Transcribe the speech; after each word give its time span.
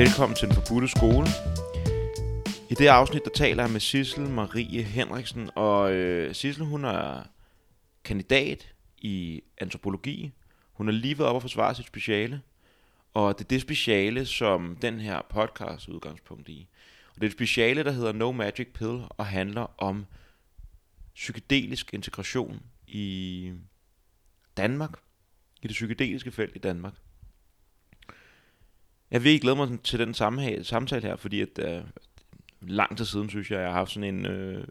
Velkommen 0.00 0.36
til 0.36 0.48
Den 0.48 0.56
Forbudte 0.56 0.88
Skole. 0.88 1.26
I 2.70 2.74
det 2.74 2.86
afsnit, 2.86 3.24
der 3.24 3.30
taler 3.30 3.62
jeg 3.62 3.72
med 3.72 3.80
Sissel 3.80 4.28
Marie 4.28 4.82
Henriksen, 4.82 5.50
og 5.54 5.92
øh, 5.92 6.34
Sissel, 6.34 6.64
hun 6.64 6.84
er 6.84 7.22
kandidat 8.04 8.74
i 8.98 9.42
antropologi. 9.58 10.32
Hun 10.72 10.86
har 10.86 10.92
lige 10.92 11.18
ved 11.18 11.24
op 11.24 11.36
at 11.36 11.42
forsvare 11.42 11.74
sit 11.74 11.86
speciale, 11.86 12.42
og 13.14 13.38
det 13.38 13.44
er 13.44 13.48
det 13.48 13.60
speciale, 13.60 14.26
som 14.26 14.76
den 14.82 15.00
her 15.00 15.20
podcast 15.30 15.88
er 15.88 15.92
udgangspunkt 15.92 16.48
i. 16.48 16.68
Og 17.08 17.14
det 17.14 17.22
er 17.22 17.26
et 17.26 17.32
speciale, 17.32 17.84
der 17.84 17.90
hedder 17.92 18.12
No 18.12 18.32
Magic 18.32 18.68
Pill, 18.74 19.00
og 19.08 19.26
handler 19.26 19.80
om 19.82 20.06
psykedelisk 21.14 21.94
integration 21.94 22.62
i 22.86 23.52
Danmark, 24.56 24.92
i 25.62 25.66
det 25.66 25.74
psykedeliske 25.74 26.32
felt 26.32 26.56
i 26.56 26.58
Danmark. 26.58 26.94
Jeg 29.10 29.24
vil 29.24 29.32
ikke 29.32 29.42
glæde 29.42 29.56
mig 29.56 29.80
til 29.80 29.98
den 29.98 30.14
samtale 30.64 31.02
her, 31.02 31.16
fordi 31.16 31.40
at, 31.40 31.58
uh, 31.58 31.88
lang 32.60 32.96
tid 32.96 33.04
siden, 33.04 33.28
synes 33.28 33.50
jeg, 33.50 33.60
jeg 33.60 33.68
har 33.68 33.74
haft 33.74 33.90
sådan 33.90 34.14
en, 34.14 34.26
uh, 34.26 34.64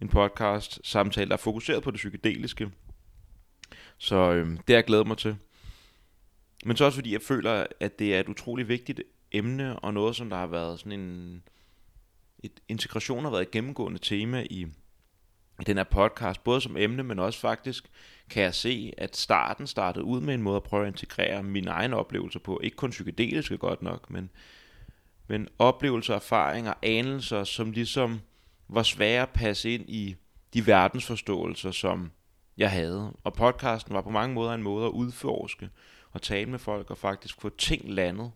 en 0.00 0.08
podcast 0.08 0.80
samtale, 0.82 1.28
der 1.28 1.32
er 1.32 1.40
fokuseret 1.40 1.82
på 1.82 1.90
det 1.90 1.96
psykedeliske. 1.96 2.70
Så 3.98 4.30
uh, 4.30 4.50
det 4.50 4.58
har 4.68 4.74
jeg 4.74 4.84
glædet 4.84 5.06
mig 5.06 5.18
til. 5.18 5.36
Men 6.64 6.76
så 6.76 6.84
også 6.84 6.96
fordi 6.96 7.12
jeg 7.12 7.22
føler, 7.22 7.66
at 7.80 7.98
det 7.98 8.14
er 8.14 8.20
et 8.20 8.28
utroligt 8.28 8.68
vigtigt 8.68 9.02
emne, 9.32 9.78
og 9.78 9.94
noget, 9.94 10.16
som 10.16 10.30
der 10.30 10.36
har 10.36 10.46
været 10.46 10.78
sådan 10.78 11.00
en... 11.00 11.42
Et, 12.42 12.52
integration 12.68 13.24
har 13.24 13.30
været 13.30 13.42
et 13.42 13.50
gennemgående 13.50 13.98
tema 13.98 14.46
i, 14.50 14.66
i 15.60 15.64
den 15.66 15.76
her 15.76 15.84
podcast, 15.84 16.44
både 16.44 16.60
som 16.60 16.76
emne, 16.76 17.02
men 17.02 17.18
også 17.18 17.40
faktisk 17.40 17.90
kan 18.30 18.42
jeg 18.42 18.54
se, 18.54 18.92
at 18.98 19.16
starten 19.16 19.66
startede 19.66 20.04
ud 20.04 20.20
med 20.20 20.34
en 20.34 20.42
måde 20.42 20.56
at 20.56 20.62
prøve 20.62 20.86
at 20.86 20.92
integrere 20.92 21.42
mine 21.42 21.70
egne 21.70 21.96
oplevelser 21.96 22.40
på. 22.40 22.60
Ikke 22.62 22.76
kun 22.76 22.90
psykedeliske 22.90 23.58
godt 23.58 23.82
nok, 23.82 24.10
men, 24.10 24.30
men 25.28 25.48
oplevelser, 25.58 26.14
erfaringer, 26.14 26.72
anelser, 26.82 27.44
som 27.44 27.70
ligesom 27.70 28.20
var 28.68 28.82
svære 28.82 29.22
at 29.22 29.30
passe 29.30 29.70
ind 29.70 29.84
i 29.88 30.16
de 30.54 30.66
verdensforståelser, 30.66 31.70
som 31.70 32.10
jeg 32.56 32.70
havde. 32.70 33.12
Og 33.24 33.34
podcasten 33.34 33.94
var 33.94 34.00
på 34.00 34.10
mange 34.10 34.34
måder 34.34 34.54
en 34.54 34.62
måde 34.62 34.86
at 34.86 34.90
udforske 34.90 35.70
og 36.12 36.22
tale 36.22 36.50
med 36.50 36.58
folk 36.58 36.90
og 36.90 36.98
faktisk 36.98 37.40
få 37.40 37.48
ting 37.48 37.90
landet. 37.90 38.32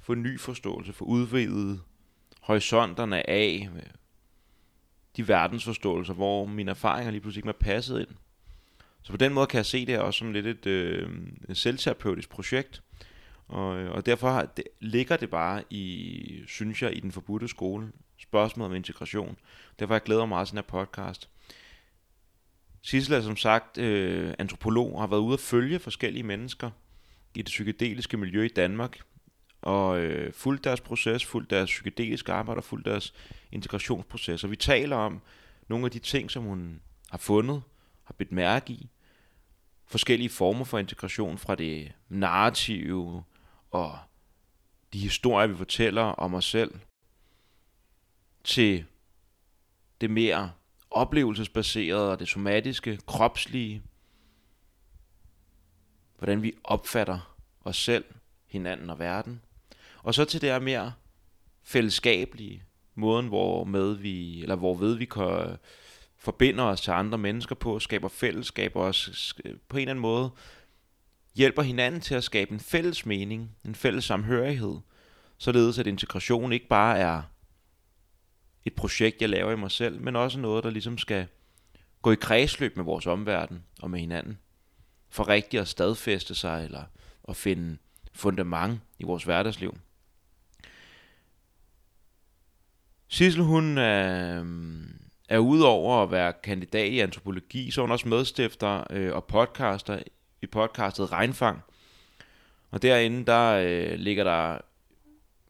Få 0.00 0.14
ny 0.14 0.40
forståelse, 0.40 0.92
få 0.92 1.04
udvidet 1.04 1.80
horisonterne 2.40 3.30
af 3.30 3.68
de 5.16 5.28
verdensforståelser, 5.28 6.14
hvor 6.14 6.46
mine 6.46 6.70
erfaringer 6.70 7.10
lige 7.10 7.20
pludselig 7.20 7.38
ikke 7.38 7.46
var 7.46 7.72
passet 7.72 8.00
ind. 8.00 8.08
Så 9.08 9.12
på 9.12 9.16
den 9.16 9.34
måde 9.34 9.46
kan 9.46 9.56
jeg 9.56 9.66
se 9.66 9.86
det 9.86 9.98
også 9.98 10.18
som 10.18 10.32
lidt 10.32 10.46
et 10.46 10.66
øh, 10.66 11.08
selvterapeutisk 11.52 12.28
projekt. 12.28 12.82
Og, 13.46 13.78
øh, 13.78 13.90
og 13.90 14.06
derfor 14.06 14.30
har, 14.30 14.44
det, 14.44 14.64
ligger 14.80 15.16
det 15.16 15.30
bare 15.30 15.62
i, 15.70 16.42
synes 16.46 16.82
jeg, 16.82 16.96
i 16.96 17.00
den 17.00 17.12
forbudte 17.12 17.48
skole, 17.48 17.92
spørgsmålet 18.18 18.70
om 18.70 18.76
integration. 18.76 19.36
Derfor 19.78 19.94
har 19.94 19.98
jeg 19.98 20.02
glæder 20.02 20.20
mig 20.20 20.28
meget 20.28 20.48
til 20.48 20.56
den 20.56 20.64
her 20.64 20.68
podcast. 20.84 21.28
Sissel 22.82 23.14
er 23.14 23.20
som 23.20 23.36
sagt 23.36 23.78
øh, 23.78 24.34
antropolog 24.38 24.94
og 24.94 25.00
har 25.00 25.06
været 25.06 25.20
ude 25.20 25.34
at 25.34 25.40
følge 25.40 25.78
forskellige 25.78 26.22
mennesker 26.22 26.70
i 27.34 27.42
det 27.42 27.46
psykedeliske 27.46 28.16
miljø 28.16 28.44
i 28.44 28.48
Danmark. 28.48 28.98
Og 29.60 30.00
øh, 30.00 30.32
fulgt 30.32 30.64
deres 30.64 30.80
proces, 30.80 31.24
fulgt 31.24 31.50
deres 31.50 31.70
psykedeliske 31.70 32.32
arbejde 32.32 32.58
og 32.58 32.64
fulgt 32.64 32.86
deres 32.86 33.14
integrationsproces. 33.52 34.44
Og 34.44 34.50
vi 34.50 34.56
taler 34.56 34.96
om 34.96 35.20
nogle 35.68 35.84
af 35.84 35.90
de 35.90 35.98
ting, 35.98 36.30
som 36.30 36.44
hun 36.44 36.80
har 37.10 37.18
fundet, 37.18 37.62
har 38.04 38.14
bidt 38.18 38.32
mærke 38.32 38.72
i. 38.72 38.88
Forskellige 39.90 40.30
former 40.30 40.64
for 40.64 40.78
integration 40.78 41.38
fra 41.38 41.54
det 41.54 41.92
narrative 42.08 43.24
og 43.70 43.98
de 44.92 44.98
historier, 44.98 45.46
vi 45.46 45.56
fortæller 45.56 46.02
om 46.02 46.34
os 46.34 46.44
selv, 46.44 46.74
til 48.44 48.84
det 50.00 50.10
mere 50.10 50.52
oplevelsesbaserede 50.90 52.10
og 52.10 52.18
det 52.18 52.28
somatiske, 52.28 52.98
kropslige, 53.06 53.82
hvordan 56.18 56.42
vi 56.42 56.52
opfatter 56.64 57.36
os 57.64 57.76
selv, 57.76 58.04
hinanden 58.46 58.90
og 58.90 58.98
verden. 58.98 59.40
Og 60.02 60.14
så 60.14 60.24
til 60.24 60.40
det 60.40 60.50
her 60.50 60.58
mere 60.58 60.92
fællesskabelige, 61.62 62.64
måden 62.94 63.28
hvor 63.28 63.64
med 63.64 63.94
vi, 63.94 64.42
eller 64.42 64.56
hvor 64.56 64.74
ved 64.74 64.94
vi 64.94 65.04
kan 65.04 65.56
forbinder 66.18 66.64
os 66.64 66.80
til 66.80 66.90
andre 66.90 67.18
mennesker 67.18 67.54
på, 67.54 67.78
skaber 67.78 68.08
fællesskab 68.08 68.76
og 68.76 68.82
os 68.82 69.34
på 69.68 69.76
en 69.76 69.80
eller 69.80 69.90
anden 69.90 70.02
måde 70.02 70.30
hjælper 71.34 71.62
hinanden 71.62 72.00
til 72.00 72.14
at 72.14 72.24
skabe 72.24 72.52
en 72.52 72.60
fælles 72.60 73.06
mening, 73.06 73.56
en 73.64 73.74
fælles 73.74 74.04
samhørighed, 74.04 74.76
således 75.38 75.78
at 75.78 75.86
integration 75.86 76.52
ikke 76.52 76.68
bare 76.68 76.98
er 76.98 77.22
et 78.64 78.74
projekt, 78.74 79.20
jeg 79.20 79.28
laver 79.28 79.52
i 79.52 79.56
mig 79.56 79.70
selv, 79.70 80.00
men 80.00 80.16
også 80.16 80.38
noget, 80.38 80.64
der 80.64 80.70
ligesom 80.70 80.98
skal 80.98 81.26
gå 82.02 82.12
i 82.12 82.16
kredsløb 82.20 82.76
med 82.76 82.84
vores 82.84 83.06
omverden 83.06 83.64
og 83.82 83.90
med 83.90 84.00
hinanden. 84.00 84.38
For 85.08 85.28
rigtigt 85.28 85.60
at 85.60 85.68
stadfæste 85.68 86.34
sig, 86.34 86.64
eller 86.64 86.84
at 87.28 87.36
finde 87.36 87.78
fundament 88.12 88.80
i 88.98 89.04
vores 89.04 89.24
hverdagsliv. 89.24 89.78
Sissel, 93.08 93.42
hun 93.42 93.78
øh, 93.78 94.44
er 95.28 95.38
udover 95.38 96.02
at 96.02 96.10
være 96.10 96.32
kandidat 96.32 96.92
i 96.92 97.00
antropologi, 97.00 97.70
så 97.70 97.80
er 97.80 97.82
hun 97.82 97.92
også 97.92 98.08
medstifter 98.08 98.84
øh, 98.90 99.14
og 99.14 99.24
podcaster 99.24 99.98
i 100.42 100.46
podcastet 100.46 101.12
Regnfang. 101.12 101.62
Og 102.70 102.82
derinde, 102.82 103.26
der 103.26 103.52
øh, 103.52 103.98
ligger 103.98 104.24
der 104.24 104.58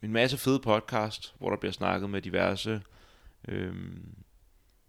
en 0.03 0.12
masse 0.12 0.38
fede 0.38 0.61
podcast, 0.61 1.34
hvor 1.38 1.50
der 1.50 1.56
bliver 1.56 1.72
snakket 1.72 2.11
med 2.11 2.22
diverse 2.22 2.83
øh, 3.49 3.75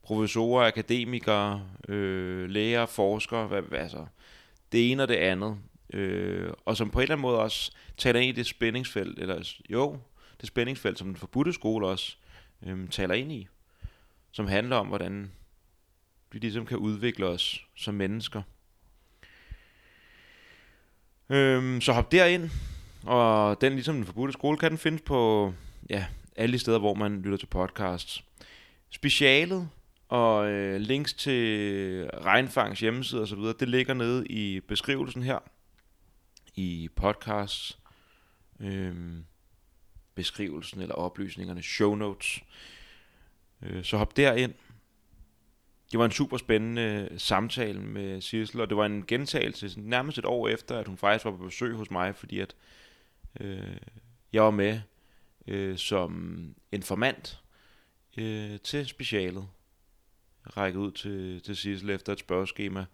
professorer, 0.04 0.68
akademikere, 0.68 1.64
øh, 1.88 2.50
læger, 2.50 2.86
forskere, 2.86 3.48
hvad, 3.48 3.62
hvad, 3.62 3.80
altså, 3.80 4.06
det 4.72 4.92
ene 4.92 5.04
og 5.04 5.10
det 5.10 5.16
andet. 5.16 5.58
Øh, 5.94 6.54
og 6.66 6.78
som 6.78 6.90
på 6.90 7.00
en 7.00 7.04
eller 7.04 7.16
anden 7.16 7.22
måde 7.22 7.40
også 7.40 7.72
taler 7.98 8.20
ind 8.20 8.30
i 8.30 8.40
det 8.40 8.46
spændingsfelt, 8.46 9.20
eller 9.20 9.54
jo, 9.70 9.98
det 10.42 10.48
spændingsfelt, 10.48 11.00
som 11.00 11.08
den 11.08 11.16
forbudte 11.16 11.54
skole 11.54 11.88
også 11.88 12.18
øh, 12.66 12.90
taler 12.90 13.14
ind 13.14 13.32
i 13.32 13.48
som 14.32 14.48
handler 14.48 14.76
om, 14.76 14.88
hvordan 14.88 15.32
vi 16.32 16.40
ligesom 16.40 16.66
kan 16.66 16.78
udvikle 16.78 17.26
os 17.26 17.66
som 17.76 17.94
mennesker. 17.94 18.42
Øhm, 21.30 21.82
så 21.82 21.94
hop 21.94 22.12
derind, 22.12 22.50
og 23.04 23.62
den 23.62 23.74
ligesom 23.74 23.96
den 23.96 24.06
forbudte 24.06 24.34
skole 24.34 24.58
kan 24.58 24.70
den 24.70 24.78
findes 24.78 25.02
på 25.02 25.54
ja, 25.90 26.06
alle 26.36 26.54
de 26.54 26.60
steder, 26.60 26.80
hvor 26.80 26.94
man 26.94 27.22
lytter 27.22 27.38
til 27.38 27.46
podcasts. 27.46 28.24
Specialet 28.90 29.70
og 30.08 30.50
øh, 30.50 30.82
links 30.82 31.14
til 31.14 32.10
Regnfangs 32.14 32.80
hjemmeside 32.80 33.22
osv., 33.22 33.40
det 33.60 33.70
ligger 33.70 33.94
nede 33.94 34.28
i 34.28 34.60
beskrivelsen 34.60 35.24
her 35.24 35.40
i 36.56 36.90
podcasts 36.96 37.80
øhm, 38.60 39.26
beskrivelsen 40.16 40.82
eller 40.82 40.96
oplysningerne, 40.96 41.62
show 41.62 41.96
notes. 41.96 42.40
Øh, 43.62 43.84
så 43.84 43.97
hop 43.97 44.18
derind. 44.18 44.53
Det 45.92 46.00
var 46.00 46.06
en 46.06 46.12
super 46.12 46.38
spændende 46.38 47.08
øh, 47.12 47.20
samtale 47.20 47.81
med 47.81 48.22
Sissel, 48.22 48.62
og 48.62 48.70
det 48.70 48.78
var 48.78 48.86
en 48.86 49.06
gentagelse 49.06 49.80
nærmest 49.80 50.18
et 50.18 50.25
år 50.25 50.47
efter, 50.47 50.80
at 50.80 50.88
hun 50.88 50.97
faktisk 50.97 51.25
var 51.25 51.31
på 51.31 51.44
besøg 51.44 51.75
hos 51.75 51.92
mig, 51.92 52.16
fordi 52.16 52.40
at 52.40 52.56
øh, 53.40 53.78
jeg 54.34 54.44
var 54.44 54.52
med 54.52 54.81
øh, 55.48 55.78
som 55.78 56.56
informant 56.72 57.42
øh, 58.18 58.59
til 58.59 58.88
specialet. 58.88 59.48
Række 60.57 60.80
ud 60.80 60.92
til, 60.92 61.42
til 61.42 61.56
Sissel 61.56 61.89
efter 61.89 62.13
et 62.13 62.19
spørgeskema, 62.19 62.86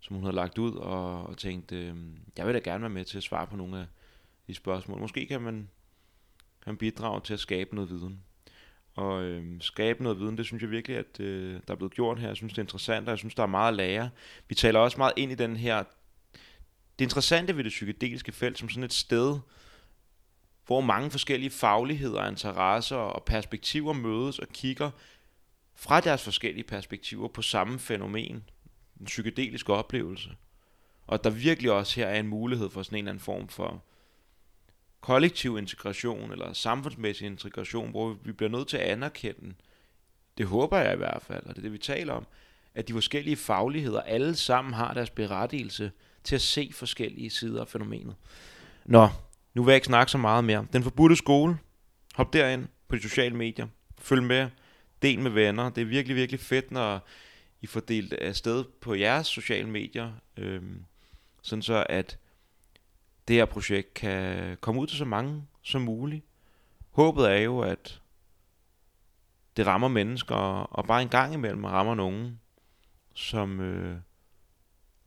som 0.00 0.16
hun 0.16 0.24
havde 0.24 0.36
lagt 0.36 0.58
ud, 0.58 0.72
og, 0.72 1.26
og 1.26 1.38
tænkte, 1.38 1.76
øh, 1.76 1.96
jeg 2.36 2.46
vil 2.46 2.54
da 2.54 2.58
gerne 2.58 2.82
være 2.82 2.90
med 2.90 3.04
til 3.04 3.16
at 3.16 3.22
svare 3.22 3.46
på 3.46 3.56
nogle 3.56 3.78
af 3.78 3.86
de 4.46 4.54
spørgsmål. 4.54 5.00
Måske 5.00 5.26
kan 5.26 5.40
man, 5.40 5.54
kan 6.62 6.70
man 6.72 6.76
bidrage 6.76 7.20
til 7.20 7.34
at 7.34 7.40
skabe 7.40 7.74
noget 7.74 7.90
viden 7.90 8.24
og 8.94 9.22
øh, 9.22 9.44
skabe 9.60 10.02
noget 10.02 10.18
viden. 10.18 10.38
Det 10.38 10.46
synes 10.46 10.62
jeg 10.62 10.70
virkelig, 10.70 10.96
at 10.96 11.20
øh, 11.20 11.60
der 11.68 11.74
er 11.74 11.76
blevet 11.76 11.94
gjort 11.94 12.18
her. 12.18 12.26
Jeg 12.26 12.36
synes, 12.36 12.52
det 12.52 12.58
er 12.58 12.62
interessant, 12.62 13.08
og 13.08 13.10
jeg 13.10 13.18
synes, 13.18 13.34
der 13.34 13.42
er 13.42 13.46
meget 13.46 13.68
at 13.68 13.76
lære. 13.76 14.10
Vi 14.48 14.54
taler 14.54 14.80
også 14.80 14.98
meget 14.98 15.12
ind 15.16 15.32
i 15.32 15.34
den 15.34 15.56
her... 15.56 15.84
Det 16.98 17.04
interessante 17.04 17.56
ved 17.56 17.64
det 17.64 17.70
psykedeliske 17.70 18.32
felt 18.32 18.58
som 18.58 18.68
sådan 18.68 18.84
et 18.84 18.92
sted, 18.92 19.38
hvor 20.66 20.80
mange 20.80 21.10
forskellige 21.10 21.50
fagligheder, 21.50 22.28
interesser 22.28 22.96
og 22.96 23.24
perspektiver 23.24 23.92
mødes 23.92 24.38
og 24.38 24.48
kigger 24.48 24.90
fra 25.74 26.00
deres 26.00 26.24
forskellige 26.24 26.64
perspektiver 26.64 27.28
på 27.28 27.42
samme 27.42 27.78
fænomen, 27.78 28.44
en 29.00 29.06
psykedelisk 29.06 29.68
oplevelse. 29.68 30.30
Og 31.06 31.24
der 31.24 31.30
virkelig 31.30 31.72
også 31.72 32.00
her 32.00 32.06
er 32.06 32.20
en 32.20 32.26
mulighed 32.26 32.70
for 32.70 32.82
sådan 32.82 32.96
en 32.96 33.04
eller 33.04 33.10
anden 33.10 33.24
form 33.24 33.48
for 33.48 33.82
kollektiv 35.00 35.58
integration 35.58 36.32
eller 36.32 36.52
samfundsmæssig 36.52 37.26
integration, 37.26 37.90
hvor 37.90 38.16
vi 38.24 38.32
bliver 38.32 38.50
nødt 38.50 38.68
til 38.68 38.76
at 38.76 38.82
anerkende, 38.82 39.54
det 40.38 40.46
håber 40.46 40.78
jeg 40.78 40.94
i 40.94 40.96
hvert 40.96 41.22
fald, 41.22 41.42
og 41.46 41.48
det 41.48 41.58
er 41.58 41.62
det, 41.62 41.72
vi 41.72 41.78
taler 41.78 42.12
om, 42.12 42.26
at 42.74 42.88
de 42.88 42.92
forskellige 42.92 43.36
fagligheder 43.36 44.00
alle 44.00 44.36
sammen 44.36 44.74
har 44.74 44.94
deres 44.94 45.10
berettigelse 45.10 45.92
til 46.24 46.34
at 46.34 46.40
se 46.40 46.70
forskellige 46.74 47.30
sider 47.30 47.60
af 47.60 47.68
fænomenet. 47.68 48.14
Nå, 48.84 49.08
Nu 49.54 49.62
vil 49.62 49.72
jeg 49.72 49.76
ikke 49.76 49.86
snakke 49.86 50.12
så 50.12 50.18
meget 50.18 50.44
mere. 50.44 50.66
Den 50.72 50.82
forbudte 50.82 51.16
skole. 51.16 51.58
Hop 52.14 52.32
derind 52.32 52.66
på 52.88 52.96
de 52.96 53.02
sociale 53.02 53.36
medier. 53.36 53.66
Følg 53.98 54.22
med. 54.22 54.48
Del 55.02 55.20
med 55.20 55.30
venner. 55.30 55.70
Det 55.70 55.80
er 55.80 55.86
virkelig, 55.86 56.16
virkelig 56.16 56.40
fedt, 56.40 56.70
når 56.70 57.06
I 57.60 57.66
får 57.66 57.80
delt 57.80 58.12
afsted 58.12 58.64
på 58.80 58.94
jeres 58.94 59.26
sociale 59.26 59.68
medier. 59.68 60.12
Øhm, 60.36 60.84
sådan 61.42 61.62
så, 61.62 61.86
at 61.88 62.18
det 63.30 63.38
her 63.38 63.44
projekt 63.44 63.94
kan 63.94 64.56
komme 64.60 64.80
ud 64.80 64.86
til 64.86 64.98
så 64.98 65.04
mange 65.04 65.46
som 65.62 65.82
muligt. 65.82 66.24
Håbet 66.90 67.30
er 67.30 67.36
jo, 67.36 67.60
at 67.60 68.00
det 69.56 69.66
rammer 69.66 69.88
mennesker, 69.88 70.34
og 70.34 70.86
bare 70.86 71.02
en 71.02 71.08
gang 71.08 71.34
imellem 71.34 71.64
rammer 71.64 71.94
nogen, 71.94 72.40
som 73.14 73.60
øh, 73.60 73.96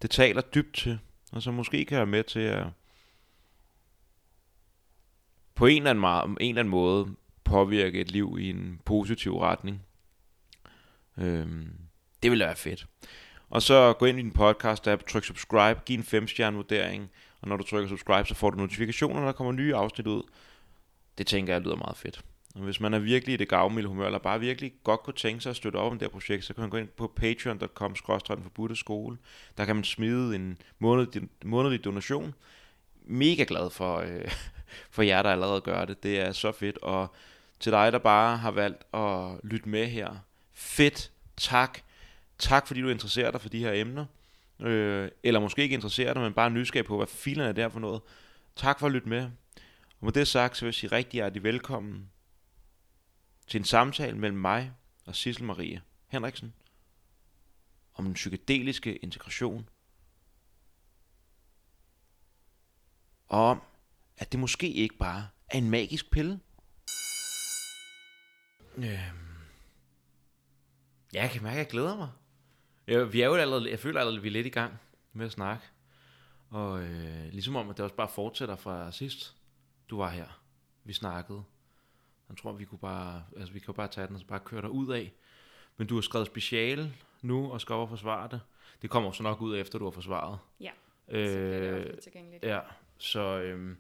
det 0.02 0.10
taler 0.10 0.42
dybt 0.42 0.76
til, 0.76 1.00
og 1.32 1.42
som 1.42 1.54
måske 1.54 1.86
kan 1.86 1.98
være 1.98 2.06
med 2.06 2.24
til 2.24 2.40
at 2.40 2.68
på 5.56 5.66
en 5.66 5.78
eller, 5.78 5.90
anden 5.90 6.02
måde, 6.02 6.24
en 6.24 6.50
eller 6.50 6.60
anden 6.60 6.72
måde 6.72 7.16
påvirke 7.44 8.02
et 8.02 8.12
liv 8.12 8.38
i 8.40 8.50
en 8.50 8.82
positiv 8.86 9.38
retning. 9.38 9.82
Øhm, 11.18 11.74
det 12.24 12.32
ville 12.32 12.46
være 12.46 12.56
fedt. 12.56 12.88
Og 13.50 13.62
så 13.62 13.94
gå 13.94 14.06
ind 14.06 14.20
i 14.20 14.22
din 14.22 14.32
podcast 14.32 14.88
app, 14.88 15.08
tryk 15.08 15.24
subscribe, 15.24 15.80
giv 15.86 15.98
en 15.98 16.04
5 16.04 16.28
stjerne 16.28 16.56
vurdering, 16.56 17.10
og 17.44 17.50
når 17.50 17.58
du 17.58 17.64
trykker 17.64 17.90
subscribe, 17.90 18.28
så 18.28 18.36
får 18.36 18.50
du 18.50 18.58
notifikationer, 18.58 19.20
når 19.20 19.26
der 19.26 19.34
kommer 19.34 19.54
nye 19.54 19.76
afsnit 19.76 20.08
ud. 20.08 20.24
Det 21.18 21.28
tænker 21.28 21.54
jeg 21.54 21.62
lyder 21.62 21.76
meget 21.76 21.98
fedt. 21.98 22.22
Og 22.56 22.62
hvis 22.62 22.80
man 22.80 22.94
er 22.94 23.00
virkelig 23.00 23.34
i 23.34 23.38
det 23.38 23.50
gavmilde 23.50 23.90
humør, 23.90 24.06
eller 24.06 24.20
bare 24.20 24.40
virkelig 24.40 24.74
godt 24.84 25.04
kunne 25.04 25.14
tænke 25.14 25.42
sig 25.42 25.50
at 25.50 25.56
støtte 25.56 25.78
op 25.78 25.92
om 25.92 26.00
det 26.00 26.06
her 26.06 26.12
projekt, 26.12 26.46
så 26.46 26.54
kan 26.54 26.62
man 26.62 26.70
gå 26.70 26.78
ind 26.78 26.88
på 26.88 27.14
patreon.com 27.16 27.96
forbudte 28.44 28.76
skole. 28.76 29.18
Der 29.58 29.66
kan 29.66 29.76
man 29.76 29.84
smide 29.84 30.36
en 30.36 30.58
månedlig, 30.80 31.30
månedlig 31.46 31.84
donation. 31.86 32.34
Mega 33.06 33.46
glad 33.48 33.70
for, 33.70 33.98
øh, 33.98 34.32
for 34.96 35.02
jer, 35.02 35.22
der 35.22 35.32
allerede 35.32 35.62
gør 35.62 35.86
det. 35.86 36.04
Det 36.04 36.20
er 36.20 36.32
så 36.32 36.52
fedt. 36.52 36.78
Og 36.78 37.14
til 37.60 37.72
dig, 37.72 37.92
der 37.92 38.00
bare 38.00 38.38
har 38.38 38.52
valgt 38.52 38.84
at 38.94 39.40
lytte 39.44 39.70
med 39.70 39.88
her. 39.88 40.16
Fedt. 40.54 41.12
Tak. 41.38 41.80
Tak 42.38 42.68
fordi 42.68 42.82
du 42.82 42.90
interesserer 42.90 43.32
dig 43.32 43.42
for 43.42 43.50
de 43.50 43.60
her 43.60 43.72
emner. 43.74 44.06
Øh, 44.64 45.12
eller 45.24 45.40
måske 45.40 45.62
ikke 45.62 45.74
interesseret, 45.74 46.16
dig, 46.16 46.24
men 46.24 46.34
bare 46.34 46.50
nysgerrig 46.50 46.86
på, 46.86 46.98
hvad 46.98 47.08
filerne 47.08 47.50
er 47.50 47.54
der 47.54 47.70
for 47.70 47.80
noget. 47.80 48.02
Tak 48.56 48.80
for 48.80 48.86
at 48.86 48.92
lytte 48.92 49.10
med. 49.10 49.24
Og 50.00 50.06
med 50.06 50.12
det 50.12 50.28
sagt, 50.28 50.58
så 50.58 50.66
vil 50.66 50.68
jeg 50.68 50.74
sige 50.74 50.92
rigtig 50.92 51.18
hjertelig 51.18 51.44
velkommen 51.44 52.10
til 53.48 53.58
en 53.58 53.66
samtale 53.66 54.18
mellem 54.18 54.38
mig 54.38 54.72
og 55.06 55.16
Sissel 55.16 55.46
Marie 55.46 55.82
Henriksen 56.08 56.54
om 57.96 58.06
den 58.06 58.14
psykedeliske 58.14 58.96
integration 58.96 59.70
og 63.28 63.46
om, 63.50 63.62
at 64.18 64.32
det 64.32 64.40
måske 64.40 64.70
ikke 64.70 64.98
bare 64.98 65.28
er 65.48 65.58
en 65.58 65.70
magisk 65.70 66.12
pille. 66.12 66.40
Øhm. 68.78 69.24
Jeg 71.14 71.32
kan 71.32 71.44
mærke, 71.44 71.54
at 71.54 71.58
jeg 71.58 71.68
glæder 71.68 71.98
mig. 71.98 72.10
Jeg, 72.88 73.14
vi 73.14 73.22
er 73.22 73.26
jo 73.26 73.36
allerede, 73.36 73.70
jeg 73.70 73.80
føler 73.80 74.00
allerede, 74.00 74.18
at 74.18 74.24
vi 74.24 74.28
er 74.28 74.32
lidt 74.32 74.48
i 74.48 74.50
gang 74.50 74.80
med 75.14 75.26
at 75.26 75.32
snakke. 75.32 75.66
Og 76.50 76.84
øh, 76.84 77.30
ligesom 77.32 77.56
om, 77.56 77.70
at 77.70 77.78
det 77.78 77.84
også 77.84 77.96
bare 77.96 78.10
fortsætter 78.10 78.56
fra 78.56 78.92
sidst, 78.92 79.36
du 79.90 79.98
var 79.98 80.10
her. 80.10 80.42
Vi 80.84 80.94
snakkede. 80.94 81.44
Jeg 82.30 82.38
tror, 82.38 82.52
vi 82.52 82.66
kunne 82.66 82.80
bare, 82.80 83.24
altså 83.38 83.54
vi 83.54 83.60
kan 83.60 83.74
bare 83.74 83.88
tage 83.88 84.08
den 84.08 84.16
og 84.16 84.22
så 84.22 84.28
bare 84.28 84.40
køre 84.40 84.62
dig 84.62 84.70
ud 84.70 84.94
af. 84.94 85.14
Men 85.78 85.88
du 85.88 85.96
har 85.96 86.02
skrevet 86.02 86.28
speciale 86.28 86.94
nu 87.22 87.52
og 87.52 87.62
skal 87.62 87.74
over 87.74 87.88
forsvare 87.88 88.30
det. 88.32 88.42
Det 88.82 88.90
kommer 88.90 89.12
så 89.12 89.24
nok 89.24 89.42
ud 89.42 89.58
efter, 89.58 89.80
du 89.80 89.86
har 89.86 89.92
forsvaret. 89.92 90.40
Ja, 90.60 90.72
øh, 91.08 91.28
så 91.28 91.34
bliver 91.34 91.92
det 91.92 92.00
tilgængeligt. 92.04 92.44
Ja, 92.44 92.60
så... 92.98 93.20
Øh, 93.40 93.76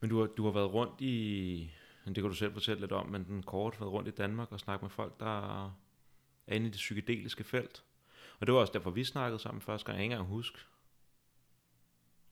men 0.00 0.10
du 0.10 0.20
har, 0.20 0.26
du 0.26 0.44
har 0.44 0.52
været 0.52 0.72
rundt 0.72 1.00
i, 1.00 1.70
det 2.06 2.14
kan 2.14 2.24
du 2.24 2.34
selv 2.34 2.52
fortælle 2.52 2.80
lidt 2.80 2.92
om, 2.92 3.06
men 3.06 3.24
den 3.24 3.42
kort 3.42 3.80
været 3.80 3.92
rundt 3.92 4.08
i 4.08 4.10
Danmark 4.10 4.52
og 4.52 4.60
snakket 4.60 4.82
med 4.82 4.90
folk, 4.90 5.20
der 5.20 5.64
er 5.64 5.70
inde 6.48 6.66
i 6.66 6.70
det 6.70 6.76
psykedeliske 6.76 7.44
felt. 7.44 7.82
Og 8.40 8.46
det 8.46 8.54
var 8.54 8.60
også 8.60 8.72
derfor, 8.72 8.90
vi 8.90 9.04
snakkede 9.04 9.38
sammen 9.38 9.60
første 9.60 9.86
gang. 9.86 9.96
Jeg 9.96 10.04
ikke 10.04 10.14
engang 10.14 10.28
huske. 10.28 10.58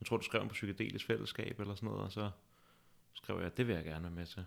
Jeg 0.01 0.07
tror, 0.07 0.17
du 0.17 0.25
skrev 0.25 0.49
på 0.49 0.53
psykedelisk 0.53 1.07
fællesskab 1.07 1.61
eller 1.61 1.75
sådan 1.75 1.89
noget, 1.89 2.05
og 2.05 2.13
så 2.13 2.31
skrev 3.15 3.37
jeg, 3.37 3.47
at 3.47 3.57
det 3.57 3.67
vil 3.67 3.75
jeg 3.75 3.85
gerne 3.85 4.03
være 4.03 4.13
med 4.13 4.27
til. 4.27 4.45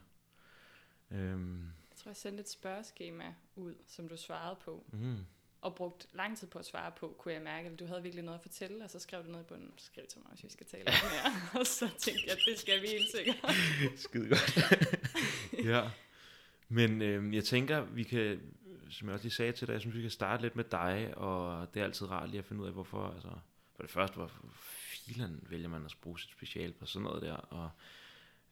Øhm. 1.11 1.63
Jeg 1.89 1.97
tror, 1.97 2.09
jeg 2.09 2.17
sendte 2.17 2.41
et 2.41 2.49
spørgeskema 2.49 3.33
ud, 3.55 3.75
som 3.87 4.07
du 4.07 4.17
svarede 4.17 4.57
på. 4.65 4.85
Mm. 4.91 5.25
Og 5.61 5.75
brugt 5.75 6.07
lang 6.13 6.37
tid 6.37 6.47
på 6.47 6.59
at 6.59 6.65
svare 6.65 6.91
på, 6.91 7.15
kunne 7.17 7.33
jeg 7.33 7.41
mærke, 7.41 7.69
at 7.69 7.79
du 7.79 7.85
havde 7.85 8.03
virkelig 8.03 8.25
noget 8.25 8.37
at 8.37 8.41
fortælle, 8.41 8.83
og 8.83 8.89
så 8.89 8.99
skrev 8.99 9.23
du 9.25 9.31
noget 9.31 9.45
på 9.45 9.55
den, 9.55 9.73
skrev 9.77 10.05
til 10.07 10.19
mig, 10.21 10.29
hvis 10.29 10.43
vi 10.43 10.49
skal 10.49 10.65
tale 10.65 10.83
mere. 10.83 11.33
og 11.59 11.67
så 11.67 11.89
tænkte 11.97 12.23
jeg, 12.25 12.31
at 12.31 12.39
det 12.47 12.59
skal 12.59 12.81
vi 12.81 12.87
helt 12.87 13.11
sikkert. 13.15 13.55
Skide 14.05 14.29
godt. 14.29 14.57
ja. 15.71 15.89
Men 16.69 17.01
øhm, 17.01 17.33
jeg 17.33 17.43
tænker, 17.43 17.81
vi 17.81 18.03
kan, 18.03 18.41
som 18.89 19.07
jeg 19.07 19.13
også 19.13 19.23
lige 19.23 19.33
sagde 19.33 19.51
til 19.51 19.67
dig, 19.67 19.73
jeg 19.73 19.81
synes, 19.81 19.95
vi 19.95 20.01
kan 20.01 20.11
starte 20.11 20.43
lidt 20.43 20.55
med 20.55 20.63
dig, 20.63 21.17
og 21.17 21.67
det 21.73 21.79
er 21.79 21.83
altid 21.83 22.11
rart 22.11 22.29
lige 22.29 22.39
at 22.39 22.45
finde 22.45 22.61
ud 22.61 22.67
af, 22.67 22.73
hvorfor, 22.73 23.11
altså, 23.11 23.31
for 23.75 23.83
det 23.83 23.91
første, 23.91 24.15
hvorfor 24.15 24.47
filen 24.55 25.45
vælger 25.49 25.69
man 25.69 25.85
at 25.85 25.95
bruge 26.01 26.19
sit 26.19 26.31
special 26.31 26.73
på 26.73 26.85
sådan 26.85 27.03
noget 27.03 27.21
der, 27.21 27.33
og 27.33 27.69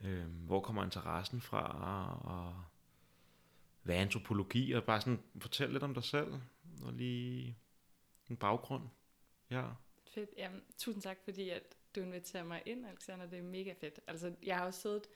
øh, 0.01 0.25
hvor 0.25 0.61
kommer 0.61 0.83
interessen 0.83 1.41
fra, 1.41 2.19
og 2.21 2.63
hvad 3.83 3.95
er 3.95 4.01
antropologi, 4.01 4.71
og 4.71 4.83
bare 4.83 5.01
sådan 5.01 5.23
fortæl 5.39 5.69
lidt 5.69 5.83
om 5.83 5.93
dig 5.93 6.03
selv, 6.03 6.33
og 6.81 6.93
lige 6.93 7.57
en 8.29 8.37
baggrund. 8.37 8.83
Ja. 9.49 9.65
Fedt. 10.13 10.29
Jamen, 10.37 10.61
tusind 10.77 11.01
tak, 11.01 11.17
fordi 11.23 11.49
at 11.49 11.63
du 11.95 12.01
inviterer 12.01 12.43
mig 12.43 12.61
ind, 12.65 12.85
Alexander. 12.85 13.25
Det 13.25 13.39
er 13.39 13.43
mega 13.43 13.73
fedt. 13.79 13.99
Altså, 14.07 14.35
jeg 14.43 14.57
har 14.57 14.65
jo 14.65 14.71
siddet 14.71 15.07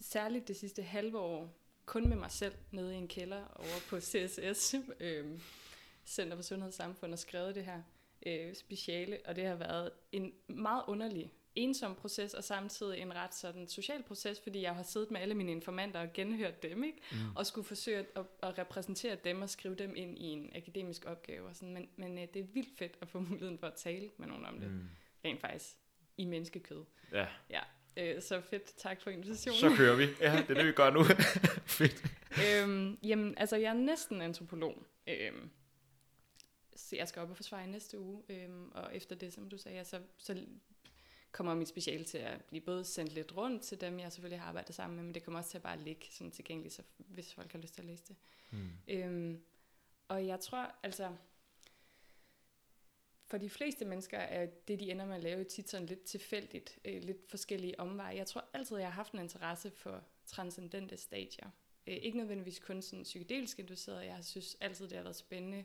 særligt 0.00 0.48
det 0.48 0.56
sidste 0.56 0.82
halve 0.82 1.18
år 1.18 1.63
kun 1.86 2.08
med 2.08 2.16
mig 2.16 2.30
selv 2.30 2.54
nede 2.70 2.94
i 2.94 2.98
en 2.98 3.08
kælder 3.08 3.44
over 3.56 3.80
på 3.88 4.00
CSS, 4.00 4.74
øh, 5.00 5.40
Center 6.06 6.36
for 6.36 6.42
Sundhed 6.42 6.68
og 6.68 6.74
Samfund, 6.74 7.12
og 7.12 7.18
skrevet 7.18 7.54
det 7.54 7.64
her 7.64 7.82
øh, 8.26 8.54
speciale, 8.54 9.18
og 9.24 9.36
det 9.36 9.44
har 9.46 9.54
været 9.54 9.90
en 10.12 10.32
meget 10.48 10.82
underlig 10.86 11.32
ensom 11.54 11.94
proces, 11.94 12.34
og 12.34 12.44
samtidig 12.44 12.98
en 12.98 13.14
ret 13.14 13.34
sådan 13.34 13.68
social 13.68 14.02
proces, 14.02 14.40
fordi 14.40 14.62
jeg 14.62 14.74
har 14.74 14.82
siddet 14.82 15.10
med 15.10 15.20
alle 15.20 15.34
mine 15.34 15.52
informanter 15.52 16.00
og 16.00 16.12
genhørt 16.12 16.62
dem, 16.62 16.84
ikke? 16.84 16.98
Mm. 17.12 17.36
og 17.36 17.46
skulle 17.46 17.66
forsøge 17.66 17.98
at, 17.98 18.24
at 18.42 18.58
repræsentere 18.58 19.16
dem 19.24 19.42
og 19.42 19.50
skrive 19.50 19.74
dem 19.74 19.96
ind 19.96 20.18
i 20.18 20.24
en 20.24 20.50
akademisk 20.54 21.04
opgave. 21.04 21.48
Og 21.48 21.56
sådan. 21.56 21.74
Men, 21.74 21.88
men 21.96 22.18
øh, 22.18 22.28
det 22.34 22.40
er 22.40 22.46
vildt 22.46 22.78
fedt 22.78 22.98
at 23.00 23.08
få 23.08 23.20
muligheden 23.20 23.58
for 23.58 23.66
at 23.66 23.74
tale 23.74 24.10
med 24.16 24.26
nogen 24.28 24.46
om 24.46 24.60
det, 24.60 24.70
mm. 24.70 24.88
rent 25.24 25.40
faktisk, 25.40 25.76
i 26.16 26.24
menneskekød. 26.24 26.84
Ja. 27.12 27.26
ja. 27.50 27.60
Øh, 27.96 28.22
så 28.22 28.40
fedt, 28.40 28.76
tak 28.76 29.02
for 29.02 29.10
invitationen. 29.10 29.60
Så 29.60 29.76
kører 29.76 29.96
vi. 29.96 30.08
Ja, 30.20 30.36
det 30.36 30.50
er 30.50 30.54
det, 30.54 30.66
vi 30.66 30.72
gør 30.72 30.90
nu. 30.90 31.04
fedt. 31.78 32.04
Øhm, 32.46 32.98
jamen, 33.02 33.34
altså, 33.38 33.56
jeg 33.56 33.68
er 33.68 33.74
næsten 33.74 34.22
antropolog. 34.22 34.82
Øhm, 35.06 35.50
så 36.76 36.96
jeg 36.96 37.08
skal 37.08 37.22
op 37.22 37.30
og 37.30 37.36
forsvare 37.36 37.64
i 37.64 37.70
næste 37.70 37.98
uge. 37.98 38.22
Øhm, 38.28 38.72
og 38.72 38.96
efter 38.96 39.16
det, 39.16 39.32
som 39.32 39.48
du 39.48 39.58
sagde, 39.58 39.84
så, 39.84 40.00
så 40.18 40.44
kommer 41.32 41.54
mit 41.54 41.68
speciale 41.68 42.04
til 42.04 42.18
at 42.18 42.44
blive 42.44 42.60
både 42.60 42.84
sendt 42.84 43.12
lidt 43.12 43.36
rundt 43.36 43.62
til 43.62 43.80
dem, 43.80 43.98
jeg 43.98 44.12
selvfølgelig 44.12 44.40
har 44.40 44.48
arbejdet 44.48 44.74
sammen 44.74 44.96
med, 44.96 45.04
men 45.04 45.14
det 45.14 45.24
kommer 45.24 45.38
også 45.38 45.50
til 45.50 45.58
at 45.58 45.62
bare 45.62 45.78
ligge 45.78 46.06
sådan 46.10 46.30
tilgængeligt, 46.30 46.74
så 46.74 46.82
hvis 46.96 47.34
folk 47.34 47.52
har 47.52 47.58
lyst 47.58 47.74
til 47.74 47.80
at 47.80 47.86
læse 47.86 48.02
det. 48.08 48.16
Mm. 48.50 48.70
Øhm, 48.88 49.40
og 50.08 50.26
jeg 50.26 50.40
tror, 50.40 50.74
altså, 50.82 51.10
for 53.34 53.38
de 53.38 53.50
fleste 53.50 53.84
mennesker 53.84 54.18
er 54.18 54.46
det, 54.68 54.80
de 54.80 54.90
ender 54.90 55.06
med 55.06 55.14
at 55.14 55.22
lave, 55.22 55.44
tit 55.44 55.70
sådan 55.70 55.86
lidt 55.86 56.02
tilfældigt, 56.02 56.78
øh, 56.84 57.02
lidt 57.02 57.30
forskellige 57.30 57.80
omveje. 57.80 58.16
Jeg 58.16 58.26
tror 58.26 58.44
altid, 58.52 58.76
jeg 58.76 58.86
har 58.86 58.92
haft 58.92 59.12
en 59.12 59.18
interesse 59.18 59.70
for 59.70 60.04
transcendente 60.26 60.96
stadier. 60.96 61.50
Øh, 61.86 61.96
ikke 61.96 62.18
nødvendigvis 62.18 62.58
kun 62.58 62.82
sådan 62.82 63.02
psykedelisk 63.02 63.58
induceret, 63.58 64.06
jeg 64.06 64.24
synes 64.24 64.56
altid, 64.60 64.88
det 64.88 64.96
har 64.96 65.02
været 65.02 65.16
spændende, 65.16 65.64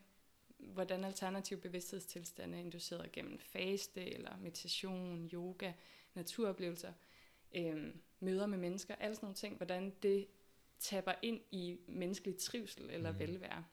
hvordan 0.58 1.04
alternative 1.04 1.60
bevidsthedstilstande 1.60 2.58
er 2.58 2.62
induceret 2.62 3.12
gennem 3.12 3.40
faste, 3.40 4.14
eller 4.14 4.38
meditation, 4.38 5.30
yoga, 5.34 5.74
naturoplevelser, 6.14 6.94
øh, 7.56 7.96
møder 8.20 8.46
med 8.46 8.58
mennesker, 8.58 8.96
alle 8.96 9.16
sådan 9.16 9.26
nogle 9.26 9.36
ting, 9.36 9.58
hvordan 9.58 9.94
det 10.04 10.28
tapper 10.80 11.14
ind 11.22 11.42
i 11.52 11.78
menneskelig 11.88 12.38
trivsel 12.38 12.90
eller 12.90 13.12
mm. 13.12 13.20
velvære. 13.20 13.66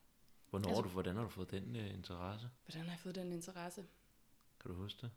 Hvornår 0.61 0.69
altså, 0.69 0.83
du, 0.83 0.89
hvordan 0.89 1.17
har 1.17 1.23
du 1.23 1.29
fået 1.29 1.51
den 1.51 1.77
uh, 1.77 1.95
interesse? 1.95 2.49
Hvordan 2.65 2.83
har 2.83 2.93
jeg 2.93 3.01
fået 3.01 3.15
den 3.15 3.33
interesse? 3.33 3.85
Kan 4.61 4.71
du 4.71 4.77
huske 4.77 5.01
det? 5.03 5.11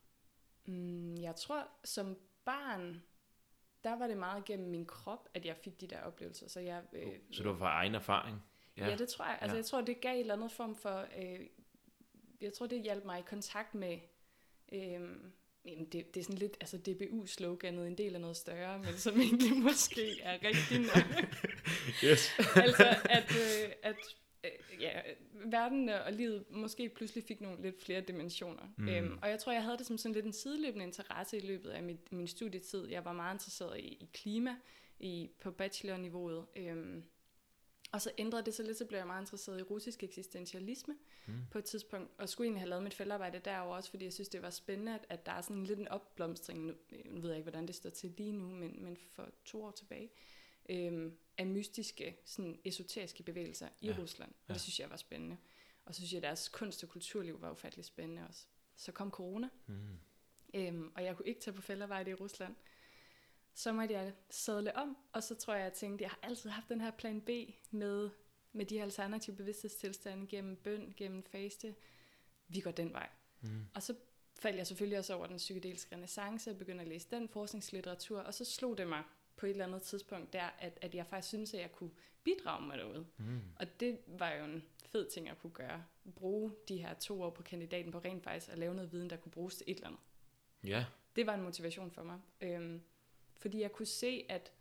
Mm, 0.66 1.16
jeg 1.16 1.36
tror, 1.36 1.68
som 1.84 2.18
barn, 2.46 3.04
der 3.84 3.94
var 3.94 4.08
det 4.08 4.18
meget 4.18 4.46
gennem 4.46 4.70
min 4.70 4.86
krop, 4.86 5.30
at 5.34 5.46
jeg 5.46 5.58
fik 5.58 5.82
de 5.82 5.88
der 5.88 6.02
oplevelser. 6.02 6.48
Så, 6.50 6.60
jeg, 6.60 6.84
øh, 6.94 7.14
så 7.32 7.44
det 7.44 7.52
var 7.52 7.58
fra 7.58 7.74
egen 7.74 7.96
erfaring? 7.96 8.44
Ja, 8.78 8.88
ja 8.88 8.96
det 8.96 9.10
tror 9.10 9.26
jeg. 9.26 9.38
Altså, 9.42 9.56
ja. 9.56 9.58
jeg 9.58 9.66
tror, 9.66 9.82
det 9.82 10.02
gav 10.02 10.14
en 10.14 10.20
eller 10.20 10.34
anden 10.34 10.50
form 10.50 10.76
for... 10.76 11.08
Øh, 11.18 11.48
jeg 12.42 12.54
tror, 12.54 12.68
det 12.68 12.84
hjalp 12.84 13.06
mig 13.06 13.20
i 13.20 13.24
kontakt 13.28 13.76
med... 13.76 14.00
Øh, 14.72 15.18
Jamen, 15.66 15.86
det, 15.86 16.16
det 16.16 16.20
er 16.20 16.24
sådan 16.24 16.38
lidt, 16.38 16.58
altså 16.62 16.78
DBU-sloganet, 16.78 17.88
en 17.88 17.98
del 17.98 18.16
af 18.16 18.22
noget 18.22 18.38
større, 18.38 18.80
men 18.80 18.98
som 18.98 19.20
egentlig 19.20 19.58
måske 19.70 20.22
er 20.22 20.38
rigtig 20.44 20.80
nok. 20.80 21.26
yes. 22.04 22.32
altså, 22.66 22.98
at, 23.04 23.32
øh, 23.32 23.72
at 23.84 23.96
øh, 24.44 24.82
ja, 24.82 25.02
verden 25.32 25.90
og 25.90 26.14
livet 26.14 26.46
måske 26.52 26.90
pludselig 26.90 27.24
fik 27.24 27.42
nogle 27.42 27.62
lidt 27.62 27.84
flere 27.84 28.02
dimensioner. 28.02 28.74
Mm. 28.78 28.88
Øhm, 28.88 29.20
og 29.22 29.30
jeg 29.30 29.40
tror, 29.40 29.52
jeg 29.52 29.64
havde 29.64 29.78
det 29.78 29.86
som 29.86 29.98
sådan 29.98 30.14
lidt 30.14 30.26
en 30.26 30.34
sideløbende 30.34 30.86
interesse 30.86 31.38
i 31.38 31.48
løbet 31.48 31.70
af 31.70 31.84
mit, 31.84 32.12
min 32.12 32.28
studietid. 32.28 32.88
Jeg 32.88 33.06
var 33.06 33.14
meget 33.14 33.36
interesseret 33.36 33.80
i, 33.80 33.88
i 33.88 34.10
klima 34.14 34.56
i, 35.00 35.30
på 35.42 35.52
bachelorniveauet. 35.52 36.46
Øhm, 36.56 37.04
og 37.92 38.02
så 38.02 38.12
ændrede 38.18 38.46
det 38.46 38.54
sig 38.54 38.66
lidt, 38.66 38.78
så 38.78 38.86
blev 38.86 38.98
jeg 38.98 39.08
meget 39.08 39.22
interesseret 39.22 39.60
i 39.60 39.64
russisk 39.64 40.04
eksistentialisme 40.04 40.96
Mm. 41.28 41.34
på 41.52 41.58
et 41.58 41.64
tidspunkt, 41.66 42.12
og 42.18 42.30
skulle 42.30 42.46
egentlig 42.46 42.62
have 42.62 42.70
lavet 42.70 42.84
mit 42.84 42.94
feltarbejde 42.94 43.40
derover 43.46 43.76
også, 43.76 43.90
fordi 43.90 44.06
jeg 44.06 44.14
synes, 44.14 44.30
det 44.30 44.42
var 44.42 44.50
spændende, 44.50 44.96
at, 44.96 45.06
at 45.10 45.26
der 45.26 45.32
er 45.32 45.42
sådan 45.42 45.64
lidt 45.64 45.80
en 45.80 45.88
opblomstring, 45.88 46.66
nu, 46.66 46.74
nu 47.06 47.22
ved 47.22 47.30
jeg 47.30 47.38
ikke, 47.38 47.50
hvordan 47.50 47.68
det 47.68 47.76
står 47.76 47.90
til 47.90 48.14
lige 48.18 48.32
nu, 48.32 48.50
men, 48.50 48.84
men 48.84 48.98
for 48.98 49.30
to 49.46 49.64
år 49.64 49.72
tilbage, 49.72 50.10
øhm, 50.70 51.18
af 51.38 51.46
mystiske, 51.48 52.18
sådan 52.26 52.60
esoteriske 52.66 53.24
bevægelser 53.24 53.70
i 53.82 53.88
Ja. 53.88 53.96
Rusland. 54.00 54.32
Og 54.32 54.38
ja. 54.50 54.54
det 54.54 54.62
synes 54.62 54.80
jeg 54.80 54.90
var 54.90 54.98
spændende. 54.98 55.38
Og 55.86 55.96
så 55.96 56.00
synes 56.02 56.12
jeg, 56.14 56.18
at 56.18 56.24
deres 56.24 56.50
kunst 56.50 56.84
og 56.84 56.90
kulturliv 56.90 57.42
var 57.42 57.52
ufattelig 57.52 57.86
spændende 57.86 58.28
også. 58.28 58.46
Så 58.76 58.92
kom 58.92 59.12
corona, 59.12 59.50
Mm. 59.68 60.00
øhm, 60.54 60.92
og 60.96 61.04
jeg 61.04 61.16
kunne 61.18 61.28
ikke 61.28 61.42
tage 61.42 61.54
på 61.56 61.62
feltarbejde 61.62 62.12
i 62.12 62.14
Rusland. 62.14 62.56
Så 63.54 63.72
måtte 63.72 63.94
jeg 63.94 64.14
sadle 64.30 64.76
om, 64.76 64.98
og 65.14 65.24
så 65.24 65.36
tror 65.36 65.54
jeg, 65.54 65.64
jeg 65.64 65.74
tænkte, 65.74 66.04
jeg 66.04 66.10
har 66.12 66.20
altid 66.24 66.50
haft 66.50 66.70
den 66.70 66.82
her 66.82 66.92
plan 66.92 67.22
B 67.22 67.30
med, 67.72 68.10
med 68.54 68.66
de 68.66 68.76
her 68.76 68.84
alternative 68.84 69.36
bevidsthedstilstande 69.36 70.28
gennem 70.28 70.56
bøn, 70.56 70.94
gennem 70.98 71.24
faste. 71.24 71.76
Vi 72.48 72.60
går 72.60 72.72
den 72.72 72.94
vej. 72.94 73.10
Mm. 73.42 73.66
Og 73.74 73.84
så 73.84 73.96
faldt 74.40 74.58
jeg 74.58 74.68
selvfølgelig 74.68 75.00
også 75.00 75.14
over 75.14 75.28
den 75.28 75.38
psykedeliske 75.38 75.96
renaissance 75.96 76.52
og 76.52 76.58
begyndte 76.58 76.82
at 76.82 76.88
læse 76.88 77.08
den 77.12 77.30
forskningslitteratur, 77.30 78.20
og 78.20 78.34
så 78.34 78.46
slog 78.46 78.78
det 78.78 78.88
mig 78.88 79.04
på 79.40 79.46
et 79.46 79.50
eller 79.50 79.66
andet 79.66 79.82
tidspunkt 79.82 80.34
der, 80.34 80.50
at, 80.60 80.80
at 80.82 80.96
jeg 80.96 81.06
faktisk 81.08 81.28
synes, 81.28 81.54
at 81.54 81.62
jeg 81.62 81.72
kunne 81.72 81.92
bidrage 82.24 82.68
med 82.68 82.78
noget. 82.78 83.08
Mm. 83.18 83.42
Og 83.56 83.80
det 83.80 84.00
var 84.08 84.32
jo 84.32 84.44
en 84.44 84.64
fed 84.86 85.10
ting 85.10 85.30
at 85.30 85.40
kunne 85.40 85.54
gøre. 85.54 85.84
Bruge 86.16 86.52
de 86.68 86.78
her 86.78 86.94
to 86.94 87.22
år 87.22 87.30
på 87.30 87.44
kandidaten 87.44 87.92
på 87.92 88.00
rent 88.00 88.24
faktisk 88.24 88.52
at 88.52 88.60
lave 88.60 88.76
noget 88.76 88.92
viden, 88.92 89.10
der 89.10 89.18
kunne 89.18 89.32
bruges 89.32 89.56
til 89.56 89.64
et 89.68 89.76
eller 89.76 89.88
andet. 89.88 90.02
Ja. 90.64 90.86
Det 91.16 91.28
var 91.28 91.34
en 91.34 91.42
motivation 91.42 91.92
for 91.92 92.04
mig. 92.04 92.20
Øhm, 92.42 92.82
fordi 93.38 93.62
jeg 93.62 93.72
kunne 93.72 93.86
se, 93.86 94.26
at, 94.30 94.52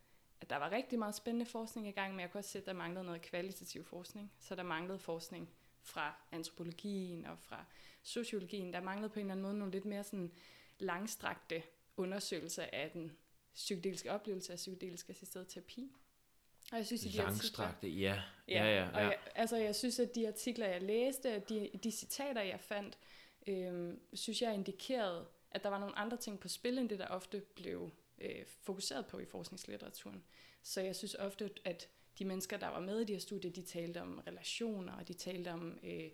at 0.40 0.50
der 0.50 0.56
var 0.56 0.70
rigtig 0.70 0.98
meget 0.98 1.14
spændende 1.14 1.46
forskning 1.46 1.88
i 1.88 1.90
gang, 1.90 2.12
men 2.12 2.20
jeg 2.20 2.30
kunne 2.30 2.40
også 2.40 2.50
se, 2.50 2.58
at 2.58 2.66
der 2.66 2.72
manglede 2.72 3.04
noget 3.04 3.22
kvalitativ 3.22 3.84
forskning. 3.84 4.32
Så 4.38 4.54
der 4.54 4.62
manglede 4.62 4.98
forskning 4.98 5.50
fra 5.80 6.14
antropologien 6.32 7.26
og 7.26 7.38
fra 7.38 7.64
sociologien. 8.02 8.72
Der 8.72 8.80
manglede 8.80 9.08
på 9.08 9.18
en 9.18 9.26
eller 9.26 9.32
anden 9.32 9.42
måde 9.42 9.58
nogle 9.58 9.72
lidt 9.72 9.84
mere 9.84 10.04
sådan 10.04 10.32
langstrakte 10.78 11.62
undersøgelser 11.96 12.66
af 12.72 12.90
den 12.90 13.16
psykedeliske 13.58 14.12
oplevelse 14.12 14.52
af 14.52 14.56
psykedelisk 14.56 15.10
assisteret 15.10 15.48
terapi. 15.48 15.92
Og 16.72 16.78
jeg 16.78 16.86
synes, 16.86 17.06
at 17.06 17.12
de 17.12 17.22
artikler, 17.22 17.32
Langstrakte, 17.32 17.88
ja. 17.88 18.22
Ja, 18.48 18.64
ja, 18.64 18.88
og 18.88 19.00
ja. 19.00 19.06
jeg, 19.06 19.18
altså 19.34 19.56
jeg 19.56 19.74
synes, 19.74 19.98
at 19.98 20.14
de 20.14 20.28
artikler, 20.28 20.66
jeg 20.66 20.82
læste, 20.82 21.36
og 21.36 21.48
de, 21.48 21.70
de 21.82 21.90
citater, 21.90 22.42
jeg 22.42 22.60
fandt, 22.60 22.98
øhm, 23.46 24.00
synes 24.12 24.42
jeg 24.42 24.54
indikerede, 24.54 25.26
at 25.50 25.62
der 25.62 25.68
var 25.68 25.78
nogle 25.78 25.98
andre 25.98 26.16
ting 26.16 26.40
på 26.40 26.48
spil, 26.48 26.78
end 26.78 26.88
det, 26.88 26.98
der 26.98 27.06
ofte 27.06 27.42
blev 27.54 27.90
øh, 28.18 28.44
fokuseret 28.46 29.06
på 29.06 29.18
i 29.18 29.24
forskningslitteraturen. 29.24 30.24
Så 30.62 30.80
jeg 30.80 30.96
synes 30.96 31.14
ofte, 31.14 31.50
at 31.64 31.88
de 32.18 32.24
mennesker, 32.24 32.56
der 32.56 32.68
var 32.68 32.80
med 32.80 33.00
i 33.00 33.04
de 33.04 33.12
her 33.12 33.20
studier, 33.20 33.50
de 33.50 33.62
talte 33.62 34.02
om 34.02 34.22
relationer, 34.26 34.92
og 34.92 35.08
de 35.08 35.12
talte 35.12 35.52
om 35.52 35.78
øh, 35.82 36.10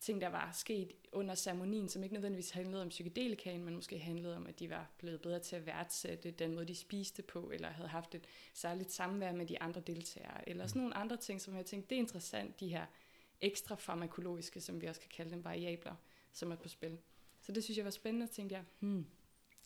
ting, 0.00 0.20
der 0.20 0.28
var 0.28 0.50
sket 0.52 0.92
under 1.12 1.34
ceremonien, 1.34 1.88
som 1.88 2.02
ikke 2.02 2.12
nødvendigvis 2.12 2.50
handlede 2.50 2.82
om 2.82 2.88
psykedelikaen, 2.88 3.64
men 3.64 3.74
måske 3.74 3.98
handlede 3.98 4.36
om, 4.36 4.46
at 4.46 4.58
de 4.58 4.70
var 4.70 4.90
blevet 4.98 5.20
bedre 5.20 5.38
til 5.38 5.56
at 5.56 5.66
værdsætte 5.66 6.30
den 6.30 6.54
måde, 6.54 6.66
de 6.66 6.74
spiste 6.74 7.22
på, 7.22 7.50
eller 7.50 7.68
havde 7.68 7.88
haft 7.88 8.14
et 8.14 8.26
særligt 8.54 8.92
samvær 8.92 9.32
med 9.32 9.46
de 9.46 9.62
andre 9.62 9.80
deltagere, 9.80 10.48
eller 10.48 10.66
sådan 10.66 10.82
nogle 10.82 10.96
andre 10.96 11.16
ting, 11.16 11.40
som 11.40 11.56
jeg 11.56 11.66
tænkte, 11.66 11.90
det 11.90 11.96
er 11.96 12.00
interessant, 12.00 12.60
de 12.60 12.68
her 12.68 12.86
ekstra 13.40 13.74
farmakologiske, 13.74 14.60
som 14.60 14.80
vi 14.80 14.86
også 14.86 15.00
kan 15.00 15.10
kalde 15.16 15.30
dem, 15.30 15.44
variabler, 15.44 15.94
som 16.32 16.52
er 16.52 16.56
på 16.56 16.68
spil. 16.68 16.98
Så 17.40 17.52
det 17.52 17.64
synes 17.64 17.76
jeg 17.76 17.84
var 17.84 17.90
spændende, 17.90 18.24
og 18.24 18.30
tænkte 18.30 18.54
jeg, 18.54 18.64
hmm, 18.78 19.06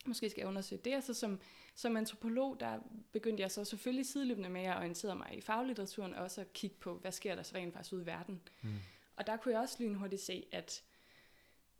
måske 0.06 0.30
skal 0.30 0.40
jeg 0.40 0.48
undersøge 0.48 0.80
det. 0.84 0.96
Og 0.96 1.02
så 1.02 1.14
som, 1.14 1.40
som 1.74 1.96
antropolog, 1.96 2.60
der 2.60 2.78
begyndte 3.12 3.40
jeg 3.40 3.50
så 3.50 3.64
selvfølgelig 3.64 4.06
sideløbende 4.06 4.48
med 4.48 4.62
at 4.62 4.76
orientere 4.76 5.16
mig 5.16 5.38
i 5.38 5.40
faglitteraturen, 5.40 6.14
også 6.14 6.40
at 6.40 6.52
kigge 6.52 6.76
på, 6.80 6.94
hvad 6.94 7.12
sker 7.12 7.34
der 7.34 7.42
så 7.42 7.54
rent 7.54 7.72
faktisk 7.72 7.92
ude 7.92 8.02
i 8.02 8.06
verden. 8.06 8.40
Mm. 8.62 8.70
Og 9.16 9.26
der 9.26 9.37
kunne 9.37 9.52
jeg 9.52 9.61
også 9.61 9.83
lynhurtigt 9.83 10.23
se, 10.23 10.47
at, 10.52 10.83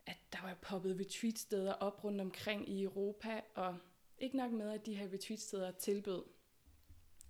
at 0.05 0.17
der 0.33 0.41
var 0.41 0.53
poppet 0.53 0.99
retreatsteder 0.99 1.73
op 1.73 2.03
rundt 2.03 2.21
omkring 2.21 2.69
i 2.69 2.83
Europa, 2.83 3.41
og 3.55 3.77
ikke 4.17 4.37
nok 4.37 4.51
med, 4.51 4.71
at 4.71 4.85
de 4.85 4.95
her 4.95 5.13
retreatsteder 5.13 5.71
tilbød 5.71 6.23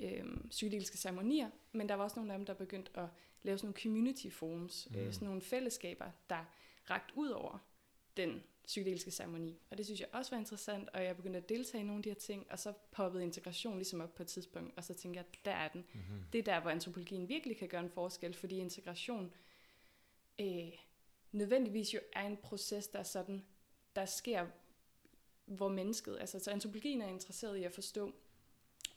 øhm, 0.01 0.47
psykedeliske 0.49 0.97
ceremonier, 0.97 1.49
men 1.71 1.89
der 1.89 1.95
var 1.95 2.03
også 2.03 2.15
nogle 2.15 2.33
af 2.33 2.39
dem, 2.39 2.45
der 2.45 2.53
begyndte 2.53 2.91
at 2.99 3.07
lave 3.43 3.57
sådan 3.57 3.67
nogle 3.67 3.81
community 3.81 4.29
forums, 4.29 4.87
mm. 4.89 4.95
Mm. 4.95 5.01
øh, 5.01 5.13
sådan 5.13 5.25
nogle 5.25 5.41
fællesskaber, 5.41 6.11
der 6.29 6.45
ragt 6.89 7.11
ud 7.15 7.29
over 7.29 7.57
den 8.17 8.43
psykedeliske 8.65 9.11
ceremoni. 9.11 9.59
Og 9.71 9.77
det 9.77 9.85
synes 9.85 9.99
jeg 9.99 10.09
også 10.11 10.31
var 10.31 10.39
interessant, 10.39 10.89
og 10.89 11.03
jeg 11.03 11.15
begyndte 11.15 11.37
at 11.39 11.49
deltage 11.49 11.81
i 11.81 11.85
nogle 11.85 11.99
af 11.99 12.03
de 12.03 12.09
her 12.09 12.15
ting, 12.15 12.51
og 12.51 12.59
så 12.59 12.73
poppede 12.91 13.23
integration 13.23 13.75
ligesom 13.75 14.01
op 14.01 14.15
på 14.15 14.23
et 14.23 14.27
tidspunkt, 14.27 14.77
og 14.77 14.83
så 14.83 14.93
tænkte 14.93 15.17
jeg, 15.17 15.25
der 15.45 15.51
er 15.51 15.67
den. 15.67 15.85
Mm-hmm. 15.93 16.23
Det 16.33 16.39
er 16.39 16.43
der, 16.43 16.59
hvor 16.59 16.69
antropologien 16.69 17.29
virkelig 17.29 17.57
kan 17.57 17.67
gøre 17.67 17.81
en 17.81 17.89
forskel, 17.89 18.33
fordi 18.33 18.57
integration 18.57 19.33
øh, 20.39 20.71
nødvendigvis 21.31 21.93
jo 21.93 21.99
er 22.13 22.27
en 22.27 22.37
proces, 22.37 22.87
der 22.87 22.99
er 22.99 23.03
sådan, 23.03 23.45
der 23.95 24.05
sker, 24.05 24.47
hvor 25.45 25.67
mennesket, 25.67 26.17
altså 26.19 26.39
så 26.39 26.51
antropologien 26.51 27.01
er 27.01 27.07
interesseret 27.07 27.57
i 27.57 27.63
at 27.63 27.71
forstå, 27.71 28.13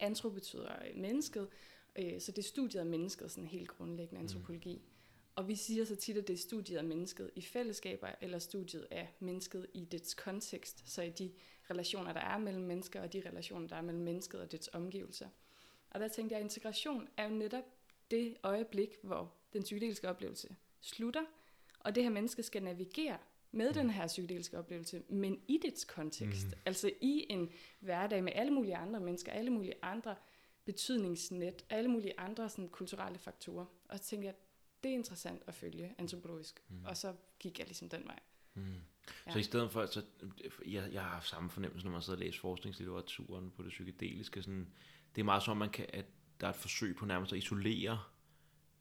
antro 0.00 0.31
betyder 0.31 0.73
mennesket, 0.95 1.49
øh, 1.97 2.21
så 2.21 2.33
det 2.33 2.38
er 2.38 2.49
studiet 2.49 2.81
af 2.81 2.87
mennesket, 2.87 3.31
sådan 3.31 3.49
helt 3.49 3.69
grundlæggende 3.69 4.21
antropologi. 4.21 4.75
Mm. 4.75 4.93
Og 5.35 5.49
vi 5.49 5.55
siger 5.55 5.85
så 5.85 5.97
tit, 5.97 6.16
at 6.16 6.28
det 6.28 6.35
er 6.35 6.38
studiet 6.38 6.78
af 6.78 6.85
mennesket 6.85 7.31
i 7.35 7.43
fællesskaber, 7.43 8.09
eller 8.21 8.38
studiet 8.38 8.87
af 8.90 9.09
mennesket 9.21 9.66
i 9.75 9.85
dets 9.85 10.14
kontekst, 10.14 10.90
så 10.90 11.02
i 11.02 11.11
de 11.11 11.33
relationer, 11.71 12.12
der 12.12 12.21
er 12.21 12.38
mellem 12.38 12.64
mennesker, 12.64 13.02
og 13.02 13.12
de 13.12 13.23
relationer, 13.26 13.69
der 13.69 13.76
er 13.76 13.83
mellem 13.83 14.05
mennesket 14.05 14.40
og 14.40 14.52
dets 14.52 14.71
omgivelser. 14.73 15.28
Og 15.90 16.00
der 16.00 16.09
tænkte 16.09 16.33
jeg, 16.33 16.40
at 16.40 16.45
integration 16.45 17.09
er 17.16 17.28
jo 17.28 17.35
netop 17.35 17.64
det 18.11 18.37
øjeblik, 18.43 18.97
hvor 19.02 19.35
den 19.52 19.62
psykedeliske 19.62 20.09
oplevelse 20.09 20.57
slutter, 20.80 21.25
og 21.80 21.95
det 21.95 22.02
her 22.02 22.11
menneske 22.11 22.42
skal 22.42 22.62
navigere 22.62 23.18
med 23.52 23.75
den 23.75 23.90
her 23.90 24.06
psykedeliske 24.06 24.59
oplevelse, 24.59 25.02
men 25.09 25.40
i 25.49 25.59
dets 25.62 25.85
kontekst. 25.85 26.47
Mm. 26.47 26.52
Altså 26.66 26.90
i 27.00 27.26
en 27.30 27.50
hverdag 27.80 28.25
med 28.25 28.33
alle 28.35 28.52
mulige 28.52 28.76
andre 28.76 29.00
mennesker, 29.00 29.33
alle 29.33 29.50
mulige 29.50 29.75
andre 29.83 30.14
betydningsnet, 30.64 31.64
alle 31.71 31.90
mulige 31.90 32.21
andre 32.21 32.49
sådan, 32.49 32.68
kulturelle 32.68 33.18
faktorer. 33.18 33.66
Og 33.88 33.99
så 33.99 34.04
tænkte 34.04 34.26
jeg, 34.26 34.35
det 34.85 34.90
er 34.90 34.95
interessant 34.95 35.42
at 35.47 35.54
følge 35.54 35.95
antropologisk. 35.99 36.62
Mm. 36.68 36.76
Mm. 36.76 36.85
Og 36.85 36.97
så 36.97 37.14
gik 37.38 37.59
jeg 37.59 37.66
ligesom 37.66 37.88
den 37.88 38.04
vej. 38.04 38.18
Mm. 38.54 38.62
Ja. 39.26 39.33
Så 39.33 39.38
i 39.38 39.42
stedet 39.42 39.71
for, 39.71 39.87
så, 39.87 40.02
jeg, 40.66 40.88
jeg 40.92 41.02
har 41.02 41.11
haft 41.11 41.28
samme 41.28 41.50
fornemmelse, 41.50 41.87
når 41.87 41.92
man 41.92 42.02
sidder 42.02 42.18
og 42.18 42.25
læser 42.25 42.40
forskningslitteraturen 42.40 43.50
på 43.50 43.62
det 43.62 43.71
psykedeliske. 43.71 44.42
Sådan, 44.42 44.68
det 45.14 45.21
er 45.21 45.25
meget 45.25 45.42
som, 45.42 45.56
man 45.56 45.71
kan, 45.71 45.87
at 45.92 46.04
der 46.40 46.47
er 46.47 46.50
et 46.50 46.56
forsøg 46.56 46.97
på 46.97 47.06
nærmest 47.06 47.33
at 47.33 47.38
isolere 47.38 48.02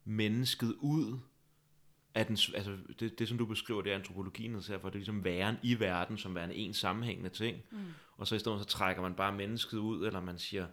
mennesket 0.03 0.75
ud 0.79 1.19
af 2.15 2.25
den, 2.25 2.37
altså 2.55 2.77
det, 2.99 3.19
det, 3.19 3.27
som 3.27 3.37
du 3.37 3.45
beskriver, 3.45 3.81
det 3.81 3.91
er 3.91 3.95
antropologien, 3.95 4.61
så 4.61 4.79
for 4.79 4.89
det 4.89 4.95
er 4.95 4.99
ligesom 4.99 5.23
væren 5.23 5.57
i 5.63 5.79
verden, 5.79 6.17
som 6.17 6.35
værende 6.35 6.55
en 6.55 6.73
sammenhængende 6.73 7.29
ting. 7.29 7.57
Mm. 7.71 7.77
Og 8.17 8.27
så 8.27 8.35
i 8.35 8.39
stedet 8.39 8.59
så 8.59 8.65
trækker 8.65 9.01
man 9.01 9.15
bare 9.15 9.31
mennesket 9.31 9.77
ud, 9.77 10.05
eller 10.05 10.21
man 10.21 10.39
siger, 10.39 10.67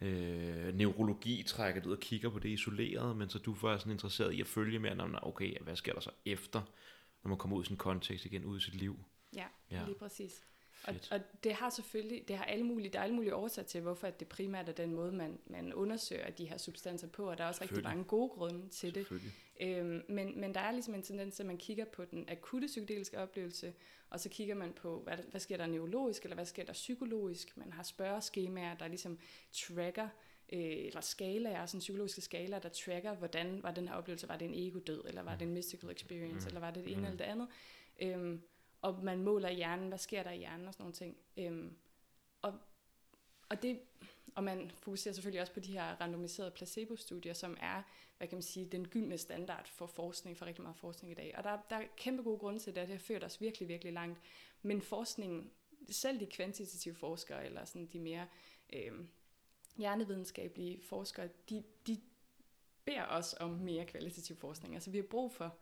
øh, 0.00 0.74
neurologi 0.74 1.42
trækker 1.42 1.80
det 1.80 1.88
ud 1.88 1.92
og 1.92 2.00
kigger 2.00 2.30
på 2.30 2.38
det 2.38 2.48
isoleret, 2.48 3.16
men 3.16 3.28
så 3.28 3.38
du 3.38 3.54
var 3.62 3.78
sådan 3.78 3.92
interesseret 3.92 4.32
i 4.32 4.40
at 4.40 4.46
følge 4.46 4.78
med, 4.78 4.94
når 4.94 5.06
man, 5.06 5.20
okay, 5.22 5.58
hvad 5.60 5.76
sker 5.76 5.92
der 5.92 6.00
så 6.00 6.10
efter, 6.24 6.62
når 7.22 7.28
man 7.28 7.38
kommer 7.38 7.56
ud 7.56 7.64
i 7.64 7.70
en 7.70 7.76
kontekst 7.76 8.24
igen, 8.24 8.44
ud 8.44 8.58
i 8.58 8.60
sit 8.60 8.74
liv. 8.74 8.98
Ja. 9.36 9.46
ja. 9.70 9.84
lige 9.84 9.98
præcis. 9.98 10.44
Og, 10.84 10.94
og 11.10 11.20
det 11.44 11.52
har 11.52 11.70
selvfølgelig, 11.70 12.28
det 12.28 12.36
har 12.36 12.44
alle 12.44 12.64
mulige, 12.64 12.90
der 12.92 12.98
er 12.98 13.02
alle 13.02 13.14
mulige 13.14 13.34
årsager 13.34 13.66
til, 13.66 13.80
hvorfor 13.80 14.06
at 14.06 14.20
det 14.20 14.28
primært 14.28 14.68
er 14.68 14.72
den 14.72 14.94
måde, 14.94 15.12
man, 15.12 15.38
man 15.46 15.74
undersøger 15.74 16.30
de 16.30 16.44
her 16.48 16.58
substanser 16.58 17.06
på, 17.06 17.30
og 17.30 17.38
der 17.38 17.44
er 17.44 17.48
også 17.48 17.62
rigtig 17.62 17.82
mange 17.84 18.04
gode 18.04 18.28
grunde 18.28 18.68
til 18.68 18.94
det. 18.94 19.06
Øhm, 19.60 20.02
men, 20.08 20.40
men 20.40 20.54
der 20.54 20.60
er 20.60 20.72
ligesom 20.72 20.94
en 20.94 21.02
tendens 21.02 21.40
at 21.40 21.46
man 21.46 21.58
kigger 21.58 21.84
på 21.84 22.04
den 22.04 22.24
akutte 22.28 22.66
psykedeliske 22.66 23.18
oplevelse, 23.18 23.72
og 24.10 24.20
så 24.20 24.28
kigger 24.28 24.54
man 24.54 24.72
på, 24.72 25.00
hvad, 25.00 25.16
hvad 25.30 25.40
sker 25.40 25.56
der 25.56 25.66
neurologisk, 25.66 26.22
eller 26.22 26.34
hvad 26.34 26.44
sker 26.46 26.64
der 26.64 26.72
psykologisk. 26.72 27.56
Man 27.56 27.72
har 27.72 27.82
spørgeskemaer, 27.82 28.74
der 28.76 28.88
ligesom 28.88 29.18
tracker, 29.52 30.08
øh, 30.52 30.60
eller 30.86 31.00
skalaer, 31.00 31.66
sådan 31.66 31.80
psykologiske 31.80 32.20
skalaer, 32.20 32.58
der 32.58 32.68
tracker, 32.68 33.14
hvordan 33.14 33.62
var 33.62 33.70
den 33.70 33.88
her 33.88 33.94
oplevelse, 33.94 34.28
var 34.28 34.36
det 34.36 34.44
en 34.48 34.54
ego-død, 34.54 35.02
eller 35.08 35.22
var 35.22 35.36
det 35.36 35.46
en 35.46 35.54
mystical 35.54 35.90
experience, 35.90 36.40
Mm. 36.40 36.46
eller 36.46 36.60
var 36.60 36.70
det 36.70 36.84
det 36.84 36.92
ene 36.92 37.00
Mm. 37.00 37.06
eller 37.06 37.16
det 37.16 37.24
andet. 37.24 37.48
Øhm, 38.02 38.42
og 38.82 39.04
man 39.04 39.22
måler 39.22 39.50
hjernen, 39.50 39.88
hvad 39.88 39.98
sker 39.98 40.22
der 40.22 40.30
i 40.30 40.38
hjernen 40.38 40.66
og 40.66 40.74
sådan 40.74 40.84
nogle 40.84 40.94
ting. 40.94 41.16
Øhm, 41.36 41.76
og, 42.42 42.54
og, 43.48 43.62
det, 43.62 43.80
og 44.34 44.44
man 44.44 44.70
fokuserer 44.70 45.14
selvfølgelig 45.14 45.40
også 45.40 45.52
på 45.52 45.60
de 45.60 45.72
her 45.72 46.00
randomiserede 46.00 46.50
placebo-studier, 46.50 47.32
som 47.32 47.56
er, 47.60 47.82
hvad 48.18 48.28
kan 48.28 48.36
man 48.36 48.42
sige, 48.42 48.66
den 48.66 48.88
gyldne 48.88 49.18
standard 49.18 49.68
for 49.68 49.86
forskning, 49.86 50.36
for 50.36 50.46
rigtig 50.46 50.62
meget 50.62 50.76
forskning 50.76 51.12
i 51.12 51.14
dag. 51.14 51.34
Og 51.38 51.44
der, 51.44 51.58
der 51.70 51.76
er 51.76 51.84
kæmpe 51.96 52.22
gode 52.22 52.38
grunde 52.38 52.58
til 52.58 52.74
det, 52.74 52.82
og 52.82 52.88
det 52.88 52.94
har 52.94 53.04
ført 53.04 53.24
os 53.24 53.40
virkelig, 53.40 53.68
virkelig 53.68 53.92
langt. 53.92 54.20
Men 54.62 54.82
forskningen, 54.82 55.50
selv 55.90 56.20
de 56.20 56.26
kvantitative 56.26 56.94
forskere, 56.94 57.46
eller 57.46 57.64
sådan 57.64 57.86
de 57.86 58.00
mere 58.00 58.26
øh, 58.72 58.92
hjernevidenskabelige 59.76 60.80
forskere, 60.82 61.28
de, 61.50 61.64
de 61.86 62.00
beder 62.84 63.06
os 63.06 63.34
om 63.40 63.50
mere 63.50 63.86
kvalitativ 63.86 64.36
forskning. 64.36 64.74
Altså 64.74 64.90
vi 64.90 64.98
har 64.98 65.06
brug 65.10 65.32
for 65.32 65.58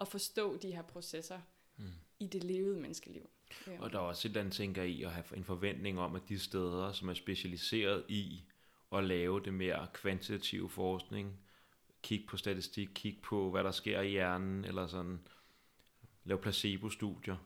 at 0.00 0.08
forstå 0.08 0.56
de 0.56 0.74
her 0.74 0.82
processer 0.82 1.40
mm 1.76 1.92
i 2.20 2.26
det 2.26 2.44
levede 2.44 2.80
menneskeliv. 2.80 3.30
Ja. 3.66 3.80
Og 3.80 3.92
der 3.92 3.98
er 3.98 4.02
også 4.02 4.28
et 4.28 4.30
eller 4.30 4.40
andet, 4.40 4.54
tænker 4.54 4.82
i, 4.82 5.02
at 5.02 5.10
have 5.10 5.24
en 5.36 5.44
forventning 5.44 6.00
om, 6.00 6.14
at 6.14 6.22
de 6.28 6.38
steder, 6.38 6.92
som 6.92 7.08
er 7.08 7.14
specialiseret 7.14 8.04
i 8.08 8.42
at 8.92 9.04
lave 9.04 9.40
det 9.40 9.54
mere 9.54 9.86
kvantitative 9.92 10.68
forskning, 10.68 11.38
kigge 12.02 12.26
på 12.26 12.36
statistik, 12.36 12.88
kigge 12.94 13.18
på, 13.22 13.50
hvad 13.50 13.64
der 13.64 13.70
sker 13.70 14.00
i 14.00 14.10
hjernen, 14.10 14.64
eller 14.64 14.86
sådan, 14.86 15.20
lave 16.24 16.38
placebo-studier. 16.38 17.36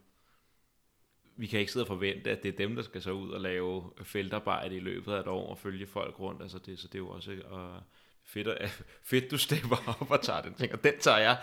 Vi 1.36 1.46
kan 1.46 1.60
ikke 1.60 1.72
sidde 1.72 1.82
og 1.82 1.88
forvente, 1.88 2.30
at 2.30 2.42
det 2.42 2.48
er 2.48 2.56
dem, 2.56 2.76
der 2.76 2.82
skal 2.82 3.02
så 3.02 3.10
ud 3.12 3.30
og 3.30 3.40
lave 3.40 3.90
feltarbejde 4.02 4.76
i 4.76 4.80
løbet 4.80 5.12
af 5.12 5.20
et 5.20 5.26
år 5.26 5.50
og 5.50 5.58
følge 5.58 5.86
folk 5.86 6.20
rundt. 6.20 6.42
Altså 6.42 6.58
det, 6.58 6.78
så 6.78 6.88
det 6.88 6.94
er 6.94 6.98
jo 6.98 7.08
også 7.08 7.32
uh, 7.32 7.82
fedt, 8.24 8.48
at, 8.48 8.70
fedt, 9.10 9.30
du 9.30 9.38
stepper 9.38 9.96
op 10.00 10.10
og 10.10 10.22
tager 10.22 10.42
den 10.42 10.54
ting, 10.54 10.72
og 10.72 10.84
den 10.84 10.98
tager 11.00 11.18
jeg, 11.18 11.38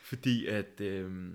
fordi 0.00 0.46
at... 0.46 0.80
Øh, 0.80 1.32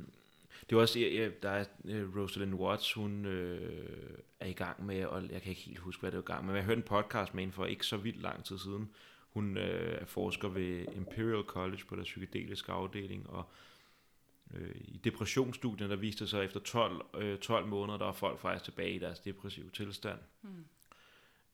det 0.69 0.75
er 0.75 0.79
også, 0.79 0.99
ja, 0.99 1.29
der 1.43 1.49
er 1.49 1.65
uh, 1.83 2.17
Rosalind 2.17 2.53
Watts, 2.53 2.93
hun 2.93 3.25
øh, 3.25 4.17
er 4.39 4.47
i 4.47 4.53
gang 4.53 4.85
med, 4.85 5.05
og 5.05 5.21
jeg 5.31 5.41
kan 5.41 5.49
ikke 5.49 5.61
helt 5.61 5.79
huske, 5.79 5.99
hvad 5.99 6.11
det 6.11 6.17
er 6.17 6.21
i 6.21 6.25
gang 6.25 6.45
med, 6.45 6.53
men 6.53 6.57
jeg 6.57 6.65
hørte 6.65 6.77
en 6.77 6.87
podcast 6.87 7.33
med 7.33 7.43
hende 7.43 7.53
for 7.53 7.65
ikke 7.65 7.85
så 7.85 7.97
vildt 7.97 8.21
lang 8.21 8.43
tid 8.43 8.57
siden. 8.57 8.89
Hun 9.29 9.57
øh, 9.57 10.01
er 10.01 10.05
forsker 10.05 10.47
ved 10.47 10.85
Imperial 10.95 11.43
College 11.43 11.83
på 11.87 11.95
der 11.95 12.03
psykedeliske 12.03 12.71
afdeling, 12.71 13.29
og 13.29 13.45
øh, 14.53 14.75
i 14.75 14.97
depressionsstudien, 15.03 15.89
der 15.89 15.95
viste 15.95 16.27
sig, 16.27 16.39
at 16.39 16.45
efter 16.45 16.59
12, 16.59 17.01
øh, 17.17 17.37
12 17.37 17.67
måneder, 17.67 17.97
der 17.97 18.05
var 18.05 18.11
folk 18.11 18.39
faktisk 18.39 18.65
tilbage 18.65 18.95
i 18.95 18.99
deres 18.99 19.19
depressive 19.19 19.69
tilstand. 19.69 20.19
Mm. 20.41 20.65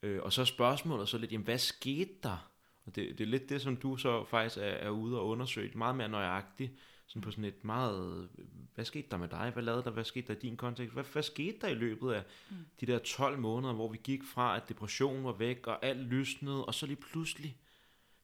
Øh, 0.03 0.23
og 0.23 0.33
så 0.33 0.41
er 0.41 0.45
spørgsmålet 0.45 1.09
så 1.09 1.17
lidt, 1.17 1.31
jamen 1.31 1.45
hvad 1.45 1.57
skete 1.57 2.11
der? 2.23 2.49
Og 2.85 2.95
det, 2.95 3.17
det 3.17 3.23
er 3.23 3.27
lidt 3.27 3.49
det, 3.49 3.61
som 3.61 3.77
du 3.77 3.97
så 3.97 4.23
faktisk 4.23 4.57
er, 4.57 4.61
er 4.61 4.89
ude 4.89 5.19
og 5.19 5.27
undersøge, 5.27 5.77
meget 5.77 5.95
mere 5.95 6.09
nøjagtigt 6.09 6.71
sådan 7.09 7.21
på 7.21 7.31
sådan 7.31 7.43
et 7.43 7.63
meget, 7.63 8.29
hvad 8.75 8.85
skete 8.85 9.07
der 9.11 9.17
med 9.17 9.27
dig? 9.27 9.49
Hvad 9.53 9.63
lavede 9.63 9.83
der? 9.83 9.91
Hvad 9.91 10.03
skete 10.03 10.27
der 10.27 10.33
i 10.33 10.39
din 10.39 10.57
kontekst? 10.57 10.93
Hvad, 10.93 11.03
hvad 11.03 11.23
skete 11.23 11.57
der 11.61 11.67
i 11.67 11.73
løbet 11.73 12.13
af 12.13 12.23
mm. 12.49 12.55
de 12.81 12.85
der 12.85 12.99
12 12.99 13.39
måneder, 13.39 13.73
hvor 13.73 13.87
vi 13.91 13.99
gik 14.03 14.23
fra, 14.23 14.55
at 14.55 14.69
depressionen 14.69 15.23
var 15.23 15.31
væk, 15.31 15.67
og 15.67 15.85
alt 15.85 15.99
lysnede, 15.99 16.65
og 16.65 16.73
så 16.73 16.85
lige 16.85 17.01
pludselig, 17.11 17.57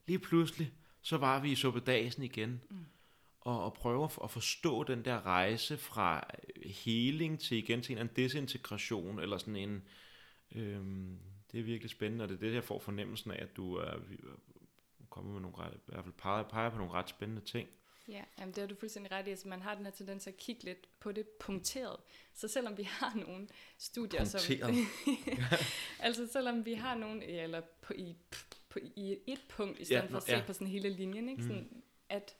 lige 0.06 0.18
pludselig, 0.18 0.72
så 1.02 1.16
var 1.16 1.40
vi 1.40 1.52
i 1.52 1.54
suppedagen 1.54 2.22
igen. 2.22 2.62
Mm. 2.70 2.76
Og, 3.40 3.64
og 3.64 3.74
prøve 3.74 4.04
at 4.24 4.30
forstå 4.30 4.84
den 4.84 5.04
der 5.04 5.26
rejse 5.26 5.76
fra 5.76 6.30
healing 6.84 7.40
til 7.40 7.56
igen 7.58 7.82
til 7.82 7.92
en 7.92 7.98
anden 7.98 8.16
desintegration, 8.16 9.18
eller 9.18 9.38
sådan 9.38 9.56
en, 9.56 9.82
øhm, 10.54 11.18
det 11.52 11.60
er 11.60 11.64
virkelig 11.64 11.90
spændende, 11.90 12.22
og 12.22 12.28
det 12.28 12.34
er 12.34 12.40
det, 12.40 12.54
jeg 12.54 12.64
får 12.64 12.78
fornemmelsen 12.78 13.30
af, 13.30 13.42
at 13.42 13.56
du 13.56 13.74
er, 13.74 13.96
kommet 15.10 15.32
med 15.32 15.40
nogle 15.40 15.56
ret, 15.58 15.74
i 15.74 15.78
hvert 15.86 16.04
fald 16.04 16.14
peger, 16.14 16.42
peger 16.42 16.70
på 16.70 16.76
nogle 16.76 16.92
ret 16.92 17.08
spændende 17.08 17.42
ting. 17.42 17.68
Ja, 18.08 18.22
jamen 18.38 18.54
det 18.54 18.62
har 18.62 18.68
du 18.68 18.74
fuldstændig 18.74 19.12
ret 19.12 19.26
i. 19.26 19.30
Altså, 19.30 19.48
man 19.48 19.62
har 19.62 19.74
den 19.74 19.84
her 19.84 19.92
tendens 19.92 20.22
til 20.22 20.30
at 20.30 20.36
kigge 20.36 20.64
lidt 20.64 21.00
på 21.00 21.12
det 21.12 21.28
punkteret. 21.28 21.96
Så 22.34 22.48
selvom 22.48 22.78
vi 22.78 22.82
har 22.82 23.14
nogle 23.26 23.48
studier, 23.78 24.20
punkteret. 24.20 24.74
som... 24.74 24.86
altså 26.06 26.26
selvom 26.32 26.66
vi 26.66 26.74
har 26.74 26.94
nogle, 26.94 27.24
eller 27.24 27.60
på, 27.82 27.92
i, 27.92 28.16
på, 28.68 28.78
i 28.96 29.18
et 29.26 29.40
punkt, 29.48 29.78
i 29.78 29.84
stedet 29.84 30.02
ja, 30.02 30.06
for 30.06 30.16
at 30.16 30.22
se 30.22 30.32
ja. 30.32 30.42
på 30.46 30.52
sådan 30.52 30.66
hele 30.66 30.88
linjen, 30.88 31.28
ikke? 31.28 31.42
Sådan, 31.42 31.68
mm. 31.70 31.82
at 32.08 32.36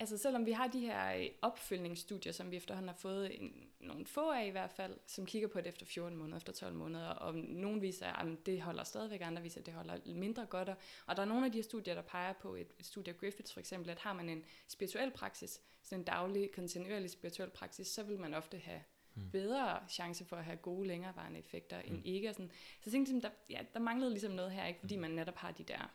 altså 0.00 0.18
selvom 0.18 0.46
vi 0.46 0.52
har 0.52 0.66
de 0.66 0.80
her 0.80 1.16
øh, 1.16 1.26
opfølgningsstudier, 1.42 2.32
som 2.32 2.50
vi 2.50 2.56
efterhånden 2.56 2.88
har 2.88 2.96
fået 2.96 3.42
en, 3.42 3.68
nogle 3.80 4.06
få 4.06 4.30
af 4.30 4.46
i 4.46 4.50
hvert 4.50 4.70
fald, 4.70 4.96
som 5.06 5.26
kigger 5.26 5.48
på 5.48 5.58
det 5.58 5.66
efter 5.66 5.86
14 5.86 6.16
måneder, 6.18 6.36
efter 6.36 6.52
12 6.52 6.74
måneder, 6.74 7.08
og 7.08 7.34
nogle 7.34 7.80
viser, 7.80 8.06
at 8.06 8.46
det 8.46 8.60
holder 8.60 8.84
stadigvæk, 8.84 9.20
andre 9.20 9.42
viser, 9.42 9.60
at 9.60 9.66
det 9.66 9.74
holder 9.74 9.98
mindre 10.06 10.46
godt, 10.46 10.68
og 11.06 11.16
der 11.16 11.22
er 11.22 11.26
nogle 11.26 11.46
af 11.46 11.52
de 11.52 11.58
her 11.58 11.62
studier, 11.62 11.94
der 11.94 12.02
peger 12.02 12.32
på, 12.32 12.54
et, 12.54 12.68
et 12.78 12.86
studie 12.86 13.12
af 13.12 13.20
Griffiths 13.20 13.52
for 13.52 13.60
eksempel, 13.60 13.90
at 13.90 13.98
har 13.98 14.12
man 14.12 14.28
en 14.28 14.44
spirituel 14.68 15.10
praksis, 15.10 15.60
sådan 15.82 16.00
en 16.00 16.04
daglig, 16.04 16.50
kontinuerlig 16.52 17.10
spirituel 17.10 17.50
praksis, 17.50 17.86
så 17.86 18.02
vil 18.02 18.18
man 18.18 18.34
ofte 18.34 18.58
have 18.58 18.80
hmm. 19.14 19.30
bedre 19.30 19.80
chance 19.88 20.24
for 20.24 20.36
at 20.36 20.44
have 20.44 20.56
gode, 20.56 20.88
længerevarende 20.88 21.38
effekter 21.38 21.80
end 21.80 21.96
mm. 21.96 22.02
ikke. 22.04 22.28
Og 22.28 22.34
sådan. 22.34 22.50
Så 22.50 22.80
jeg 22.84 22.92
tænkte, 22.92 23.20
der, 23.20 23.30
ja, 23.50 23.60
der 23.74 23.80
manglede 23.80 24.10
ligesom 24.10 24.32
noget 24.32 24.52
her, 24.52 24.66
ikke? 24.66 24.80
fordi 24.80 24.94
hmm. 24.94 25.02
man 25.02 25.10
netop 25.10 25.36
har 25.36 25.50
de 25.50 25.64
der 25.64 25.90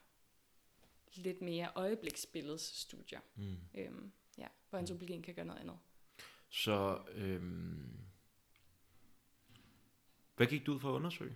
lidt 1.16 1.42
mere 1.42 1.72
øjebliksbilledsstudier, 1.76 3.20
mm. 3.36 3.58
øhm, 3.76 4.12
ja, 4.38 4.48
hvor 4.70 4.80
antropologien 4.80 5.22
kan 5.22 5.36
gøre 5.36 5.46
noget 5.46 5.60
andet. 5.60 5.78
Så 6.50 7.02
øhm, 7.16 8.00
hvad 10.36 10.48
gik 10.48 10.66
du 10.66 10.74
ud 10.74 10.80
for 10.80 10.90
at 10.90 10.96
undersøge? 10.96 11.36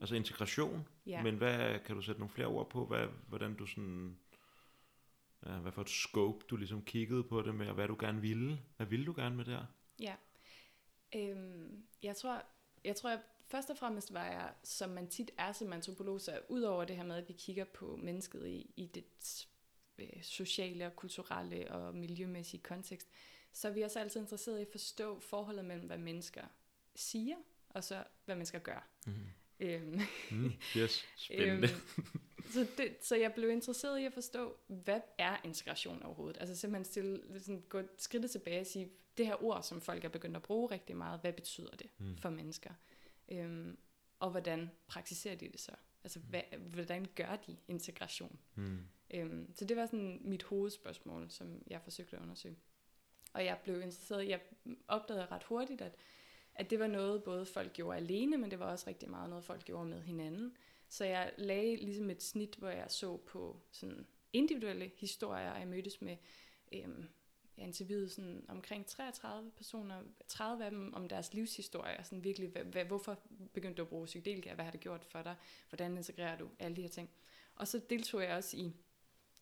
Altså 0.00 0.14
integration, 0.14 0.88
ja. 1.06 1.22
men 1.22 1.36
hvad 1.36 1.78
kan 1.78 1.96
du 1.96 2.02
sætte 2.02 2.20
nogle 2.20 2.34
flere 2.34 2.46
ord 2.46 2.70
på, 2.70 2.86
hvad, 2.86 3.06
hvordan 3.28 3.54
du 3.54 3.66
sådan, 3.66 4.18
ja, 5.46 5.58
hvad 5.58 5.72
for 5.72 5.82
et 5.82 5.88
scope 5.88 6.46
du 6.50 6.56
ligesom 6.56 6.84
kiggede 6.84 7.24
på 7.24 7.42
det 7.42 7.54
med, 7.54 7.68
og 7.68 7.74
hvad 7.74 7.88
du 7.88 7.96
gerne 8.00 8.20
ville? 8.20 8.60
Hvad 8.76 8.86
ville 8.86 9.06
du 9.06 9.14
gerne 9.16 9.36
med 9.36 9.44
det 9.44 9.54
her? 9.54 9.66
Ja, 10.00 10.14
øhm, 11.14 11.82
jeg 12.02 12.16
tror, 12.16 12.42
jeg 12.84 12.96
tror, 12.96 13.10
jeg 13.10 13.22
først 13.46 13.70
og 13.70 13.76
fremmest 13.76 14.12
var 14.12 14.26
jeg, 14.26 14.52
som 14.62 14.90
man 14.90 15.08
tit 15.08 15.30
er 15.38 15.52
som 15.52 15.72
antropolog, 15.72 16.20
så 16.20 16.40
udover 16.48 16.84
det 16.84 16.96
her 16.96 17.04
med, 17.04 17.16
at 17.16 17.28
vi 17.28 17.32
kigger 17.32 17.64
på 17.64 17.96
mennesket 17.96 18.46
i, 18.46 18.70
i 18.76 18.86
det 18.86 19.04
øh, 19.98 20.22
sociale 20.22 20.86
og 20.86 20.96
kulturelle 20.96 21.72
og 21.72 21.94
miljømæssige 21.94 22.62
kontekst, 22.62 23.08
så 23.52 23.68
er 23.68 23.72
vi 23.72 23.82
også 23.82 24.00
altid 24.00 24.20
interesseret 24.20 24.58
i 24.58 24.62
at 24.62 24.68
forstå 24.70 25.20
forholdet 25.20 25.64
mellem, 25.64 25.86
hvad 25.86 25.98
mennesker 25.98 26.44
siger, 26.94 27.36
og 27.68 27.84
så 27.84 28.04
hvad 28.24 28.34
mennesker 28.34 28.58
gør. 28.58 28.88
Mm. 29.06 29.12
Øhm, 29.60 30.00
mm, 30.30 30.52
yes, 30.76 31.06
spændende. 31.16 31.68
øhm, 31.98 32.06
så, 32.50 32.66
det, 32.76 32.96
så 33.02 33.16
jeg 33.16 33.32
blev 33.34 33.50
interesseret 33.50 34.00
i 34.00 34.04
at 34.04 34.12
forstå, 34.12 34.56
hvad 34.66 35.00
er 35.18 35.36
integration 35.44 36.02
overhovedet? 36.02 36.40
Altså 36.40 36.56
simpelthen 36.56 36.84
stille, 36.84 37.40
sådan, 37.40 37.64
gå 37.68 37.82
skridtet 37.98 38.30
tilbage 38.30 38.60
og 38.60 38.66
sige, 38.66 38.90
det 39.16 39.26
her 39.26 39.44
ord, 39.44 39.62
som 39.62 39.80
folk 39.80 40.04
er 40.04 40.08
begyndt 40.08 40.36
at 40.36 40.42
bruge 40.42 40.70
rigtig 40.70 40.96
meget, 40.96 41.20
hvad 41.20 41.32
betyder 41.32 41.76
det 41.76 41.90
mm. 41.98 42.16
for 42.18 42.30
mennesker? 42.30 42.70
Øhm, 43.28 43.78
og 44.18 44.30
hvordan 44.30 44.70
praktiserer 44.86 45.34
de 45.34 45.48
det 45.48 45.60
så? 45.60 45.72
Altså, 46.04 46.18
hvad, 46.18 46.42
hvordan 46.58 47.06
gør 47.14 47.36
de 47.36 47.56
integration? 47.68 48.38
Mm. 48.54 48.78
Øhm, 49.14 49.54
så 49.54 49.64
det 49.64 49.76
var 49.76 49.86
sådan 49.86 50.20
mit 50.24 50.42
hovedspørgsmål, 50.42 51.30
som 51.30 51.62
jeg 51.66 51.82
forsøgte 51.82 52.16
at 52.16 52.22
undersøge. 52.22 52.56
Og 53.32 53.44
jeg 53.44 53.58
blev 53.64 53.74
interesseret, 53.74 54.28
jeg 54.28 54.40
opdagede 54.88 55.26
ret 55.26 55.42
hurtigt, 55.42 55.80
at, 55.80 55.96
at 56.54 56.70
det 56.70 56.78
var 56.78 56.86
noget, 56.86 57.24
både 57.24 57.46
folk 57.46 57.72
gjorde 57.72 57.96
alene, 57.96 58.38
men 58.38 58.50
det 58.50 58.58
var 58.58 58.66
også 58.66 58.90
rigtig 58.90 59.10
meget 59.10 59.30
noget, 59.30 59.44
folk 59.44 59.64
gjorde 59.64 59.88
med 59.88 60.02
hinanden. 60.02 60.56
Så 60.88 61.04
jeg 61.04 61.32
lagde 61.38 61.76
ligesom 61.76 62.10
et 62.10 62.22
snit, 62.22 62.54
hvor 62.54 62.68
jeg 62.68 62.90
så 62.90 63.16
på 63.16 63.60
sådan 63.70 64.06
individuelle 64.32 64.92
historier, 64.96 65.50
og 65.50 65.60
jeg 65.60 65.68
mødtes 65.68 66.02
med 66.02 66.16
øhm, 66.72 67.08
jeg 67.58 67.66
interviewede 67.66 68.08
sådan 68.08 68.44
omkring 68.48 68.86
33 68.86 69.50
personer, 69.50 70.02
30 70.28 70.64
af 70.64 70.70
dem 70.70 70.94
om 70.94 71.08
deres 71.08 71.34
livshistorie, 71.34 72.04
sådan 72.04 72.24
virkelig, 72.24 72.48
hvad, 72.48 72.64
hvad, 72.64 72.84
hvorfor 72.84 73.18
begyndte 73.52 73.76
du 73.76 73.82
at 73.82 73.88
bruge 73.88 74.06
psykedelika, 74.06 74.54
hvad 74.54 74.64
har 74.64 74.72
det 74.72 74.80
gjort 74.80 75.04
for 75.04 75.22
dig, 75.22 75.36
hvordan 75.68 75.96
integrerer 75.96 76.38
du, 76.38 76.48
alle 76.58 76.76
de 76.76 76.82
her 76.82 76.88
ting. 76.88 77.10
Og 77.54 77.68
så 77.68 77.80
deltog 77.90 78.22
jeg 78.22 78.36
også 78.36 78.56
i 78.56 78.72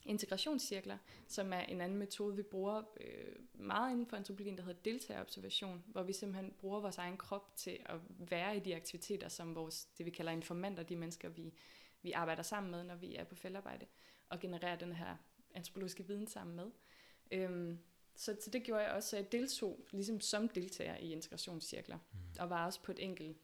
integrationscirkler, 0.05 0.99
som 1.27 1.53
er 1.53 1.61
en 1.61 1.81
anden 1.81 1.99
metode, 1.99 2.37
vi 2.37 2.43
bruger 2.43 2.83
øh, 3.01 3.37
meget 3.55 3.93
inden 3.93 4.07
for 4.07 4.17
antropologien, 4.17 4.57
der 4.57 4.65
hedder 4.65 4.81
deltagerobservation, 4.85 5.85
hvor 5.87 6.03
vi 6.03 6.13
simpelthen 6.13 6.53
bruger 6.59 6.81
vores 6.81 6.99
egen 6.99 7.17
krop 7.17 7.57
til 7.57 7.79
at 7.87 7.97
være 8.19 8.57
i 8.57 8.61
de 8.61 8.77
aktiviteter, 8.77 9.29
som 9.29 9.55
vores, 9.55 9.85
det 9.85 10.07
vi 10.07 10.11
kalder 10.11 10.33
informanter, 10.33 10.83
de 10.83 10.97
mennesker, 10.97 11.29
vi, 11.29 11.55
vi 12.03 12.13
arbejder 12.13 12.43
sammen 12.43 12.71
med, 12.71 12.85
når 12.85 12.95
vi 12.95 13.15
er 13.15 13.25
på 13.25 13.35
feltarbejde, 13.35 13.87
og 14.29 14.41
genererer 14.41 14.77
den 14.77 14.93
her 14.93 15.17
antropologiske 15.55 16.07
viden 16.07 16.27
sammen 16.27 16.57
med. 16.57 16.71
Øhm, 17.31 17.79
så, 18.17 18.37
så 18.41 18.51
det 18.51 18.63
gjorde 18.63 18.83
jeg 18.83 18.93
også, 18.93 19.09
så 19.09 19.17
jeg 19.17 19.33
deltog 19.33 19.87
ligesom 19.91 20.21
som 20.21 20.49
deltager 20.49 20.97
i 20.97 21.13
integrationscirkler, 21.13 21.97
mm. 21.97 22.19
og 22.39 22.51
var 22.51 22.67
også 22.67 22.83
på 22.83 22.93
et 22.93 22.99
enkelt 22.99 23.37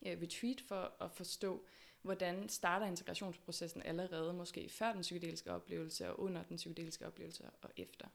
uh, 0.00 0.12
retreat 0.22 0.60
for 0.60 0.92
at 1.00 1.10
forstå, 1.10 1.64
hvordan 2.02 2.48
starter 2.48 2.86
integrationsprocessen 2.86 3.82
allerede, 3.82 4.32
måske 4.32 4.68
før 4.68 4.92
den 4.92 5.00
psykedeliske 5.00 5.52
oplevelse, 5.52 6.08
og 6.08 6.20
under 6.20 6.42
den 6.42 6.56
psykedeliske 6.56 7.06
oplevelse, 7.06 7.44
og 7.62 7.70
efter. 7.76 8.06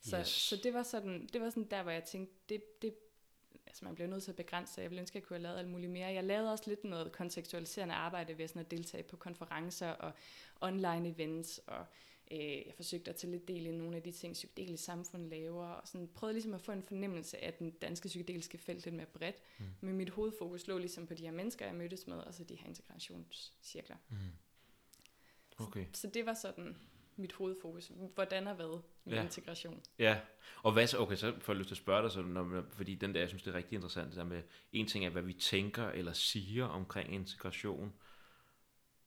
Så, 0.00 0.18
yes. 0.18 0.28
så 0.28 0.56
det 0.56 0.74
var 0.74 0.82
sådan, 0.82 1.28
det 1.32 1.40
var 1.40 1.50
sådan 1.50 1.70
der, 1.70 1.82
hvor 1.82 1.92
jeg 1.92 2.04
tænkte, 2.04 2.34
det, 2.48 2.82
det, 2.82 2.94
altså 3.66 3.84
man 3.84 3.94
bliver 3.94 4.08
nødt 4.08 4.22
til 4.22 4.30
at 4.30 4.36
begrænse 4.36 4.74
sig. 4.74 4.82
Jeg 4.82 4.90
ville 4.90 5.00
ønske, 5.00 5.16
at 5.16 5.20
jeg 5.20 5.22
kunne 5.22 5.36
have 5.36 5.42
lavet 5.42 5.58
alt 5.58 5.68
muligt 5.68 5.92
mere. 5.92 6.08
Jeg 6.08 6.24
lavede 6.24 6.52
også 6.52 6.64
lidt 6.66 6.84
noget 6.84 7.12
kontekstualiserende 7.12 7.94
arbejde 7.94 8.38
ved 8.38 8.48
sådan 8.48 8.60
at 8.60 8.70
deltage 8.70 9.02
på 9.02 9.16
konferencer 9.16 9.88
og 9.88 10.12
online 10.60 11.08
events 11.08 11.60
og 11.66 11.86
Øh, 12.30 12.66
jeg 12.66 12.72
forsøgte 12.76 13.10
at 13.10 13.16
tage 13.16 13.30
lidt 13.30 13.48
del 13.48 13.66
i 13.66 13.70
nogle 13.70 13.96
af 13.96 14.02
de 14.02 14.12
ting, 14.12 14.32
psykedelisk 14.32 14.84
samfund 14.84 15.28
laver, 15.30 15.66
og 15.66 15.88
sådan 15.88 16.08
prøvede 16.14 16.34
ligesom 16.34 16.54
at 16.54 16.60
få 16.60 16.72
en 16.72 16.82
fornemmelse 16.82 17.44
af 17.44 17.54
den 17.54 17.70
danske 17.70 18.08
psykedeliske 18.08 18.58
felt 18.58 18.84
lidt 18.84 18.94
mere 18.94 19.06
bredt. 19.06 19.36
Mm. 19.58 19.64
Men 19.80 19.96
mit 19.96 20.10
hovedfokus 20.10 20.66
lå 20.66 20.78
ligesom 20.78 21.06
på 21.06 21.14
de 21.14 21.22
her 21.22 21.32
mennesker, 21.32 21.66
jeg 21.66 21.74
mødtes 21.74 22.06
med, 22.06 22.16
og 22.16 22.34
så 22.34 22.44
de 22.44 22.54
her 22.54 22.66
integrationscirkler. 22.66 23.96
Mm. 24.10 24.16
Okay. 25.58 25.84
Så, 25.92 26.00
så 26.00 26.10
det 26.14 26.26
var 26.26 26.34
sådan 26.34 26.76
mit 27.16 27.32
hovedfokus. 27.32 27.92
Hvordan 28.14 28.46
og 28.46 28.54
hvad 28.54 28.80
med 29.04 29.14
ja. 29.14 29.22
integration. 29.22 29.82
Ja, 29.98 30.20
og 30.62 30.72
hvad 30.72 30.86
så, 30.86 30.98
okay, 30.98 31.16
så 31.16 31.34
får 31.40 31.52
jeg 31.52 31.58
lyst 31.58 31.68
til 31.68 31.74
at 31.74 31.78
spørge 31.78 32.02
dig, 32.02 32.10
så, 32.10 32.22
når, 32.22 32.64
fordi 32.72 32.94
den 32.94 33.14
der, 33.14 33.20
jeg 33.20 33.28
synes, 33.28 33.42
det 33.42 33.50
er 33.50 33.56
rigtig 33.56 33.74
interessant, 33.74 34.08
det 34.08 34.16
der 34.16 34.24
med, 34.24 34.42
en 34.72 34.86
ting 34.86 35.04
er, 35.04 35.10
hvad 35.10 35.22
vi 35.22 35.32
tænker 35.32 35.88
eller 35.88 36.12
siger 36.12 36.64
omkring 36.64 37.14
integration, 37.14 37.92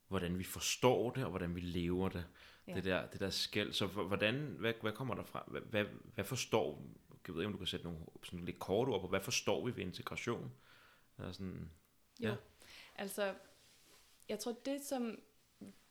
hvordan 0.07 0.39
vi 0.39 0.43
forstår 0.43 1.11
det, 1.11 1.23
og 1.23 1.29
hvordan 1.29 1.55
vi 1.55 1.59
lever 1.59 2.09
det. 2.09 2.25
Ja. 2.69 2.75
Det 2.75 2.83
der, 2.83 3.07
det 3.07 3.19
der 3.19 3.29
skæld. 3.29 3.73
Så 3.73 3.87
hvordan, 3.87 4.35
hvad, 4.59 4.73
hvad 4.81 4.91
kommer 4.91 5.15
der 5.15 5.23
fra? 5.23 5.43
Hvad, 5.47 5.61
hvad, 5.61 5.85
hvad 6.15 6.25
forstår, 6.25 6.83
jeg 7.27 7.35
ved 7.35 7.41
ikke, 7.41 7.47
om 7.47 7.53
du 7.53 7.57
kan 7.57 7.67
sætte 7.67 7.85
nogle 7.85 7.99
sådan 8.23 8.45
lidt 8.45 8.59
kort 8.59 8.87
ord 8.87 9.01
på, 9.01 9.07
hvad 9.07 9.21
forstår 9.21 9.65
vi 9.65 9.75
ved 9.75 9.83
integration? 9.83 10.51
Eller 11.17 11.31
sådan, 11.31 11.71
jo, 12.19 12.29
ja. 12.29 12.35
altså, 12.95 13.35
jeg 14.29 14.39
tror, 14.39 14.55
det 14.65 14.81
som 14.81 15.19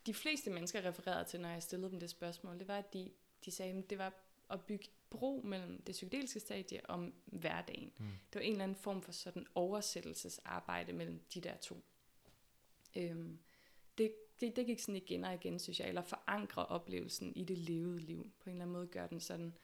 de 0.07 0.15
fleste 0.15 0.51
mennesker 0.51 0.85
refererede 0.85 1.25
til, 1.25 1.41
når 1.41 1.49
jeg 1.49 1.63
stillede 1.63 1.91
dem 1.91 2.01
det 2.01 2.11
spørgsmål, 2.11 2.59
det 2.59 2.69
var, 2.69 2.79
at 2.79 2.93
de, 2.93 3.11
de 3.45 3.51
sagde, 3.51 3.79
at 3.79 3.91
det 3.91 3.99
var 3.99 4.13
at 4.51 4.61
bygge 4.61 4.89
bro 5.11 5.41
mellem 5.45 5.83
det 5.83 5.93
psykedeliske 5.93 6.41
stadie 6.41 6.87
og 6.87 7.11
hverdagen. 7.27 7.93
Mm. 7.99 8.05
Det 8.07 8.35
var 8.35 8.41
en 8.41 8.53
eller 8.53 8.65
anden 8.65 8.77
form 8.77 9.03
for 9.03 9.13
sådan 9.13 9.47
oversættelsesarbejde 9.55 10.93
mellem 10.93 11.21
de 11.35 11.41
der 11.41 11.57
to. 11.57 11.85
Øhm, 12.97 13.39
det, 13.99 14.15
det, 14.41 14.57
det 14.57 14.67
gik 14.67 14.79
sådan 14.79 14.97
igen 14.97 15.25
og 15.25 15.35
igen, 15.35 15.59
synes 15.59 15.81
jeg, 15.81 15.89
eller 15.89 16.03
forankre 16.03 16.67
oplevelsen 16.67 17.33
i 17.37 17.45
det 17.45 17.59
levede 17.59 17.99
liv. 17.99 18.33
På 18.41 18.51
en 18.51 18.55
eller 18.55 18.65
anden 18.65 18.73
måde 18.73 18.87
gør 18.87 19.07
den 19.07 19.21
sådan, 19.21 19.55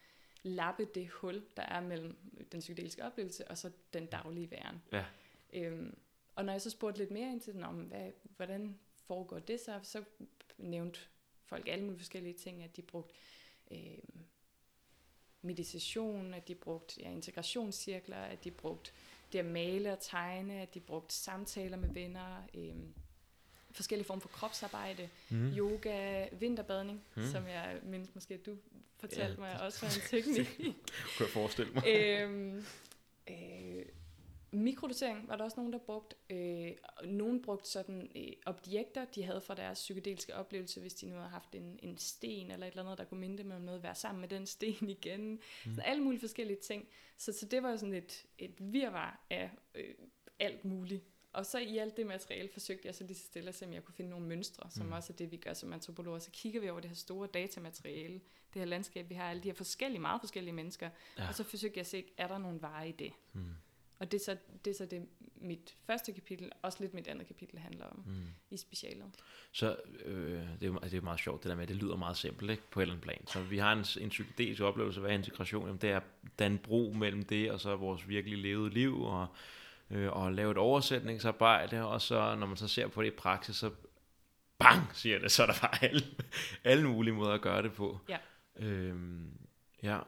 lappe 0.43 0.85
det 0.95 1.09
hul, 1.09 1.45
der 1.57 1.63
er 1.63 1.81
mellem 1.81 2.17
den 2.53 2.61
psykedeliske 2.61 3.05
oplevelse 3.05 3.49
og 3.49 3.59
så 3.59 3.71
den 3.93 4.07
daglige 4.07 4.51
væren. 4.51 4.83
Ja. 4.93 5.05
Øhm, 5.53 5.99
og 6.35 6.45
når 6.45 6.53
jeg 6.53 6.63
så 6.63 6.71
spurgte 6.71 6.99
lidt 6.99 7.11
mere 7.11 7.31
ind 7.31 7.41
til 7.41 7.55
den, 7.55 7.63
om 7.63 7.75
hvad, 7.75 8.11
hvordan 8.37 8.79
foregår 9.07 9.39
det 9.39 9.61
så, 9.61 9.81
så 9.83 10.05
nævnte 10.59 11.01
folk 11.45 11.69
alle 11.69 11.85
mulige 11.85 11.99
forskellige 11.99 12.35
ting, 12.35 12.63
at 12.63 12.77
de 12.77 12.83
brugte 12.83 13.15
øh, 13.71 13.99
meditation, 15.43 16.35
at 16.35 16.49
de 16.49 16.55
brugte 16.55 17.01
ja, 17.01 17.11
integrationscirkler, 17.11 18.17
at 18.17 18.45
de 18.45 18.51
brugte 18.51 18.91
det 19.33 19.39
at 19.39 19.45
male 19.45 19.93
og 19.93 20.01
tegne, 20.01 20.61
at 20.61 20.75
de 20.75 20.81
brugte 20.81 21.15
samtaler 21.15 21.77
med 21.77 21.89
venner, 21.89 22.43
øh, 22.55 22.77
forskellige 23.75 24.07
former 24.07 24.21
for 24.21 24.29
kropsarbejde, 24.29 25.09
mm. 25.31 25.53
yoga, 25.57 26.29
vinterbadning, 26.33 27.05
mm. 27.17 27.23
som 27.23 27.47
jeg 27.47 27.81
mindes 27.83 28.15
måske, 28.15 28.35
at 28.35 28.47
du 28.47 28.57
fortalte 29.01 29.33
ja, 29.33 29.39
mig 29.39 29.61
også 29.61 29.87
var 29.87 29.95
en 29.95 30.01
teknik. 30.23 30.57
kunne 30.57 30.75
jeg 31.21 31.29
forestille 31.29 31.73
mig. 31.73 31.83
øhm, 31.87 32.65
øh, 33.31 33.85
Mikrodosering 34.55 35.29
var 35.29 35.37
der 35.37 35.45
også 35.45 35.57
nogen, 35.57 35.73
der 35.73 35.79
brugte. 35.79 36.17
Øh, 36.31 36.73
nogen 37.05 37.43
brugte 37.43 37.71
sådan 37.71 38.11
øh, 38.17 38.33
objekter, 38.47 39.05
de 39.05 39.23
havde 39.23 39.41
fra 39.41 39.55
deres 39.55 39.79
psykedeliske 39.79 40.35
oplevelse, 40.35 40.81
hvis 40.81 40.95
de 40.95 41.07
nu 41.07 41.17
havde 41.17 41.29
haft 41.29 41.55
en, 41.55 41.79
en 41.83 41.99
sten 41.99 42.51
eller 42.51 42.67
et 42.67 42.71
eller 42.71 42.83
andet, 42.83 42.99
der 42.99 43.05
kunne 43.05 43.21
minde 43.21 43.39
dem 43.39 43.51
om 43.51 43.61
noget, 43.61 43.83
være 43.83 43.95
sammen 43.95 44.21
med 44.21 44.29
den 44.29 44.47
sten 44.47 44.91
igen. 44.99 45.41
Mm. 45.67 45.75
Så 45.75 45.81
alle 45.81 46.03
mulige 46.03 46.21
forskellige 46.21 46.61
ting. 46.61 46.89
Så, 47.17 47.33
så 47.33 47.47
det 47.47 47.63
var 47.63 47.77
sådan 47.77 47.95
et, 47.95 48.27
et 48.39 48.55
virvar 48.59 49.27
af 49.31 49.51
øh, 49.75 49.95
alt 50.39 50.65
muligt. 50.65 51.05
Og 51.35 51.47
så 51.47 51.59
i 51.59 51.79
alt 51.79 51.97
det 51.97 52.07
materiale 52.07 52.49
forsøgte 52.53 52.87
jeg 52.87 52.95
så 52.95 53.05
lige 53.05 53.17
så 53.17 53.27
stille 53.27 53.49
at 53.49 53.55
se, 53.55 53.67
om 53.67 53.73
jeg 53.73 53.85
kunne 53.85 53.95
finde 53.95 54.11
nogle 54.11 54.27
mønstre, 54.27 54.71
som 54.71 54.87
mm. 54.87 54.93
også 54.93 55.13
er 55.13 55.17
det, 55.17 55.33
vi 55.33 55.37
gør 55.37 55.53
som 55.53 55.73
antropologer. 55.73 56.19
Så 56.19 56.31
kigger 56.31 56.61
vi 56.61 56.71
over 56.71 56.81
det 56.81 56.91
her 56.91 56.97
store 56.97 57.29
datamateriale, 57.35 58.15
det 58.55 58.61
her 58.61 58.65
landskab, 58.65 59.09
vi 59.11 59.15
har 59.15 59.31
alle 59.31 59.43
de 59.43 59.49
her 59.49 59.55
forskellige, 59.55 60.01
meget 60.01 60.21
forskellige 60.21 60.55
mennesker, 60.55 60.91
ja. 61.19 61.29
og 61.29 61.35
så 61.35 61.45
forsøgte 61.45 61.79
jeg 61.79 61.81
at 61.81 61.87
se, 61.87 62.05
er 62.17 62.29
der 62.29 62.39
nogle 62.39 62.61
veje 62.61 62.89
i 62.89 62.93
det? 62.93 63.13
Mm. 63.33 63.45
Og 63.99 64.13
det 64.13 64.21
er, 64.21 64.25
så, 64.25 64.37
det 64.65 64.71
er 64.71 64.75
så 64.75 64.87
det, 64.87 65.07
mit 65.37 65.75
første 65.87 66.13
kapitel, 66.13 66.53
også 66.63 66.79
lidt 66.81 66.95
mit 66.95 67.09
andet 67.09 67.27
kapitel 67.27 67.59
handler 67.59 67.85
om 67.85 68.03
mm. 68.07 68.27
i 68.51 68.57
specialet. 68.57 69.05
Så 69.53 69.77
øh, 70.05 70.43
det, 70.61 70.69
er 70.69 70.79
det 70.79 70.95
er 70.95 71.01
meget 71.01 71.21
sjovt 71.21 71.43
det 71.43 71.51
der 71.51 71.57
med, 71.57 71.67
det 71.67 71.77
lyder 71.77 71.97
meget 71.97 72.17
simpelt 72.17 72.51
ikke, 72.51 72.63
på 72.71 72.81
et 72.81 72.83
eller 72.83 72.95
andet 72.95 73.05
plan. 73.05 73.27
Så 73.27 73.43
vi 73.43 73.59
har 73.59 73.73
en, 73.73 74.03
en 74.05 74.09
psykedelisk 74.09 74.63
oplevelse 74.63 75.09
af 75.09 75.15
integration, 75.15 75.67
jamen, 75.67 75.81
det 75.81 75.91
er 75.91 76.01
den 76.39 76.59
bro 76.59 76.93
mellem 76.97 77.23
det 77.23 77.51
og 77.51 77.61
så 77.61 77.77
vores 77.77 78.09
virkelig 78.09 78.39
levede 78.39 78.71
liv, 78.71 79.03
og, 79.03 79.27
øh, 79.95 80.13
og 80.13 80.33
lave 80.33 80.51
et 80.51 80.59
oversætningsarbejde, 80.59 81.87
og 81.87 82.01
så 82.01 82.35
når 82.35 82.47
man 82.47 82.57
så 82.57 82.69
ser 82.69 82.89
på 82.89 83.03
det 83.03 83.09
i 83.09 83.17
praksis, 83.17 83.57
så 83.57 83.71
bang, 84.59 84.97
siger 84.97 85.19
det, 85.19 85.33
så 85.33 85.43
er 85.43 85.47
der 85.47 85.55
bare 85.61 85.85
alle, 85.85 86.03
alle 86.65 86.89
mulige 86.89 87.15
måder 87.15 87.33
at 87.33 87.41
gøre 87.41 87.63
det 87.63 87.73
på. 87.73 87.99
Ja. 88.09 88.19
Øhm, 88.57 89.39
ja. 89.83 90.01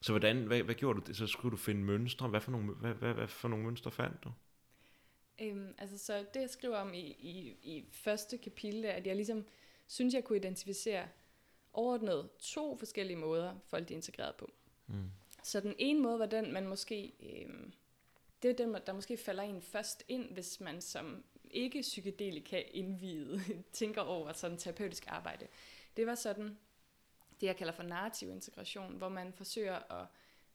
Så 0.00 0.12
hvordan, 0.12 0.42
hvad, 0.42 0.62
hvad 0.62 0.74
gjorde 0.74 1.00
du? 1.00 1.14
Så 1.14 1.26
skulle 1.26 1.52
du 1.52 1.56
finde 1.56 1.82
mønstre. 1.82 2.28
Hvad 2.28 2.40
for 2.40 2.50
nogle, 2.50 2.72
hvad, 2.74 2.94
hvad, 2.94 3.14
hvad 3.14 3.28
for 3.28 3.48
nogle 3.48 3.64
mønstre 3.64 3.90
fandt 3.90 4.24
du? 4.24 4.32
Øhm, 5.40 5.74
altså, 5.78 5.98
så 5.98 6.24
det 6.34 6.40
jeg 6.40 6.50
skriver 6.50 6.76
om 6.76 6.94
i, 6.94 7.00
i, 7.00 7.56
i 7.62 7.84
første 7.92 8.38
kapitel, 8.38 8.84
er, 8.84 8.90
at 8.90 9.06
jeg 9.06 9.16
ligesom 9.16 9.44
synes, 9.86 10.14
jeg 10.14 10.24
kunne 10.24 10.38
identificere 10.38 11.08
overordnet 11.72 12.28
to 12.40 12.76
forskellige 12.78 13.16
måder, 13.16 13.54
folk 13.66 13.90
er 13.90 13.94
integreret 13.94 14.34
på. 14.34 14.50
Mm. 14.86 15.10
Så 15.42 15.60
den 15.60 15.74
ene 15.78 16.00
måde 16.00 16.18
var 16.18 16.26
den, 16.26 16.52
man 16.52 16.66
måske... 16.68 17.12
Øhm, 17.20 17.72
det 18.44 18.60
er 18.60 18.66
den, 18.66 18.76
der 18.86 18.92
måske 18.92 19.16
falder 19.16 19.42
en 19.42 19.62
først 19.62 20.04
ind, 20.08 20.32
hvis 20.32 20.60
man 20.60 20.80
som 20.80 21.24
ikke 21.50 21.80
psykedelika 21.80 22.62
indvidet 22.70 23.42
tænker 23.72 24.00
over 24.00 24.32
sådan 24.32 24.58
terapeutisk 24.58 25.04
arbejde. 25.08 25.46
Det 25.96 26.06
var 26.06 26.14
sådan, 26.14 26.58
det, 27.40 27.46
jeg 27.46 27.56
kalder 27.56 27.72
for 27.72 27.82
narrativ 27.82 28.30
integration, 28.30 28.96
hvor 28.96 29.08
man 29.08 29.32
forsøger 29.32 29.92
at, 29.92 30.06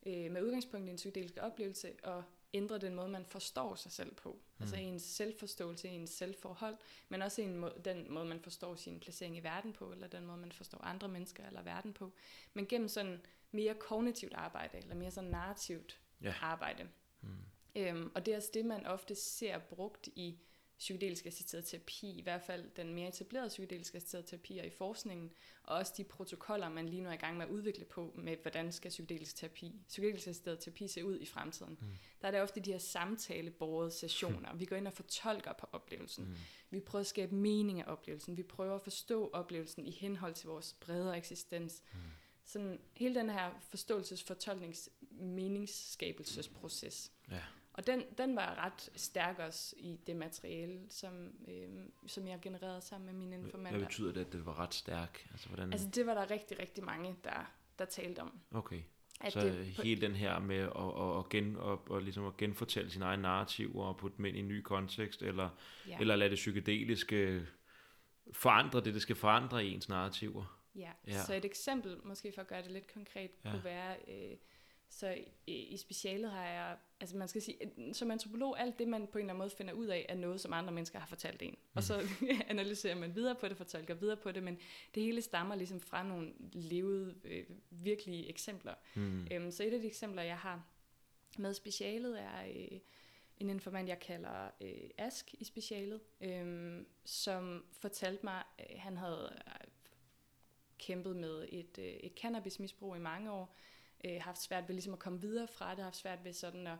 øh, 0.05 0.31
med 0.31 0.41
udgangspunkt 0.41 0.87
i 0.87 0.89
en 0.89 0.95
psykedelisk 0.95 1.37
oplevelse, 1.41 1.87
at 2.03 2.23
ændre 2.53 2.77
den 2.77 2.95
måde, 2.95 3.09
man 3.09 3.25
forstår 3.25 3.75
sig 3.75 3.91
selv 3.91 4.15
på. 4.15 4.31
Mm. 4.31 4.63
Altså 4.63 4.75
ens 4.75 5.03
selvforståelse, 5.03 5.87
ens 5.87 6.09
selvforhold, 6.09 6.77
men 7.09 7.21
også 7.21 7.41
en 7.41 7.55
måde, 7.55 7.81
den 7.85 8.13
måde, 8.13 8.25
man 8.25 8.39
forstår 8.39 8.75
sin 8.75 8.99
placering 8.99 9.37
i 9.37 9.43
verden 9.43 9.73
på, 9.73 9.91
eller 9.91 10.07
den 10.07 10.25
måde, 10.25 10.37
man 10.37 10.51
forstår 10.51 10.83
andre 10.83 11.07
mennesker 11.07 11.47
eller 11.47 11.61
verden 11.61 11.93
på. 11.93 12.13
Men 12.53 12.67
gennem 12.67 12.87
sådan 12.87 13.21
mere 13.51 13.73
kognitivt 13.73 14.33
arbejde, 14.33 14.77
eller 14.77 14.95
mere 14.95 15.11
sådan 15.11 15.29
narrativt 15.29 15.99
yeah. 16.23 16.43
arbejde. 16.43 16.87
Mm. 17.21 17.29
Øhm, 17.75 18.11
og 18.15 18.25
det 18.25 18.31
er 18.31 18.37
også 18.37 18.49
det, 18.53 18.65
man 18.65 18.85
ofte 18.85 19.15
ser 19.15 19.57
brugt 19.57 20.07
i 20.07 20.39
psykedelisk 20.79 21.25
assisteret 21.25 21.65
terapi, 21.65 22.11
i 22.11 22.21
hvert 22.21 22.41
fald 22.41 22.69
den 22.75 22.93
mere 22.93 23.07
etablerede 23.07 23.49
psykedelisk 23.49 23.95
assisteret 23.95 24.25
terapi 24.25 24.59
i 24.59 24.69
forskningen, 24.69 25.31
og 25.63 25.75
også 25.75 25.93
de 25.97 26.03
protokoller, 26.03 26.69
man 26.69 26.89
lige 26.89 27.01
nu 27.01 27.09
er 27.09 27.13
i 27.13 27.17
gang 27.17 27.37
med 27.37 27.45
at 27.45 27.51
udvikle 27.51 27.85
på, 27.85 28.13
med 28.17 28.37
hvordan 28.41 28.71
skal 28.71 28.89
psykedelisk 28.89 29.35
terapi, 29.35 29.81
psykedelisk 29.87 30.27
assisteret 30.27 30.59
terapi 30.59 30.87
se 30.87 31.05
ud 31.05 31.19
i 31.19 31.25
fremtiden. 31.25 31.77
Mm. 31.81 31.87
Der 32.21 32.27
er 32.27 32.31
det 32.31 32.41
ofte 32.41 32.59
de 32.59 32.71
her 32.71 32.79
samtaleborede 32.79 33.91
sessioner. 33.91 34.55
Vi 34.55 34.65
går 34.65 34.75
ind 34.75 34.87
og 34.87 34.93
fortolker 34.93 35.53
på 35.53 35.69
oplevelsen. 35.71 36.25
Mm. 36.25 36.35
Vi 36.69 36.79
prøver 36.79 37.01
at 37.01 37.07
skabe 37.07 37.35
mening 37.35 37.81
af 37.81 37.91
oplevelsen. 37.91 38.37
Vi 38.37 38.43
prøver 38.43 38.75
at 38.75 38.81
forstå 38.81 39.29
oplevelsen 39.33 39.85
i 39.85 39.91
henhold 39.91 40.33
til 40.33 40.47
vores 40.47 40.73
bredere 40.73 41.17
eksistens. 41.17 41.83
Mm. 41.93 41.99
Sådan 42.45 42.79
hele 42.93 43.15
den 43.15 43.29
her 43.29 43.51
forståelses-, 43.73 44.23
fortolknings-, 44.23 44.89
meningsskabelsesproces. 45.11 47.11
Ja 47.31 47.41
og 47.79 47.87
den, 47.87 48.03
den 48.17 48.35
var 48.35 48.65
ret 48.65 48.89
stærk 48.95 49.39
også 49.39 49.75
i 49.77 49.99
det 50.07 50.15
materiale, 50.15 50.79
som, 50.89 51.13
øh, 51.47 51.69
som 52.07 52.27
jeg 52.27 52.39
genererede 52.41 52.81
sammen 52.81 53.05
med 53.05 53.13
mine 53.13 53.35
informanter. 53.35 53.77
Hvad 53.77 53.87
betyder 53.87 54.13
det, 54.13 54.21
at 54.21 54.33
det 54.33 54.45
var 54.45 54.59
ret 54.59 54.73
stærk? 54.73 55.27
Altså, 55.31 55.47
hvordan... 55.47 55.73
altså 55.73 55.89
det 55.89 56.05
var 56.05 56.13
der 56.13 56.31
rigtig, 56.31 56.59
rigtig 56.59 56.83
mange, 56.83 57.15
der, 57.23 57.51
der 57.79 57.85
talte 57.85 58.19
om. 58.19 58.39
Okay. 58.51 58.81
At 59.21 59.33
så 59.33 59.39
det, 59.39 59.65
hele 59.65 60.01
den 60.01 60.15
her 60.15 60.39
med 60.39 60.57
at, 60.57 60.69
at, 60.75 61.19
at, 61.19 61.29
gen, 61.29 61.57
at, 61.57 61.95
at, 61.95 62.03
ligesom 62.03 62.25
at 62.25 62.37
genfortælle 62.37 62.91
sin 62.91 63.01
egen 63.01 63.19
narrativ 63.19 63.77
og 63.77 63.97
putte 63.97 64.17
dem 64.17 64.25
ind 64.25 64.37
i 64.37 64.39
en 64.39 64.47
ny 64.47 64.61
kontekst, 64.61 65.21
eller, 65.21 65.49
ja. 65.87 65.97
eller 65.99 66.15
lade 66.15 66.29
det 66.29 66.35
psykedeliske 66.35 67.47
forandre 68.31 68.81
det, 68.81 68.93
det 68.93 69.01
skal 69.01 69.15
forandre 69.15 69.65
i 69.65 69.73
ens 69.73 69.89
narrativer. 69.89 70.59
Ja. 70.75 70.91
ja, 71.07 71.23
så 71.23 71.33
et 71.33 71.45
eksempel, 71.45 71.97
måske 72.03 72.31
for 72.31 72.41
at 72.41 72.47
gøre 72.47 72.61
det 72.61 72.71
lidt 72.71 72.93
konkret, 72.93 73.31
ja. 73.45 73.51
kunne 73.51 73.63
være... 73.63 73.95
Øh, 74.07 74.37
så 74.89 75.17
i, 75.47 75.53
i 75.53 75.77
specialet 75.77 76.31
har 76.31 76.45
jeg, 76.45 76.77
altså 76.99 77.17
man 77.17 77.27
skal 77.27 77.41
sige, 77.41 77.57
som 77.93 78.11
antropolog, 78.11 78.59
alt 78.59 78.79
det 78.79 78.87
man 78.87 79.07
på 79.07 79.17
en 79.17 79.21
eller 79.21 79.33
anden 79.33 79.37
måde 79.37 79.49
finder 79.49 79.73
ud 79.73 79.85
af, 79.85 80.05
er 80.09 80.15
noget, 80.15 80.41
som 80.41 80.53
andre 80.53 80.73
mennesker 80.73 80.99
har 80.99 81.07
fortalt 81.07 81.41
en. 81.41 81.51
Mm. 81.51 81.57
Og 81.73 81.83
så 81.83 82.07
analyserer 82.47 82.95
man 82.95 83.15
videre 83.15 83.35
på 83.35 83.47
det, 83.47 83.57
fortolker 83.57 83.93
videre 83.93 84.17
på 84.17 84.31
det, 84.31 84.43
men 84.43 84.57
det 84.95 85.03
hele 85.03 85.21
stammer 85.21 85.55
ligesom 85.55 85.79
fra 85.79 86.03
nogle 86.03 86.33
levede, 86.51 87.15
øh, 87.23 87.45
virkelige 87.69 88.29
eksempler. 88.29 88.73
Mm. 88.95 89.27
Øhm, 89.31 89.51
så 89.51 89.63
et 89.63 89.73
af 89.73 89.79
de 89.79 89.87
eksempler, 89.87 90.23
jeg 90.23 90.37
har 90.37 90.65
med 91.37 91.53
specialet, 91.53 92.21
er 92.21 92.43
øh, 92.43 92.79
en 93.37 93.49
informant, 93.49 93.89
jeg 93.89 93.99
kalder 93.99 94.49
øh, 94.61 94.89
Ask 94.97 95.33
i 95.33 95.43
specialet, 95.43 96.01
øh, 96.21 96.85
som 97.05 97.65
fortalte 97.81 98.23
mig, 98.23 98.43
at 98.57 98.79
han 98.79 98.97
havde 98.97 99.41
øh, 99.47 99.67
kæmpet 100.77 101.15
med 101.15 101.45
et, 101.49 101.77
øh, 101.79 101.85
et 101.85 102.13
cannabismisbrug 102.21 102.95
i 102.95 102.99
mange 102.99 103.31
år, 103.31 103.41
øh, 103.41 103.78
haft 104.19 104.41
svært 104.41 104.67
ved 104.67 104.75
ligesom 104.75 104.93
at 104.93 104.99
komme 104.99 105.21
videre 105.21 105.47
fra 105.47 105.75
det, 105.75 105.83
haft 105.83 105.95
svært 105.95 106.23
ved 106.23 106.33
sådan 106.33 106.67
at, 106.67 106.77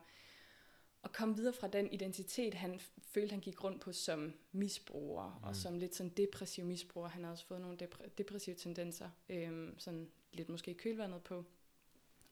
at 1.04 1.12
komme 1.12 1.36
videre 1.36 1.52
fra 1.52 1.68
den 1.68 1.92
identitet, 1.92 2.54
han 2.54 2.80
følte, 3.02 3.30
han 3.30 3.40
gik 3.40 3.64
rundt 3.64 3.80
på 3.80 3.92
som 3.92 4.34
misbruger, 4.52 5.38
mm. 5.38 5.44
og 5.44 5.56
som 5.56 5.78
lidt 5.78 5.94
sådan 5.94 6.12
depressiv 6.12 6.64
misbruger. 6.64 7.08
Han 7.08 7.24
havde 7.24 7.32
også 7.32 7.46
fået 7.46 7.60
nogle 7.60 7.78
depre- 7.82 8.08
depressive 8.18 8.56
tendenser, 8.56 9.10
øh, 9.28 9.72
sådan 9.78 10.10
lidt 10.32 10.48
måske 10.48 10.74
kølvandet 10.74 11.22
på, 11.22 11.44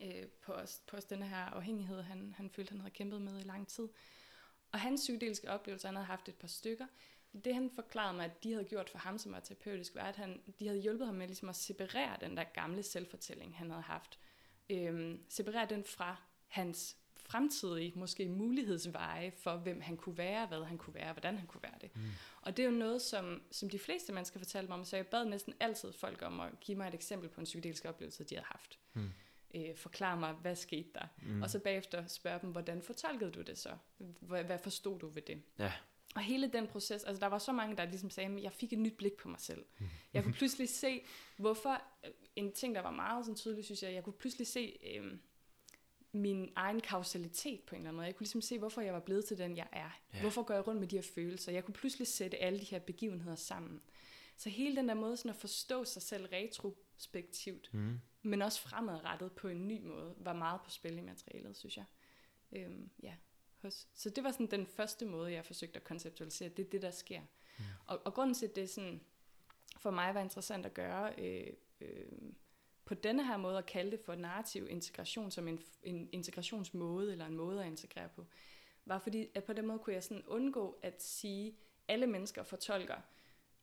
øh, 0.00 0.26
på, 0.26 0.52
os, 0.52 0.82
på 0.86 0.96
os 0.96 1.04
denne 1.04 1.28
her 1.28 1.36
afhængighed, 1.36 2.02
han, 2.02 2.34
han 2.36 2.50
følte, 2.50 2.70
han 2.70 2.80
havde 2.80 2.94
kæmpet 2.94 3.22
med 3.22 3.38
i 3.38 3.42
lang 3.42 3.68
tid. 3.68 3.88
Og 4.72 4.80
hans 4.80 5.00
psykedeliske 5.00 5.50
oplevelser, 5.50 5.88
han 5.88 5.96
havde 5.96 6.06
haft 6.06 6.28
et 6.28 6.34
par 6.34 6.48
stykker, 6.48 6.86
det 7.44 7.54
han 7.54 7.70
forklarede 7.70 8.16
mig, 8.16 8.24
at 8.24 8.44
de 8.44 8.52
havde 8.52 8.64
gjort 8.64 8.90
for 8.90 8.98
ham, 8.98 9.18
som 9.18 9.32
var 9.32 9.40
terapeutisk, 9.40 9.94
var, 9.94 10.02
at 10.02 10.16
han, 10.16 10.42
de 10.58 10.66
havde 10.66 10.80
hjulpet 10.80 11.06
ham 11.06 11.14
med 11.16 11.26
ligesom 11.26 11.48
at 11.48 11.56
separere 11.56 12.16
den 12.20 12.36
der 12.36 12.44
gamle 12.44 12.82
selvfortælling, 12.82 13.56
han 13.56 13.70
havde 13.70 13.82
haft 13.82 14.18
øhm, 14.70 15.20
separere 15.28 15.66
den 15.66 15.84
fra 15.84 16.16
hans 16.46 16.96
fremtidige 17.28 17.92
måske 17.96 18.28
mulighedsveje 18.28 19.30
for, 19.30 19.56
hvem 19.56 19.80
han 19.80 19.96
kunne 19.96 20.18
være, 20.18 20.46
hvad 20.46 20.64
han 20.64 20.78
kunne 20.78 20.94
være, 20.94 21.12
hvordan 21.12 21.38
han 21.38 21.46
kunne 21.46 21.62
være 21.62 21.74
det. 21.80 21.96
Mm. 21.96 22.02
Og 22.40 22.56
det 22.56 22.62
er 22.62 22.66
jo 22.66 22.74
noget, 22.74 23.02
som, 23.02 23.42
som 23.50 23.70
de 23.70 23.78
fleste 23.78 24.12
mennesker 24.12 24.38
fortalte 24.38 24.68
mig 24.68 24.78
om, 24.78 24.84
så 24.84 24.96
jeg 24.96 25.06
bad 25.06 25.24
næsten 25.24 25.54
altid 25.60 25.92
folk 25.92 26.22
om 26.22 26.40
at 26.40 26.60
give 26.60 26.78
mig 26.78 26.88
et 26.88 26.94
eksempel 26.94 27.28
på 27.28 27.40
en 27.40 27.44
psykedelisk 27.44 27.84
oplevelse, 27.84 28.24
de 28.24 28.34
havde 28.34 28.46
haft. 28.46 28.78
Mm. 28.94 29.10
Øh, 29.54 29.76
forklare 29.76 30.16
mig, 30.16 30.32
hvad 30.32 30.56
skete 30.56 30.88
der? 30.94 31.06
Mm. 31.22 31.42
Og 31.42 31.50
så 31.50 31.58
bagefter 31.58 32.06
spørge 32.06 32.38
dem, 32.42 32.50
hvordan 32.50 32.82
fortolkede 32.82 33.30
du 33.30 33.42
det 33.42 33.58
så? 33.58 33.70
Hvad, 34.20 34.44
hvad 34.44 34.58
forstod 34.58 34.98
du 34.98 35.08
ved 35.08 35.22
det? 35.22 35.42
Ja. 35.58 35.72
Og 36.18 36.24
hele 36.24 36.48
den 36.52 36.66
proces, 36.66 37.04
altså 37.04 37.20
der 37.20 37.26
var 37.26 37.38
så 37.38 37.52
mange, 37.52 37.76
der 37.76 37.84
ligesom 37.84 38.10
sagde, 38.10 38.36
at 38.36 38.42
jeg 38.42 38.52
fik 38.52 38.72
et 38.72 38.78
nyt 38.78 38.96
blik 38.96 39.16
på 39.16 39.28
mig 39.28 39.40
selv. 39.40 39.64
Mm. 39.78 39.86
Jeg 40.12 40.22
kunne 40.24 40.34
pludselig 40.34 40.68
se, 40.68 41.04
hvorfor, 41.36 41.82
øh, 42.04 42.10
en 42.36 42.52
ting, 42.52 42.74
der 42.74 42.80
var 42.80 42.90
meget 42.90 43.24
sådan 43.24 43.36
tydelig, 43.36 43.64
synes 43.64 43.82
jeg, 43.82 43.92
jeg 43.92 44.04
kunne 44.04 44.12
pludselig 44.12 44.46
se 44.46 44.78
øh, 44.94 45.18
min 46.12 46.52
egen 46.56 46.80
kausalitet 46.80 47.60
på 47.60 47.74
en 47.74 47.80
eller 47.80 47.88
anden 47.88 47.96
måde. 47.96 48.06
Jeg 48.06 48.14
kunne 48.14 48.24
ligesom 48.24 48.40
se, 48.40 48.58
hvorfor 48.58 48.80
jeg 48.80 48.94
var 48.94 49.00
blevet 49.00 49.24
til 49.24 49.38
den, 49.38 49.56
jeg 49.56 49.68
er. 49.72 49.90
Ja. 50.14 50.20
Hvorfor 50.20 50.42
går 50.42 50.54
jeg 50.54 50.66
rundt 50.66 50.80
med 50.80 50.88
de 50.88 50.96
her 50.96 51.02
følelser? 51.02 51.52
Jeg 51.52 51.64
kunne 51.64 51.74
pludselig 51.74 52.06
sætte 52.06 52.36
alle 52.36 52.60
de 52.60 52.64
her 52.64 52.78
begivenheder 52.78 53.36
sammen. 53.36 53.80
Så 54.36 54.48
hele 54.48 54.76
den 54.76 54.88
der 54.88 54.94
måde 54.94 55.16
sådan 55.16 55.30
at 55.30 55.36
forstå 55.36 55.84
sig 55.84 56.02
selv 56.02 56.26
retrospektivt, 56.26 57.70
mm. 57.74 58.00
men 58.22 58.42
også 58.42 58.60
fremadrettet 58.60 59.32
på 59.32 59.48
en 59.48 59.68
ny 59.68 59.82
måde, 59.82 60.14
var 60.18 60.32
meget 60.32 60.60
på 60.64 60.70
spil 60.70 60.98
i 60.98 61.00
materialet, 61.00 61.56
synes 61.56 61.76
jeg. 61.76 61.84
Øhm, 62.52 62.90
ja. 63.02 63.14
Så 63.94 64.10
det 64.10 64.24
var 64.24 64.32
sådan 64.32 64.46
den 64.46 64.66
første 64.66 65.06
måde, 65.06 65.32
jeg 65.32 65.44
forsøgte 65.44 65.76
at 65.76 65.84
konceptualisere, 65.84 66.48
det 66.48 66.66
er 66.66 66.70
det, 66.70 66.82
der 66.82 66.90
sker. 66.90 67.20
Mm. 67.20 67.64
Og, 67.86 68.00
og 68.04 68.14
grunden 68.14 68.34
til, 68.34 68.46
at 68.46 68.56
det 68.56 68.70
sådan, 68.70 69.00
for 69.78 69.90
mig 69.90 70.14
var 70.14 70.20
interessant 70.20 70.66
at 70.66 70.74
gøre, 70.74 71.14
øh, 71.18 71.46
øh, 71.80 72.06
på 72.84 72.94
denne 72.94 73.26
her 73.26 73.36
måde 73.36 73.58
at 73.58 73.66
kalde 73.66 73.90
det 73.90 74.00
for 74.00 74.14
narrativ 74.14 74.66
integration 74.70 75.30
som 75.30 75.48
en, 75.48 75.62
en 75.82 76.08
integrationsmåde 76.12 77.12
eller 77.12 77.26
en 77.26 77.36
måde 77.36 77.60
at 77.60 77.66
integrere 77.66 78.08
på, 78.08 78.26
var 78.84 78.98
fordi, 78.98 79.28
at 79.34 79.44
på 79.44 79.52
den 79.52 79.66
måde 79.66 79.78
kunne 79.78 79.94
jeg 79.94 80.02
sådan 80.02 80.22
undgå 80.26 80.78
at 80.82 81.02
sige, 81.02 81.56
alle 81.88 82.06
mennesker 82.06 82.42
fortolker 82.42 82.96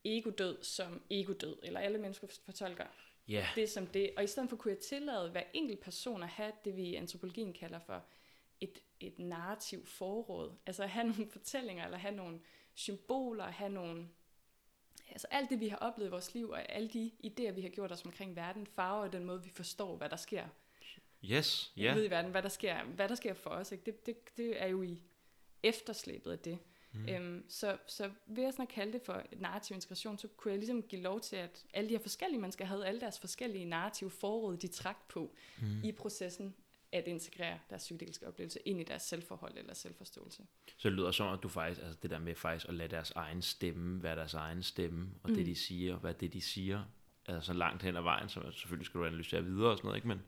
ego-død 0.04 0.64
som 0.64 1.02
ego-død, 1.10 1.58
eller 1.64 1.80
alle 1.80 1.98
mennesker 1.98 2.28
fortolker 2.46 2.86
yeah. 3.30 3.56
det 3.56 3.70
som 3.70 3.88
det. 3.88 4.12
Og 4.18 4.24
i 4.24 4.28
stedet 4.28 4.50
for 4.50 4.58
kunne 4.58 4.74
jeg 4.74 4.80
tillade 4.80 5.30
hver 5.30 5.44
enkelt 5.54 5.80
person 5.80 6.24
at 6.24 6.30
have 6.30 6.52
det, 6.66 6.76
vi 6.76 6.84
i 6.84 6.96
antropologien 6.96 7.54
kalder 7.54 7.80
for 7.80 8.04
et, 8.62 8.80
et 9.00 9.20
narrativ 9.20 9.86
forråd. 9.86 10.56
Altså 10.66 10.84
at 10.84 10.90
have 10.90 11.08
nogle 11.08 11.28
fortællinger, 11.32 11.86
eller 11.86 11.98
have 11.98 12.16
nogle 12.16 12.40
symboler, 12.74 13.46
have 13.46 13.70
nogle 13.70 14.08
altså 15.10 15.28
alt 15.32 15.50
det, 15.50 15.60
vi 15.60 15.68
har 15.68 15.78
oplevet 15.78 16.10
i 16.10 16.12
vores 16.12 16.34
liv, 16.34 16.50
og 16.50 16.72
alle 16.72 16.90
de 16.90 17.12
idéer, 17.24 17.52
vi 17.52 17.62
har 17.62 17.70
gjort 17.70 17.92
os 17.92 18.06
omkring 18.06 18.36
verden, 18.36 18.68
farver 18.68 19.08
den 19.08 19.26
måde, 19.26 19.44
vi 19.44 19.50
forstår, 19.50 19.96
hvad 19.96 20.10
der 20.10 20.16
sker. 20.16 20.48
Yes, 21.24 21.74
ja. 21.78 21.84
Yeah. 21.84 21.98
Ude 21.98 22.06
i 22.06 22.10
verden, 22.10 22.32
hvad 22.32 22.42
der 22.42 22.50
sker, 22.50 22.84
hvad 22.84 23.10
der 23.10 23.16
sker 23.16 23.34
for 23.34 23.50
os. 23.50 23.72
Ikke? 23.72 23.86
Det, 23.86 24.06
det, 24.06 24.38
det 24.38 24.62
er 24.62 24.68
jo 24.68 24.82
i 24.82 25.02
efterslæbet 25.64 26.32
af 26.32 26.40
det. 26.40 26.58
Mm. 26.92 27.10
Øhm, 27.10 27.46
så, 27.50 27.78
så 27.88 28.12
ved 28.26 28.44
at 28.44 28.54
sådan 28.54 28.64
at 28.64 28.70
kalde 28.70 28.94
det 28.94 29.02
for 29.02 29.24
et 29.32 29.42
narrativ 29.42 29.76
integration, 29.76 30.18
så 30.18 30.28
kunne 30.28 30.52
jeg 30.52 30.60
ligesom 30.60 30.84
give 30.84 31.02
lov 31.02 31.22
til, 31.22 31.36
at 31.36 31.66
alle 31.74 31.90
de 31.90 31.94
her 31.94 32.02
forskellige 32.02 32.42
mennesker 32.42 32.66
havde 32.66 32.88
alle 32.88 33.02
deres 33.02 33.20
forskellige 33.20 33.66
narrative 33.66 34.10
forråd, 34.10 34.58
de 34.58 34.68
trak 34.68 35.08
på 35.10 35.36
mm. 35.62 35.84
i 35.84 35.92
processen 35.92 36.56
at 36.98 37.08
integrere 37.08 37.60
deres 37.70 37.84
psykedeliske 37.84 38.28
oplevelse 38.28 38.60
ind 38.66 38.82
i 38.82 38.84
deres 38.84 39.02
selvforhold 39.02 39.58
eller 39.58 39.74
selvforståelse. 39.74 40.44
Så 40.78 40.90
det 40.90 40.98
lyder 40.98 41.12
som, 41.12 41.34
at 41.34 41.44
du 41.44 41.50
faktisk, 41.50 41.82
altså 41.82 41.98
det 42.02 42.10
der 42.10 42.20
med 42.20 42.36
faktisk 42.36 42.70
at 42.70 42.74
lade 42.74 42.90
deres 42.90 43.12
egen 43.12 43.42
stemme 43.42 44.04
være 44.04 44.16
deres 44.16 44.34
egen 44.34 44.64
stemme, 44.64 45.10
og 45.24 45.30
mm. 45.30 45.36
det 45.36 45.46
de 45.46 45.56
siger, 45.56 45.96
hvad 45.98 46.14
det 46.14 46.34
de 46.34 46.42
siger, 46.42 46.84
altså 47.26 47.46
så 47.46 47.54
langt 47.54 47.84
hen 47.84 47.96
ad 47.96 48.02
vejen, 48.02 48.30
så 48.30 48.52
selvfølgelig 48.52 48.86
skal 48.86 49.00
du 49.00 49.06
analysere 49.06 49.44
videre 49.44 49.70
og 49.70 49.78
sådan 49.78 49.88
noget, 49.88 49.98
ikke? 49.98 50.08
Men, 50.08 50.22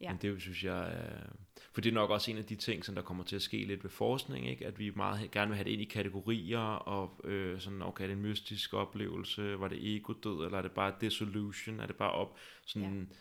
ja. 0.00 0.10
men 0.10 0.22
det 0.22 0.40
synes 0.42 0.64
jeg, 0.64 1.10
øh, 1.12 1.28
for 1.72 1.80
det 1.80 1.90
er 1.90 1.94
nok 1.94 2.10
også 2.10 2.30
en 2.30 2.38
af 2.38 2.44
de 2.44 2.56
ting, 2.56 2.84
som 2.84 2.94
der 2.94 3.02
kommer 3.02 3.24
til 3.24 3.36
at 3.36 3.42
ske 3.42 3.64
lidt 3.64 3.84
ved 3.84 3.90
forskning, 3.90 4.48
ikke? 4.48 4.66
at 4.66 4.78
vi 4.78 4.90
meget 4.90 5.30
gerne 5.30 5.48
vil 5.48 5.56
have 5.56 5.64
det 5.64 5.70
ind 5.70 5.82
i 5.82 5.84
kategorier, 5.84 6.58
og 6.58 7.20
øh, 7.24 7.60
sådan, 7.60 7.82
okay, 7.82 8.02
er 8.02 8.06
det 8.06 8.16
en 8.16 8.22
mystisk 8.22 8.74
oplevelse, 8.74 9.60
var 9.60 9.68
det 9.68 9.96
ego-død, 9.96 10.44
eller 10.44 10.58
er 10.58 10.62
det 10.62 10.72
bare 10.72 10.94
dissolution, 11.00 11.80
er 11.80 11.86
det 11.86 11.96
bare 11.96 12.12
op, 12.12 12.38
sådan... 12.66 13.08
Ja 13.10 13.16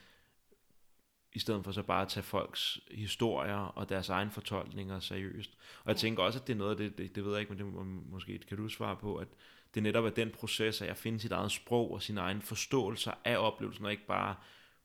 i 1.36 1.40
stedet 1.40 1.64
for 1.64 1.72
så 1.72 1.84
bare 1.84 2.02
at 2.02 2.08
tage 2.08 2.24
folks 2.24 2.80
historier 2.92 3.56
og 3.56 3.90
deres 3.90 4.10
egne 4.10 4.32
fortolkninger 4.32 5.00
seriøst. 5.00 5.58
Og 5.84 5.90
jeg 5.90 5.98
tænker 5.98 6.24
også, 6.24 6.40
at 6.40 6.48
det 6.48 6.54
er 6.54 6.58
noget 6.58 6.72
af 6.72 6.78
det, 6.78 6.98
det, 6.98 7.16
det 7.16 7.26
ved 7.26 7.32
jeg 7.32 7.42
ikke, 7.42 7.54
men 7.54 7.66
det 7.66 7.86
måske 8.12 8.38
kan 8.38 8.58
du 8.58 8.70
svare 8.70 8.96
på, 8.96 9.16
at 9.16 9.28
det 9.74 9.84
netop 9.84 10.06
er 10.06 10.10
den 10.10 10.30
proces, 10.30 10.82
at 10.82 10.88
jeg 10.88 10.98
finder 10.98 11.20
sit 11.20 11.32
eget 11.32 11.52
sprog 11.52 11.92
og 11.92 12.02
sin 12.02 12.18
egen 12.18 12.42
forståelse 12.42 13.12
af 13.26 13.38
oplevelsen, 13.38 13.86
og 13.86 13.92
ikke 13.92 14.06
bare 14.06 14.36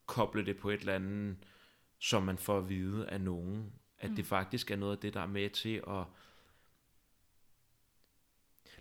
koble 0.06 0.46
det 0.46 0.56
på 0.56 0.70
et 0.70 0.80
eller 0.80 0.94
andet, 0.94 1.36
som 1.98 2.22
man 2.22 2.38
får 2.38 2.58
at 2.58 2.68
vide 2.68 3.08
af 3.08 3.20
nogen. 3.20 3.72
At 3.98 4.10
mm. 4.10 4.16
det 4.16 4.26
faktisk 4.26 4.70
er 4.70 4.76
noget 4.76 4.92
af 4.92 4.98
det, 4.98 5.14
der 5.14 5.20
er 5.20 5.26
med 5.26 5.50
til 5.50 5.82
at 5.88 6.04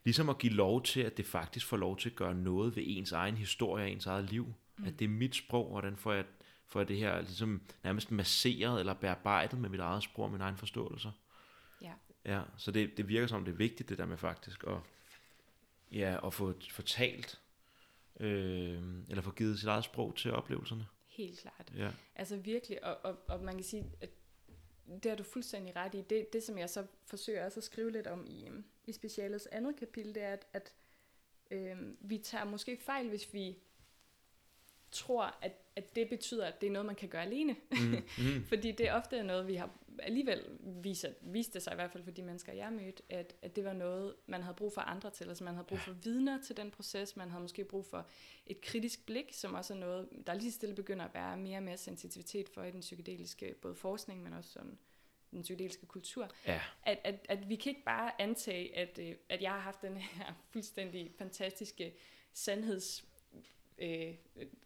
ligesom 0.03 0.29
at 0.29 0.37
give 0.37 0.53
lov 0.53 0.83
til, 0.83 1.01
at 1.01 1.17
det 1.17 1.25
faktisk 1.25 1.65
får 1.65 1.77
lov 1.77 1.97
til 1.97 2.09
at 2.09 2.15
gøre 2.15 2.35
noget 2.35 2.75
ved 2.75 2.83
ens 2.85 3.11
egen 3.11 3.37
historie 3.37 3.83
og 3.83 3.91
ens 3.91 4.05
eget 4.05 4.29
liv. 4.31 4.53
Mm. 4.77 4.85
At 4.85 4.99
det 4.99 5.05
er 5.05 5.09
mit 5.09 5.35
sprog, 5.35 5.69
hvordan 5.69 5.97
får 5.97 6.13
jeg 6.13 6.25
for 6.69 6.83
det 6.83 6.97
her 6.97 7.21
ligesom 7.21 7.61
nærmest 7.83 8.11
masseret 8.11 8.79
eller 8.79 8.93
bearbejdet 8.93 9.59
med 9.59 9.69
mit 9.69 9.79
eget 9.79 10.03
sprog 10.03 10.25
og 10.25 10.31
min 10.31 10.41
egen 10.41 10.57
forståelse. 10.57 11.11
Ja. 11.81 11.93
Ja, 12.25 12.41
så 12.57 12.71
det, 12.71 12.97
det 12.97 13.07
virker 13.07 13.27
som 13.27 13.45
det 13.45 13.51
er 13.51 13.55
vigtigt 13.55 13.89
det 13.89 13.97
der 13.97 14.05
med 14.05 14.17
faktisk 14.17 14.63
at, 14.67 14.77
ja, 15.91 16.27
at 16.27 16.33
få 16.33 16.53
fortalt, 16.71 17.41
øh, 18.19 18.81
eller 19.09 19.21
få 19.21 19.31
givet 19.31 19.59
sit 19.59 19.67
eget 19.67 19.83
sprog 19.83 20.15
til 20.15 20.31
oplevelserne. 20.31 20.87
Helt 21.07 21.39
klart. 21.39 21.71
Ja. 21.75 21.91
Altså 22.15 22.37
virkelig, 22.37 22.83
og, 22.83 22.97
og, 23.03 23.17
og 23.27 23.43
man 23.43 23.55
kan 23.55 23.63
sige, 23.63 23.91
at 24.01 24.09
det 25.03 25.11
har 25.11 25.15
du 25.15 25.23
fuldstændig 25.23 25.75
ret 25.75 25.95
i. 25.95 26.01
Det, 26.09 26.33
det 26.33 26.43
som 26.43 26.57
jeg 26.57 26.69
så 26.69 26.85
forsøger 27.05 27.45
også 27.45 27.59
at 27.59 27.63
skrive 27.63 27.91
lidt 27.91 28.07
om 28.07 28.25
i, 28.27 28.49
i 28.87 28.91
specialets 28.91 29.45
andet 29.45 29.75
kapitel, 29.75 30.15
det 30.15 30.23
er, 30.23 30.33
at, 30.33 30.45
at 30.53 30.73
øh, 31.51 31.77
vi 31.99 32.17
tager 32.17 32.43
måske 32.43 32.77
fejl, 32.85 33.09
hvis 33.09 33.33
vi 33.33 33.57
tror, 34.91 35.37
at, 35.41 35.51
at 35.75 35.95
det 35.95 36.09
betyder, 36.09 36.45
at 36.45 36.61
det 36.61 36.67
er 36.67 36.71
noget, 36.71 36.85
man 36.85 36.95
kan 36.95 37.09
gøre 37.09 37.21
alene. 37.21 37.55
Mm. 37.71 38.03
Mm. 38.17 38.45
Fordi 38.49 38.71
det 38.71 38.87
er 38.87 38.93
ofte 38.93 39.23
noget, 39.23 39.47
vi 39.47 39.55
har 39.55 39.69
alligevel 40.03 40.45
viser, 40.59 41.09
viste 41.21 41.53
det 41.53 41.61
sig 41.61 41.73
i 41.73 41.75
hvert 41.75 41.91
fald 41.91 42.03
for 42.03 42.11
de 42.11 42.23
mennesker, 42.23 42.53
jeg 42.53 42.71
mødte, 42.71 43.03
at, 43.09 43.35
at 43.41 43.55
det 43.55 43.65
var 43.65 43.73
noget, 43.73 44.15
man 44.27 44.43
havde 44.43 44.55
brug 44.55 44.73
for 44.73 44.81
andre 44.81 45.09
til. 45.09 45.27
Altså 45.29 45.43
man 45.43 45.53
havde 45.53 45.65
brug 45.65 45.79
for 45.79 45.91
vidner 45.91 46.41
til 46.41 46.57
den 46.57 46.71
proces, 46.71 47.15
man 47.15 47.29
havde 47.29 47.41
måske 47.41 47.63
brug 47.63 47.85
for 47.85 48.07
et 48.45 48.61
kritisk 48.61 49.05
blik, 49.05 49.33
som 49.33 49.53
også 49.53 49.73
er 49.73 49.77
noget, 49.77 50.09
der 50.27 50.33
lige 50.33 50.51
stille 50.51 50.75
begynder 50.75 51.05
at 51.05 51.13
være 51.13 51.37
mere 51.37 51.57
og 51.57 51.63
mere 51.63 51.77
sensitivitet 51.77 52.49
for 52.49 52.63
i 52.63 52.71
den 52.71 52.79
psykedeliske, 52.79 53.55
både 53.61 53.75
forskning, 53.75 54.23
men 54.23 54.33
også 54.33 54.51
sådan 54.51 54.77
den 55.31 55.41
psykedeliske 55.41 55.85
kultur. 55.85 56.29
Ja. 56.47 56.61
At, 56.83 56.99
at, 57.03 57.25
at 57.29 57.49
vi 57.49 57.55
kan 57.55 57.69
ikke 57.69 57.85
bare 57.85 58.21
antage, 58.21 58.77
at, 58.77 58.99
øh, 59.01 59.15
at 59.29 59.41
jeg 59.41 59.51
har 59.51 59.59
haft 59.59 59.81
den 59.81 59.97
her 59.97 60.33
fuldstændig 60.49 61.11
fantastiske 61.17 61.93
sandheds 62.33 63.05
øh, 63.81 64.13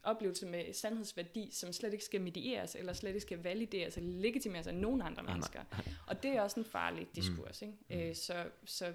oplevelse 0.03 0.45
med 0.45 0.73
sandhedsværdi, 0.73 1.49
som 1.51 1.73
slet 1.73 1.93
ikke 1.93 2.05
skal 2.05 2.21
medieres, 2.21 2.75
eller 2.75 2.93
slet 2.93 3.09
ikke 3.09 3.21
skal 3.21 3.43
valideres, 3.43 3.97
eller 3.97 4.21
legitimeres 4.21 4.67
af 4.67 4.75
nogen 4.75 5.01
andre 5.01 5.23
mennesker. 5.23 5.63
Og 6.07 6.23
det 6.23 6.31
er 6.31 6.41
også 6.41 6.59
en 6.59 6.65
farlig 6.65 7.01
mm. 7.01 7.13
diskurs. 7.15 7.61
Ikke? 7.61 7.73
Mm. 7.89 7.95
Øh, 7.95 8.15
så, 8.15 8.45
så, 8.65 8.93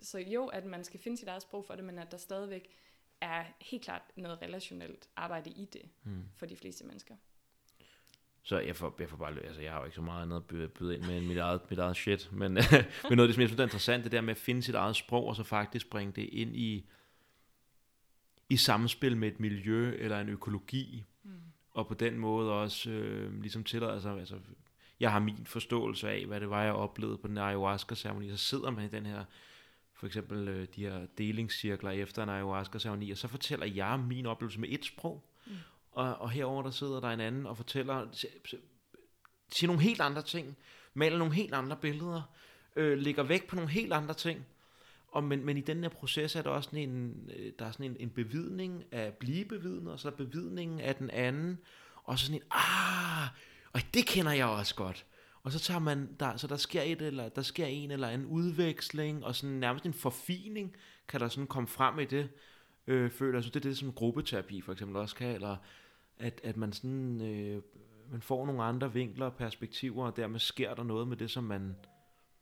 så 0.00 0.18
jo, 0.18 0.46
at 0.46 0.64
man 0.64 0.84
skal 0.84 1.00
finde 1.00 1.16
sit 1.16 1.28
eget 1.28 1.42
sprog 1.42 1.64
for 1.64 1.74
det, 1.74 1.84
men 1.84 1.98
at 1.98 2.10
der 2.10 2.16
stadigvæk 2.16 2.68
er 3.20 3.44
helt 3.60 3.82
klart 3.82 4.02
noget 4.16 4.42
relationelt 4.42 5.08
arbejde 5.16 5.50
i 5.50 5.64
det, 5.72 5.82
mm. 6.04 6.24
for 6.36 6.46
de 6.46 6.56
fleste 6.56 6.84
mennesker. 6.84 7.14
Så 8.42 8.58
jeg 8.58 8.76
får, 8.76 8.96
jeg 8.98 9.08
får 9.08 9.16
bare, 9.16 9.38
altså 9.44 9.60
jeg 9.60 9.72
har 9.72 9.78
jo 9.78 9.84
ikke 9.84 9.94
så 9.94 10.02
meget 10.02 10.22
andet 10.22 10.36
at 10.36 10.46
byde, 10.46 10.68
byde 10.68 10.96
ind 10.96 11.04
med 11.04 11.18
end 11.18 11.26
mit 11.26 11.38
eget, 11.38 11.70
mit 11.70 11.78
eget 11.78 11.96
shit, 11.96 12.32
men, 12.32 12.52
men 12.52 12.62
noget 13.10 13.20
af 13.20 13.28
det, 13.28 13.34
som 13.34 13.40
jeg 13.40 13.48
synes 13.48 13.60
er 13.60 13.62
interessant, 13.62 14.04
det 14.04 14.12
der 14.12 14.20
med 14.20 14.30
at 14.30 14.36
finde 14.36 14.62
sit 14.62 14.74
eget 14.74 14.96
sprog, 14.96 15.26
og 15.26 15.36
så 15.36 15.42
faktisk 15.42 15.90
bringe 15.90 16.12
det 16.12 16.28
ind 16.32 16.56
i, 16.56 16.88
i 18.50 18.56
samspil 18.56 19.16
med 19.16 19.28
et 19.28 19.40
miljø 19.40 19.94
eller 19.98 20.20
en 20.20 20.28
økologi, 20.28 21.04
mm. 21.22 21.30
og 21.70 21.88
på 21.88 21.94
den 21.94 22.18
måde 22.18 22.52
også 22.52 22.90
øh, 22.90 23.40
ligesom 23.40 23.64
tillader 23.64 24.00
sig, 24.00 24.18
altså, 24.18 24.38
jeg 25.00 25.12
har 25.12 25.18
min 25.18 25.46
forståelse 25.46 26.10
af, 26.10 26.26
hvad 26.26 26.40
det 26.40 26.50
var, 26.50 26.62
jeg 26.62 26.72
oplevede 26.72 27.18
på 27.18 27.28
den 27.28 27.38
ayahuasca-ceremoni, 27.38 28.30
så 28.30 28.36
sidder 28.36 28.70
man 28.70 28.84
i 28.84 28.88
den 28.88 29.06
her, 29.06 29.24
for 29.94 30.06
eksempel 30.06 30.48
øh, 30.48 30.68
de 30.76 30.80
her 30.80 31.06
delingscirkler 31.18 31.90
efter 31.90 32.22
en 32.22 32.28
ayahuasca-ceremoni, 32.28 33.10
og 33.10 33.18
så 33.18 33.28
fortæller 33.28 33.66
jeg 33.66 33.98
min 33.98 34.26
oplevelse 34.26 34.60
med 34.60 34.68
et 34.70 34.84
sprog, 34.84 35.24
mm. 35.46 35.52
og, 35.92 36.16
og 36.16 36.30
herover 36.30 36.62
der 36.62 36.70
sidder 36.70 37.00
der 37.00 37.10
en 37.10 37.20
anden 37.20 37.46
og 37.46 37.56
fortæller, 37.56 38.06
siger 39.52 39.66
nogle 39.66 39.82
helt 39.82 40.00
andre 40.00 40.22
ting, 40.22 40.56
maler 40.94 41.18
nogle 41.18 41.34
helt 41.34 41.54
andre 41.54 41.76
billeder, 41.76 42.22
øh, 42.76 42.98
lægger 42.98 43.22
væk 43.22 43.48
på 43.48 43.56
nogle 43.56 43.70
helt 43.70 43.92
andre 43.92 44.14
ting, 44.14 44.46
og 45.12 45.24
men, 45.24 45.44
men 45.44 45.56
i 45.56 45.60
den 45.60 45.82
her 45.82 45.88
proces 45.88 46.36
er 46.36 46.42
der 46.42 46.50
også 46.50 46.66
sådan 46.66 46.90
en, 46.90 47.30
øh, 47.36 47.52
der 47.58 47.64
er 47.66 47.72
sådan 47.72 47.86
en, 47.86 47.96
en 48.00 48.10
bevidning 48.10 48.84
af 48.92 49.02
at 49.02 49.14
blive 49.14 49.44
bevidnet, 49.44 49.92
og 49.92 50.00
så 50.00 50.08
er 50.08 50.12
der 50.12 50.24
bevidningen 50.24 50.80
af 50.80 50.94
den 50.94 51.10
anden, 51.10 51.58
og 52.04 52.18
så 52.18 52.26
sådan 52.26 52.40
en, 52.40 52.46
ah, 52.50 53.28
og 53.72 53.80
det 53.94 54.06
kender 54.06 54.32
jeg 54.32 54.46
også 54.46 54.74
godt. 54.74 55.06
Og 55.42 55.52
så 55.52 55.58
tager 55.58 55.80
man, 55.80 56.16
der, 56.20 56.36
så 56.36 56.46
der 56.46 56.56
sker, 56.56 56.82
et, 56.82 57.02
eller, 57.02 57.28
der 57.28 57.42
sker 57.42 57.66
en 57.66 57.90
eller 57.90 58.08
anden 58.08 58.26
udveksling, 58.26 59.24
og 59.24 59.34
sådan 59.34 59.56
nærmest 59.56 59.86
en 59.86 59.94
forfining, 59.94 60.76
kan 61.08 61.20
der 61.20 61.28
sådan 61.28 61.46
komme 61.46 61.66
frem 61.66 61.98
i 61.98 62.04
det, 62.04 62.28
øh, 62.86 63.10
føler 63.10 63.38
jeg. 63.38 63.44
Så 63.44 63.50
det 63.50 63.56
er 63.56 63.68
det, 63.68 63.78
som 63.78 63.92
gruppeterapi 63.92 64.60
for 64.60 64.72
eksempel 64.72 64.96
også 64.96 65.16
kan, 65.16 65.34
eller 65.34 65.56
at, 66.18 66.40
at 66.44 66.56
man 66.56 66.72
sådan 66.72 67.20
øh, 67.20 67.62
man 68.10 68.22
får 68.22 68.46
nogle 68.46 68.62
andre 68.62 68.92
vinkler 68.92 69.26
og 69.26 69.34
perspektiver, 69.34 70.06
og 70.06 70.16
dermed 70.16 70.40
sker 70.40 70.74
der 70.74 70.82
noget 70.82 71.08
med 71.08 71.16
det, 71.16 71.30
som 71.30 71.44
man 71.44 71.76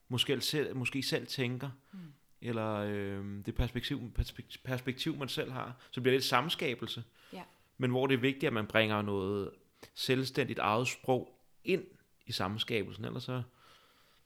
måske 0.08 0.40
selv, 0.40 0.76
måske 0.76 1.02
selv 1.02 1.26
tænker, 1.26 1.70
mm 1.92 1.98
eller 2.42 2.74
øh, 2.74 3.46
det 3.46 3.54
perspektiv, 3.54 4.12
perspektiv, 4.12 4.60
perspektiv, 4.64 5.16
man 5.16 5.28
selv 5.28 5.50
har. 5.52 5.76
Så 5.90 6.00
bliver 6.00 6.12
det 6.12 6.18
et 6.18 6.24
samskabelse, 6.24 7.04
Ja. 7.32 7.42
men 7.78 7.90
hvor 7.90 8.06
det 8.06 8.14
er 8.14 8.18
vigtigt, 8.18 8.44
at 8.44 8.52
man 8.52 8.66
bringer 8.66 9.02
noget 9.02 9.50
selvstændigt 9.94 10.58
eget 10.58 10.88
sprog 10.88 11.38
ind 11.64 11.84
i 12.26 12.32
samskabelsen, 12.32 13.04
ellers 13.04 13.24
så 13.24 13.42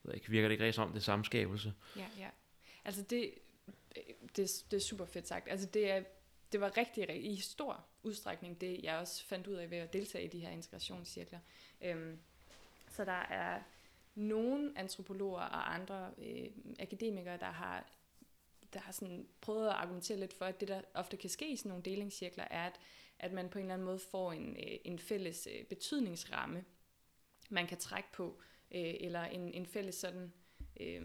ved 0.03 0.15
ikke, 0.15 0.29
virker 0.31 0.49
det 0.49 0.53
ikke 0.53 0.65
rigtig 0.65 0.75
som 0.75 0.89
det 0.89 0.97
er 0.97 1.01
samskabelse. 1.01 1.75
Ja, 1.97 2.07
ja. 2.19 2.29
Altså 2.85 3.03
det, 3.11 3.31
det, 4.37 4.65
det 4.71 4.77
er 4.77 4.81
super 4.81 5.05
fedt 5.05 5.29
sagt. 5.29 5.49
Altså 5.49 5.67
det, 5.67 5.91
er, 5.91 6.03
det 6.53 6.61
var 6.61 6.77
rigtig, 6.77 7.09
rigtig, 7.09 7.33
i 7.33 7.37
stor 7.41 7.85
udstrækning 8.03 8.61
det, 8.61 8.81
jeg 8.83 8.97
også 8.97 9.25
fandt 9.25 9.47
ud 9.47 9.55
af 9.55 9.71
ved 9.71 9.79
at 9.79 9.93
deltage 9.93 10.25
i 10.25 10.29
de 10.29 10.39
her 10.39 10.51
integrationscirkler. 10.51 11.39
Øhm, 11.85 12.19
så 12.89 13.05
der 13.05 13.13
er 13.13 13.61
nogle 14.15 14.73
antropologer 14.77 15.41
og 15.41 15.75
andre 15.75 16.11
øh, 16.19 16.47
akademikere, 16.81 17.37
der 17.37 17.51
har, 17.51 17.85
der 18.73 18.81
har 18.81 18.93
sådan 18.93 19.27
prøvet 19.41 19.69
at 19.69 19.75
argumentere 19.75 20.19
lidt 20.19 20.33
for, 20.33 20.45
at 20.45 20.61
det, 20.61 20.69
der 20.69 20.81
ofte 20.95 21.17
kan 21.17 21.31
ske 21.31 21.53
i 21.53 21.57
sådan 21.57 21.69
nogle 21.69 21.85
delingscirkler, 21.85 22.45
er, 22.51 22.67
at, 22.67 22.81
at 23.19 23.33
man 23.33 23.49
på 23.49 23.59
en 23.59 23.65
eller 23.65 23.75
anden 23.75 23.87
måde 23.87 23.99
får 23.99 24.33
en, 24.33 24.57
øh, 24.57 24.79
en 24.85 24.99
fælles 24.99 25.49
øh, 25.59 25.65
betydningsramme, 25.65 26.65
man 27.51 27.67
kan 27.67 27.79
trække 27.79 28.09
på, 28.13 28.41
øh, 28.71 28.95
eller 29.01 29.25
en, 29.25 29.55
en 29.55 29.67
fælles 29.67 29.95
sådan... 29.95 30.33
Øh, 30.81 31.03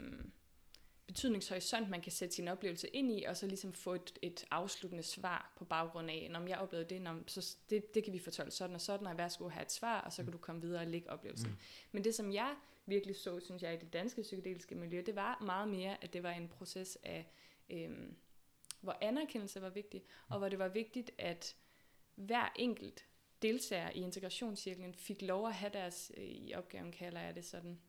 betydningshorisont, 1.07 1.89
man 1.89 2.01
kan 2.01 2.11
sætte 2.11 2.35
sin 2.35 2.47
oplevelse 2.47 2.87
ind 2.87 3.11
i, 3.11 3.23
og 3.23 3.37
så 3.37 3.47
ligesom 3.47 3.73
få 3.73 3.93
et, 3.93 4.19
et 4.21 4.45
afsluttende 4.51 5.03
svar 5.03 5.53
på 5.57 5.65
baggrund 5.65 6.09
af, 6.09 6.27
når 6.31 6.47
jeg 6.47 6.57
oplevede 6.57 6.89
det, 6.89 7.01
når, 7.01 7.19
så 7.27 7.55
det, 7.69 7.93
det 7.95 8.03
kan 8.03 8.13
vi 8.13 8.19
fortolke 8.19 8.51
sådan 8.51 8.75
og 8.75 8.81
sådan, 8.81 9.07
og 9.07 9.17
værsgo 9.17 9.47
have 9.47 9.61
et 9.61 9.71
svar, 9.71 10.01
og 10.01 10.13
så 10.13 10.23
kan 10.23 10.31
du 10.31 10.37
komme 10.37 10.61
videre 10.61 10.81
og 10.81 10.87
lægge 10.87 11.09
oplevelsen. 11.09 11.49
Mm. 11.49 11.57
Men 11.91 12.03
det, 12.03 12.15
som 12.15 12.33
jeg 12.33 12.55
virkelig 12.85 13.15
så, 13.15 13.39
synes 13.39 13.63
jeg, 13.63 13.73
i 13.73 13.77
det 13.77 13.93
danske 13.93 14.21
psykedeliske 14.21 14.75
miljø, 14.75 15.03
det 15.05 15.15
var 15.15 15.43
meget 15.45 15.67
mere, 15.67 16.03
at 16.03 16.13
det 16.13 16.23
var 16.23 16.31
en 16.31 16.47
proces 16.47 16.97
af, 17.03 17.31
øhm, 17.69 18.15
hvor 18.81 18.97
anerkendelse 19.01 19.61
var 19.61 19.69
vigtig, 19.69 20.03
og 20.29 20.37
hvor 20.37 20.49
det 20.49 20.59
var 20.59 20.67
vigtigt, 20.67 21.11
at 21.17 21.55
hver 22.15 22.53
enkelt 22.55 23.05
deltager 23.41 23.89
i 23.89 24.01
integrationscirklen 24.01 24.93
fik 24.93 25.21
lov 25.21 25.47
at 25.47 25.53
have 25.53 25.71
deres, 25.73 26.11
øh, 26.17 26.23
i 26.23 26.53
opgaven 26.53 26.91
kalder 26.91 27.21
jeg 27.21 27.35
det 27.35 27.45
sådan, 27.45 27.79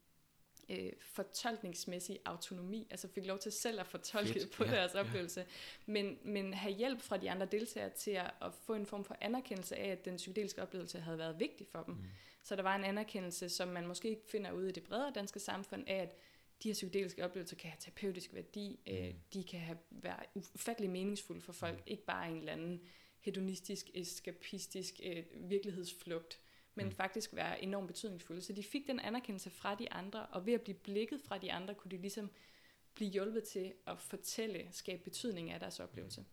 øh, 0.69 0.93
fortolkningsmæssig 1.01 2.19
autonomi, 2.25 2.87
altså 2.91 3.09
fik 3.09 3.27
lov 3.27 3.39
til 3.39 3.53
selv 3.53 3.81
at 3.81 3.87
fortolke 3.87 4.33
Fedt, 4.33 4.53
på 4.53 4.65
ja, 4.65 4.71
deres 4.71 4.95
ja. 4.95 5.01
oplevelse, 5.01 5.47
men, 5.87 6.19
men 6.25 6.55
have 6.55 6.75
hjælp 6.75 7.01
fra 7.01 7.17
de 7.17 7.31
andre 7.31 7.47
deltagere 7.47 7.91
til 7.91 8.11
at, 8.11 8.31
at 8.43 8.55
få 8.55 8.75
en 8.75 8.87
form 8.87 9.05
for 9.05 9.17
anerkendelse 9.21 9.77
af, 9.77 9.89
at 9.89 10.05
den 10.05 10.17
psykedeliske 10.17 10.63
oplevelse 10.63 11.01
havde 11.01 11.19
været 11.19 11.41
vigtig 11.41 11.67
for 11.67 11.83
dem. 11.83 11.95
Mm. 11.95 12.05
Så 12.45 12.57
der 12.57 12.63
var 12.63 12.77
en 12.77 12.85
anerkendelse, 12.85 13.49
som 13.49 13.69
man 13.69 13.87
måske 13.87 14.09
ikke 14.09 14.23
finder 14.31 14.53
ude 14.53 14.69
i 14.69 14.73
det 14.73 14.83
bredere 14.83 15.13
danske 15.15 15.41
samfund, 15.41 15.85
af 15.87 15.97
at 15.97 16.15
de 16.63 16.69
her 16.69 16.75
psykedeliske 16.75 17.25
oplevelser 17.25 17.57
kan 17.57 17.71
have 17.71 17.79
terapeutisk 17.81 18.35
værdi, 18.35 18.81
mm. 18.87 18.93
øh, 18.93 19.15
de 19.33 19.45
kan 19.45 19.61
have, 19.61 19.79
være 19.91 20.21
ufattelig 20.35 20.91
meningsfulde 20.91 21.41
for 21.41 21.53
folk, 21.53 21.77
mm. 21.77 21.83
ikke 21.87 22.05
bare 22.05 22.31
en 22.31 22.37
eller 22.37 22.53
anden 22.53 22.81
hedonistisk, 23.21 23.91
eskapistisk 23.95 25.01
øh, 25.03 25.25
virkelighedsflugt, 25.35 26.41
men 26.75 26.87
mm. 26.87 26.93
faktisk 26.93 27.35
være 27.35 27.63
enormt 27.63 27.87
betydningsfulde. 27.87 28.43
Så 28.43 28.53
de 28.53 28.63
fik 28.63 28.87
den 28.87 29.01
anerkendelse 29.01 29.51
fra 29.51 29.75
de 29.75 29.93
andre, 29.93 30.27
og 30.27 30.47
ved 30.47 30.53
at 30.53 30.63
blive 30.63 30.77
blikket 30.79 31.21
fra 31.21 31.39
de 31.39 31.53
andre, 31.53 31.75
kunne 31.75 31.91
de 31.91 31.97
ligesom 31.97 32.31
blive 32.95 33.11
hjulpet 33.11 33.45
til 33.45 33.73
at 33.87 34.01
fortælle, 34.01 34.69
skabe 34.71 35.03
betydning 35.03 35.51
af 35.51 35.61
deres 35.61 35.81
oplevelse. 35.81 36.25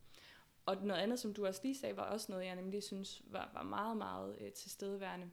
Og 0.66 0.86
noget 0.86 1.02
andet, 1.02 1.20
som 1.20 1.34
du 1.34 1.46
også 1.46 1.62
lige 1.64 1.78
sagde, 1.78 1.98
var 1.98 2.04
også 2.04 2.32
noget, 2.32 2.46
jeg 2.46 2.56
nemlig 2.56 2.84
synes 2.84 3.22
var, 3.26 3.52
var 3.54 3.64
meget, 3.64 3.98
meget 3.98 4.38
øh, 4.42 4.52
tilstedeværende. 4.52 5.30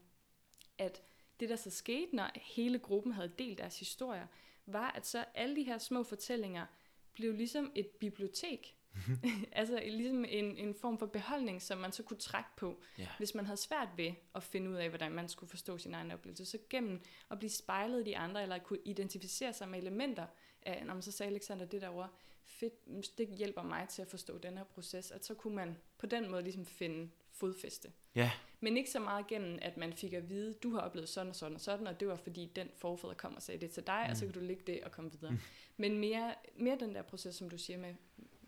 At 0.78 1.02
det, 1.40 1.48
der 1.48 1.56
så 1.56 1.70
skete, 1.70 2.16
når 2.16 2.30
hele 2.34 2.78
gruppen 2.78 3.12
havde 3.12 3.32
delt 3.38 3.58
deres 3.58 3.78
historier, 3.78 4.26
var, 4.72 4.90
at 4.90 5.06
så 5.06 5.24
alle 5.34 5.56
de 5.56 5.62
her 5.62 5.78
små 5.78 6.02
fortællinger 6.02 6.66
blev 7.12 7.32
ligesom 7.34 7.72
et 7.74 7.86
bibliotek. 7.86 8.76
altså 9.52 9.80
ligesom 9.84 10.24
en, 10.24 10.56
en 10.56 10.74
form 10.74 10.98
for 10.98 11.06
beholdning, 11.06 11.62
som 11.62 11.78
man 11.78 11.92
så 11.92 12.02
kunne 12.02 12.16
trække 12.18 12.50
på, 12.56 12.80
Ja. 12.98 13.08
hvis 13.18 13.34
man 13.34 13.46
havde 13.46 13.56
svært 13.56 13.88
ved 13.96 14.12
at 14.34 14.42
finde 14.42 14.70
ud 14.70 14.74
af, 14.74 14.88
hvordan 14.88 15.12
man 15.12 15.28
skulle 15.28 15.50
forstå 15.50 15.78
sin 15.78 15.94
egen 15.94 16.10
oplevelse. 16.10 16.44
Så 16.44 16.58
gennem 16.70 17.00
at 17.30 17.38
blive 17.38 17.50
spejlet 17.50 18.00
i 18.00 18.04
de 18.10 18.16
andre, 18.16 18.42
eller 18.42 18.56
at 18.56 18.62
kunne 18.64 18.78
identificere 18.84 19.52
sig 19.52 19.68
med 19.68 19.78
elementer 19.78 20.26
af, 20.62 20.86
når 20.86 20.94
man 20.94 21.02
så 21.02 21.12
sagde 21.12 21.30
Alexander 21.30 21.64
det 21.64 21.80
derovre, 21.80 22.08
fedt, 22.44 23.18
det 23.18 23.28
hjælper 23.28 23.62
mig 23.62 23.88
til 23.88 24.02
at 24.02 24.08
forstå 24.08 24.38
den 24.38 24.56
her 24.56 24.64
proces, 24.64 25.10
at 25.10 25.24
så 25.24 25.34
kunne 25.34 25.54
man 25.56 25.76
på 25.98 26.06
den 26.06 26.30
måde 26.30 26.42
ligesom 26.42 26.66
finde 26.66 27.10
fodfæste. 27.32 27.92
Ja, 28.14 28.30
Men 28.64 28.76
ikke 28.76 28.90
så 28.90 29.00
meget 29.00 29.26
gennem, 29.26 29.58
at 29.62 29.76
man 29.76 29.92
fik 29.92 30.12
at 30.12 30.28
vide, 30.28 30.54
du 30.62 30.70
har 30.74 30.80
oplevet 30.80 31.08
sådan 31.08 31.28
og 31.30 31.36
sådan 31.36 31.54
og 31.54 31.60
sådan, 31.60 31.86
og 31.86 32.00
det 32.00 32.08
var 32.08 32.16
fordi 32.16 32.50
den 32.56 32.68
forfader 32.78 33.14
kom 33.14 33.36
og 33.36 33.42
sagde 33.42 33.60
det 33.60 33.70
til 33.70 33.86
dig, 33.86 34.04
mm. 34.06 34.10
og 34.10 34.16
så 34.16 34.24
kan 34.24 34.34
du 34.34 34.40
lægge 34.40 34.62
det 34.66 34.80
og 34.84 34.92
komme 34.92 35.10
videre. 35.12 35.32
Mm. 35.32 35.38
Men 35.76 35.98
mere, 35.98 36.34
mere 36.56 36.76
den 36.80 36.94
der 36.94 37.02
proces, 37.02 37.34
som 37.34 37.50
du 37.50 37.58
siger 37.58 37.78
med, 37.78 37.94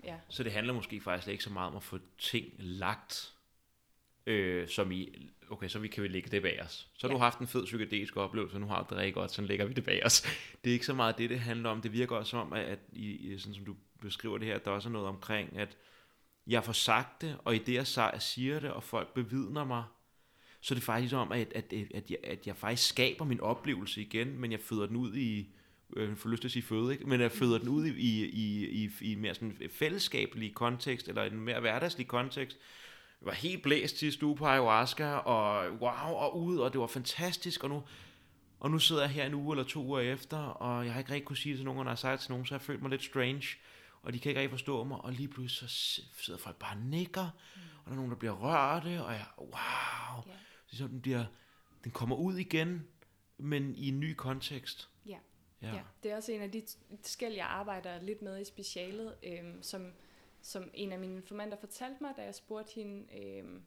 ja, 0.05 0.17
så 0.29 0.43
det 0.43 0.53
handler 0.53 0.73
måske 0.73 1.01
faktisk 1.01 1.29
ikke 1.29 1.45
så 1.45 1.51
meget 1.51 1.71
om 1.71 1.77
at 1.77 1.83
få 1.83 1.99
ting 2.19 2.55
lagt, 2.59 3.35
øh, 4.27 4.69
som 4.69 4.93
i, 4.93 5.31
okay, 5.51 5.69
så 5.69 5.79
vi 5.79 5.89
kan 5.89 6.03
vi 6.03 6.09
lægge 6.09 6.31
det 6.31 6.43
bag 6.43 6.63
os. 6.63 6.91
Så 6.95 7.07
har 7.07 7.09
Ja. 7.09 7.15
du 7.15 7.19
haft 7.19 7.39
en 7.39 7.47
fed 7.47 7.65
psykedelisk 7.65 8.17
oplevelse, 8.17 8.59
nu 8.59 8.67
har 8.67 8.83
du 8.83 8.87
det 8.91 8.99
rigtig 8.99 9.15
godt, 9.15 9.31
så 9.31 9.43
lægger 9.43 9.65
vi 9.67 9.73
det 9.73 9.85
bag 9.85 10.05
os. 10.05 10.23
Det 10.65 10.71
er 10.71 10.75
ikke 10.75 10.87
så 10.87 10.95
meget 10.95 11.19
det, 11.19 11.31
det 11.31 11.41
handler 11.41 11.71
om. 11.71 11.83
Det 11.83 11.93
virker 11.93 12.17
også 12.17 12.31
som, 12.31 12.53
at, 12.53 12.65
at 12.65 12.79
i, 12.93 13.39
sådan 13.39 13.55
som 13.55 13.65
du 13.65 13.77
beskriver 14.01 14.39
det 14.39 14.47
her, 14.49 14.59
der 14.59 14.71
er 14.71 14.75
også 14.75 14.89
noget 14.89 15.09
omkring, 15.09 15.59
at 15.59 15.77
jeg 16.47 16.65
får 16.65 16.73
sagt 16.73 17.21
det, 17.23 17.39
og 17.45 17.55
i 17.55 17.59
det, 17.59 17.97
jeg 17.97 18.23
siger 18.23 18.61
det, 18.61 18.71
og 18.71 18.83
folk 18.83 19.15
bevidner 19.15 19.65
mig, 19.65 19.85
så 20.65 20.75
er 20.75 20.77
det 20.77 20.85
faktisk 20.85 21.15
om, 21.15 21.33
at, 21.33 21.53
at, 21.55 21.73
at, 21.95 22.11
jeg, 22.11 22.19
at 22.23 22.47
jeg 22.47 22.57
faktisk 22.57 22.89
skaber 22.89 23.25
min 23.25 23.41
oplevelse 23.41 24.01
igen, 24.01 24.41
men 24.41 24.53
jeg 24.53 24.61
føder 24.61 24.87
den 24.87 24.97
ud 24.97 25.17
i, 25.17 25.49
øh, 25.97 26.17
får 26.17 26.29
lyst 26.29 26.41
til 26.41 26.49
at 26.49 26.53
sige 26.53 26.63
føde, 26.63 26.93
ikke? 26.93 27.09
men 27.09 27.21
jeg 27.21 27.33
føder 27.33 27.59
den 27.59 27.69
ud 27.69 27.85
i, 27.85 27.91
i, 27.91 28.25
i, 28.25 28.67
i, 28.85 28.91
i 29.01 29.15
mere 29.15 29.35
sådan 29.35 29.59
fællesskabelig 29.71 30.55
kontekst, 30.55 31.09
eller 31.09 31.23
en 31.23 31.41
mere 31.41 31.61
hverdagslig 31.61 32.07
kontekst. 32.07 32.59
Jeg 33.21 33.27
var 33.27 33.33
helt 33.33 33.63
blæst 33.63 33.99
sidste 33.99 34.27
uge 34.27 34.37
på 34.37 34.47
ayahuasca, 34.47 35.07
og 35.15 35.71
wow, 35.81 36.15
og 36.15 36.43
ud, 36.43 36.59
og 36.59 36.73
det 36.73 36.81
var 36.81 36.87
fantastisk, 36.87 37.65
og 37.65 37.71
nu, 37.71 37.83
og 38.61 38.71
nu 38.71 38.79
sidder 38.79 39.03
jeg 39.03 39.11
her 39.11 39.27
en 39.27 39.35
uge 39.35 39.55
eller 39.55 39.65
to 39.65 39.85
uger 39.85 40.01
efter, 40.01 40.39
og 40.39 40.85
jeg 40.85 40.93
har 40.93 41.01
ikke 41.01 41.13
rigtig 41.13 41.27
kunne 41.27 41.37
sige 41.37 41.53
det 41.53 41.59
til 41.59 41.65
nogen, 41.65 41.79
og 41.79 41.85
når 41.85 41.91
jeg 41.91 41.97
har 41.97 41.97
sagt 41.97 42.13
det 42.13 42.21
til 42.21 42.31
nogen, 42.31 42.47
så 42.47 42.55
har 42.55 42.59
jeg 42.59 42.67
følt 42.67 42.83
mig 42.83 42.91
lidt 42.91 43.05
strange, 43.05 43.47
og 44.03 44.13
de 44.13 44.19
kan 44.19 44.31
ikke 44.31 44.41
rigtig 44.41 44.51
forstå 44.51 44.85
mig, 44.85 45.01
og 45.01 45.13
lige 45.13 45.29
pludselig 45.29 45.71
så 45.71 46.03
sidder 46.25 46.41
folk 46.41 46.57
bare 46.57 46.77
og 46.77 46.83
nikker, 46.83 47.29
og 47.55 47.85
der 47.85 47.91
er 47.91 47.97
nogen, 47.97 48.11
der 48.11 48.17
bliver 48.17 48.35
rørte, 48.35 49.05
og 49.05 49.13
jeg, 49.13 49.27
wow, 49.39 50.23
Ja. 50.27 50.33
Sådan, 50.75 50.93
den, 50.93 51.01
bliver, 51.01 51.25
den 51.85 51.93
kommer 51.93 52.17
ud 52.17 52.37
igen, 52.37 52.89
men 53.39 53.75
i 53.75 53.89
en 53.89 54.01
ny 54.01 54.15
kontekst. 54.15 54.91
ja. 55.07 55.19
Ja. 55.63 55.75
Ja, 55.75 55.83
det 56.03 56.11
er 56.11 56.17
også 56.17 56.33
en 56.33 56.41
af 56.43 56.51
de 56.51 56.63
skæld, 57.03 57.35
jeg 57.35 57.47
arbejder 57.47 58.03
lidt 58.03 58.23
med 58.23 58.41
i 58.41 58.45
specialet, 58.45 59.17
øhm, 59.23 59.63
som, 59.63 59.93
som 60.43 60.71
en 60.75 60.93
af 60.93 60.99
mine 60.99 61.17
informanter 61.17 61.57
fortalte 61.57 62.03
mig, 62.03 62.13
da 62.17 62.23
jeg 62.23 62.35
spurgte 62.35 62.75
hende, 62.75 63.07
øhm, 63.19 63.63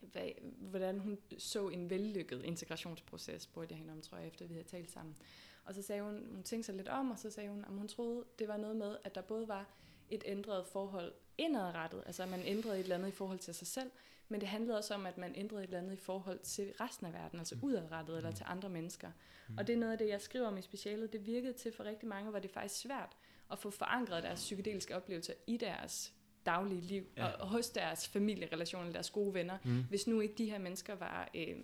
hvad, 0.00 0.28
hvordan 0.58 0.98
hun 0.98 1.18
så 1.38 1.68
en 1.68 1.90
vellykket 1.90 2.44
integrationsproces, 2.44 3.42
spurgte 3.42 3.72
jeg 3.72 3.78
hende 3.78 3.92
om, 3.92 4.02
tror 4.02 4.18
jeg, 4.18 4.26
efter 4.26 4.46
vi 4.46 4.54
havde 4.54 4.68
talt 4.68 4.90
sammen. 4.90 5.16
Og 5.64 5.74
så 5.74 5.82
sagde 5.82 6.02
hun, 6.02 6.26
hun 6.34 6.42
tænkte 6.42 6.66
sig 6.66 6.74
lidt 6.74 6.88
om, 6.88 7.10
og 7.10 7.18
så 7.18 7.30
sagde 7.30 7.50
hun, 7.50 7.64
at 7.64 7.72
hun 7.72 7.88
troede, 7.88 8.24
det 8.38 8.48
var 8.48 8.56
noget 8.56 8.76
med, 8.76 8.96
at 9.04 9.14
der 9.14 9.22
både 9.22 9.48
var 9.48 9.66
et 10.10 10.22
ændret 10.26 10.66
forhold 10.66 11.12
indadrettet, 11.38 12.02
altså 12.06 12.22
at 12.22 12.28
man 12.28 12.42
ændrede 12.44 12.74
et 12.74 12.82
eller 12.82 12.96
andet 12.96 13.08
i 13.08 13.12
forhold 13.12 13.38
til 13.38 13.54
sig 13.54 13.66
selv, 13.66 13.90
men 14.28 14.40
det 14.40 14.48
handlede 14.48 14.76
også 14.78 14.94
om, 14.94 15.06
at 15.06 15.18
man 15.18 15.32
ændrede 15.36 15.60
et 15.62 15.66
eller 15.66 15.78
andet 15.78 15.92
i 15.92 15.96
forhold 15.96 16.38
til 16.38 16.72
resten 16.80 17.06
af 17.06 17.12
verden, 17.12 17.38
altså 17.38 17.56
udadrettet 17.62 18.16
eller 18.16 18.30
til 18.32 18.44
andre 18.48 18.68
mennesker. 18.68 19.10
Og 19.58 19.66
det 19.66 19.72
er 19.72 19.76
noget 19.76 19.92
af 19.92 19.98
det, 19.98 20.08
jeg 20.08 20.20
skriver 20.20 20.46
om 20.46 20.58
i 20.58 20.62
specialet. 20.62 21.12
Det 21.12 21.26
virkede 21.26 21.52
til 21.52 21.72
for 21.72 21.84
rigtig 21.84 22.08
mange, 22.08 22.30
hvor 22.30 22.38
det 22.38 22.48
er 22.48 22.52
faktisk 22.52 22.80
svært 22.80 23.16
at 23.52 23.58
få 23.58 23.70
forankret 23.70 24.22
deres 24.22 24.40
psykedeliske 24.40 24.96
oplevelser 24.96 25.32
i 25.46 25.56
deres 25.56 26.12
daglige 26.46 26.80
liv, 26.80 27.06
Ja. 27.16 27.26
og 27.26 27.48
hos 27.48 27.70
deres 27.70 28.08
familierelationer, 28.08 28.92
deres 28.92 29.10
gode 29.10 29.34
venner, 29.34 29.58
Mm. 29.64 29.70
mm. 29.70 29.84
hvis 29.88 30.06
nu 30.06 30.20
ikke 30.20 30.34
de 30.38 30.50
her 30.50 30.58
mennesker 30.58 30.94
var 30.94 31.30
øh, 31.34 31.56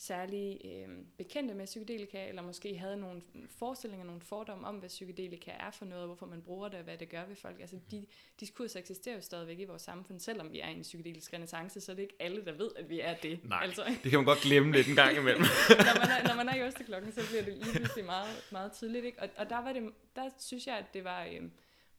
særlig 0.00 0.60
øh, 0.64 0.88
bekendte 1.16 1.54
med 1.54 1.66
psykedelika, 1.66 2.28
eller 2.28 2.42
måske 2.42 2.78
havde 2.78 2.96
nogle 2.96 3.22
forestillinger, 3.58 4.06
nogle 4.06 4.20
fordomme 4.20 4.66
om, 4.66 4.74
hvad 4.74 4.88
psykedelika 4.88 5.50
er 5.50 5.70
for 5.70 5.84
noget, 5.84 6.02
og 6.02 6.06
hvorfor 6.06 6.26
man 6.26 6.42
bruger 6.42 6.68
det, 6.68 6.78
og 6.78 6.84
hvad 6.84 6.98
det 6.98 7.08
gør 7.08 7.24
ved 7.24 7.36
folk. 7.36 7.60
Altså, 7.60 7.76
de 7.90 8.06
diskurser 8.40 8.80
eksisterer 8.80 9.14
jo 9.14 9.20
stadigvæk 9.20 9.58
i 9.58 9.64
vores 9.64 9.82
samfund, 9.82 10.20
selvom 10.20 10.52
vi 10.52 10.60
er 10.60 10.68
i 10.68 10.72
en 10.72 10.82
psykedelisk 10.82 11.32
renaissance, 11.32 11.80
så 11.80 11.92
er 11.92 11.96
det 11.96 12.02
ikke 12.02 12.16
alle, 12.20 12.44
der 12.44 12.52
ved, 12.52 12.70
at 12.76 12.90
vi 12.90 13.00
er 13.00 13.14
det. 13.14 13.40
Nej. 13.44 13.60
Altså, 13.62 13.84
Det 14.02 14.10
kan 14.10 14.18
man 14.18 14.24
godt 14.24 14.40
glemme 14.40 14.72
lidt 14.72 14.88
en 14.88 14.94
gang 14.94 15.16
imellem. 15.16 15.42
når, 15.68 16.00
man 16.00 16.08
er, 16.10 16.28
når 16.28 16.34
man 16.34 16.48
er 16.48 16.54
i 16.54 16.66
Østerklokken, 16.66 17.12
så 17.12 17.28
bliver 17.28 17.42
det 17.42 17.54
lige 17.56 17.72
pludselig 17.76 18.04
meget, 18.04 18.46
meget 18.52 18.72
tydeligt. 18.72 19.04
Ikke? 19.04 19.22
Og, 19.22 19.28
og 19.36 19.50
der, 19.50 19.58
var 19.62 19.72
det, 19.72 19.92
der 20.16 20.30
synes 20.38 20.66
jeg, 20.66 20.78
at 20.78 20.94
det 20.94 21.04
var 21.04 21.24
øhm, 21.24 21.52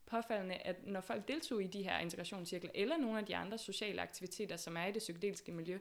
påfaldende, 0.06 0.56
at 0.56 0.88
når 0.88 1.02
folk 1.02 1.28
deltog 1.28 1.64
i 1.64 1.68
de 1.68 1.84
her 1.84 2.00
integrationscirkler, 2.00 2.72
eller 2.76 2.98
nogle 2.98 3.20
af 3.20 3.26
de 3.26 3.36
andre 3.36 3.58
sociale 3.58 4.02
aktiviteter, 4.02 4.58
som 4.58 4.78
er 4.78 4.86
i 4.86 4.92
det 4.92 5.00
psykedeliske 5.00 5.52
miljø, 5.52 5.80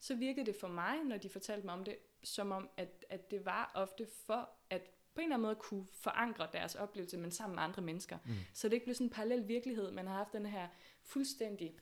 så 0.00 0.14
virkede 0.14 0.46
det 0.46 0.56
for 0.60 0.68
mig, 0.68 1.04
når 1.04 1.16
de 1.16 1.28
fortalte 1.28 1.66
mig 1.66 1.74
om 1.74 1.84
det, 1.84 1.96
som 2.24 2.50
om, 2.50 2.68
at, 2.76 3.04
at 3.08 3.30
det 3.30 3.44
var 3.44 3.70
ofte 3.74 4.06
for 4.26 4.50
at 4.70 4.90
på 5.14 5.20
en 5.20 5.24
eller 5.24 5.36
anden 5.36 5.46
måde 5.46 5.54
kunne 5.54 5.86
forankre 5.92 6.48
deres 6.52 6.74
oplevelse, 6.74 7.18
men 7.18 7.30
sammen 7.30 7.54
med 7.54 7.62
andre 7.62 7.82
mennesker. 7.82 8.18
Mm. 8.24 8.32
Så 8.54 8.68
det 8.68 8.74
ikke 8.74 8.86
blev 8.86 8.94
sådan 8.94 9.06
en 9.06 9.10
parallel 9.10 9.48
virkelighed. 9.48 9.90
Man 9.90 10.06
har 10.06 10.14
haft 10.14 10.32
den 10.32 10.46
her 10.46 10.68
fuldstændig 11.02 11.78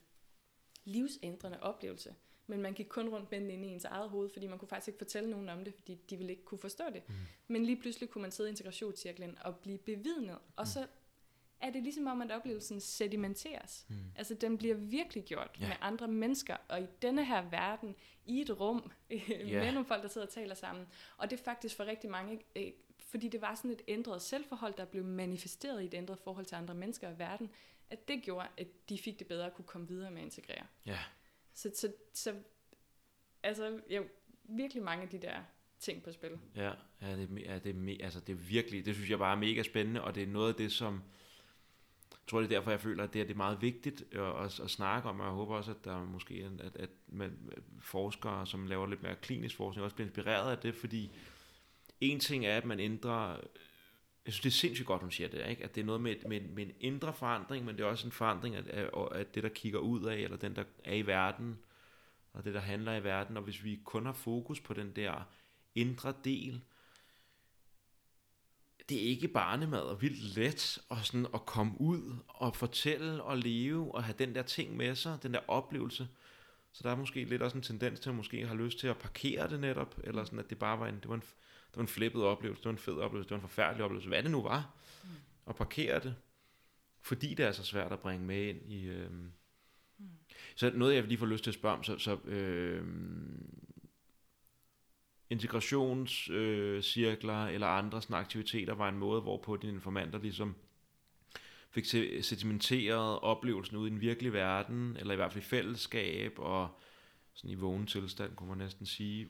livsændrende 0.83 1.59
oplevelse, 1.59 2.15
men 2.47 2.61
man 2.61 2.73
gik 2.73 2.85
kun 2.85 3.09
rundt 3.09 3.31
med 3.31 3.41
den 3.41 3.49
inde 3.49 3.67
i 3.67 3.71
ens 3.71 3.85
eget 3.85 4.09
hoved, 4.09 4.29
fordi 4.29 4.47
man 4.47 4.59
kunne 4.59 4.67
faktisk 4.67 4.87
ikke 4.87 4.97
fortælle 4.97 5.29
nogen 5.29 5.49
om 5.49 5.63
det, 5.63 5.73
fordi 5.73 5.95
de 6.09 6.17
ville 6.17 6.31
ikke 6.31 6.45
kunne 6.45 6.59
forstå 6.59 6.83
det. 6.93 7.09
Mm. 7.09 7.15
Men 7.47 7.65
lige 7.65 7.81
pludselig 7.81 8.09
kunne 8.09 8.21
man 8.21 8.31
sidde 8.31 8.49
i 8.49 8.51
integrationscirklen 8.51 9.37
og 9.41 9.57
blive 9.57 9.77
bevidnet, 9.77 10.37
og 10.55 10.63
mm. 10.63 10.65
så 10.65 10.87
er 11.61 11.69
det 11.69 11.83
ligesom 11.83 12.07
om, 12.07 12.21
at 12.21 12.31
oplevelsen 12.31 12.79
sedimenteres. 12.79 13.85
Mm. 13.89 13.95
Altså, 14.15 14.33
den 14.33 14.57
bliver 14.57 14.75
virkelig 14.75 15.23
gjort 15.23 15.57
ja. 15.59 15.67
med 15.67 15.75
andre 15.81 16.07
mennesker, 16.07 16.57
og 16.67 16.81
i 16.81 16.85
denne 17.01 17.25
her 17.25 17.49
verden, 17.49 17.95
i 18.25 18.41
et 18.41 18.59
rum, 18.59 18.91
yeah. 19.11 19.63
med 19.63 19.71
nogle 19.71 19.85
folk, 19.85 20.03
der 20.03 20.09
sidder 20.09 20.27
og 20.27 20.33
taler 20.33 20.55
sammen. 20.55 20.87
Og 21.17 21.29
det 21.29 21.39
er 21.39 21.43
faktisk 21.43 21.75
for 21.75 21.85
rigtig 21.85 22.09
mange, 22.09 22.39
øh, 22.55 22.71
fordi 22.99 23.27
det 23.27 23.41
var 23.41 23.55
sådan 23.55 23.71
et 23.71 23.81
ændret 23.87 24.21
selvforhold, 24.21 24.73
der 24.77 24.85
blev 24.85 25.03
manifesteret 25.03 25.81
i 25.81 25.85
et 25.85 25.93
ændret 25.93 26.19
forhold 26.23 26.45
til 26.45 26.55
andre 26.55 26.73
mennesker 26.73 27.09
i 27.09 27.19
verden, 27.19 27.49
at 27.89 28.07
det 28.07 28.23
gjorde, 28.23 28.47
at 28.57 28.67
de 28.89 28.97
fik 28.97 29.19
det 29.19 29.27
bedre 29.27 29.45
at 29.45 29.53
kunne 29.53 29.65
komme 29.65 29.87
videre 29.87 30.11
med 30.11 30.21
at 30.21 30.25
integrere. 30.25 30.65
Ja. 30.85 30.99
Så, 31.53 31.71
så, 31.75 31.93
så 32.13 32.35
altså, 33.43 33.79
ja, 33.89 34.01
virkelig 34.43 34.83
mange 34.83 35.03
af 35.03 35.09
de 35.09 35.17
der 35.17 35.43
ting 35.79 36.03
på 36.03 36.11
spil. 36.11 36.39
Ja, 36.55 36.71
ja, 37.01 37.15
det, 37.17 37.43
ja 37.45 37.59
det, 37.59 37.99
er, 37.99 38.03
altså, 38.03 38.19
det 38.19 38.33
er 38.33 38.37
virkelig, 38.37 38.85
det 38.85 38.95
synes 38.95 39.09
jeg 39.09 39.19
bare 39.19 39.35
er 39.35 39.39
mega 39.39 39.63
spændende, 39.63 40.01
og 40.01 40.15
det 40.15 40.23
er 40.23 40.27
noget 40.27 40.49
af 40.49 40.55
det, 40.55 40.71
som, 40.71 41.03
jeg 42.29 42.31
tror, 42.31 42.39
det 42.39 42.51
er 42.51 42.57
derfor, 42.57 42.71
jeg 42.71 42.79
føler, 42.79 43.03
at 43.03 43.13
det 43.13 43.21
er, 43.21 43.25
det 43.25 43.33
er 43.33 43.37
meget 43.37 43.61
vigtigt 43.61 44.03
at, 44.11 44.59
at, 44.61 44.69
snakke 44.69 45.09
om, 45.09 45.19
og 45.19 45.25
jeg 45.25 45.33
håber 45.33 45.55
også, 45.55 45.71
at 45.71 45.85
der 45.85 46.05
måske 46.05 46.49
at, 46.59 46.65
at, 46.65 46.75
at 46.75 46.89
man, 47.07 47.37
forskere, 47.81 48.47
som 48.47 48.67
laver 48.67 48.87
lidt 48.87 49.03
mere 49.03 49.15
klinisk 49.15 49.55
forskning, 49.55 49.83
også 49.83 49.95
bliver 49.95 50.07
inspireret 50.07 50.51
af 50.51 50.57
det, 50.57 50.75
fordi 50.75 51.11
en 52.01 52.19
ting 52.19 52.45
er, 52.45 52.57
at 52.57 52.65
man 52.65 52.79
ændrer 52.79 53.37
jeg 54.25 54.33
synes, 54.33 54.41
det 54.41 54.49
er 54.49 54.67
sindssygt 54.67 54.87
godt, 54.87 55.01
hun 55.01 55.11
siger 55.11 55.29
det, 55.29 55.49
ikke? 55.49 55.63
at 55.63 55.75
det 55.75 55.81
er 55.81 55.85
noget 55.85 56.01
med, 56.01 56.15
med, 56.27 56.41
med 56.41 56.65
en 56.65 56.71
indre 56.79 57.13
forandring, 57.13 57.65
men 57.65 57.77
det 57.77 57.83
er 57.83 57.87
også 57.87 58.07
en 58.07 58.11
forandring 58.11 58.55
af, 58.55 58.89
af, 59.11 59.25
det, 59.25 59.43
der 59.43 59.49
kigger 59.49 59.79
ud 59.79 60.05
af, 60.05 60.15
eller 60.15 60.37
den, 60.37 60.55
der 60.55 60.63
er 60.83 60.93
i 60.93 61.07
verden, 61.07 61.59
og 62.33 62.45
det, 62.45 62.53
der 62.53 62.59
handler 62.59 62.95
i 62.95 63.03
verden. 63.03 63.37
Og 63.37 63.43
hvis 63.43 63.63
vi 63.63 63.79
kun 63.83 64.05
har 64.05 64.13
fokus 64.13 64.59
på 64.59 64.73
den 64.73 64.91
der 64.95 65.27
indre 65.75 66.13
del, 66.23 66.61
det 68.89 68.97
er 68.97 69.09
ikke 69.09 69.27
barnemad 69.27 69.81
og 69.81 70.01
vildt 70.01 70.37
let 70.37 70.79
og 70.89 71.05
sådan 71.05 71.27
at 71.33 71.45
komme 71.45 71.81
ud 71.81 72.15
og 72.27 72.55
fortælle 72.55 73.23
og 73.23 73.37
leve 73.37 73.95
og 73.95 74.03
have 74.03 74.15
den 74.19 74.35
der 74.35 74.41
ting 74.41 74.77
med 74.77 74.95
sig, 74.95 75.17
den 75.23 75.33
der 75.33 75.39
oplevelse. 75.47 76.07
Så 76.71 76.83
der 76.83 76.91
er 76.91 76.95
måske 76.95 77.23
lidt 77.23 77.41
også 77.41 77.57
en 77.57 77.63
tendens 77.63 77.99
til 77.99 78.09
at 78.09 78.15
måske 78.15 78.47
have 78.47 78.57
lyst 78.57 78.79
til 78.79 78.87
at 78.87 78.97
parkere 78.97 79.49
det 79.49 79.59
netop, 79.59 79.99
eller 80.03 80.23
sådan 80.23 80.39
at 80.39 80.49
det 80.49 80.59
bare 80.59 80.79
var 80.79 80.87
en, 80.87 80.95
det 80.95 81.09
var 81.09 81.15
en, 81.15 81.21
det 81.21 81.75
var 81.75 81.81
en 81.81 81.87
flippet 81.87 82.23
oplevelse, 82.23 82.59
det 82.59 82.65
var 82.65 82.71
en 82.71 82.77
fed 82.77 82.97
oplevelse, 82.97 83.29
det 83.29 83.31
var 83.31 83.37
en 83.37 83.49
forfærdelig 83.49 83.83
oplevelse, 83.83 84.09
hvad 84.09 84.23
det 84.23 84.31
nu 84.31 84.41
var, 84.41 84.75
mm. 85.03 85.09
og 85.45 85.55
parkere 85.55 85.99
det, 85.99 86.15
fordi 87.01 87.33
det 87.33 87.45
er 87.45 87.51
så 87.51 87.63
svært 87.63 87.91
at 87.91 87.99
bringe 87.99 88.25
med 88.25 88.47
ind 88.47 88.71
i... 88.71 88.85
Øh... 88.85 89.11
Mm. 89.11 90.09
Så 90.55 90.71
noget, 90.75 90.95
jeg 90.95 91.03
lige 91.03 91.17
får 91.17 91.25
lyst 91.25 91.43
til 91.43 91.51
at 91.51 91.55
spørge 91.55 91.77
om, 91.77 91.83
så, 91.83 91.97
så 91.97 92.15
øh, 92.25 92.83
integrationscirkler 95.29 97.37
øh, 97.37 97.53
eller 97.53 97.67
andre 97.67 98.01
sådan 98.01 98.15
aktiviteter 98.15 98.73
var 98.73 98.89
en 98.89 98.97
måde, 98.97 99.21
hvorpå 99.21 99.57
dine 99.57 99.73
informanter 99.73 100.19
ligesom 100.19 100.55
fik 101.71 101.85
sedimenteret 102.21 103.19
oplevelsen 103.19 103.77
ud 103.77 103.87
i 103.87 103.89
den 103.89 104.01
virkelige 104.01 104.33
verden, 104.33 104.97
eller 104.99 105.13
i 105.13 105.15
hvert 105.15 105.33
fald 105.33 105.43
i 105.43 105.47
fællesskab, 105.47 106.33
og 106.37 106.79
sådan 107.33 107.49
i 107.49 107.55
vågen 107.55 107.87
tilstand, 107.87 108.35
kunne 108.35 108.49
man 108.49 108.57
næsten 108.57 108.85
sige. 108.85 109.29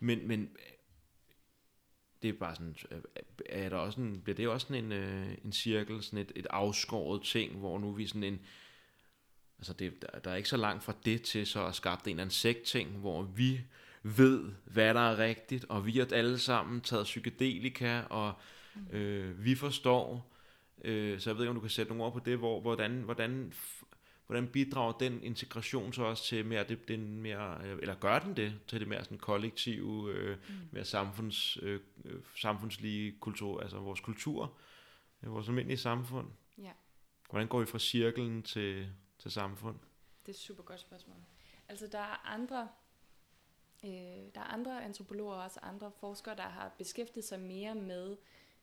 Men, 0.00 0.28
men 0.28 0.50
det 2.22 2.28
er 2.28 2.32
bare 2.32 2.54
sådan, 2.54 2.76
øh, 2.90 3.00
er 3.46 3.68
der 3.68 3.76
også 3.76 4.00
en, 4.00 4.20
bliver 4.20 4.36
det 4.36 4.48
også 4.48 4.66
sådan 4.66 4.84
en, 4.84 4.92
øh, 4.92 5.36
en 5.44 5.52
cirkel, 5.52 6.02
sådan 6.02 6.18
et, 6.18 6.32
et 6.36 6.46
afskåret 6.50 7.22
ting, 7.22 7.58
hvor 7.58 7.78
nu 7.78 7.92
vi 7.92 8.06
sådan 8.06 8.24
en, 8.24 8.40
altså 9.58 9.72
det, 9.72 10.02
der, 10.02 10.18
der 10.18 10.30
er 10.30 10.36
ikke 10.36 10.48
så 10.48 10.56
langt 10.56 10.82
fra 10.82 10.94
det 11.04 11.22
til 11.22 11.46
så 11.46 11.66
at 11.66 11.74
skabe 11.74 12.00
en 12.04 12.10
eller 12.10 12.22
anden 12.22 12.34
sekt-ting, 12.34 12.90
hvor 12.90 13.22
vi 13.22 13.60
ved, 14.02 14.52
hvad 14.64 14.94
der 14.94 15.00
er 15.00 15.18
rigtigt, 15.18 15.64
og 15.68 15.86
vi 15.86 15.98
har 15.98 16.08
alle 16.12 16.38
sammen 16.38 16.80
taget 16.80 17.04
psykedelika, 17.04 18.00
og 18.00 18.32
øh, 18.90 19.44
vi 19.44 19.54
forstår, 19.54 20.32
øh, 20.84 21.20
så 21.20 21.30
jeg 21.30 21.36
ved 21.36 21.44
ikke, 21.44 21.50
om 21.50 21.56
du 21.56 21.60
kan 21.60 21.70
sætte 21.70 21.90
nogle 21.90 22.04
ord 22.04 22.12
på 22.12 22.20
det, 22.24 22.38
hvor, 22.38 22.60
hvordan, 22.60 23.02
hvordan 23.02 23.52
hvordan 24.30 24.48
bidrager 24.48 24.92
den 24.92 25.22
integration 25.22 25.92
så 25.92 26.02
også 26.02 26.24
til 26.24 26.46
mere, 26.46 26.64
det, 26.64 26.88
den 26.88 27.20
mere 27.20 27.66
eller 27.66 27.94
gør 27.94 28.18
den 28.18 28.36
det, 28.36 28.60
til 28.68 28.80
det 28.80 28.88
mere 28.88 29.04
sådan 29.04 29.18
kollektive, 29.18 30.12
øh, 30.12 30.36
mm. 30.48 30.54
mere 30.70 30.84
samfunds, 30.84 31.58
øh, 31.62 31.80
samfundslige 32.36 33.12
kultur, 33.20 33.60
altså 33.60 33.78
vores 33.78 34.00
kultur, 34.00 34.58
øh, 35.22 35.32
vores 35.32 35.48
almindelige 35.48 35.78
samfund? 35.78 36.28
Ja. 36.58 36.72
Hvordan 37.30 37.48
går 37.48 37.60
vi 37.60 37.66
fra 37.66 37.78
cirklen 37.78 38.42
til, 38.42 38.92
til 39.18 39.30
samfund? 39.30 39.76
Det 40.20 40.28
er 40.28 40.32
et 40.32 40.38
super 40.38 40.62
godt 40.62 40.80
spørgsmål. 40.80 41.16
Altså 41.68 41.88
der 41.92 41.98
er 41.98 42.26
andre 42.26 42.68
øh, 43.84 43.90
der 44.34 44.40
er 44.40 44.52
andre 44.52 44.84
antropologer 44.84 45.34
og 45.34 45.42
også 45.42 45.60
andre 45.62 45.90
forskere, 45.90 46.36
der 46.36 46.42
har 46.42 46.74
beskæftiget 46.78 47.24
sig 47.24 47.40
mere 47.40 47.74
med 47.74 48.16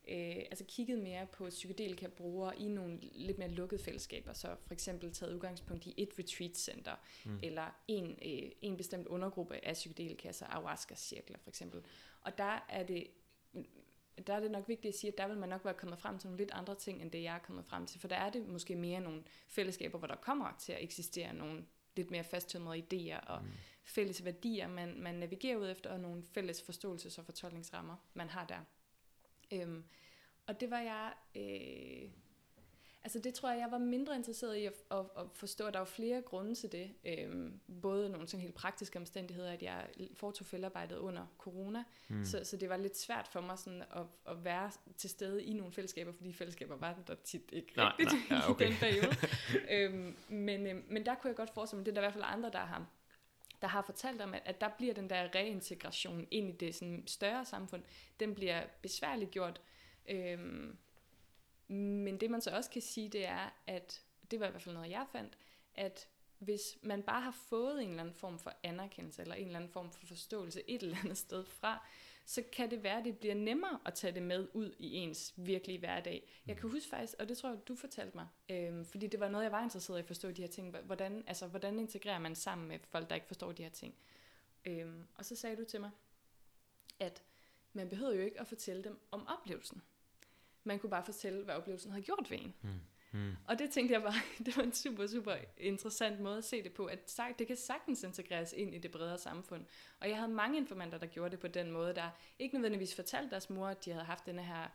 øh, 0.08 0.36
altså 0.38 0.64
kigget 0.68 1.00
mere 1.00 1.26
på 1.26 1.50
psykedelika 1.50 2.08
brugere 2.08 2.60
i 2.60 2.68
nogle 2.68 3.00
lidt 3.02 3.38
mere 3.38 3.50
lukkede 3.50 3.84
fællesskaber, 3.84 4.34
så 4.34 4.56
for 4.66 4.74
eksempel 4.74 5.14
taget 5.14 5.34
udgangspunkt 5.34 5.86
i 5.86 5.94
et 5.98 6.10
retreat 6.20 6.58
center, 6.58 6.96
mm. 7.26 7.40
eller 7.44 7.80
en, 7.88 8.20
øh, 8.26 8.52
en 8.62 8.78
bestemt 8.78 9.08
undergruppe 9.08 9.66
af 9.66 9.74
psykedelika, 9.74 10.28
altså 10.28 10.46
ayahuasca-cirkler 10.46 11.38
for 11.44 11.50
eksempel. 11.50 11.82
Og 12.22 12.38
der 12.38 12.66
er 12.70 12.84
det 12.84 13.08
der 14.28 14.34
er 14.34 14.40
det 14.40 14.52
nok 14.52 14.68
vigtigt 14.68 14.94
at 14.94 15.00
sige, 15.00 15.12
at 15.12 15.18
der 15.18 15.28
vil 15.28 15.38
man 15.38 15.50
nok 15.50 15.66
være 15.66 15.74
kommet 15.74 16.00
frem 16.00 16.20
til 16.20 16.28
nogle 16.28 16.38
lidt 16.38 16.52
andre 16.52 16.76
ting, 16.76 17.02
end 17.02 17.12
det 17.12 17.24
jeg 17.24 17.36
er 17.36 17.40
kommet 17.40 17.66
frem 17.66 17.86
til. 17.86 18.00
For 18.00 18.08
der 18.08 18.16
er 18.16 18.30
det 18.30 18.48
måske 18.48 18.76
mere 18.76 19.00
nogle 19.00 19.24
fællesskaber, 19.48 19.98
hvor 19.98 20.08
der 20.08 20.16
kommer 20.16 20.56
til 20.60 20.72
at 20.72 20.84
eksistere 20.84 21.34
nogle 21.34 21.66
lidt 21.96 22.12
mere 22.12 22.24
fasttømrede 22.24 22.84
idéer 22.84 23.28
og 23.28 23.42
mm. 23.44 23.50
Fælles 23.88 24.26
værdier, 24.26 24.68
man, 24.68 25.02
man 25.02 25.16
navigerer 25.16 25.58
ud 25.58 25.70
efter, 25.70 25.90
og 25.90 26.00
nogle 26.00 26.24
fælles 26.24 26.62
forståelses- 26.62 27.20
og 27.20 27.26
fortolkningsrammer, 27.26 27.96
man 28.14 28.30
har 28.30 28.46
der. 28.46 28.60
Øhm, 29.52 29.84
og 30.48 30.60
det 30.60 30.72
var 30.72 30.80
jeg... 30.80 31.14
Øh, 31.36 32.10
altså 33.04 33.20
det 33.20 33.34
tror 33.34 33.50
jeg, 33.50 33.60
jeg 33.60 33.72
var 33.72 33.78
mindre 33.78 34.16
interesseret 34.16 34.56
i 34.56 34.66
at, 34.66 34.74
at, 34.92 34.98
at 34.98 35.26
forstå, 35.34 35.66
at 35.66 35.74
der 35.74 35.80
var 35.80 35.86
flere 35.86 36.22
grunde 36.22 36.56
til 36.56 36.72
det. 36.72 36.94
Øhm, 37.06 37.60
både 37.82 38.10
nogle 38.10 38.28
sådan 38.28 38.42
helt 38.42 38.56
praktiske 38.56 39.00
omstændigheder, 39.00 39.52
at 39.52 39.64
jeg 39.64 39.88
foretog 40.14 40.48
feltarbejdet 40.48 40.98
under 40.98 41.26
corona, 41.38 41.84
mm. 42.08 42.26
så, 42.26 42.44
så 42.44 42.58
det 42.58 42.70
var 42.70 42.78
lidt 42.78 42.98
svært 42.98 43.28
for 43.28 43.42
mig 43.42 43.60
sådan 43.60 43.82
at, 43.82 44.06
at 44.28 44.44
være 44.44 44.72
til 44.98 45.10
stede 45.10 45.44
i 45.44 45.54
nogle 45.54 45.74
fællesskaber, 45.74 46.12
fordi 46.12 46.34
fællesskaber 46.34 46.76
var 46.76 46.96
der 47.08 47.16
tit 47.16 47.50
ikke 47.52 47.74
nej, 47.76 47.94
rigtigt 48.00 48.30
nej, 48.30 48.40
ja, 48.40 48.50
okay. 48.50 48.66
i 48.68 48.70
den 48.70 48.78
periode. 48.80 49.16
øhm, 49.76 50.16
men, 50.30 50.68
øh, 50.68 50.84
men 50.90 51.06
der 51.06 51.16
kunne 51.16 51.30
jeg 51.30 51.36
godt 51.36 51.54
forestille 51.54 51.78
mig, 51.78 51.86
det 51.86 51.92
er 51.92 51.96
der 51.96 52.02
i 52.02 52.06
hvert 52.06 52.14
fald 52.14 52.26
andre, 52.28 52.50
der 52.50 52.60
har 52.66 52.88
der 53.62 53.68
har 53.68 53.82
fortalt 53.82 54.22
om, 54.22 54.34
at, 54.34 54.42
at 54.46 54.62
der 54.62 54.70
bliver 54.78 54.94
den 54.94 55.10
der 55.10 55.36
reintegration 55.36 56.28
ind 56.32 56.50
i 56.50 56.58
det 56.58 56.76
sådan 56.76 57.04
større 57.08 57.46
samfund, 57.46 57.84
den 58.20 58.36
bliver 58.36 58.64
besværligt 58.82 59.32
gjort. 59.32 59.62
Øhm, 60.10 60.78
men 61.68 62.20
det 62.20 62.32
man 62.32 62.42
så 62.42 62.52
også 62.52 62.70
kan 62.70 62.82
sige, 62.82 63.10
det 63.10 63.28
er, 63.28 63.54
at 63.68 64.04
det 64.32 64.40
var 64.40 64.48
i 64.48 64.50
hvert 64.50 64.62
fald 64.62 64.76
noget, 64.76 64.90
jeg 64.90 65.06
fandt, 65.12 65.38
at 65.76 66.08
hvis 66.40 66.78
man 66.82 67.04
bare 67.04 67.22
har 67.22 67.38
fået 67.50 67.84
en 67.84 67.90
eller 67.90 68.02
anden 68.02 68.16
form 68.16 68.40
for 68.40 68.54
anerkendelse, 68.64 69.22
eller 69.22 69.36
en 69.36 69.46
eller 69.46 69.60
anden 69.60 69.72
form 69.72 69.92
for 69.92 70.06
forståelse 70.06 70.70
et 70.70 70.84
eller 70.84 70.98
andet 71.04 71.18
sted 71.18 71.46
fra, 71.46 71.88
så 72.30 72.44
kan 72.52 72.72
det 72.72 72.84
være, 72.84 72.98
at 72.98 73.06
det 73.06 73.18
bliver 73.18 73.36
nemmere 73.36 73.80
at 73.86 73.94
tage 73.94 74.14
det 74.14 74.24
med 74.24 74.48
ud 74.54 74.76
i 74.80 74.94
ens 74.96 75.34
virkelige 75.38 75.80
hverdag. 75.80 76.30
Jeg 76.48 76.58
kan 76.58 76.70
huske 76.70 76.90
faktisk, 76.90 77.14
og 77.20 77.30
det 77.30 77.38
tror 77.38 77.50
jeg, 77.50 77.68
du 77.68 77.76
fortalte 77.76 78.18
mig, 78.18 78.28
øhm, 78.50 78.86
fordi 78.86 79.08
det 79.08 79.20
var 79.20 79.30
noget, 79.30 79.44
jeg 79.44 79.52
var 79.52 79.64
interesseret 79.64 79.98
i 79.98 80.00
at 80.00 80.06
forstå 80.06 80.32
de 80.32 80.42
her 80.42 80.50
ting. 80.50 80.78
Hvordan, 80.78 81.24
altså, 81.28 81.48
hvordan 81.48 81.80
integrerer 81.80 82.20
man 82.20 82.36
sammen 82.36 82.68
med 82.68 82.80
folk, 82.80 83.10
der 83.10 83.16
ikke 83.16 83.28
forstår 83.28 83.52
de 83.52 83.64
her 83.64 83.70
ting? 83.70 83.96
Øhm, 84.66 85.08
og 85.16 85.26
så 85.26 85.36
sagde 85.36 85.56
du 85.56 85.66
til 85.66 85.82
mig, 85.82 85.92
at 87.00 87.24
man 87.74 87.90
behøver 87.90 88.14
jo 88.14 88.22
ikke 88.22 88.40
at 88.40 88.48
fortælle 88.48 88.84
dem 88.84 89.00
om 89.12 89.28
oplevelsen. 89.28 89.82
Man 90.64 90.80
kunne 90.80 90.90
bare 90.90 91.06
fortælle, 91.06 91.44
hvad 91.44 91.56
oplevelsen 91.56 91.92
havde 91.92 92.06
gjort 92.06 92.28
ved 92.30 92.38
en. 92.38 92.54
Mm. 92.62 92.80
Mm. 93.18 93.36
Og 93.48 93.60
det 93.60 93.70
tænkte 93.70 93.94
jeg 93.94 94.02
bare, 94.02 94.22
det 94.46 94.58
var 94.58 94.64
en 94.64 94.74
super, 94.74 95.08
super 95.08 95.36
interessant 95.58 96.20
måde 96.20 96.38
at 96.38 96.44
se 96.44 96.64
det 96.64 96.74
på, 96.74 96.86
at 96.86 97.20
det 97.40 97.48
kan 97.48 97.56
sagtens 97.56 98.04
integreres 98.04 98.54
ind 98.54 98.76
i 98.76 98.78
det 98.78 98.92
bredere 98.92 99.18
samfund. 99.18 99.66
Og 100.00 100.10
jeg 100.10 100.18
havde 100.18 100.32
mange 100.32 100.58
informanter, 100.58 100.98
der 100.98 101.08
gjorde 101.08 101.32
det 101.32 101.40
på 101.40 101.48
den 101.48 101.72
måde, 101.72 101.96
der 101.96 102.10
ikke 102.40 102.56
nødvendigvis 102.56 102.96
fortalte 102.96 103.30
deres 103.30 103.50
mor, 103.50 103.68
at 103.68 103.86
de 103.86 103.92
havde 103.92 104.06
haft 104.06 104.26
denne 104.26 104.44
her 104.44 104.68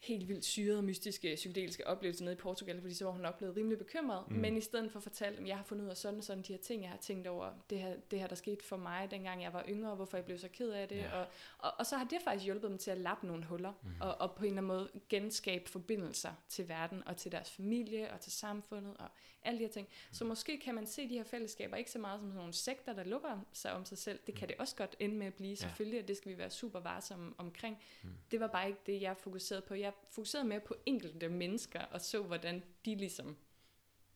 helt 0.00 0.28
vildt 0.28 0.44
syrede, 0.44 0.82
mystiske, 0.82 1.34
psykedeliske 1.34 1.86
oplevelser 1.86 2.24
nede 2.24 2.34
i 2.34 2.38
Portugal, 2.38 2.80
fordi 2.80 2.94
så 2.94 3.04
var 3.04 3.12
hun 3.12 3.20
nok 3.20 3.38
blevet 3.38 3.56
rimelig 3.56 3.78
bekymret. 3.78 4.30
Mm. 4.30 4.36
Men 4.36 4.56
i 4.56 4.60
stedet 4.60 4.92
for 4.92 4.98
at 4.98 5.02
fortælle 5.02 5.38
dem, 5.38 5.46
jeg 5.46 5.56
har 5.56 5.64
fundet 5.64 5.84
ud 5.84 5.90
af 5.90 5.96
sådan 5.96 6.18
og 6.18 6.24
sådan 6.24 6.42
de 6.42 6.52
her 6.52 6.60
ting, 6.60 6.82
jeg 6.82 6.90
har 6.90 6.98
tænkt 6.98 7.26
over, 7.26 7.52
det 7.70 7.78
her, 7.78 7.96
det 8.10 8.20
her 8.20 8.26
der 8.26 8.34
skete 8.34 8.64
for 8.64 8.76
mig, 8.76 9.10
dengang 9.10 9.42
jeg 9.42 9.52
var 9.52 9.64
yngre, 9.68 9.94
hvorfor 9.94 10.16
jeg 10.16 10.24
blev 10.24 10.38
så 10.38 10.48
ked 10.48 10.70
af 10.70 10.88
det. 10.88 10.98
Yeah. 10.98 11.20
Og, 11.20 11.26
og, 11.58 11.72
og 11.78 11.86
så 11.86 11.96
har 11.96 12.04
det 12.04 12.18
faktisk 12.24 12.44
hjulpet 12.44 12.70
dem 12.70 12.78
til 12.78 12.90
at 12.90 12.98
lappe 12.98 13.26
nogle 13.26 13.44
huller, 13.44 13.72
mm. 13.82 13.90
og, 14.00 14.20
og 14.20 14.34
på 14.34 14.44
en 14.44 14.50
eller 14.50 14.62
anden 14.62 14.66
måde 14.66 14.90
genskabe 15.08 15.70
forbindelser 15.70 16.32
til 16.48 16.68
verden, 16.68 17.02
og 17.06 17.16
til 17.16 17.32
deres 17.32 17.50
familie, 17.50 18.12
og 18.12 18.20
til 18.20 18.32
samfundet, 18.32 18.96
og 18.98 19.08
alle 19.42 19.58
de 19.58 19.64
her 19.64 19.70
ting. 19.72 19.88
Mm. 19.88 20.14
Så 20.14 20.24
måske 20.24 20.58
kan 20.58 20.74
man 20.74 20.86
se 20.86 21.08
de 21.08 21.14
her 21.14 21.24
fællesskaber 21.24 21.76
ikke 21.76 21.90
så 21.90 21.98
meget 21.98 22.20
som 22.20 22.28
sådan 22.28 22.38
nogle 22.38 22.52
sekter, 22.52 22.92
der 22.92 23.04
lukker 23.04 23.40
sig 23.52 23.72
om 23.72 23.84
sig 23.84 23.98
selv. 23.98 24.20
Det 24.26 24.34
kan 24.34 24.46
mm. 24.46 24.48
det 24.48 24.56
også 24.58 24.76
godt 24.76 24.96
ende 24.98 25.16
med 25.16 25.26
at 25.26 25.34
blive, 25.34 25.56
selvfølgelig, 25.56 26.00
og 26.00 26.08
det 26.08 26.16
skal 26.16 26.32
vi 26.32 26.38
være 26.38 26.50
super 26.50 26.80
varsomme 26.80 27.34
omkring. 27.38 27.78
Mm. 28.02 28.10
Det 28.30 28.40
var 28.40 28.46
bare 28.46 28.68
ikke 28.68 28.80
det, 28.86 29.02
jeg 29.02 29.16
fokuserede 29.16 29.62
på. 29.62 29.74
Jeg 29.74 29.89
fokuserede 30.10 30.48
mere 30.48 30.60
på 30.60 30.76
enkelte 30.86 31.28
mennesker, 31.28 31.80
og 31.80 32.00
så 32.00 32.22
hvordan 32.22 32.62
de 32.84 32.94
ligesom 32.94 33.36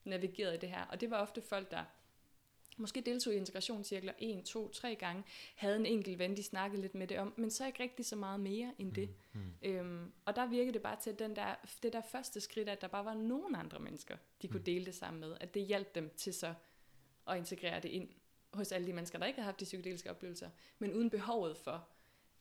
navigerede 0.04 0.58
det 0.58 0.68
her. 0.68 0.84
Og 0.84 1.00
det 1.00 1.10
var 1.10 1.16
ofte 1.16 1.42
folk, 1.42 1.70
der 1.70 1.84
måske 2.76 3.00
deltog 3.00 3.34
i 3.34 3.36
integrationscirkler 3.36 4.12
en, 4.18 4.44
to, 4.44 4.68
tre 4.68 4.94
gange, 4.94 5.24
havde 5.54 5.76
en 5.76 5.86
enkelt 5.86 6.18
ven, 6.18 6.36
de 6.36 6.42
snakkede 6.42 6.82
lidt 6.82 6.94
med 6.94 7.06
det 7.06 7.18
om, 7.18 7.34
men 7.36 7.50
så 7.50 7.66
ikke 7.66 7.82
rigtig 7.82 8.06
så 8.06 8.16
meget 8.16 8.40
mere 8.40 8.74
end 8.78 8.92
det. 8.92 9.08
Mm. 9.32 9.40
Mm. 9.40 9.52
Øhm, 9.62 10.12
og 10.24 10.36
der 10.36 10.46
virkede 10.46 10.72
det 10.72 10.82
bare 10.82 11.00
til, 11.00 11.10
at 11.10 11.18
den 11.18 11.36
der, 11.36 11.54
det 11.82 11.92
der 11.92 12.00
første 12.00 12.40
skridt, 12.40 12.68
at 12.68 12.80
der 12.80 12.88
bare 12.88 13.04
var 13.04 13.14
nogen 13.14 13.54
andre 13.54 13.78
mennesker, 13.78 14.16
de 14.42 14.48
kunne 14.48 14.58
mm. 14.58 14.64
dele 14.64 14.84
det 14.84 14.94
sammen 14.94 15.20
med, 15.20 15.36
at 15.40 15.54
det 15.54 15.66
hjalp 15.66 15.94
dem 15.94 16.10
til 16.16 16.34
så 16.34 16.54
at 17.28 17.36
integrere 17.36 17.80
det 17.80 17.88
ind 17.88 18.08
hos 18.52 18.72
alle 18.72 18.86
de 18.86 18.92
mennesker, 18.92 19.18
der 19.18 19.26
ikke 19.26 19.38
har 19.38 19.44
haft 19.44 19.60
de 19.60 19.64
psykedeliske 19.64 20.10
oplevelser, 20.10 20.50
men 20.78 20.92
uden 20.92 21.10
behovet 21.10 21.56
for, 21.56 21.88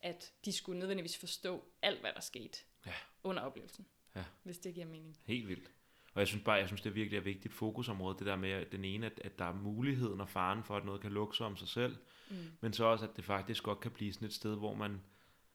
at 0.02 0.34
de 0.46 0.52
skulle 0.52 0.80
nødvendigvis 0.80 1.18
forstå 1.18 1.64
alt, 1.82 2.00
hvad 2.00 2.14
der 2.14 2.22
skete 2.22 2.60
ja. 2.86 2.94
under 3.24 3.42
oplevelsen. 3.42 3.86
Ja. 4.16 4.24
Hvis 4.44 4.58
det 4.58 4.74
giver 4.74 4.88
mening. 4.88 5.18
Helt 5.26 5.48
vildt. 5.48 5.72
Og 6.14 6.20
jeg 6.20 6.28
synes 6.28 6.44
bare, 6.44 6.56
jeg 6.56 6.68
synes, 6.68 6.82
det 6.82 6.90
er 6.90 6.94
virkelig 6.94 7.18
et 7.18 7.26
vigtigt 7.26 7.54
fokusområde, 7.54 8.18
det 8.20 8.28
der 8.28 8.36
med 8.36 8.50
at 8.50 8.72
den 8.72 8.86
ene, 8.86 9.06
at, 9.06 9.22
at 9.24 9.40
der 9.40 9.46
er 9.46 9.54
muligheden 9.54 10.22
og 10.22 10.30
faren 10.30 10.64
for, 10.64 10.78
at 10.78 10.86
noget 10.86 11.02
kan 11.02 11.12
lukke 11.12 11.38
sig 11.38 11.46
om 11.46 11.58
sig 11.58 11.68
selv, 11.68 11.96
mm. 12.30 12.36
men 12.62 12.74
så 12.74 12.86
også, 12.86 13.06
at 13.06 13.16
det 13.16 13.26
faktisk 13.26 13.64
godt 13.64 13.80
kan 13.80 13.92
blive 13.92 14.14
sådan 14.14 14.26
et 14.26 14.34
sted, 14.34 14.56
hvor 14.58 14.76
man, 14.76 15.02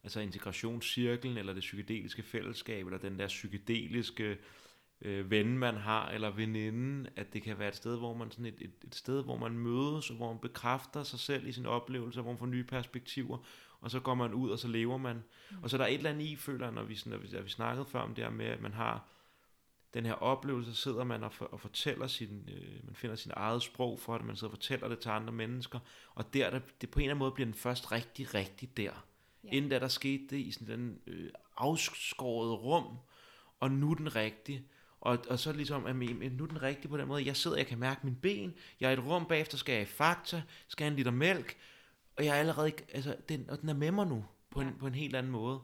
altså 0.03 0.20
integrationscirklen, 0.20 1.39
eller 1.39 1.53
det 1.53 1.61
psykedeliske 1.61 2.22
fællesskab, 2.22 2.87
eller 2.87 2.99
den 2.99 3.18
der 3.18 3.26
psykedeliske 3.26 4.39
øh, 5.01 5.31
ven, 5.31 5.59
man 5.59 5.74
har, 5.74 6.09
eller 6.09 6.31
veninde, 6.31 7.11
at 7.16 7.33
det 7.33 7.43
kan 7.43 7.59
være 7.59 7.68
et 7.68 7.76
sted, 7.76 7.99
hvor 7.99 8.14
man 8.14 8.31
sådan 8.31 8.47
et, 8.47 8.61
et, 8.61 8.74
et 8.85 8.95
sted, 8.95 9.24
hvor 9.24 9.37
man 9.37 9.59
mødes, 9.59 10.11
og 10.11 10.16
hvor 10.16 10.33
man 10.33 10.41
bekræfter 10.41 11.03
sig 11.03 11.18
selv 11.18 11.47
i 11.47 11.53
sin 11.53 11.66
oplevelse, 11.66 12.20
hvor 12.20 12.31
man 12.31 12.39
får 12.39 12.47
nye 12.47 12.64
perspektiver, 12.64 13.39
og 13.81 13.91
så 13.91 14.01
går 14.01 14.14
man 14.14 14.35
ud, 14.35 14.51
og 14.51 14.59
så 14.59 14.68
lever 14.68 14.97
man. 14.97 15.24
Mm. 15.51 15.57
Og 15.62 15.70
så 15.70 15.76
er 15.76 15.79
der 15.79 15.87
et 15.87 15.95
eller 15.95 16.11
andet 16.11 16.24
i, 16.24 16.37
føler 16.37 16.70
når 16.70 16.83
vi, 16.83 16.95
sådan, 16.95 17.11
når 17.11 17.18
vi, 17.18 17.29
når 17.33 17.41
vi 17.41 17.51
snakkede 17.51 17.87
før 17.87 18.01
om 18.01 18.14
det 18.14 18.24
her 18.24 18.31
med, 18.31 18.47
at 18.47 18.61
man 18.61 18.72
har 18.72 19.09
den 19.95 20.07
her 20.07 20.12
oplevelse, 20.12 20.74
sidder 20.74 21.05
man 21.05 21.24
og, 21.24 21.33
for, 21.33 21.45
og 21.45 21.61
fortæller 21.61 22.07
sin, 22.07 22.49
øh, 22.53 22.87
man 22.87 22.95
finder 22.95 23.16
sin 23.16 23.33
eget 23.35 23.62
sprog 23.62 24.01
for 24.01 24.18
det, 24.18 24.26
man 24.26 24.37
sidder 24.37 24.53
og 24.53 24.57
fortæller 24.57 24.89
det 24.89 24.99
til 24.99 25.09
andre 25.09 25.33
mennesker, 25.33 25.79
og 26.14 26.35
der, 26.35 26.51
der 26.51 26.61
det 26.81 26.91
på 26.91 26.99
en 26.99 27.03
eller 27.03 27.14
anden 27.14 27.18
måde 27.18 27.33
bliver 27.33 27.47
den 27.47 27.55
først 27.55 27.93
rigtig, 27.93 28.35
rigtig 28.35 28.76
der. 28.76 29.05
Ja. 29.45 29.49
Inden 29.53 29.70
da 29.70 29.79
der 29.79 29.89
skete 29.89 30.26
det 30.31 30.37
i 30.37 30.51
sådan 30.51 30.68
den 30.68 31.01
øh, 31.07 31.31
afskårede 31.57 32.55
rum, 32.55 32.99
og 33.61 33.70
nu 33.70 33.93
den 33.93 34.16
rigtige. 34.16 34.64
Og, 35.01 35.18
og 35.29 35.39
så 35.39 35.53
ligesom, 35.53 35.87
at 35.87 35.97
nu 35.97 36.45
er 36.45 36.49
den 36.49 36.62
rigtige 36.62 36.89
på 36.89 36.97
den 36.97 37.09
måde, 37.09 37.26
jeg 37.26 37.37
sidder, 37.37 37.57
jeg 37.57 37.66
kan 37.66 37.79
mærke 37.79 38.01
min 38.05 38.14
ben, 38.14 38.55
jeg 38.81 38.87
er 38.87 38.91
i 38.91 38.93
et 38.93 39.05
rum 39.05 39.26
bagefter, 39.26 39.59
skal 39.59 39.72
jeg 39.72 39.83
i 39.83 39.85
fakta, 39.85 40.43
skal 40.68 40.85
jeg 40.85 40.91
en 40.91 40.97
liter 40.97 41.11
mælk, 41.11 41.57
og 42.19 42.25
jeg 42.25 42.37
er 42.37 42.41
allerede, 42.41 42.73
altså, 42.93 43.16
den, 43.29 43.51
og 43.51 43.61
den 43.61 43.69
er 43.69 43.75
med 43.75 43.91
mig 43.91 44.07
nu, 44.07 44.25
på, 44.51 44.61
ja. 44.61 44.69
en, 44.69 44.75
på 44.79 44.87
en 44.87 44.95
helt 44.95 45.16
anden 45.16 45.33
måde 45.33 45.61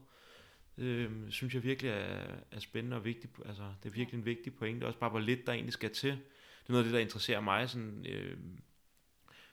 øh, 0.79 1.11
synes 1.31 1.55
jeg 1.55 1.63
virkelig 1.63 1.91
er, 1.91 2.37
er 2.51 2.61
spændende 2.61 2.97
og 2.97 3.05
vigtigt. 3.05 3.33
Altså, 3.47 3.63
det 3.83 3.89
er 3.89 3.93
virkelig 3.93 4.19
en 4.19 4.25
vigtig 4.25 4.55
pointe. 4.55 4.85
Også 4.85 4.99
bare, 4.99 5.11
hvor 5.11 5.19
lidt 5.19 5.47
der 5.47 5.53
egentlig 5.53 5.73
skal 5.73 5.95
til. 5.95 6.11
Det 6.11 6.69
er 6.69 6.73
noget 6.73 6.83
af 6.83 6.85
det, 6.85 6.95
der 6.95 7.01
interesserer 7.01 7.41
mig 7.41 7.71
sådan, 7.71 8.07
øh, 8.07 8.37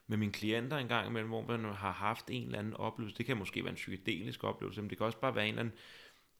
med 0.08 0.18
mine 0.18 0.32
klienter 0.32 0.78
en 0.78 0.88
gang 0.88 1.08
imellem, 1.08 1.30
hvor 1.30 1.41
man 1.41 1.66
har 1.66 1.91
haft 1.91 2.30
en 2.30 2.45
eller 2.45 2.60
anden 2.60 2.74
oplevelse. 2.74 3.18
Det 3.18 3.26
kan 3.26 3.38
måske 3.38 3.64
være 3.64 3.70
en 3.70 3.76
psykedelisk 3.76 4.43
oplevelse, 4.43 4.82
men 4.82 4.89
det 4.89 4.97
kan 4.97 5.06
også 5.06 5.20
bare 5.20 5.36
være 5.36 5.47
en 5.47 5.54
eller 5.54 5.60
anden 5.60 5.78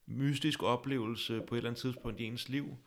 mystisk 0.06 0.64
oplevelse 0.64 1.42
på 1.48 1.56
et 1.56 1.60
eller 1.60 1.70
andet 1.70 1.82
tidspunkt 1.82 2.20
i 2.20 2.24
ens 2.24 2.50
liv. 2.50 2.78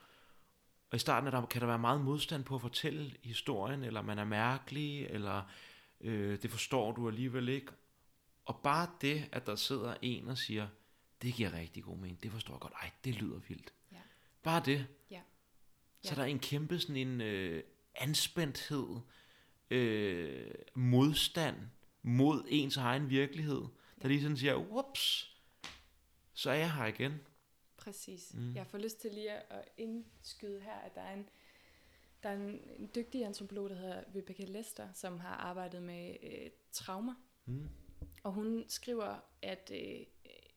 Og 0.91 0.97
i 0.97 0.99
starten 0.99 1.33
der, 1.33 1.47
kan 1.47 1.61
der 1.61 1.67
være 1.67 1.79
meget 1.79 2.01
modstand 2.01 2.45
på 2.45 2.55
at 2.55 2.61
fortælle 2.61 3.13
historien, 3.23 3.85
eller 3.85 4.03
man 4.03 4.19
er 4.19 4.25
mærkelig, 4.25 5.07
eller 5.07 5.51
øh, 6.05 6.43
det 6.43 6.51
forstår 6.51 6.93
du 6.93 7.09
alligevel 7.09 7.49
ikke. 7.49 7.73
Og 8.45 8.61
bare 8.63 8.91
det, 9.01 9.29
at 9.33 9.47
der 9.47 9.57
sidder 9.57 9.95
en 10.03 10.29
og 10.29 10.39
siger, 10.39 10.69
det 11.23 11.35
giver 11.35 11.53
rigtig 11.53 11.85
god 11.85 11.97
mening, 11.97 12.23
det 12.23 12.33
forstår 12.33 12.55
jeg 12.55 12.61
godt, 12.61 12.73
ej, 12.73 12.91
det 13.05 13.15
lyder 13.15 13.39
vildt. 13.49 13.75
Ja. 13.93 14.01
Bare 14.43 14.63
det. 14.65 14.87
Ja. 15.11 15.15
Ja. 16.05 16.09
Så 16.09 16.15
der 16.15 16.23
er 16.23 16.27
en 16.27 16.39
kæmpe 16.39 16.79
sådan 16.79 16.97
en 16.97 17.21
øh, 17.21 17.63
anspændthed, 17.95 19.01
øh, 19.71 20.51
modstand 20.75 21.57
mod 22.03 22.45
ens 22.49 22.77
egen 22.77 23.11
virkelighed, 23.11 23.63
ja. 23.63 24.03
der 24.03 24.09
lige 24.09 24.23
sådan 24.23 24.37
siger, 24.37 24.57
whoops, 24.57 25.37
så 26.33 26.51
er 26.51 26.55
jeg 26.55 26.75
her 26.75 26.87
igen. 26.87 27.21
Præcis. 27.77 28.35
Mm. 28.35 28.55
Jeg 28.55 28.67
får 28.67 28.79
lyst 28.79 29.01
til 29.01 29.11
lige 29.11 29.31
at 29.31 29.69
indskyde 29.77 30.61
her, 30.61 30.75
at 30.75 30.95
der 30.95 31.01
er 31.01 31.15
en, 31.15 31.29
der 32.25 32.31
er 32.31 32.35
en, 32.35 32.61
en 32.79 32.91
dygtig 32.95 33.25
antropolog, 33.25 33.71
der 33.71 33.77
hedder 33.77 34.03
Rebecca 34.17 34.45
Lester, 34.45 34.89
som 34.93 35.19
har 35.19 35.35
arbejdet 35.35 35.83
med 35.83 36.17
øh, 36.23 36.51
traumer. 36.73 37.15
Mm. 37.47 37.69
Og 38.23 38.33
hun 38.33 38.65
skriver, 38.69 39.25
at 39.43 39.71
øh, 39.75 40.07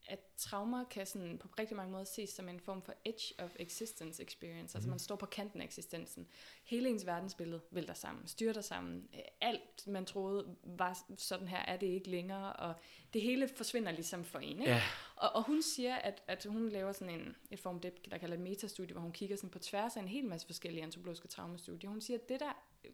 at 0.07 0.19
traumer 0.37 0.83
kan 0.83 1.05
sådan 1.05 1.37
på 1.37 1.47
rigtig 1.59 1.77
mange 1.77 1.91
måder 1.91 2.03
ses 2.03 2.29
som 2.29 2.49
en 2.49 2.59
form 2.59 2.81
for 2.81 2.93
edge 3.05 3.33
of 3.39 3.55
existence 3.59 4.23
experience. 4.23 4.73
Mm. 4.73 4.77
Altså 4.77 4.79
mhm. 4.79 4.89
man 4.89 4.99
står 4.99 5.15
på 5.15 5.25
kanten 5.25 5.61
af 5.61 5.65
eksistensen. 5.65 6.27
Hele 6.63 6.89
ens 6.89 7.05
verdensbillede 7.05 7.61
vælter 7.71 7.93
sammen, 7.93 8.27
styrter 8.27 8.61
sammen. 8.61 9.09
Alt 9.41 9.87
man 9.87 10.05
troede 10.05 10.55
var 10.63 10.99
sådan 11.17 11.47
her, 11.47 11.57
er 11.57 11.77
det 11.77 11.87
ikke 11.87 12.09
længere. 12.09 12.53
Og 12.53 12.73
det 13.13 13.21
hele 13.21 13.47
forsvinder 13.47 13.91
ligesom 13.91 14.25
for 14.25 14.39
en. 14.39 14.59
Ikke? 14.59 14.71
Ja. 14.71 14.81
Og, 15.15 15.35
og 15.35 15.43
hun 15.43 15.61
siger, 15.61 15.95
at, 15.95 16.23
at 16.27 16.45
hun 16.45 16.69
laver 16.69 16.91
sådan 16.91 17.19
en, 17.19 17.35
et 17.51 17.59
form, 17.59 17.79
det, 17.79 18.11
der 18.11 18.17
kalder 18.17 18.35
et 18.35 18.41
metastudie, 18.41 18.93
hvor 18.93 19.01
hun 19.01 19.11
kigger 19.11 19.35
sådan 19.35 19.49
på 19.49 19.59
tværs 19.59 19.97
af 19.97 20.01
en 20.01 20.07
hel 20.07 20.25
masse 20.25 20.47
forskellige 20.47 20.83
antropologiske 20.83 21.27
traumastudier. 21.27 21.89
Hun 21.89 22.01
siger, 22.01 22.17
at 22.17 22.29
det 22.29 22.39
der 22.39 22.53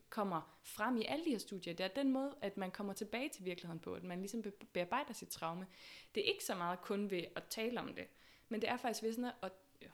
kommer 0.10 0.58
frem 0.64 0.98
i 0.98 1.06
alle 1.06 1.26
de 1.26 1.30
her 1.30 1.38
studier, 1.38 1.74
det 1.74 1.84
er 1.84 1.88
den 1.88 2.12
måde, 2.12 2.36
at 2.42 2.58
man 2.58 2.72
kommer 2.72 2.94
tilbage 2.94 3.30
til 3.30 3.46
virkeligheden 3.46 3.80
på, 3.80 3.94
at 3.94 4.04
man 4.04 4.20
ligesom 4.20 4.44
bearbejder 4.74 5.14
sit 5.14 5.30
traume. 5.30 5.68
Det 6.16 6.24
er 6.24 6.32
ikke 6.34 6.44
så 6.44 6.56
meget 6.56 6.82
kun 6.82 7.12
ved 7.12 7.24
at 7.36 7.44
tale 7.50 7.80
om 7.80 7.94
det, 7.94 8.08
men 8.50 8.62
det 8.62 8.70
er 8.70 8.78
faktisk 8.78 9.04
ved 9.04 9.14
sådan 9.14 9.32
at, 9.42 9.52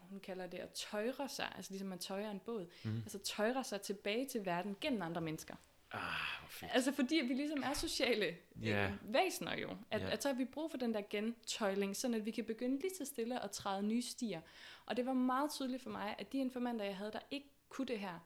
hun 0.10 0.20
kalder 0.20 0.48
det 0.48 0.58
at 0.58 0.70
tøjre 0.70 1.30
sig, 1.30 1.54
altså 1.56 1.72
ligesom 1.72 1.88
man 1.88 2.00
tøjer 2.00 2.32
en 2.32 2.40
båd, 2.40 2.68
mm. 2.84 2.98
altså 2.98 3.20
tøjre 3.20 3.64
sig 3.64 3.82
tilbage 3.82 4.28
til 4.28 4.46
verden 4.46 4.76
gennem 4.82 5.02
andre 5.02 5.22
mennesker. 5.22 5.56
Ah, 5.92 6.74
altså 6.74 6.92
fordi 6.92 7.16
vi 7.16 7.34
ligesom 7.34 7.64
er 7.64 7.74
sociale 7.74 8.38
yeah. 8.64 8.92
øh, 8.92 9.14
væsener 9.14 9.58
jo, 9.58 9.70
at, 9.92 10.02
yeah. 10.02 10.14
at 10.14 10.24
så 10.24 10.30
har 10.30 10.36
vi 10.36 10.46
brug 10.46 10.72
for 10.72 10.78
den 10.78 10.94
der 10.94 11.02
gentøjling, 11.10 11.96
sådan 11.96 12.16
at 12.16 12.26
vi 12.26 12.32
kan 12.32 12.46
begynde 12.46 12.80
lige 12.82 12.96
så 12.96 13.06
stille 13.06 13.44
at 13.44 13.52
træde 13.52 13.84
nye 13.84 14.02
stier. 14.02 14.42
Og 14.86 14.98
det 14.98 15.06
var 15.06 15.14
meget 15.14 15.52
tydeligt 15.52 15.84
for 15.84 15.90
mig, 15.90 16.16
at 16.20 16.32
de 16.32 16.38
informanter, 16.38 16.86
jeg 16.86 16.98
havde, 16.98 17.12
der 17.12 17.20
ikke 17.32 17.50
kunne 17.70 17.88
det 17.88 18.00
her, 18.00 18.20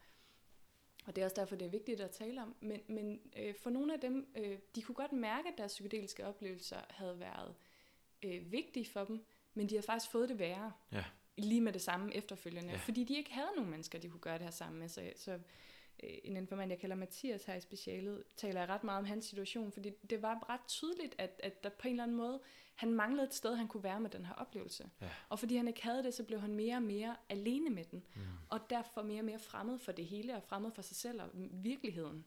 og 1.05 1.15
det 1.15 1.21
er 1.21 1.25
også 1.25 1.35
derfor, 1.35 1.55
det 1.55 1.65
er 1.65 1.69
vigtigt 1.69 2.01
at 2.01 2.11
tale 2.11 2.41
om. 2.41 2.55
Men, 2.59 2.81
men 2.87 3.21
øh, 3.37 3.55
for 3.55 3.69
nogle 3.69 3.93
af 3.93 3.99
dem, 3.99 4.27
øh, 4.37 4.57
de 4.75 4.81
kunne 4.81 4.95
godt 4.95 5.11
mærke, 5.11 5.49
at 5.49 5.57
deres 5.57 5.71
psykedeliske 5.71 6.25
oplevelser 6.25 6.79
havde 6.89 7.19
været 7.19 7.55
øh, 8.23 8.51
vigtige 8.51 8.85
for 8.85 9.05
dem, 9.05 9.25
men 9.53 9.69
de 9.69 9.75
har 9.75 9.81
faktisk 9.81 10.11
fået 10.11 10.29
det 10.29 10.39
værre. 10.39 10.71
Ja. 10.91 11.03
Lige 11.37 11.61
med 11.61 11.73
det 11.73 11.81
samme 11.81 12.15
efterfølgende. 12.15 12.71
Ja. 12.71 12.77
Fordi 12.77 13.03
de 13.03 13.17
ikke 13.17 13.33
havde 13.33 13.49
nogen 13.55 13.71
mennesker, 13.71 13.99
de 13.99 14.09
kunne 14.09 14.19
gøre 14.19 14.33
det 14.37 14.43
her 14.43 14.51
sammen 14.51 14.79
med. 14.79 14.89
Så, 14.89 15.11
så 15.15 15.31
øh, 16.03 16.17
en 16.23 16.37
informant, 16.37 16.71
jeg 16.71 16.79
kalder 16.79 16.95
Mathias 16.95 17.45
her 17.45 17.55
i 17.55 17.61
specialet, 17.61 18.23
taler 18.37 18.59
jeg 18.59 18.69
ret 18.69 18.83
meget 18.83 18.99
om 18.99 19.05
hans 19.05 19.25
situation, 19.25 19.71
fordi 19.71 19.89
det 20.09 20.21
var 20.21 20.49
ret 20.49 20.65
tydeligt, 20.67 21.15
at, 21.17 21.41
at 21.43 21.63
der 21.63 21.69
på 21.69 21.87
en 21.87 21.93
eller 21.93 22.03
anden 22.03 22.17
måde, 22.17 22.39
han 22.75 22.93
manglede 22.93 23.27
et 23.27 23.33
sted, 23.33 23.55
han 23.55 23.67
kunne 23.67 23.83
være 23.83 23.99
med 23.99 24.09
den 24.09 24.25
her 24.25 24.33
oplevelse. 24.33 24.89
Ja. 25.01 25.09
Og 25.29 25.39
fordi 25.39 25.55
han 25.55 25.67
ikke 25.67 25.83
havde 25.83 26.03
det, 26.03 26.13
så 26.13 26.23
blev 26.23 26.39
han 26.39 26.55
mere 26.55 26.75
og 26.75 26.83
mere 26.83 27.15
alene 27.29 27.69
med 27.69 27.83
den. 27.83 28.05
Mm. 28.15 28.21
Og 28.49 28.59
derfor 28.69 29.01
mere 29.01 29.21
og 29.21 29.25
mere 29.25 29.39
fremmed 29.39 29.79
for 29.79 29.91
det 29.91 30.05
hele, 30.05 30.35
og 30.35 30.43
fremmed 30.43 30.71
for 30.71 30.81
sig 30.81 30.95
selv 30.95 31.21
og 31.21 31.29
virkeligheden. 31.51 32.25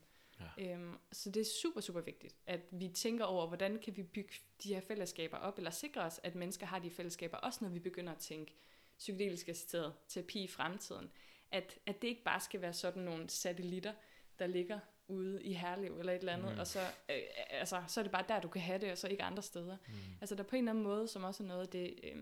Ja. 0.59 0.73
Øhm, 0.73 0.99
så 1.13 1.31
det 1.31 1.41
er 1.41 1.45
super, 1.63 1.81
super 1.81 2.01
vigtigt, 2.01 2.37
at 2.47 2.61
vi 2.71 2.89
tænker 2.89 3.25
over, 3.25 3.47
hvordan 3.47 3.79
kan 3.79 3.97
vi 3.97 4.03
bygge 4.03 4.35
de 4.63 4.75
her 4.75 4.81
fællesskaber 4.81 5.37
op, 5.37 5.59
eller 5.59 5.71
sikre 5.71 6.01
os, 6.01 6.21
at 6.23 6.35
mennesker 6.35 6.67
har 6.67 6.79
de 6.79 6.91
fællesskaber, 6.91 7.37
også 7.37 7.59
når 7.65 7.69
vi 7.71 7.79
begynder 7.79 8.13
at 8.13 8.19
tænke 8.19 8.55
psykedelisk 8.99 9.49
assisteret 9.49 9.95
terapi 10.09 10.43
i 10.43 10.49
fremtiden. 10.49 11.11
At, 11.51 11.79
at 11.87 12.03
det 12.03 12.09
ikke 12.09 12.23
bare 12.23 12.41
skal 12.41 12.61
være 12.61 12.73
sådan 12.73 13.03
nogle 13.03 13.31
satellitter, 13.31 13.93
der 14.39 14.47
ligger 14.47 14.81
ude 15.09 15.43
i 15.43 15.53
Herlev 15.53 15.99
eller 15.99 16.13
et 16.13 16.19
eller 16.19 16.33
andet, 16.33 16.53
mm. 16.53 16.59
og 16.59 16.67
så, 16.67 16.81
øh, 16.81 17.23
altså, 17.51 17.83
så 17.89 18.01
er 18.01 18.03
det 18.03 18.13
bare 18.13 18.25
der, 18.29 18.41
du 18.41 18.49
kan 18.49 18.63
have 18.63 18.79
det, 18.79 18.93
og 18.93 18.99
så 18.99 19.09
ikke 19.09 19.23
andre 19.23 19.43
steder. 19.43 19.77
Mm. 19.89 19.95
Altså 20.21 20.35
der 20.35 20.43
på 20.43 20.57
en 20.57 20.63
eller 20.63 20.73
anden 20.73 20.85
måde, 20.85 21.09
som 21.09 21.25
også 21.25 21.43
er 21.43 21.47
noget 21.47 21.63
af 21.63 21.69
det, 21.69 21.95
øh, 22.03 22.17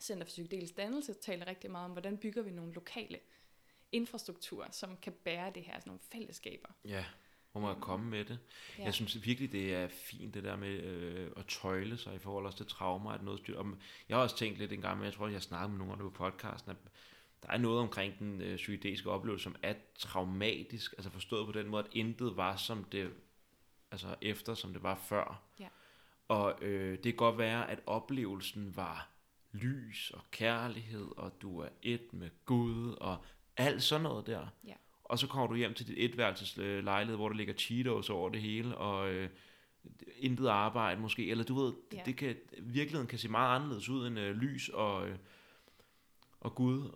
Center 0.00 0.24
for 0.24 0.28
Psykedelisk 0.28 0.76
Dannelse 0.76 1.14
taler 1.14 1.46
rigtig 1.46 1.70
meget 1.70 1.84
om, 1.84 1.90
hvordan 1.90 2.18
bygger 2.18 2.42
vi 2.42 2.50
nogle 2.50 2.72
lokale 2.72 3.18
infrastrukturer, 3.92 4.70
som 4.70 4.96
kan 5.02 5.12
bære 5.12 5.52
det 5.54 5.62
her, 5.62 5.72
sådan 5.72 5.90
nogle 5.90 6.00
fællesskaber. 6.12 6.68
Ja, 6.84 7.04
hvor 7.52 7.60
man 7.60 7.74
kan 7.74 7.80
komme 7.80 8.10
med 8.10 8.24
det. 8.24 8.38
Ja. 8.78 8.84
Jeg 8.84 8.94
synes 8.94 9.26
virkelig, 9.26 9.52
det 9.52 9.74
er 9.74 9.88
fint, 9.88 10.34
det 10.34 10.44
der 10.44 10.56
med 10.56 10.68
øh, 10.68 11.30
at 11.36 11.46
tøjle 11.46 11.98
sig 11.98 12.14
i 12.14 12.18
forhold 12.18 12.52
til 12.52 12.66
traumer. 12.66 13.10
At 13.10 13.22
noget 13.22 13.40
styr. 13.40 13.62
Jeg 14.08 14.16
har 14.16 14.22
også 14.22 14.36
tænkt 14.36 14.58
lidt 14.58 14.72
en 14.72 14.80
gang, 14.80 14.98
men 14.98 15.04
jeg 15.04 15.12
tror, 15.12 15.26
jeg 15.26 15.34
har 15.34 15.40
snakket 15.40 15.70
med 15.70 15.78
nogen 15.78 15.92
af 15.92 15.98
på 15.98 16.10
podcasten, 16.10 16.70
at 16.70 16.76
der 17.46 17.52
er 17.52 17.58
noget 17.58 17.80
omkring 17.80 18.18
den 18.18 18.40
øh, 18.40 18.56
psykedeliske 18.56 19.10
oplevelse, 19.10 19.44
som 19.44 19.56
er 19.62 19.74
traumatisk, 19.98 20.92
altså 20.92 21.10
forstået 21.10 21.46
på 21.46 21.52
den 21.52 21.68
måde, 21.68 21.84
at 21.84 21.90
intet 21.92 22.36
var 22.36 22.56
som 22.56 22.84
det, 22.84 23.10
altså 23.90 24.14
efter 24.22 24.54
som 24.54 24.72
det 24.72 24.82
var 24.82 24.94
før. 24.94 25.42
Ja. 25.60 25.68
Og 26.28 26.58
øh, 26.62 26.92
det 26.92 27.02
kan 27.02 27.16
godt 27.16 27.38
være, 27.38 27.70
at 27.70 27.80
oplevelsen 27.86 28.76
var 28.76 29.08
lys 29.52 30.10
og 30.10 30.20
kærlighed, 30.30 31.08
og 31.16 31.32
du 31.42 31.58
er 31.58 31.68
et 31.82 32.12
med 32.12 32.30
Gud, 32.44 32.92
og 33.00 33.24
alt 33.56 33.82
sådan 33.82 34.02
noget 34.02 34.26
der. 34.26 34.46
Ja. 34.64 34.74
Og 35.04 35.18
så 35.18 35.26
kommer 35.26 35.46
du 35.46 35.54
hjem 35.54 35.74
til 35.74 35.88
dit 35.88 35.98
etværelses 35.98 36.56
lejlighed, 36.56 37.16
hvor 37.16 37.28
der 37.28 37.36
ligger 37.36 37.54
Cheetos 37.54 38.10
over 38.10 38.28
det 38.28 38.42
hele, 38.42 38.76
og 38.78 39.10
øh, 39.10 39.30
intet 40.18 40.48
arbejde 40.48 41.00
måske, 41.00 41.30
eller 41.30 41.44
du 41.44 41.54
ved, 41.54 41.72
ja. 41.92 41.96
det, 41.96 42.06
det 42.06 42.16
kan, 42.16 42.36
virkeligheden 42.62 43.06
kan 43.06 43.18
se 43.18 43.28
meget 43.28 43.56
anderledes 43.56 43.88
ud 43.88 44.06
end 44.06 44.18
øh, 44.18 44.36
lys 44.36 44.68
og, 44.68 45.08
øh, 45.08 45.16
og 46.40 46.54
Gud 46.54 46.90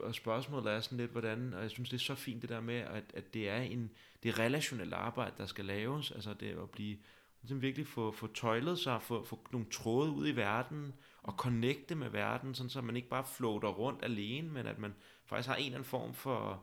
og 0.00 0.14
spørgsmålet 0.14 0.72
er 0.72 0.80
sådan 0.80 0.98
lidt, 0.98 1.10
hvordan, 1.10 1.54
og 1.54 1.62
jeg 1.62 1.70
synes, 1.70 1.90
det 1.90 1.96
er 1.96 2.04
så 2.04 2.14
fint 2.14 2.42
det 2.42 2.50
der 2.50 2.60
med, 2.60 2.74
at, 2.74 3.04
at 3.14 3.34
det 3.34 3.48
er 3.48 3.60
en, 3.60 3.90
det 4.22 4.28
er 4.28 4.38
relationelt 4.38 4.92
arbejde, 4.92 5.34
der 5.38 5.46
skal 5.46 5.64
laves, 5.64 6.10
altså 6.10 6.34
det 6.34 6.62
at 6.62 6.70
blive, 6.70 6.98
ligesom 7.42 7.62
virkelig 7.62 7.86
få, 7.86 8.12
få 8.12 8.26
tøjlet 8.26 8.78
sig, 8.78 9.02
få, 9.02 9.24
få 9.24 9.46
nogle 9.52 9.66
tråde 9.70 10.10
ud 10.10 10.28
i 10.28 10.36
verden, 10.36 10.94
og 11.22 11.32
connecte 11.32 11.94
med 11.94 12.08
verden, 12.08 12.54
sådan 12.54 12.70
så 12.70 12.80
man 12.80 12.96
ikke 12.96 13.08
bare 13.08 13.24
floater 13.24 13.68
rundt 13.68 14.04
alene, 14.04 14.48
men 14.48 14.66
at 14.66 14.78
man 14.78 14.94
faktisk 15.24 15.48
har 15.48 15.56
en 15.56 15.64
eller 15.64 15.76
anden 15.76 15.88
form 15.88 16.14
for 16.14 16.62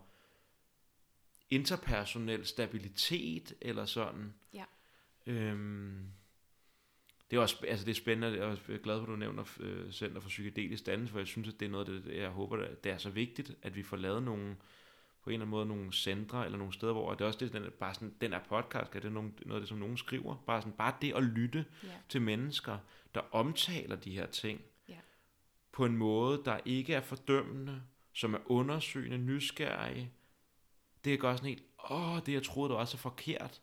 interpersonel 1.50 2.46
stabilitet, 2.46 3.54
eller 3.62 3.86
sådan. 3.86 4.34
Ja. 4.54 4.64
Øhm, 5.26 6.12
det 7.36 7.40
er 7.40 7.44
også 7.44 7.66
altså 7.68 7.86
det 7.86 7.92
er 7.92 7.96
spændende, 7.96 8.28
og 8.28 8.50
jeg 8.50 8.58
er 8.76 8.78
glad 8.78 8.96
for, 8.98 9.04
at 9.04 9.08
du 9.08 9.16
nævner 9.16 9.44
øh, 9.60 9.92
Center 9.92 10.20
for 10.22 10.30
Psykedelisk 10.30 10.86
Dannelse, 10.86 11.12
for 11.12 11.20
jeg 11.20 11.28
synes, 11.28 11.48
at 11.48 11.60
det 11.60 11.66
er 11.66 11.70
noget, 11.70 11.88
det, 11.88 12.16
jeg 12.18 12.30
håber, 12.30 12.58
det 12.84 12.92
er 12.92 12.98
så 12.98 13.10
vigtigt, 13.10 13.56
at 13.62 13.76
vi 13.76 13.84
får 13.84 13.98
lavet 13.98 14.24
nogle, 14.24 14.56
på 15.24 15.30
en 15.30 15.34
eller 15.34 15.42
anden 15.46 15.50
måde 15.50 15.66
nogle 15.66 15.94
centre, 15.94 16.46
eller 16.46 16.58
nogle 16.58 16.74
steder, 16.74 16.94
hvor 16.94 17.14
det 17.14 17.22
er 17.22 17.26
også 17.26 17.40
det, 17.40 17.54
den, 17.54 17.64
bare 17.80 17.94
sådan, 17.94 18.14
den 18.22 18.34
er 18.34 18.40
podcast, 18.40 18.94
det 18.94 19.06
er 19.06 19.10
nogle, 19.10 19.32
noget 19.46 19.56
af 19.56 19.62
det, 19.62 19.70
som 19.70 19.78
nogen 19.78 19.98
skriver, 19.98 20.36
bare, 20.48 20.62
sådan, 20.62 20.74
bare 20.74 20.94
det 21.02 21.14
at 21.16 21.24
lytte 21.24 21.66
Ja. 21.84 21.88
til 22.10 22.22
mennesker, 22.22 22.78
der 23.16 23.22
omtaler 23.32 23.96
de 23.96 24.12
her 24.12 24.26
ting, 24.26 24.62
Ja. 24.90 24.98
på 25.72 25.86
en 25.86 25.98
måde, 25.98 26.42
der 26.46 26.60
ikke 26.66 26.94
er 26.94 27.02
fordømmende, 27.02 27.82
som 28.14 28.34
er 28.34 28.40
undersøgende, 28.46 29.18
nysgerrige, 29.18 30.12
det 31.06 31.20
gør 31.20 31.36
sådan 31.36 31.50
helt, 31.50 31.64
åh, 31.90 32.20
det 32.26 32.34
jeg 32.34 32.44
troede, 32.44 32.70
der 32.70 32.76
var 32.76 32.86
så 32.86 32.98
forkert, 32.98 33.62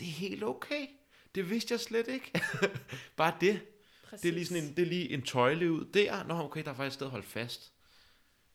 det 0.00 0.08
er 0.08 0.12
helt 0.12 0.42
okay. 0.44 0.86
Det 1.34 1.50
vidste 1.50 1.72
jeg 1.72 1.80
slet 1.80 2.08
ikke. 2.08 2.32
Bare 3.16 3.36
det. 3.40 3.60
Præcis. 4.04 4.22
Det 4.22 4.28
er 4.28 4.32
lige 4.32 4.46
sådan 4.46 4.64
en, 4.64 4.76
det 4.76 4.82
er 4.82 4.86
lige 4.86 5.10
en 5.10 5.22
tøjle 5.22 5.72
ud 5.72 5.84
der. 5.84 6.24
Nå, 6.24 6.34
okay, 6.34 6.64
der 6.64 6.70
er 6.70 6.74
faktisk 6.74 6.94
et 6.94 6.94
sted 6.94 7.06
at 7.06 7.10
holde 7.10 7.26
fast. 7.26 7.72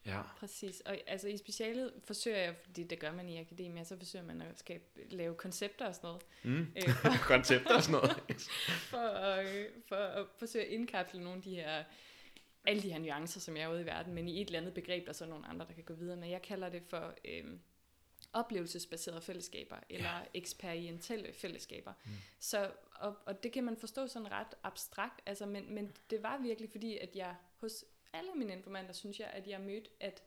Ja. 0.05 0.21
Præcis, 0.39 0.81
og 0.85 0.97
altså 1.07 1.27
i 1.27 1.37
specialet 1.37 1.93
forsøger 2.05 2.37
jeg, 2.37 2.55
fordi 2.65 2.83
det 2.83 2.99
gør 2.99 3.11
man 3.11 3.29
i 3.29 3.39
akademia, 3.39 3.83
så 3.83 3.97
forsøger 3.97 4.25
man 4.25 4.41
at 4.41 4.59
skabe, 4.59 4.83
lave 5.09 5.35
koncepter 5.35 5.85
og 5.85 5.95
sådan 5.95 6.07
noget, 6.07 6.21
Mm. 6.43 6.67
øh, 6.77 6.89
for, 7.01 7.09
Koncepter 7.27 7.75
og 7.75 7.83
sådan 7.83 8.01
noget. 8.01 8.23
for, 8.91 8.97
at, 8.97 9.67
for 9.87 9.95
at 9.95 10.25
forsøge 10.39 10.65
at 10.65 10.71
indkapsle 10.71 11.19
nogle 11.23 11.37
af 11.37 11.43
de 11.43 11.55
her, 11.55 11.83
alle 12.65 12.81
de 12.81 12.91
her 12.91 12.99
nuancer, 12.99 13.39
som 13.39 13.57
jeg 13.57 13.63
er 13.63 13.69
ude 13.73 13.81
i 13.81 13.85
verden, 13.85 14.13
men 14.13 14.27
i 14.27 14.41
et 14.41 14.45
eller 14.47 14.59
andet 14.59 14.73
begreb, 14.73 15.03
der 15.03 15.09
er 15.09 15.13
så 15.13 15.25
nogle 15.25 15.47
andre, 15.47 15.65
der 15.67 15.73
kan 15.73 15.83
gå 15.83 15.93
videre 15.93 16.17
med. 16.17 16.29
Jeg 16.29 16.41
kalder 16.41 16.69
det 16.69 16.81
for 16.89 17.13
øh, 17.25 17.43
oplevelsesbaserede 18.33 19.21
fællesskaber, 19.21 19.75
eller 19.89 20.17
ja. 20.17 20.23
eksperimentelle 20.33 21.33
fællesskaber. 21.33 21.93
Mm. 22.05 22.11
Så, 22.39 22.71
og, 22.95 23.15
og 23.25 23.43
det 23.43 23.51
kan 23.51 23.63
man 23.63 23.77
forstå 23.77 24.07
sådan 24.07 24.31
ret 24.31 24.55
abstrakt, 24.63 25.21
altså, 25.25 25.45
men, 25.45 25.73
men 25.73 25.95
det 26.09 26.23
var 26.23 26.37
virkelig 26.37 26.69
fordi, 26.71 26.97
at 26.97 27.15
jeg 27.15 27.35
hos 27.57 27.85
alle 28.13 28.31
mine 28.35 28.53
informanter, 28.53 28.93
synes 28.93 29.19
jeg, 29.19 29.27
at 29.27 29.47
jeg 29.47 29.61
mødte, 29.61 29.89
at 29.99 30.23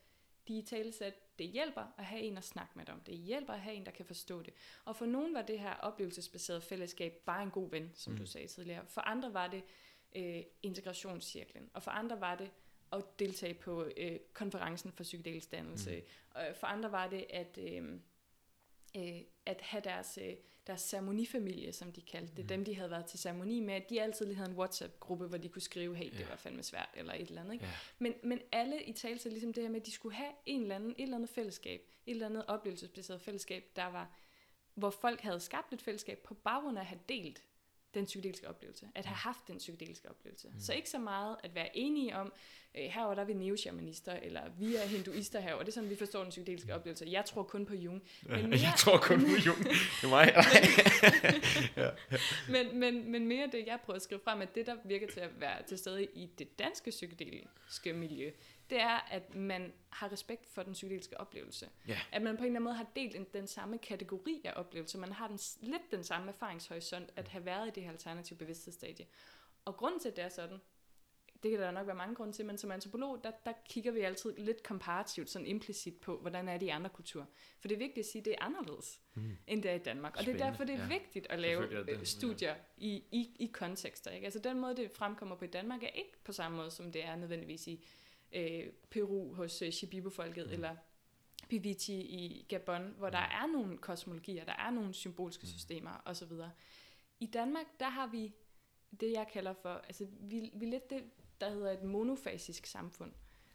de 0.49 0.59
i 0.59 0.63
tale 0.63 0.93
det 1.39 1.49
hjælper 1.49 1.95
at 1.99 2.05
have 2.05 2.23
en 2.23 2.37
at 2.37 2.45
snakke 2.45 2.73
med 2.77 2.89
om. 2.89 3.01
Det 3.01 3.15
hjælper 3.15 3.53
at 3.53 3.61
have 3.61 3.77
en, 3.77 3.87
der 3.87 3.91
kan 3.91 4.07
forstå 4.07 4.43
det. 4.43 4.55
Og 4.85 4.97
for 4.97 5.07
nogen 5.07 5.35
var 5.35 5.43
det 5.43 5.59
her 5.59 5.75
oplevelsesbaserede 5.75 6.61
fællesskab 6.61 7.13
bare 7.27 7.43
en 7.43 7.51
god 7.51 7.71
ven, 7.71 7.91
som 7.95 8.13
mm. 8.13 8.19
du 8.19 8.27
sagde 8.27 8.47
tidligere. 8.47 8.85
For 8.87 9.01
andre 9.01 9.35
var 9.35 9.49
det 9.49 9.63
øh, 10.17 10.43
integrationscirklen. 10.63 11.71
Og 11.75 11.83
for 11.83 11.91
andre 11.91 12.21
var 12.21 12.35
det 12.35 12.51
at 12.93 13.19
deltage 13.19 13.55
på 13.55 13.85
øh, 13.97 14.19
konferencen 14.33 14.93
for 14.93 15.03
psykedelisk 15.03 15.53
dannelse. 15.53 15.97
Mm. 15.97 16.03
Og 16.31 16.47
for 16.57 16.67
andre 16.67 16.93
var 16.93 17.09
det 17.09 17.27
at, 17.31 17.59
øh, 17.59 17.93
øh, 18.97 19.21
at 19.47 19.61
have 19.61 19.81
deres, 19.85 20.19
øh, 20.23 20.35
deres 20.67 20.81
ceremonifamilie, 20.81 21.73
som 21.73 21.93
de 21.93 22.03
kaldte 22.03 22.35
det. 22.37 22.45
Mm. 22.45 22.49
Dem, 22.49 22.65
de 22.65 22.75
havde 22.75 22.91
været 22.91 23.07
til 23.07 23.19
ceremoni 23.19 23.61
med, 23.61 23.81
de 23.91 24.03
altid 24.03 24.27
lige 24.27 24.37
havde 24.37 24.51
en 24.51 24.57
WhatsApp-gruppe, 24.57 25.27
hvor 25.27 25.39
de 25.39 25.49
kunne 25.49 25.63
skrive, 25.63 25.97
hey, 25.97 26.11
det 26.11 26.21
Ja. 26.21 26.29
var 26.29 26.37
fandme 26.37 26.63
svært, 26.63 26.89
eller 26.95 27.13
et 27.15 27.29
eller 27.29 27.41
andet. 27.41 27.53
Ikke? 27.53 27.65
Ja. 27.65 27.71
Men, 27.99 28.15
men 28.23 28.41
alle 28.53 28.83
i 28.83 28.93
tale 28.93 29.19
til 29.19 29.31
ligesom 29.31 29.53
det 29.53 29.63
her 29.63 29.71
med, 29.71 29.81
at 29.81 29.87
de 29.87 29.91
skulle 29.93 30.15
have 30.15 30.33
en 30.47 30.63
eller 30.63 30.75
anden, 30.75 30.91
et 30.91 31.03
eller 31.03 31.17
andet 31.17 31.31
fællesskab, 31.31 31.81
et 32.07 32.11
eller 32.11 32.27
andet 32.27 32.45
oplevelsesbaseret 32.47 33.21
fællesskab, 33.21 33.65
der 33.77 33.87
var, 33.87 34.17
hvor 34.75 34.91
folk 34.91 35.21
havde 35.21 35.41
skabt 35.41 35.73
et 35.73 35.83
fællesskab 35.83 36.19
på 36.19 36.35
baggrund 36.35 36.77
af 36.79 36.81
at 36.83 36.87
have 36.87 37.01
delt 37.09 37.43
den 37.95 38.05
psykedeliske 38.05 38.49
oplevelse, 38.49 38.87
at 38.95 39.07
have 39.07 39.17
haft 39.17 39.49
den 39.49 39.59
psykedeliske 39.59 40.11
oplevelse. 40.11 40.49
Mm. 40.49 40.61
Så 40.61 40.73
ikke 40.73 40.91
så 40.91 40.99
meget 40.99 41.37
at 41.45 41.55
være 41.55 41.77
enige 41.77 42.17
om, 42.17 42.33
øh, 42.75 42.85
herover 42.85 43.15
der 43.15 43.23
er 43.23 43.27
vi 43.27 43.35
neoshamanister, 43.35 44.13
eller 44.13 44.41
vi 44.59 44.75
er 44.75 44.87
hinduister 44.87 45.41
herover, 45.41 45.63
det 45.63 45.69
er 45.69 45.73
sådan, 45.73 45.91
vi 45.91 45.97
forstår 45.97 46.23
den 46.23 46.31
psykedeliske 46.31 46.75
oplevelse. 46.75 47.07
Jeg 47.11 47.25
tror 47.25 47.43
kun 47.43 47.67
på 47.67 47.75
Jung. 47.75 48.03
Men 48.27 48.53
Jeg 48.53 48.75
tror 48.79 48.99
kun 48.99 49.21
på 49.21 49.37
Jung. 49.47 49.59
Det 49.59 50.05
er 50.05 50.09
mig. 50.09 50.35
men, 52.55 52.79
men, 52.79 53.13
men 53.13 53.27
mere 53.27 53.49
det, 53.53 53.67
jeg 53.67 53.79
prøver 53.85 53.97
at 53.97 54.03
skrive 54.03 54.21
frem, 54.25 54.41
at 54.41 54.55
det, 54.55 54.67
der 54.67 54.77
virker 54.85 55.07
til 55.07 55.21
at 55.21 55.41
være 55.41 55.63
til 55.63 55.79
stede 55.79 56.05
i 56.05 56.31
det 56.39 56.59
danske 56.59 56.91
psykedeliske 56.91 57.93
miljø, 57.93 58.31
det 58.71 58.81
er, 58.81 59.07
at 59.11 59.35
man 59.35 59.73
har 59.89 60.13
respekt 60.13 60.47
for 60.47 60.63
den 60.63 60.73
psykedeliske 60.73 61.21
oplevelse. 61.21 61.69
Ja. 61.89 61.99
At 62.13 62.23
man 62.23 62.37
på 62.37 62.43
en 62.43 62.47
eller 62.47 62.51
anden 62.51 62.65
måde 62.65 62.75
har 62.75 62.87
delt 62.97 63.17
en, 63.17 63.27
den 63.33 63.47
samme 63.47 63.79
kategori 63.79 64.41
af 64.45 64.53
oplevelse. 64.57 64.99
Man 64.99 65.13
har 65.13 65.29
den, 65.29 65.39
lidt 65.61 65.91
den 65.91 66.05
samme 66.05 66.29
erfaringshorisont, 66.29 67.11
at 67.17 67.29
have 67.29 67.45
været 67.45 67.69
i 67.69 67.71
det 67.71 67.83
her 67.83 67.91
alternative 67.91 68.39
bevidsthedsstadie. 68.39 69.07
Og 69.65 69.77
grunden 69.77 70.01
til, 70.01 70.09
at 70.09 70.17
det 70.17 70.25
er 70.25 70.29
sådan, 70.29 70.59
det 71.43 71.51
kan 71.51 71.61
der 71.61 71.71
nok 71.71 71.87
være 71.87 71.97
mange 71.97 72.15
grunde 72.15 72.33
til, 72.33 72.47
men 72.47 72.59
som 72.59 72.71
antropolog, 72.71 73.25
der, 73.25 73.31
der 73.47 73.53
kigger 73.69 73.93
vi 73.93 74.01
altid 74.01 74.37
lidt 74.37 74.63
komparativt, 74.63 75.31
sådan 75.31 75.47
implicit 75.47 75.97
på, 75.97 76.19
hvordan 76.19 76.49
er 76.49 76.59
det 76.59 76.67
i 76.67 76.69
andre 76.69 76.91
kulturer. 76.91 77.25
For 77.61 77.69
det 77.69 77.75
er 77.75 77.79
vigtigt 77.79 77.99
at 77.99 78.11
sige, 78.13 78.21
at 78.21 78.25
det 78.25 78.35
er 78.39 78.45
anderledes, 78.45 79.01
mm. 79.15 79.37
end 79.47 79.63
det 79.63 79.71
er 79.71 79.75
i 79.75 79.79
Danmark. 79.79 80.17
Og 80.19 80.27
det 80.27 80.35
er 80.35 80.39
derfor, 80.39 80.65
det 80.65 80.75
er 80.75 80.79
ja. 80.79 80.89
vigtigt 80.89 81.27
at 81.31 81.39
lave 81.39 81.63
det 81.63 81.89
øh, 81.89 82.05
studier 82.05 82.55
i, 82.77 83.05
i, 83.13 83.37
i 83.39 83.47
kontekster. 83.47 84.11
Ikke? 84.11 84.25
Altså 84.25 84.39
den 84.39 84.61
måde, 84.61 84.77
det 84.77 84.91
fremkommer 84.95 85.37
på 85.37 85.45
i 85.45 85.49
Danmark, 85.49 85.83
er 85.83 85.89
ikke 85.89 86.13
på 86.25 86.33
samme 86.33 86.57
måde, 86.57 86.71
som 86.71 86.93
det 86.93 87.05
er 87.05 87.17
nødvendigvis 87.17 87.67
i 87.67 87.85
øh, 88.33 88.67
Peru 88.91 89.35
hos 89.35 89.63
øh, 89.63 89.73
Shipibo-folket, 89.73 90.47
mm. 90.47 90.53
eller 90.53 90.77
Pivichi 91.49 92.01
i 92.01 92.47
Gabon, 92.49 92.95
hvor 92.99 93.11
der 93.11 93.19
er 93.19 93.47
nogle 93.47 93.79
kosmologier, 93.79 94.45
der 94.45 94.53
er 94.53 94.71
nogle 94.71 94.95
symbolske 94.95 95.47
systemer 95.47 96.03
osv. 96.05 96.33
I 97.21 97.27
Danmark, 97.27 97.67
der 97.81 97.89
har 97.89 98.07
vi 98.07 98.33
det, 99.01 99.13
jeg 99.13 99.27
kalder 99.33 99.53
for, 99.53 99.69
altså 99.69 100.07
vi, 100.21 100.51
vi 100.55 100.67
er 100.67 100.71
lidt 100.71 100.91
det, 100.91 101.05
der 101.41 101.51
hedder 101.51 101.73
et 101.73 101.83
monofasisk 101.83 102.67
samfund. 102.67 103.13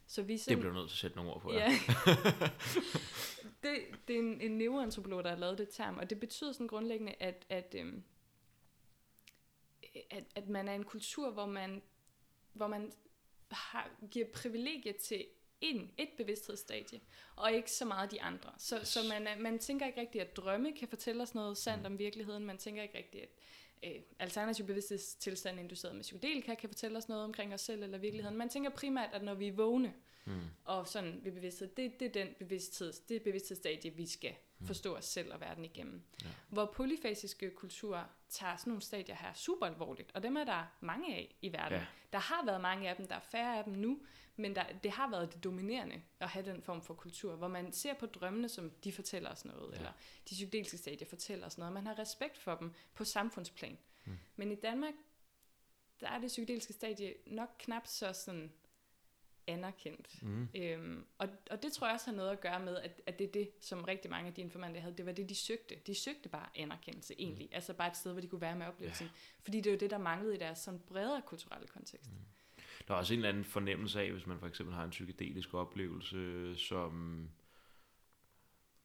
Så 0.08 0.22
vi 0.22 0.34
er 0.34 0.38
Det 0.38 0.44
sådan, 0.44 0.60
bliver 0.60 0.74
nødt 0.74 0.90
til 0.90 0.96
at 0.96 1.00
sætte 1.00 1.16
nogle 1.16 1.32
ord 1.32 1.42
på. 1.42 1.54
Ja. 1.54 1.70
det, 3.64 3.80
det 4.08 4.16
er 4.16 4.20
en, 4.20 4.42
en 4.42 4.58
neuroantropolog, 4.58 5.24
der 5.24 5.30
har 5.30 5.38
lavet 5.38 5.58
det 5.58 5.70
term, 5.70 5.98
og 5.98 6.10
det 6.10 6.20
betyder 6.20 6.52
sådan 6.52 6.68
grundlæggende, 6.68 7.16
at, 7.20 7.46
at, 7.50 7.76
øhm, 7.78 8.04
at, 10.10 10.24
at 10.36 10.50
man 10.50 10.68
er 10.68 10.74
en 10.74 10.84
kultur, 10.84 11.32
hvor 11.32 11.46
man, 11.46 11.82
hvor 12.54 12.68
man 12.68 12.92
har, 13.56 13.89
giver 14.12 14.26
privilegie 14.34 14.93
til 14.93 15.26
en, 15.62 15.91
et 15.97 16.10
bevidsthedsstadie, 16.18 17.01
og 17.36 17.51
ikke 17.51 17.72
så 17.72 17.86
meget 17.86 18.12
de 18.12 18.22
andre. 18.22 18.49
Så, 18.58 18.80
yes. 18.80 18.88
så 18.88 18.99
man, 19.10 19.28
er, 19.28 19.39
man 19.39 19.60
tænker 19.60 19.86
ikke 19.86 19.99
rigtigt, 20.01 20.24
at 20.24 20.38
drømme 20.38 20.72
kan 20.72 20.88
fortælle 20.88 21.24
os 21.24 21.36
noget 21.36 21.58
sandt 21.58 21.82
mm. 21.82 21.86
om 21.86 21.99
virkeligheden. 21.99 22.45
Man 22.45 22.58
tænker 22.58 22.84
ikke 22.84 22.97
rigtigt, 22.97 23.24
at 23.24 23.95
øh, 23.95 24.01
alternativ 24.20 24.66
bevidsthedstilstand 24.66 25.60
induceret 25.60 25.95
med 25.95 26.03
psykedelika 26.03 26.56
kan 26.56 26.70
fortælle 26.70 26.97
os 26.97 27.10
noget 27.10 27.24
omkring 27.24 27.53
os 27.53 27.62
selv 27.62 27.84
eller 27.84 27.97
virkeligheden. 27.97 28.38
Man 28.38 28.49
tænker 28.49 28.70
primært, 28.70 29.10
at 29.14 29.24
når 29.24 29.34
vi 29.34 29.47
er 29.47 29.53
vågne, 29.53 29.93
Mm. 30.28 30.41
og 30.64 30.88
sådan 30.88 31.20
ved 31.24 31.32
bevidsthed, 31.32 31.68
det, 31.68 31.99
det 31.99 32.06
er 32.06 32.12
den 32.12 32.28
bevidstheds, 32.39 32.99
det 32.99 33.22
bevidsthedsstadie, 33.24 33.91
vi 33.91 34.08
skal 34.08 34.34
forstå 34.68 34.95
os 34.95 35.05
selv 35.05 35.34
og 35.34 35.41
verden 35.41 35.66
igennem. 35.66 36.01
Ja. 36.24 36.30
Hvor 36.49 36.66
polyfasiske 36.66 37.49
kulturer 37.51 38.03
tager 38.30 38.57
sådan 38.57 38.72
nogle 38.72 38.82
stadier 38.82 39.16
her 39.16 39.34
super 39.34 39.66
alvorligt, 39.66 40.11
og 40.13 40.24
dem 40.24 40.38
er 40.38 40.43
der 40.43 40.63
mange 40.80 41.16
af 41.16 41.36
i 41.41 41.53
verden. 41.53 41.78
Ja. 41.78 41.86
Der 42.13 42.20
har 42.20 42.45
været 42.45 42.61
mange 42.61 42.89
af 42.89 42.95
dem, 42.95 43.07
der 43.07 43.16
er 43.16 43.20
færre 43.20 43.57
af 43.57 43.63
dem 43.63 43.74
nu, 43.74 43.99
men 44.36 44.55
der, 44.55 44.63
det 44.84 44.91
har 44.91 45.09
været 45.09 45.34
det 45.34 45.43
dominerende 45.43 46.01
at 46.20 46.30
have 46.30 46.45
den 46.45 46.61
form 46.61 46.82
for 46.82 46.93
kultur, 46.93 47.36
hvor 47.36 47.47
man 47.47 47.74
ser 47.74 47.93
på 47.93 48.05
drømmene, 48.05 48.49
som 48.49 48.70
de 48.70 48.91
fortæller 48.91 49.30
os 49.30 49.45
noget, 49.45 49.72
Ja. 49.72 49.78
eller 49.78 49.91
de 50.30 50.36
psykedeliske 50.36 50.78
stadier 50.78 51.07
fortæller 51.07 51.45
os 51.45 51.57
noget, 51.57 51.70
og 51.70 51.74
man 51.74 51.88
har 51.88 51.99
respekt 51.99 52.38
for 52.38 52.55
dem 52.55 52.74
på 52.93 53.03
samfundsplan. 53.03 53.78
Mm. 54.05 54.18
Men 54.36 54.51
i 54.51 54.55
Danmark, 54.55 54.93
der 55.99 56.07
er 56.07 56.20
det 56.20 56.28
psykedeliske 56.28 56.74
stadie 56.74 57.13
nok 57.26 57.49
knap 57.59 57.88
så 57.88 58.13
sådan 58.13 58.51
anerkendt. 59.48 60.24
Mm. 60.24 60.48
Øhm, 60.56 61.06
og, 61.18 61.28
og 61.52 61.64
det 61.64 61.74
tror 61.74 61.88
jeg 61.88 61.93
også 61.93 62.06
har 62.10 62.16
noget 62.16 62.30
at 62.30 62.41
gøre 62.41 62.60
med, 62.60 62.78
at, 62.78 63.02
at 63.06 63.20
det 63.20 63.28
er 63.28 63.32
det, 63.32 63.50
som 63.62 63.84
rigtig 63.84 64.12
mange 64.12 64.28
af 64.28 64.34
de 64.34 64.41
informanter 64.41 64.82
havde, 64.82 64.98
det 64.98 65.06
var 65.06 65.12
det, 65.12 65.30
de 65.30 65.36
søgte. 65.36 65.76
De 65.88 65.96
søgte 65.96 66.30
bare 66.30 66.48
anerkendelse 66.56 67.14
egentlig. 67.18 67.46
Mm. 67.52 67.56
Altså 67.56 67.74
bare 67.74 67.88
et 67.88 67.98
sted, 67.98 68.12
hvor 68.12 68.22
de 68.22 68.28
kunne 68.28 68.41
være 68.41 68.56
med 68.56 68.66
oplevelsen. 68.66 69.06
Ja. 69.06 69.12
Fordi 69.43 69.58
det 69.58 69.68
er 69.68 69.72
jo 69.72 69.80
det, 69.80 69.89
der 69.89 69.98
manglede 69.98 70.36
i 70.36 70.39
deres 70.39 70.58
sådan 70.58 70.80
bredere 70.80 71.22
kulturelle 71.26 71.68
kontekst. 71.68 72.12
Mm. 72.12 72.18
Der 72.88 72.93
er 72.93 72.98
også 72.98 73.14
en 73.14 73.20
eller 73.20 73.30
anden 73.30 73.43
fornemmelse 73.43 74.02
af, 74.02 74.12
hvis 74.12 74.28
man 74.28 74.39
for 74.39 74.48
eksempel 74.48 74.76
har 74.76 74.84
en 74.84 74.89
psykedelisk 74.89 75.54
oplevelse 75.54 76.54
som 76.58 77.30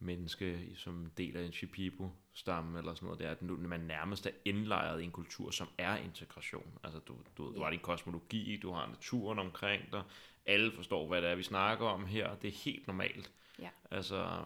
menneske, 0.01 0.61
som 0.77 1.11
del 1.19 1.37
af 1.37 1.45
en 1.45 1.53
Shipibo-stamme 1.53 2.79
eller 2.79 2.95
sådan 2.95 3.07
noget, 3.07 3.19
det 3.19 3.27
er, 3.27 3.31
at 3.31 3.43
nu- 3.43 3.57
man 3.57 3.81
nærmest 3.81 4.27
er 4.27 4.31
indlejret 4.45 5.01
i 5.01 5.05
en 5.05 5.11
kultur, 5.11 5.51
som 5.51 5.69
er 5.79 5.97
integration. 5.97 6.79
Altså, 6.85 6.99
du, 6.99 7.15
du, 7.39 7.55
du 7.55 7.63
har 7.63 7.71
din 7.71 7.81
kosmologi, 7.81 8.57
du 8.57 8.73
har 8.73 8.87
naturen 8.87 9.39
omkring 9.39 9.93
dig, 9.93 10.03
alle 10.47 10.73
forstår, 10.73 11.09
hvad 11.09 11.23
det 11.23 11.31
er, 11.31 11.35
vi 11.35 11.43
snakker 11.43 11.87
om 11.87 12.07
her, 12.07 12.35
det 12.35 12.49
er 12.49 12.53
helt 12.65 12.87
normalt. 12.87 13.31
Ja. 13.59 13.69
Altså, 13.91 14.45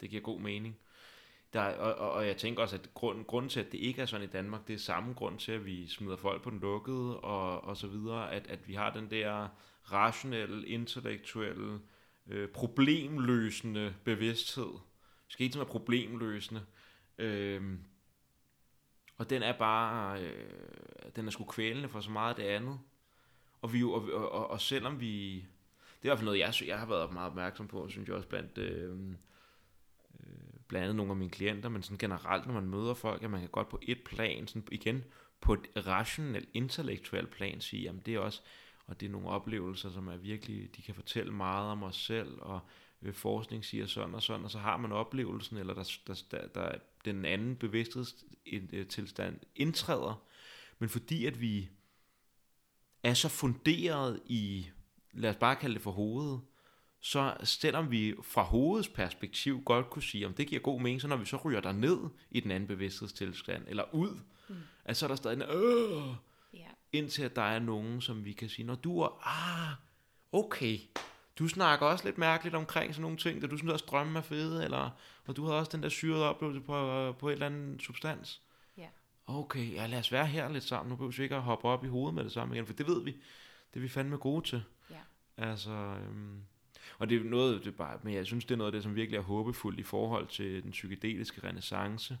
det 0.00 0.10
giver 0.10 0.22
god 0.22 0.40
mening. 0.40 0.76
Der, 1.52 1.60
er- 1.60 1.76
og, 1.78 1.94
og, 1.94 2.12
og 2.12 2.26
jeg 2.26 2.36
tænker 2.36 2.62
også, 2.62 2.76
at 2.76 2.90
grunden, 2.94 3.24
grunden 3.24 3.48
til, 3.48 3.60
at 3.60 3.72
det 3.72 3.78
ikke 3.78 4.02
er 4.02 4.06
sådan 4.06 4.28
i 4.28 4.30
Danmark, 4.30 4.66
det 4.68 4.74
er 4.74 4.78
samme 4.78 5.12
grund 5.14 5.38
til, 5.38 5.52
at 5.52 5.66
vi 5.66 5.88
smider 5.88 6.16
folk 6.16 6.42
på 6.42 6.50
den 6.50 6.60
lukkede, 6.60 7.20
og, 7.20 7.64
og 7.64 7.76
så 7.76 7.86
videre, 7.86 8.32
at, 8.32 8.46
at 8.46 8.68
vi 8.68 8.74
har 8.74 8.92
den 8.92 9.10
der 9.10 9.48
rationelle, 9.92 10.66
intellektuelle, 10.68 11.80
øh, 12.26 12.48
problemløsende 12.48 13.94
bevidsthed. 14.04 14.70
Skal 15.30 15.44
hele 15.44 15.52
tiden 15.52 15.66
være 15.66 15.72
problemløsende. 15.72 16.66
Øh, 17.18 17.78
og 19.16 19.30
den 19.30 19.42
er 19.42 19.58
bare, 19.58 20.22
øh, 20.22 20.44
den 21.16 21.26
er 21.26 21.30
sgu 21.30 21.44
kvælende 21.44 21.88
for 21.88 22.00
så 22.00 22.10
meget 22.10 22.30
af 22.30 22.36
det 22.36 22.42
andet. 22.42 22.78
Og, 23.62 23.72
vi, 23.72 23.82
og, 23.82 23.92
og, 23.92 24.32
og, 24.32 24.50
og 24.50 24.60
selvom 24.60 25.00
vi, 25.00 25.34
det 26.02 26.02
er 26.02 26.02
i 26.02 26.08
hvert 26.08 26.18
fald 26.18 26.24
noget, 26.24 26.38
jeg, 26.38 26.54
jeg 26.66 26.78
har 26.78 26.86
været 26.86 27.12
meget 27.12 27.30
opmærksom 27.30 27.68
på, 27.68 27.88
synes 27.88 28.08
jeg 28.08 28.16
også 28.16 28.28
blandt, 28.28 28.58
øh, 28.58 28.98
øh, 30.20 30.26
blandt 30.68 30.84
andet 30.84 30.96
nogle 30.96 31.12
af 31.12 31.16
mine 31.16 31.30
klienter, 31.30 31.68
men 31.68 31.82
sådan 31.82 31.98
generelt, 31.98 32.46
når 32.46 32.54
man 32.54 32.68
møder 32.68 32.94
folk, 32.94 33.22
at 33.22 33.30
man 33.30 33.40
kan 33.40 33.48
godt 33.48 33.68
på 33.68 33.78
et 33.82 34.04
plan, 34.04 34.46
sådan 34.46 34.68
igen 34.72 35.04
på 35.40 35.52
et 35.54 35.86
rationelt, 35.86 36.48
intellektuelt 36.54 37.30
plan, 37.30 37.60
sige, 37.60 37.82
jamen 37.82 38.02
det 38.06 38.14
er 38.14 38.18
også, 38.18 38.40
og 38.86 39.00
det 39.00 39.06
er 39.06 39.10
nogle 39.10 39.28
oplevelser, 39.28 39.90
som 39.90 40.08
er 40.08 40.16
virkelig, 40.16 40.76
de 40.76 40.82
kan 40.82 40.94
fortælle 40.94 41.32
meget 41.32 41.70
om 41.70 41.82
os 41.82 41.96
selv, 41.96 42.38
og 42.40 42.60
øh, 43.02 43.14
forskning 43.14 43.64
siger 43.64 43.86
sådan 43.86 44.14
og 44.14 44.22
sådan, 44.22 44.44
og 44.44 44.50
så 44.50 44.58
har 44.58 44.76
man 44.76 44.92
oplevelsen, 44.92 45.56
eller 45.56 45.74
der, 45.74 45.98
der, 46.06 46.14
der, 46.30 46.48
der 46.48 46.78
den 47.04 47.24
anden 47.24 47.56
bevidsthedstilstand 47.56 49.40
indtræder, 49.56 50.22
men 50.78 50.88
fordi 50.88 51.26
at 51.26 51.40
vi 51.40 51.68
er 53.02 53.14
så 53.14 53.28
funderet 53.28 54.20
i, 54.26 54.66
lad 55.12 55.30
os 55.30 55.36
bare 55.36 55.56
kalde 55.56 55.74
det 55.74 55.82
for 55.82 55.90
hovedet, 55.90 56.40
så 57.00 57.36
selvom 57.44 57.90
vi 57.90 58.14
fra 58.22 58.42
hovedets 58.42 58.88
perspektiv 58.88 59.62
godt 59.64 59.90
kunne 59.90 60.02
sige, 60.02 60.26
om 60.26 60.34
det 60.34 60.46
giver 60.46 60.60
god 60.60 60.80
mening, 60.80 61.00
så 61.00 61.08
når 61.08 61.16
vi 61.16 61.24
så 61.24 61.36
ryger 61.36 61.60
der 61.60 61.72
ned 61.72 61.98
i 62.30 62.40
den 62.40 62.50
anden 62.50 62.66
bevidsthedstilstand, 62.66 63.64
eller 63.68 63.94
ud, 63.94 64.20
mm. 64.48 64.56
at 64.84 64.96
så 64.96 65.06
er 65.06 65.08
der 65.08 65.16
stadig 65.16 65.36
en, 65.36 65.42
øh, 65.42 66.14
yeah. 66.54 66.70
indtil 66.92 67.22
at 67.22 67.36
der 67.36 67.42
er 67.42 67.58
nogen, 67.58 68.00
som 68.00 68.24
vi 68.24 68.32
kan 68.32 68.48
sige, 68.48 68.66
når 68.66 68.74
du 68.74 69.00
er, 69.00 69.26
ah, 69.26 69.76
okay, 70.32 70.78
du 71.40 71.48
snakker 71.48 71.86
også 71.86 72.04
lidt 72.04 72.18
mærkeligt 72.18 72.56
omkring 72.56 72.94
sådan 72.94 73.02
nogle 73.02 73.16
ting, 73.16 73.42
da 73.42 73.46
du 73.46 73.56
synes 73.56 73.72
også 73.72 73.84
drømme 73.88 74.18
er 74.18 74.22
fede, 74.22 74.64
eller, 74.64 74.90
og 75.26 75.36
du 75.36 75.46
har 75.46 75.52
også 75.52 75.70
den 75.72 75.82
der 75.82 75.88
syrede 75.88 76.28
oplevelse 76.28 76.60
på, 76.60 77.12
på 77.18 77.28
et 77.28 77.32
eller 77.32 77.46
andet 77.46 77.82
substans. 77.82 78.40
Ja. 78.76 78.86
Okay, 79.26 79.72
ja, 79.72 79.86
lad 79.86 79.98
os 79.98 80.12
være 80.12 80.26
her 80.26 80.48
lidt 80.48 80.64
sammen. 80.64 80.90
Nu 80.90 80.96
behøver 80.96 81.12
vi 81.16 81.22
ikke 81.22 81.36
at 81.36 81.42
hoppe 81.42 81.68
op 81.68 81.84
i 81.84 81.88
hovedet 81.88 82.14
med 82.14 82.24
det 82.24 82.32
samme 82.32 82.54
igen, 82.54 82.66
for 82.66 82.72
det 82.72 82.86
ved 82.86 83.04
vi. 83.04 83.10
Det 83.74 83.76
er 83.76 83.80
vi 83.80 83.88
fandme 83.88 84.16
gode 84.16 84.46
til. 84.46 84.62
Ja. 84.90 85.00
Altså, 85.36 85.70
øhm, 85.70 86.42
og 86.98 87.10
det 87.10 87.20
er 87.20 87.24
noget, 87.24 87.60
det 87.60 87.66
er 87.66 87.76
bare, 87.76 87.98
men 88.02 88.14
jeg 88.14 88.26
synes, 88.26 88.44
det 88.44 88.54
er 88.54 88.58
noget 88.58 88.68
af 88.68 88.72
det, 88.72 88.82
som 88.82 88.94
virkelig 88.94 89.18
er 89.18 89.22
håbefuldt 89.22 89.80
i 89.80 89.82
forhold 89.82 90.26
til 90.26 90.62
den 90.62 90.70
psykedeliske 90.70 91.48
renaissance. 91.48 92.18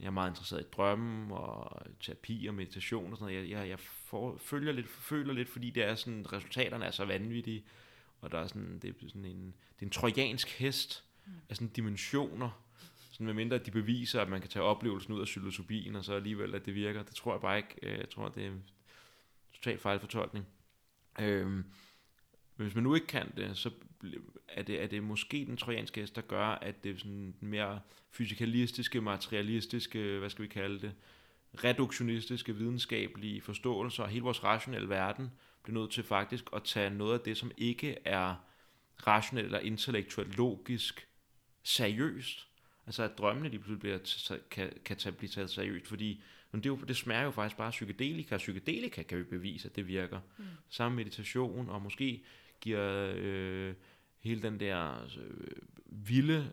Jeg 0.00 0.06
er 0.06 0.10
meget 0.10 0.30
interesseret 0.30 0.60
i 0.60 0.70
drømme 0.76 1.36
og 1.36 1.82
terapi 2.00 2.46
og 2.48 2.54
meditation 2.54 3.12
og 3.12 3.18
sådan 3.18 3.34
noget. 3.34 3.50
Jeg, 3.50 3.58
jeg, 3.58 3.68
jeg 3.68 3.78
får, 3.78 4.38
følger 4.38 4.72
lidt, 4.72 4.88
føler 4.88 5.32
lidt, 5.32 5.48
fordi 5.48 5.70
det 5.70 5.82
er 5.84 5.94
sådan, 5.94 6.32
resultaterne 6.32 6.84
er 6.84 6.90
så 6.90 7.04
vanvittige 7.04 7.64
og 8.20 8.32
der 8.32 8.38
er 8.38 8.46
sådan, 8.46 8.78
det 8.82 8.90
er 8.90 9.08
sådan 9.08 9.24
en, 9.24 9.46
det 9.46 9.82
er 9.82 9.86
en 9.86 9.90
trojansk 9.90 10.48
hest 10.48 11.04
mm. 11.26 11.32
af 11.48 11.56
sådan 11.56 11.68
dimensioner, 11.68 12.64
sådan 13.10 13.26
med 13.26 13.34
mindre 13.34 13.58
de 13.58 13.70
beviser, 13.70 14.20
at 14.20 14.28
man 14.28 14.40
kan 14.40 14.50
tage 14.50 14.62
oplevelsen 14.62 15.14
ud 15.14 15.20
af 15.20 15.26
psilocybin, 15.26 15.96
og 15.96 16.04
så 16.04 16.14
alligevel, 16.14 16.54
at 16.54 16.66
det 16.66 16.74
virker. 16.74 17.02
Det 17.02 17.14
tror 17.14 17.32
jeg 17.32 17.40
bare 17.40 17.56
ikke. 17.56 17.74
Øh, 17.82 17.98
jeg 17.98 18.10
tror, 18.10 18.28
det 18.28 18.42
er 18.42 18.48
en 18.48 18.64
total 19.52 19.78
fejlfortolkning. 19.78 20.46
Øhm, 21.20 21.64
men 22.56 22.66
hvis 22.66 22.74
man 22.74 22.84
nu 22.84 22.94
ikke 22.94 23.06
kan 23.06 23.32
det, 23.36 23.56
så 23.56 23.70
er 24.48 24.62
det, 24.62 24.82
er 24.82 24.86
det 24.86 25.02
måske 25.02 25.44
den 25.46 25.56
trojanske 25.56 26.00
hest, 26.00 26.16
der 26.16 26.22
gør, 26.22 26.46
at 26.46 26.84
det 26.84 26.90
er 26.94 26.98
sådan 26.98 27.34
den 27.40 27.48
mere 27.48 27.80
fysikalistiske, 28.10 29.00
materialistiske, 29.00 30.18
hvad 30.18 30.30
skal 30.30 30.42
vi 30.42 30.48
kalde 30.48 30.80
det, 30.80 30.92
reduktionistiske, 31.64 32.56
videnskabelige 32.56 33.40
forståelser 33.40 34.02
og 34.02 34.08
hele 34.08 34.22
vores 34.22 34.44
rationelle 34.44 34.88
verden, 34.88 35.30
bliver 35.62 35.80
nødt 35.80 35.90
til 35.90 36.04
faktisk 36.04 36.44
at 36.52 36.64
tage 36.64 36.90
noget 36.90 37.14
af 37.14 37.20
det, 37.20 37.36
som 37.36 37.50
ikke 37.56 37.98
er 38.04 38.34
rationelt 39.06 39.44
eller 39.44 39.58
intellektuelt 39.58 40.36
logisk, 40.36 41.08
seriøst. 41.62 42.46
Altså 42.86 43.02
at 43.02 43.18
drømmene 43.18 43.48
lige 43.48 43.60
pludselig 43.60 43.80
bliver, 43.80 44.38
kan, 44.50 44.72
kan 44.84 44.96
tage, 44.96 45.12
blive 45.12 45.28
taget 45.28 45.50
seriøst, 45.50 45.86
fordi 45.86 46.22
det, 46.52 46.66
er 46.66 46.70
jo, 46.70 46.76
det 46.76 46.96
smager 46.96 47.22
jo 47.22 47.30
faktisk 47.30 47.56
bare 47.56 47.70
psykedelika. 47.70 48.36
Psykedelika 48.36 49.02
kan 49.02 49.18
vi 49.18 49.24
bevise, 49.24 49.68
at 49.68 49.76
det 49.76 49.86
virker. 49.86 50.20
Mm. 50.38 50.44
Samme 50.68 50.96
meditation, 50.96 51.68
og 51.68 51.82
måske 51.82 52.24
giver 52.60 53.12
øh, 53.16 53.74
hele 54.20 54.42
den 54.42 54.60
der 54.60 55.08
øh, 55.18 55.56
vilde 55.86 56.52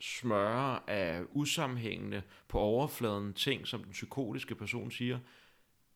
smøre 0.00 0.90
af 0.90 1.22
usammenhængende 1.30 2.22
på 2.48 2.58
overfladen 2.58 3.32
ting, 3.34 3.66
som 3.66 3.84
den 3.84 3.92
psykotiske 3.92 4.54
person 4.54 4.90
siger, 4.90 5.18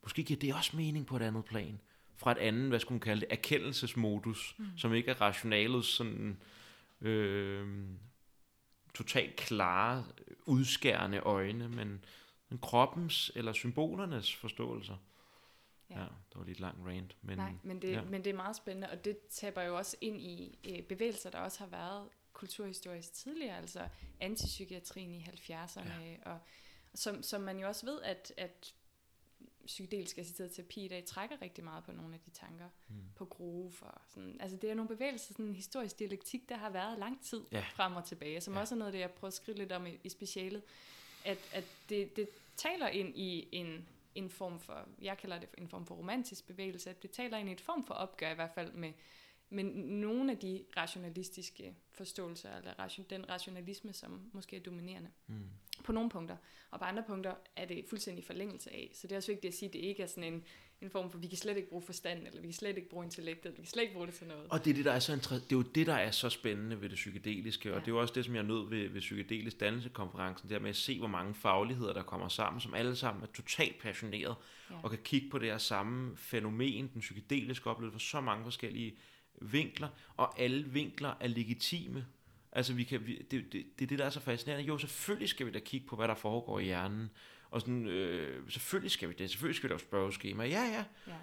måske 0.02 0.22
giver 0.22 0.40
det 0.40 0.54
også 0.54 0.76
mening 0.76 1.06
på 1.06 1.16
et 1.16 1.22
andet 1.22 1.44
plan 1.44 1.80
fra 2.20 2.32
et 2.32 2.38
andet, 2.38 2.68
hvad 2.68 2.80
skulle 2.80 2.96
man 2.96 3.00
kalde 3.00 3.20
det, 3.20 3.28
erkendelsesmodus, 3.32 4.54
mm. 4.58 4.66
som 4.76 4.94
ikke 4.94 5.10
er 5.10 5.20
rationalet 5.20 5.84
sådan 5.84 6.40
øh, 7.00 7.68
totalt 8.94 9.36
klare, 9.36 10.04
udskærende 10.46 11.18
øjne, 11.18 11.68
men, 11.68 12.04
men 12.48 12.58
kroppens 12.58 13.32
eller 13.34 13.52
symbolernes 13.52 14.36
forståelser. 14.36 14.96
Ja. 15.90 15.98
ja, 15.98 16.04
det 16.04 16.36
var 16.36 16.44
lidt 16.44 16.60
lang 16.60 16.86
rant. 16.86 17.16
Men, 17.22 17.38
Nej, 17.38 17.52
men 17.62 17.82
det, 17.82 17.92
ja. 17.92 18.02
men 18.02 18.24
det 18.24 18.30
er 18.30 18.36
meget 18.36 18.56
spændende, 18.56 18.90
og 18.90 19.04
det 19.04 19.18
taber 19.30 19.62
jo 19.62 19.76
også 19.76 19.96
ind 20.00 20.20
i 20.20 20.58
øh, 20.68 20.82
bevægelser, 20.82 21.30
der 21.30 21.38
også 21.38 21.58
har 21.58 21.66
været 21.66 22.08
kulturhistorisk 22.32 23.12
tidligere, 23.12 23.56
altså 23.56 23.88
antipsykiatrien 24.20 25.14
i 25.14 25.20
70'erne, 25.20 26.02
ja. 26.02 26.16
og 26.24 26.38
som, 26.94 27.22
som 27.22 27.40
man 27.40 27.58
jo 27.58 27.68
også 27.68 27.86
ved, 27.86 28.02
at, 28.02 28.32
at 28.36 28.74
psykedelisk 29.66 30.18
assisteret 30.18 30.52
terapi 30.52 30.84
i 30.84 30.88
dag 30.88 31.04
trækker 31.04 31.42
rigtig 31.42 31.64
meget 31.64 31.84
på 31.84 31.92
nogle 31.92 32.14
af 32.14 32.20
de 32.20 32.30
tanker 32.30 32.68
mm. 32.88 32.94
på 33.16 33.24
groove 33.24 33.72
og 33.80 34.00
sådan. 34.08 34.36
Altså 34.40 34.56
det 34.56 34.70
er 34.70 34.74
nogle 34.74 34.88
bevægelser, 34.88 35.34
sådan 35.34 35.46
en 35.46 35.54
historisk 35.54 35.98
dialektik, 35.98 36.48
der 36.48 36.56
har 36.56 36.70
været 36.70 36.98
lang 36.98 37.24
tid 37.24 37.40
ja. 37.52 37.64
frem 37.74 37.96
og 37.96 38.04
tilbage, 38.04 38.40
som 38.40 38.54
ja. 38.54 38.60
også 38.60 38.74
er 38.74 38.78
noget, 38.78 38.92
det 38.92 39.00
jeg 39.00 39.10
prøver 39.10 39.28
at 39.28 39.34
skrive 39.34 39.58
lidt 39.58 39.72
om 39.72 39.86
i, 39.86 39.98
i 40.04 40.08
specialet, 40.08 40.62
at, 41.24 41.38
at 41.52 41.64
det, 41.88 42.16
det 42.16 42.28
taler 42.56 42.88
ind 42.88 43.16
i 43.16 43.48
en, 43.52 43.88
en 44.14 44.30
form 44.30 44.60
for, 44.60 44.88
jeg 45.02 45.18
kalder 45.18 45.38
det 45.38 45.48
en 45.58 45.68
form 45.68 45.86
for 45.86 45.94
romantisk 45.94 46.46
bevægelse, 46.46 46.90
at 46.90 47.02
det 47.02 47.10
taler 47.10 47.38
ind 47.38 47.48
i 47.48 47.52
et 47.52 47.60
form 47.60 47.84
for 47.84 47.94
opgør 47.94 48.30
i 48.30 48.34
hvert 48.34 48.50
fald 48.54 48.72
med, 48.72 48.92
men 49.50 49.66
nogle 50.00 50.32
af 50.32 50.38
de 50.38 50.64
rationalistiske 50.76 51.74
forståelser, 51.92 52.56
eller 52.56 52.78
ration, 52.78 53.06
den 53.10 53.28
rationalisme, 53.28 53.92
som 53.92 54.20
måske 54.32 54.56
er 54.56 54.60
dominerende 54.60 55.10
mm. 55.26 55.34
på 55.84 55.92
nogle 55.92 56.10
punkter, 56.10 56.36
og 56.70 56.78
på 56.78 56.84
andre 56.84 57.02
punkter 57.06 57.34
er 57.56 57.66
det 57.66 57.84
fuldstændig 57.88 58.24
forlængelse 58.24 58.70
af. 58.70 58.90
Så 58.94 59.06
det 59.06 59.12
er 59.12 59.16
også 59.16 59.32
vigtigt 59.32 59.52
at 59.52 59.58
sige, 59.58 59.68
at 59.68 59.72
det 59.72 59.78
ikke 59.78 60.02
er 60.02 60.06
sådan 60.06 60.32
en, 60.32 60.44
en 60.80 60.90
form 60.90 61.10
for, 61.10 61.18
vi 61.18 61.26
kan 61.26 61.38
slet 61.38 61.56
ikke 61.56 61.68
bruge 61.68 61.82
forstand, 61.82 62.26
eller 62.26 62.40
vi 62.40 62.46
kan 62.46 62.54
slet 62.54 62.76
ikke 62.76 62.88
bruge 62.88 63.04
intellektet, 63.04 63.52
vi 63.52 63.56
kan 63.56 63.66
slet 63.66 63.82
ikke 63.82 63.94
bruge 63.94 64.06
det 64.06 64.14
til 64.14 64.26
noget. 64.26 64.46
Og 64.50 64.64
det 64.64 64.70
er, 64.70 64.74
det, 64.74 64.84
der 64.84 64.92
er, 64.92 64.98
så 64.98 65.14
det 65.14 65.32
er 65.34 65.40
jo 65.52 65.62
det, 65.62 65.86
der 65.86 65.94
er 65.94 66.10
så 66.10 66.28
spændende 66.28 66.80
ved 66.80 66.88
det 66.88 66.96
psykedeliske, 66.96 67.68
ja. 67.68 67.74
og 67.74 67.80
det 67.80 67.88
er 67.88 67.92
jo 67.92 68.00
også 68.00 68.14
det, 68.14 68.24
som 68.24 68.34
jeg 68.34 68.42
nød 68.42 68.68
ved, 68.68 68.88
ved 68.88 69.00
psykedelisk 69.00 69.60
dannelsekonferencen, 69.60 70.48
det 70.48 70.54
er 70.54 70.60
med 70.60 70.70
at 70.70 70.76
se, 70.76 70.98
hvor 70.98 71.08
mange 71.08 71.34
fagligheder, 71.34 71.92
der 71.92 72.02
kommer 72.02 72.28
sammen, 72.28 72.60
som 72.60 72.74
alle 72.74 72.96
sammen 72.96 73.22
er 73.22 73.28
totalt 73.34 73.78
passionerede, 73.82 74.34
ja. 74.70 74.74
og 74.82 74.90
kan 74.90 74.98
kigge 75.04 75.30
på 75.30 75.38
det 75.38 75.48
her 75.48 75.58
samme 75.58 76.16
fænomen, 76.16 76.90
den 76.94 77.00
psykedeliske 77.00 77.70
oplevelse, 77.70 77.92
for 77.92 78.10
så 78.10 78.20
mange 78.20 78.44
forskellige 78.44 78.96
vinkler, 79.40 79.88
og 80.16 80.40
alle 80.40 80.64
vinkler 80.64 81.14
er 81.20 81.28
legitime. 81.28 82.06
Altså, 82.52 82.72
vi 82.72 82.84
kan, 82.84 83.06
vi, 83.06 83.26
det, 83.30 83.52
det, 83.52 83.64
det 83.78 83.84
er 83.84 83.86
det, 83.86 83.98
der 83.98 84.04
er 84.04 84.10
så 84.10 84.20
fascinerende. 84.20 84.66
Jo, 84.66 84.78
selvfølgelig 84.78 85.28
skal 85.28 85.46
vi 85.46 85.50
da 85.50 85.58
kigge 85.58 85.86
på, 85.86 85.96
hvad 85.96 86.08
der 86.08 86.14
foregår 86.14 86.58
i 86.58 86.64
hjernen. 86.64 87.10
Og 87.50 87.60
sådan, 87.60 87.86
øh, 87.86 88.50
selvfølgelig 88.50 88.90
skal 88.90 89.08
vi 89.08 89.14
det. 89.18 89.30
Selvfølgelig 89.30 89.56
skal 89.56 89.68
vi 89.68 89.72
lave 89.72 89.80
spørgeskema. 89.80 90.44
Ja, 90.44 90.62
ja. 90.62 90.84
ja. 91.06 91.16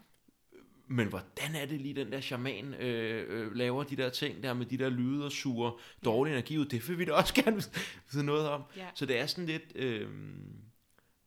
Men 0.88 1.08
hvordan 1.08 1.56
er 1.56 1.66
det 1.66 1.82
lige, 1.82 1.94
den 1.94 2.12
der 2.12 2.22
shaman 2.22 2.74
øh, 2.74 3.26
øh, 3.30 3.56
laver 3.56 3.84
de 3.84 3.96
der 3.96 4.10
ting 4.10 4.44
der 4.44 4.54
med 4.54 4.66
de 4.66 4.78
der 4.78 4.90
lyde 4.90 5.26
og 5.26 5.32
suger 5.32 5.80
dårlig 6.06 6.32
energi 6.32 6.58
ud? 6.58 6.66
Det 6.66 6.90
vil 6.90 7.00
vi 7.00 7.06
da 7.06 7.12
også 7.12 7.34
gerne 7.44 7.64
vide 8.12 8.26
noget 8.26 8.50
om. 8.50 8.64
Ja. 8.78 8.88
Så 8.96 9.06
det 9.06 9.20
er 9.20 9.26
sådan 9.26 9.46
lidt... 9.46 9.76
Øh, 9.76 10.10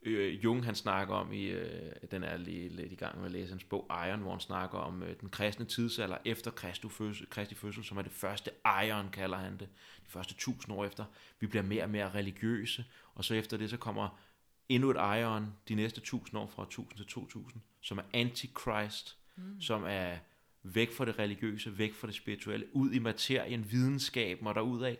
øh, 0.02 0.44
Jung 0.44 0.64
han 0.64 0.74
snakker 0.74 1.14
om 1.14 1.32
i, 1.32 1.44
øh, 1.44 1.92
den 2.10 2.22
er 2.24 2.36
lige 2.36 2.68
lidt 2.68 2.92
i 2.92 2.94
gang 2.94 3.18
med 3.18 3.26
at 3.26 3.32
læse 3.32 3.50
hans 3.50 3.64
bog 3.64 3.86
Iron, 4.08 4.20
hvor 4.20 4.30
han 4.30 4.40
snakker 4.40 4.78
om 4.78 5.02
øh, 5.02 5.20
den 5.20 5.28
kristne 5.28 5.64
tidsalder 5.64 6.16
efter 6.24 6.50
Kristi 6.50 6.88
fødsel, 6.88 7.30
Kristi 7.30 7.54
fødsel, 7.54 7.84
som 7.84 7.98
er 7.98 8.02
det 8.02 8.12
første 8.12 8.50
Iron, 8.84 9.08
kalder 9.12 9.36
han 9.36 9.52
det, 9.52 9.68
de 10.06 10.10
første 10.10 10.34
tusind 10.34 10.74
år 10.74 10.84
efter. 10.84 11.04
Vi 11.40 11.46
bliver 11.46 11.62
mere 11.62 11.82
og 11.82 11.90
mere 11.90 12.10
religiøse, 12.10 12.84
og 13.14 13.24
så 13.24 13.34
efter 13.34 13.56
det 13.56 13.70
så 13.70 13.76
kommer 13.76 14.18
endnu 14.68 14.90
et 14.90 14.96
Iron 14.96 15.46
de 15.68 15.74
næste 15.74 16.00
tusind 16.00 16.40
år 16.40 16.46
fra 16.46 16.62
1000 16.62 16.96
til 16.96 17.06
2000, 17.06 17.62
som 17.80 17.98
er 17.98 18.02
Antichrist, 18.12 19.16
mm. 19.36 19.60
som 19.60 19.84
er 19.86 20.16
væk 20.62 20.92
fra 20.92 21.04
det 21.04 21.18
religiøse, 21.18 21.78
væk 21.78 21.94
fra 21.94 22.06
det 22.06 22.14
spirituelle, 22.14 22.76
ud 22.76 22.92
i 22.92 22.98
materien, 22.98 23.70
videnskaben 23.70 24.46
og 24.46 24.54
derudad. 24.54 24.96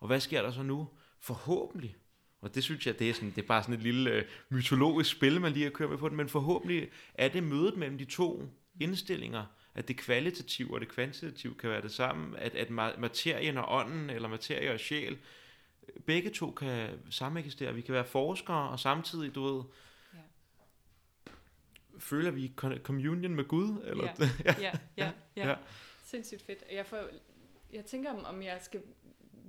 Og 0.00 0.06
hvad 0.06 0.20
sker 0.20 0.42
der 0.42 0.50
så 0.50 0.62
nu? 0.62 0.88
Forhåbentlig 1.20 1.96
og 2.42 2.54
det 2.54 2.64
synes 2.64 2.86
jeg, 2.86 2.98
det 2.98 3.10
er, 3.10 3.14
sådan, 3.14 3.30
det 3.30 3.42
er 3.42 3.46
bare 3.46 3.62
sådan 3.62 3.74
et 3.74 3.82
lille 3.82 4.10
øh, 4.10 4.24
mytologisk 4.48 5.10
spil, 5.10 5.40
man 5.40 5.52
lige 5.52 5.64
har 5.64 5.70
kørt 5.70 5.90
med 5.90 5.98
på 5.98 6.08
den. 6.08 6.16
Men 6.16 6.28
forhåbentlig 6.28 6.90
er 7.14 7.28
det 7.28 7.42
mødet 7.42 7.76
mellem 7.76 7.98
de 7.98 8.04
to 8.04 8.48
indstillinger, 8.80 9.44
at 9.74 9.88
det 9.88 9.96
kvalitative 9.96 10.74
og 10.74 10.80
det 10.80 10.88
kvantitative 10.88 11.54
kan 11.54 11.70
være 11.70 11.82
det 11.82 11.92
samme, 11.92 12.38
at, 12.38 12.54
at 12.54 12.70
materien 12.98 13.56
og 13.56 13.64
ånden, 13.68 14.10
eller 14.10 14.28
materie 14.28 14.72
og 14.72 14.80
sjæl, 14.80 15.18
begge 16.06 16.30
to 16.30 16.50
kan 16.50 16.88
sameksistere. 17.10 17.74
Vi 17.74 17.80
kan 17.80 17.94
være 17.94 18.04
forskere, 18.04 18.68
og 18.68 18.80
samtidig, 18.80 19.34
du 19.34 19.44
ved, 19.44 19.62
ja. 20.14 21.30
føler 21.98 22.30
vi 22.30 22.52
communion 22.82 23.34
med 23.34 23.44
Gud? 23.44 23.82
Eller? 23.84 24.08
Ja, 24.44 24.54
ja, 24.60 24.72
ja, 24.96 25.10
ja. 25.36 25.48
ja. 25.48 25.56
Sindssygt 26.04 26.42
fedt. 26.42 26.64
Jeg 26.72 26.86
får 26.86 27.08
jeg 27.72 27.84
tænker, 27.84 28.10
om, 28.10 28.24
om 28.24 28.42
jeg 28.42 28.58
skal... 28.62 28.82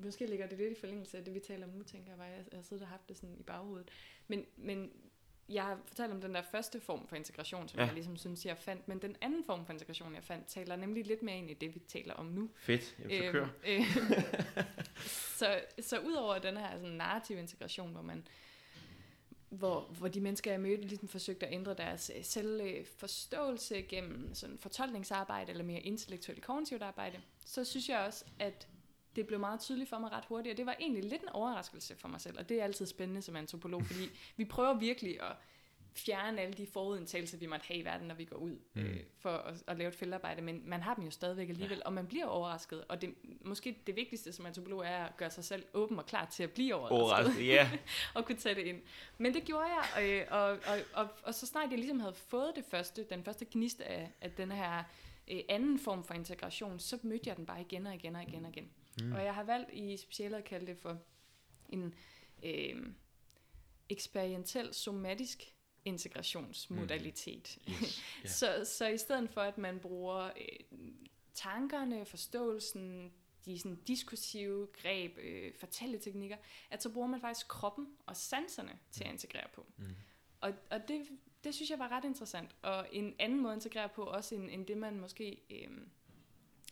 Måske 0.04 0.26
ligger 0.26 0.48
det 0.48 0.58
lidt 0.58 0.72
i 0.72 0.80
forlængelse 0.80 1.18
af 1.18 1.24
det, 1.26 1.34
vi 1.34 1.40
taler 1.40 1.68
om 1.68 1.74
nu, 1.74 1.84
tænker 1.84 2.10
jeg, 2.12 2.18
bare, 2.18 2.28
jeg, 2.28 2.44
jeg 2.52 2.58
har 2.58 2.64
siddet 2.64 2.84
og 2.84 2.90
haft 2.90 3.10
det 3.10 3.18
sådan 3.18 3.36
i 3.40 3.44
baghovedet. 3.44 3.92
Men, 4.28 4.46
men 4.58 4.92
jeg 5.50 5.64
har 5.64 5.80
fortalt 5.86 6.12
om 6.14 6.22
den 6.22 6.36
der 6.36 6.42
første 6.42 6.80
form 6.80 7.08
for 7.08 7.16
integration, 7.16 7.68
som 7.68 7.80
Ja. 7.80 7.86
jeg 7.86 7.94
ligesom 7.94 8.18
synes, 8.18 8.46
jeg 8.46 8.58
fandt. 8.58 8.88
Men 8.88 9.02
den 9.02 9.16
anden 9.22 9.44
form 9.44 9.66
for 9.66 9.74
integration, 9.74 10.16
jeg 10.16 10.24
fandt, 10.24 10.48
taler 10.48 10.76
nemlig 10.76 11.06
lidt 11.06 11.24
mere 11.24 11.38
ind 11.38 11.50
i 11.50 11.54
det, 11.54 11.76
vi 11.76 11.80
taler 11.80 12.14
om 12.14 12.26
nu. 12.26 12.50
Fedt. 12.56 12.96
Jamen, 13.00 13.24
så 13.24 13.32
kør. 13.32 13.48
øh, 13.68 13.82
så, 15.40 15.62
så 15.80 16.00
udover 16.00 16.40
den 16.40 16.58
her 16.58 16.78
sådan, 16.78 16.90
narrative 16.96 17.40
integration, 17.40 17.92
hvor 17.92 18.02
man 18.02 18.28
hvor, 19.50 19.82
hvor 19.82 20.08
de 20.08 20.22
mennesker, 20.22 20.52
jeg 20.52 20.60
mødte, 20.60 20.84
ligesom 20.84 21.08
forsøgte 21.08 21.48
at 21.48 21.54
ændre 21.54 21.74
deres 21.74 22.12
øh, 22.16 22.24
selvforståelse 22.24 23.82
gennem 23.82 24.34
sådan 24.34 24.58
fortolkningsarbejde 24.58 25.52
eller 25.52 25.64
mere 25.64 25.80
intellektuelt 25.80 26.42
kognitivt 26.44 26.82
arbejde, 26.82 27.22
så 27.46 27.64
synes 27.66 27.90
jeg 27.90 28.00
også, 28.00 28.26
at 28.40 28.68
det 29.16 29.28
blev 29.28 29.40
meget 29.40 29.60
tydeligt 29.60 29.90
for 29.90 29.98
mig 29.98 30.12
ret 30.12 30.26
hurtigt, 30.26 30.54
og 30.54 30.58
det 30.58 30.66
var 30.66 30.76
egentlig 30.80 31.04
lidt 31.04 31.22
en 31.22 31.30
overraskelse 31.30 31.96
for 31.96 32.08
mig 32.08 32.22
selv, 32.22 32.40
og 32.40 32.50
det 32.50 32.60
er 32.60 32.64
altid 32.64 32.86
spændende 32.86 33.22
som 33.22 33.36
antropolog, 33.36 33.86
fordi 33.92 34.10
vi 34.38 34.46
prøver 34.46 34.74
virkelig 34.74 35.22
at 35.22 35.36
fjerne 35.96 36.42
alle 36.42 36.54
de 36.54 36.68
forudindtagelser, 36.68 37.38
vi 37.38 37.46
måtte 37.46 37.66
have 37.68 37.80
i 37.80 37.86
verden, 37.86 38.08
når 38.08 38.16
vi 38.16 38.26
går 38.26 38.36
ud 38.36 38.58
Mm. 38.74 38.82
øh, 38.82 39.00
for 39.20 39.30
at, 39.30 39.64
at 39.68 39.78
lave 39.78 39.88
et 39.88 39.96
feltarbejde, 39.96 40.42
men 40.42 40.62
man 40.66 40.82
har 40.82 40.94
dem 40.94 41.04
jo 41.04 41.12
stadigvæk 41.12 41.50
alligevel, 41.50 41.78
ja. 41.78 41.84
og 41.86 41.94
man 41.94 42.08
bliver 42.08 42.26
overrasket, 42.26 42.84
og 42.90 43.02
det, 43.02 43.14
måske 43.42 43.78
det 43.88 43.96
vigtigste 43.96 44.34
som 44.34 44.46
antropolog 44.46 44.86
er 44.86 45.06
at 45.06 45.18
gøre 45.18 45.32
sig 45.32 45.44
selv 45.44 45.66
åben 45.74 46.00
og 46.00 46.06
klar 46.06 46.26
til 46.26 46.44
at 46.44 46.52
blive 46.52 46.76
overrasket, 46.76 47.02
Overrasket, 47.02 47.48
ja. 47.48 47.70
og 48.16 48.26
kunne 48.26 48.38
tage 48.38 48.56
det 48.56 48.62
ind. 48.62 48.82
Men 49.18 49.34
det 49.34 49.44
gjorde 49.44 49.66
jeg, 49.66 50.04
øh, 50.04 50.26
og, 50.32 50.44
og, 50.44 50.78
og, 50.94 51.08
og 51.24 51.34
så 51.34 51.46
snart 51.46 51.70
jeg 51.70 51.80
ligesom 51.80 52.00
havde 52.00 52.14
fået 52.14 52.52
det 52.56 52.66
første, 52.72 53.04
den 53.10 53.24
første 53.24 53.46
gnist 53.52 53.82
af, 53.82 54.12
af 54.22 54.32
den 54.32 54.52
her 54.52 54.84
øh, 55.32 55.40
anden 55.50 55.80
form 55.80 56.04
for 56.04 56.14
integration, 56.14 56.80
så 56.80 56.98
mødte 57.04 57.30
jeg 57.30 57.38
den 57.38 57.46
bare 57.46 57.62
igen 57.62 57.88
og 57.88 57.96
igen 57.96 58.16
og 58.16 58.24
igen 58.24 58.46
og 58.46 58.52
igen. 58.52 58.70
Mm. 59.02 59.12
Og 59.12 59.24
jeg 59.24 59.36
har 59.36 59.44
valgt 59.44 59.70
i 59.74 59.98
specialet 59.98 60.38
at 60.38 60.44
kalde 60.44 60.68
det 60.68 60.78
for 60.78 60.98
en 61.70 61.94
øh, 62.44 62.88
eksperimentel 63.90 64.74
somatisk 64.74 65.44
integrationsmodalitet. 65.86 67.58
Mm. 67.68 67.74
Yes. 67.74 68.04
Ja. 68.24 68.28
Så, 68.30 68.66
så 68.66 68.88
i 68.88 68.98
stedet 68.98 69.30
for, 69.30 69.42
at 69.42 69.58
man 69.58 69.80
bruger 69.80 70.26
øh, 70.26 70.90
tankerne, 71.34 72.06
forståelsen, 72.06 73.14
de 73.46 73.60
sådan 73.60 73.76
diskursive 73.76 74.68
greb, 74.82 75.18
øh, 75.18 75.54
fortælleteknikker, 75.60 76.38
at 76.70 76.84
så 76.84 76.90
bruger 76.90 77.08
man 77.08 77.22
faktisk 77.22 77.48
kroppen 77.48 77.88
og 78.06 78.18
sanserne 78.18 78.80
til 78.92 79.04
at 79.04 79.12
integrere 79.12 79.48
på. 79.54 79.66
Mm. 79.78 79.86
Og, 80.42 80.54
og 80.70 80.88
det, 80.88 81.08
det 81.44 81.56
synes 81.56 81.70
jeg 81.70 81.80
var 81.80 81.92
ret 81.92 82.06
interessant. 82.06 82.56
Og 82.62 82.88
en 82.92 83.16
anden 83.20 83.42
måde 83.42 83.54
at 83.54 83.58
integrere 83.58 83.90
på, 83.90 84.04
også 84.04 84.36
end, 84.36 84.50
end 84.50 84.66
det 84.66 84.78
man 84.78 85.00
måske... 85.00 85.42
Øh, 85.50 85.78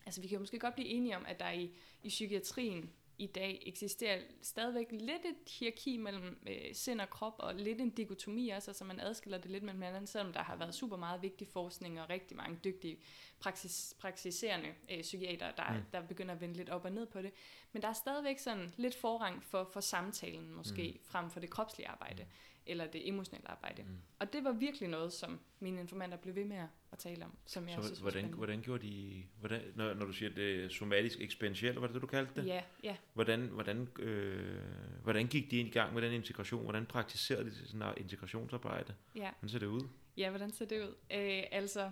altså 0.05 0.21
vi 0.21 0.27
kan 0.27 0.35
jo 0.35 0.39
måske 0.39 0.59
godt 0.59 0.73
blive 0.73 0.87
enige 0.87 1.15
om, 1.17 1.25
at 1.27 1.39
der 1.39 1.51
i, 1.51 1.71
i 2.03 2.07
psykiatrien 2.09 2.93
i 3.17 3.27
dag 3.27 3.63
eksisterer 3.65 4.21
stadigvæk 4.41 4.87
lidt 4.91 5.25
et 5.25 5.51
hierarki 5.59 5.97
mellem 5.97 6.39
øh, 6.47 6.73
sind 6.75 7.01
og 7.01 7.09
krop, 7.09 7.33
og 7.37 7.55
lidt 7.55 7.81
en 7.81 7.89
dikotomi 7.89 8.49
også, 8.49 8.71
altså 8.71 8.83
man 8.83 8.99
adskiller 8.99 9.37
det 9.37 9.51
lidt 9.51 9.63
mellem 9.63 9.81
hinanden, 9.81 10.07
selvom 10.07 10.33
der 10.33 10.43
har 10.43 10.55
været 10.55 10.75
super 10.75 10.97
meget 10.97 11.21
vigtig 11.21 11.47
forskning 11.47 12.01
og 12.01 12.09
rigtig 12.09 12.37
mange 12.37 12.59
dygtige 12.63 12.97
praksis, 13.39 13.95
praksiserende 13.99 14.73
øh, 14.91 15.01
psykiater, 15.01 15.51
der, 15.51 15.71
Mm. 15.71 15.77
mm. 15.77 15.83
der 15.93 16.01
begynder 16.07 16.33
at 16.33 16.41
vende 16.41 16.55
lidt 16.55 16.69
op 16.69 16.85
og 16.85 16.91
ned 16.91 17.05
på 17.05 17.21
det. 17.21 17.31
Men 17.71 17.81
der 17.81 17.87
er 17.87 17.93
stadigvæk 17.93 18.39
sådan 18.39 18.73
lidt 18.77 18.95
forrang 18.95 19.43
for, 19.43 19.69
for 19.73 19.79
samtalen 19.79 20.51
måske, 20.53 20.91
mm. 20.95 21.05
frem 21.05 21.29
for 21.29 21.39
det 21.39 21.49
kropslige 21.49 21.87
arbejde, 21.87 22.25
eller 22.65 22.87
det 22.87 23.07
emotionelle 23.07 23.51
arbejde. 23.51 23.83
Mm. 23.83 23.97
Og 24.19 24.33
det 24.33 24.43
var 24.43 24.51
virkelig 24.51 24.89
noget, 24.89 25.13
som 25.13 25.39
mine 25.59 25.81
informanter 25.81 26.17
blev 26.17 26.35
ved 26.35 26.45
med 26.45 26.57
at 26.91 26.97
tale 26.97 27.25
om, 27.25 27.37
som 27.45 27.67
jeg 27.69 27.75
Så 27.75 27.81
synes 27.83 27.99
var 27.99 28.03
hvordan, 28.03 28.19
spændende. 28.19 28.37
hvordan 28.37 28.61
gjorde 28.61 28.87
de, 28.87 29.23
hvordan, 29.39 29.61
når, 29.75 29.93
når 29.93 30.05
du 30.05 30.13
siger 30.13 30.29
det 30.29 30.71
somatisk 30.71 31.21
eksperientielt, 31.21 31.81
var 31.81 31.87
det 31.87 31.93
det, 31.93 32.01
du 32.01 32.07
kaldte 32.07 32.41
det? 32.41 32.47
Ja, 32.47 32.63
ja. 32.83 32.95
Hvordan, 33.13 33.41
hvordan, 33.47 33.87
øh, 33.99 34.59
hvordan 35.03 35.27
gik 35.27 35.51
de 35.51 35.57
ind 35.57 35.67
i 35.67 35.71
gang 35.71 35.93
med 35.93 36.01
den 36.01 36.13
integration? 36.13 36.63
Hvordan 36.63 36.85
praktiserede 36.85 37.45
de 37.45 37.55
sådan 37.55 37.79
noget 37.79 37.97
integrationsarbejde? 37.97 38.95
Ja, 39.15 39.31
Hvordan 39.39 39.49
ser 39.49 39.59
det 39.59 39.65
ud? 39.67 39.87
ja 40.17 40.29
hvordan 40.29 40.51
ser 40.51 40.65
det 40.65 40.81
ud? 40.81 40.95
Øh, 41.13 41.43
altså, 41.51 41.91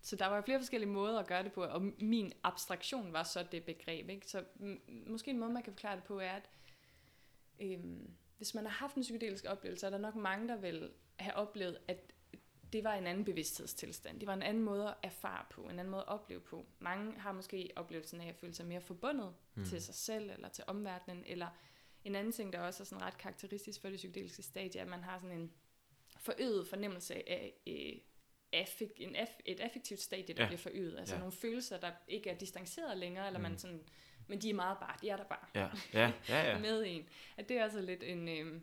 så 0.00 0.16
der 0.16 0.26
var 0.26 0.36
jo 0.36 0.42
flere 0.42 0.58
forskellige 0.58 0.90
måder 0.90 1.18
at 1.20 1.26
gøre 1.26 1.42
det 1.42 1.52
på, 1.52 1.62
og 1.64 1.82
min 1.98 2.32
abstraktion 2.42 3.12
var 3.12 3.22
så 3.22 3.46
det 3.52 3.64
begreb. 3.64 4.08
Ikke? 4.08 4.26
Så 4.26 4.38
m- 4.60 5.10
måske 5.10 5.30
en 5.30 5.38
måde, 5.38 5.52
man 5.52 5.62
kan 5.62 5.72
forklare 5.72 5.96
det 5.96 6.04
på, 6.04 6.18
er, 6.18 6.30
at 6.32 6.48
øhm, 7.60 8.10
hvis 8.38 8.54
man 8.54 8.64
har 8.64 8.70
haft 8.72 8.96
en 8.96 9.02
psykedelisk 9.02 9.44
oplevelse, 9.48 9.86
er 9.86 9.90
der 9.90 9.98
nok 9.98 10.14
mange, 10.14 10.48
der 10.48 10.56
vil 10.56 10.90
have 11.16 11.34
oplevet, 11.34 11.78
at 11.88 12.12
det 12.72 12.84
var 12.84 12.94
en 12.94 13.06
anden 13.06 13.24
bevidsthedstilstand. 13.24 14.20
Det 14.20 14.26
var 14.26 14.34
en 14.34 14.42
anden 14.42 14.62
måde 14.62 14.88
at 14.88 14.94
erfare 15.02 15.44
på, 15.50 15.62
en 15.62 15.70
anden 15.70 15.90
måde 15.90 16.02
at 16.02 16.08
opleve 16.08 16.40
på. 16.40 16.66
Mange 16.78 17.12
har 17.20 17.32
måske 17.32 17.70
oplevelsen 17.76 18.20
af 18.20 18.28
at 18.28 18.34
føle 18.36 18.54
sig 18.54 18.66
mere 18.66 18.80
forbundet 18.80 19.34
Hmm. 19.54 19.62
mm. 19.62 19.68
til 19.68 19.82
sig 19.82 19.94
selv, 19.94 20.30
eller 20.30 20.48
til 20.48 20.64
omverdenen, 20.66 21.24
eller 21.26 21.48
en 22.04 22.14
anden 22.14 22.32
ting, 22.32 22.52
der 22.52 22.60
også 22.60 22.82
er 22.82 22.84
sådan 22.84 23.02
ret 23.04 23.18
karakteristisk 23.18 23.80
for 23.80 23.88
det 23.88 23.96
psykedeliske 23.96 24.42
stadie, 24.42 24.78
er, 24.80 24.84
at 24.84 24.90
man 24.90 25.02
har 25.02 25.18
sådan 25.18 25.38
en 25.38 25.52
forøget 26.20 26.66
fornemmelse 26.68 27.14
af 27.28 27.54
øh, 27.66 27.92
affekt, 28.52 28.92
en 28.96 29.16
aff, 29.16 29.30
et 29.44 29.60
affektivt 29.60 30.00
stadie, 30.00 30.34
der 30.34 30.42
Ja. 30.42 30.48
bliver 30.48 30.58
forøget. 30.58 30.98
Altså 30.98 31.14
Ja. 31.14 31.18
nogle 31.18 31.32
følelser, 31.32 31.80
der 31.80 31.92
ikke 32.08 32.30
er 32.30 32.38
distanceret 32.38 32.98
længere, 32.98 33.26
eller 33.26 33.38
mm. 33.38 33.44
Mm. 33.44 33.50
man 33.50 33.58
sådan, 33.58 33.88
men 34.28 34.42
de 34.42 34.50
er 34.50 34.54
meget 34.54 34.78
bare, 34.78 34.96
de 35.02 35.08
er 35.08 35.16
der 35.16 35.24
bare 35.24 35.46
Ja, 35.54 35.68
ja, 35.94 36.12
ja. 36.28 36.50
ja. 36.50 36.58
med 36.68 36.84
en. 36.86 37.08
At 37.36 37.48
det 37.48 37.58
er 37.58 37.62
altså 37.62 37.80
lidt 37.80 38.02
en, 38.02 38.28
øh, 38.28 38.60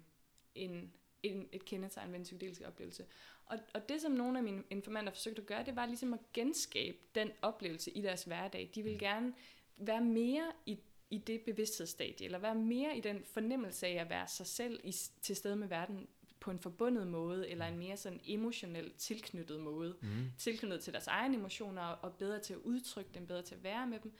en, 0.56 0.92
en, 1.24 1.50
et 1.52 1.66
kendetegn 1.66 2.12
ved 2.12 2.20
en 2.20 2.24
psykedelisk 2.24 2.62
oplevelse. 2.66 3.06
Og, 3.46 3.60
og 3.74 3.90
det, 3.90 4.02
som 4.02 4.12
nogle 4.12 4.38
af 4.38 4.44
mine 4.44 4.64
informanter 4.70 5.14
forsøgte 5.14 5.42
at 5.42 5.48
gøre, 5.48 5.66
det 5.66 5.76
var 5.76 5.86
ligesom 5.86 6.14
at 6.14 6.20
genskabe 6.34 6.98
den 7.16 7.32
oplevelse 7.42 7.92
i 7.92 8.02
deres 8.02 8.24
hverdag. 8.24 8.70
De 8.76 8.84
ville 8.84 9.00
gerne 9.00 9.34
være 9.78 10.02
mere 10.02 10.52
i, 10.66 10.80
i 11.10 11.18
det 11.18 11.42
bevidsthedsstadie, 11.42 12.26
eller 12.26 12.40
være 12.40 12.56
mere 12.56 12.98
i 12.98 13.02
den 13.02 13.24
fornemmelse 13.26 13.88
af 13.88 14.02
at 14.02 14.10
være 14.10 14.28
sig 14.28 14.46
selv 14.46 14.80
i, 14.84 14.96
til 15.22 15.36
stede 15.36 15.56
med 15.56 15.68
verden 15.68 16.08
på 16.40 16.52
en 16.52 16.60
forbundet 16.60 17.08
måde, 17.08 17.50
eller 17.50 17.66
en 17.66 17.78
mere 17.78 17.98
sådan 17.98 18.20
emotionelt 18.26 18.98
tilknyttet 18.98 19.60
måde. 19.60 19.96
Mm. 20.02 20.32
Tilknyttet 20.38 20.82
til 20.82 20.94
deres 20.94 21.08
egne 21.08 21.38
emotioner, 21.38 21.82
og 21.82 22.14
bedre 22.14 22.40
til 22.40 22.54
at 22.54 22.60
udtrykke 22.60 23.12
dem, 23.14 23.28
bedre 23.28 23.42
til 23.42 23.56
at 23.56 23.64
være 23.64 23.88
med 23.88 24.00
dem. 24.00 24.14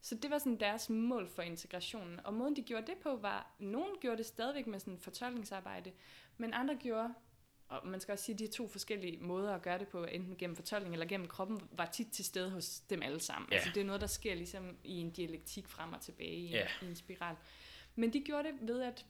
Så 0.00 0.14
det 0.14 0.30
var 0.30 0.38
sådan 0.38 0.60
deres 0.60 0.90
mål 0.90 1.28
for 1.28 1.42
integrationen. 1.42 2.20
Og 2.26 2.34
måden, 2.34 2.56
de 2.56 2.62
gjorde 2.62 2.86
det 2.86 2.98
på, 2.98 3.16
var, 3.16 3.54
nogen 3.58 3.90
gjorde 4.00 4.16
det 4.16 4.26
stadigvæk 4.26 4.66
med 4.66 4.80
sådan 4.80 4.98
fortolkningsarbejde, 4.98 5.92
men 6.36 6.54
andre 6.54 6.76
gjorde, 6.76 7.14
og 7.68 7.88
man 7.88 8.00
skal 8.00 8.12
også 8.12 8.24
sige, 8.24 8.34
at 8.34 8.38
de 8.38 8.46
to 8.46 8.68
forskellige 8.68 9.16
måder 9.20 9.54
at 9.54 9.62
gøre 9.62 9.78
det 9.78 9.88
på, 9.88 10.04
enten 10.04 10.36
gennem 10.36 10.56
fortolkning 10.56 10.94
eller 10.94 11.06
gennem 11.06 11.28
kroppen, 11.28 11.60
var 11.72 11.86
tit 11.86 12.06
til 12.12 12.24
stede 12.24 12.50
hos 12.50 12.80
dem 12.80 13.02
alle 13.02 13.20
sammen. 13.20 13.48
Ja. 13.50 13.56
Altså 13.56 13.70
det 13.74 13.80
er 13.80 13.84
noget, 13.84 14.00
der 14.00 14.06
sker 14.06 14.34
ligesom 14.34 14.76
i 14.84 15.00
en 15.00 15.10
dialektik 15.10 15.68
frem 15.68 15.92
og 15.92 16.00
tilbage 16.00 16.34
i, 16.36 16.48
Ja. 16.50 16.60
en, 16.82 16.86
i 16.86 16.90
en 16.90 16.96
spiral. 16.96 17.36
Men 17.96 18.12
de 18.12 18.20
gjorde 18.20 18.48
det 18.48 18.54
ved 18.68 18.80
at, 18.82 19.06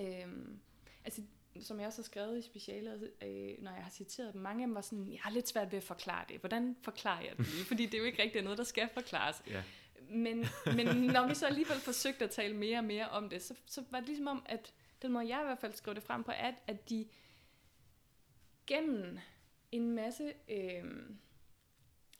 øhm, 0.00 0.58
altså 1.04 1.22
som 1.60 1.78
jeg 1.80 1.86
også 1.86 1.98
har 1.98 2.04
skrevet 2.04 2.38
i 2.38 2.42
specialet, 2.42 3.10
øh, 3.22 3.62
når 3.62 3.70
jeg 3.74 3.82
har 3.84 3.90
citeret 3.90 4.34
dem, 4.34 4.42
mange 4.42 4.62
af 4.62 4.66
dem 4.66 4.74
var 4.74 4.80
sådan, 4.80 5.12
jeg 5.12 5.20
har 5.22 5.30
lidt 5.30 5.48
svært 5.48 5.72
ved 5.72 5.78
at 5.78 5.84
forklare 5.84 6.24
det. 6.28 6.40
Hvordan 6.40 6.76
forklarer 6.82 7.20
jeg 7.22 7.36
det 7.38 7.46
lige? 7.46 7.64
Fordi 7.64 7.86
det 7.86 7.94
er 7.94 7.98
jo 7.98 8.04
ikke 8.04 8.22
rigtig 8.22 8.42
noget, 8.42 8.58
der 8.58 8.64
skal 8.64 8.88
forklares. 8.94 9.42
Ja. 9.46 9.62
Men, 10.12 10.46
men 10.76 10.86
når 10.96 11.28
vi 11.28 11.34
så 11.34 11.46
alligevel 11.46 11.76
forsøgte 11.76 12.24
at 12.24 12.30
tale 12.30 12.56
mere 12.56 12.78
og 12.78 12.84
mere 12.84 13.08
om 13.08 13.28
det, 13.28 13.42
så, 13.42 13.54
så 13.66 13.84
var 13.90 13.98
det 13.98 14.08
ligesom 14.08 14.26
om, 14.26 14.42
at 14.46 14.74
den 15.02 15.12
måde, 15.12 15.28
jeg 15.28 15.40
i 15.40 15.44
hvert 15.44 15.58
fald 15.58 15.72
skrev 15.72 15.94
det 15.94 16.02
frem 16.02 16.24
på, 16.24 16.30
er, 16.30 16.48
at, 16.48 16.54
at 16.66 16.90
de 16.90 17.08
gennem 18.66 19.18
en 19.72 19.90
masse, 19.90 20.32
øh, 20.48 20.84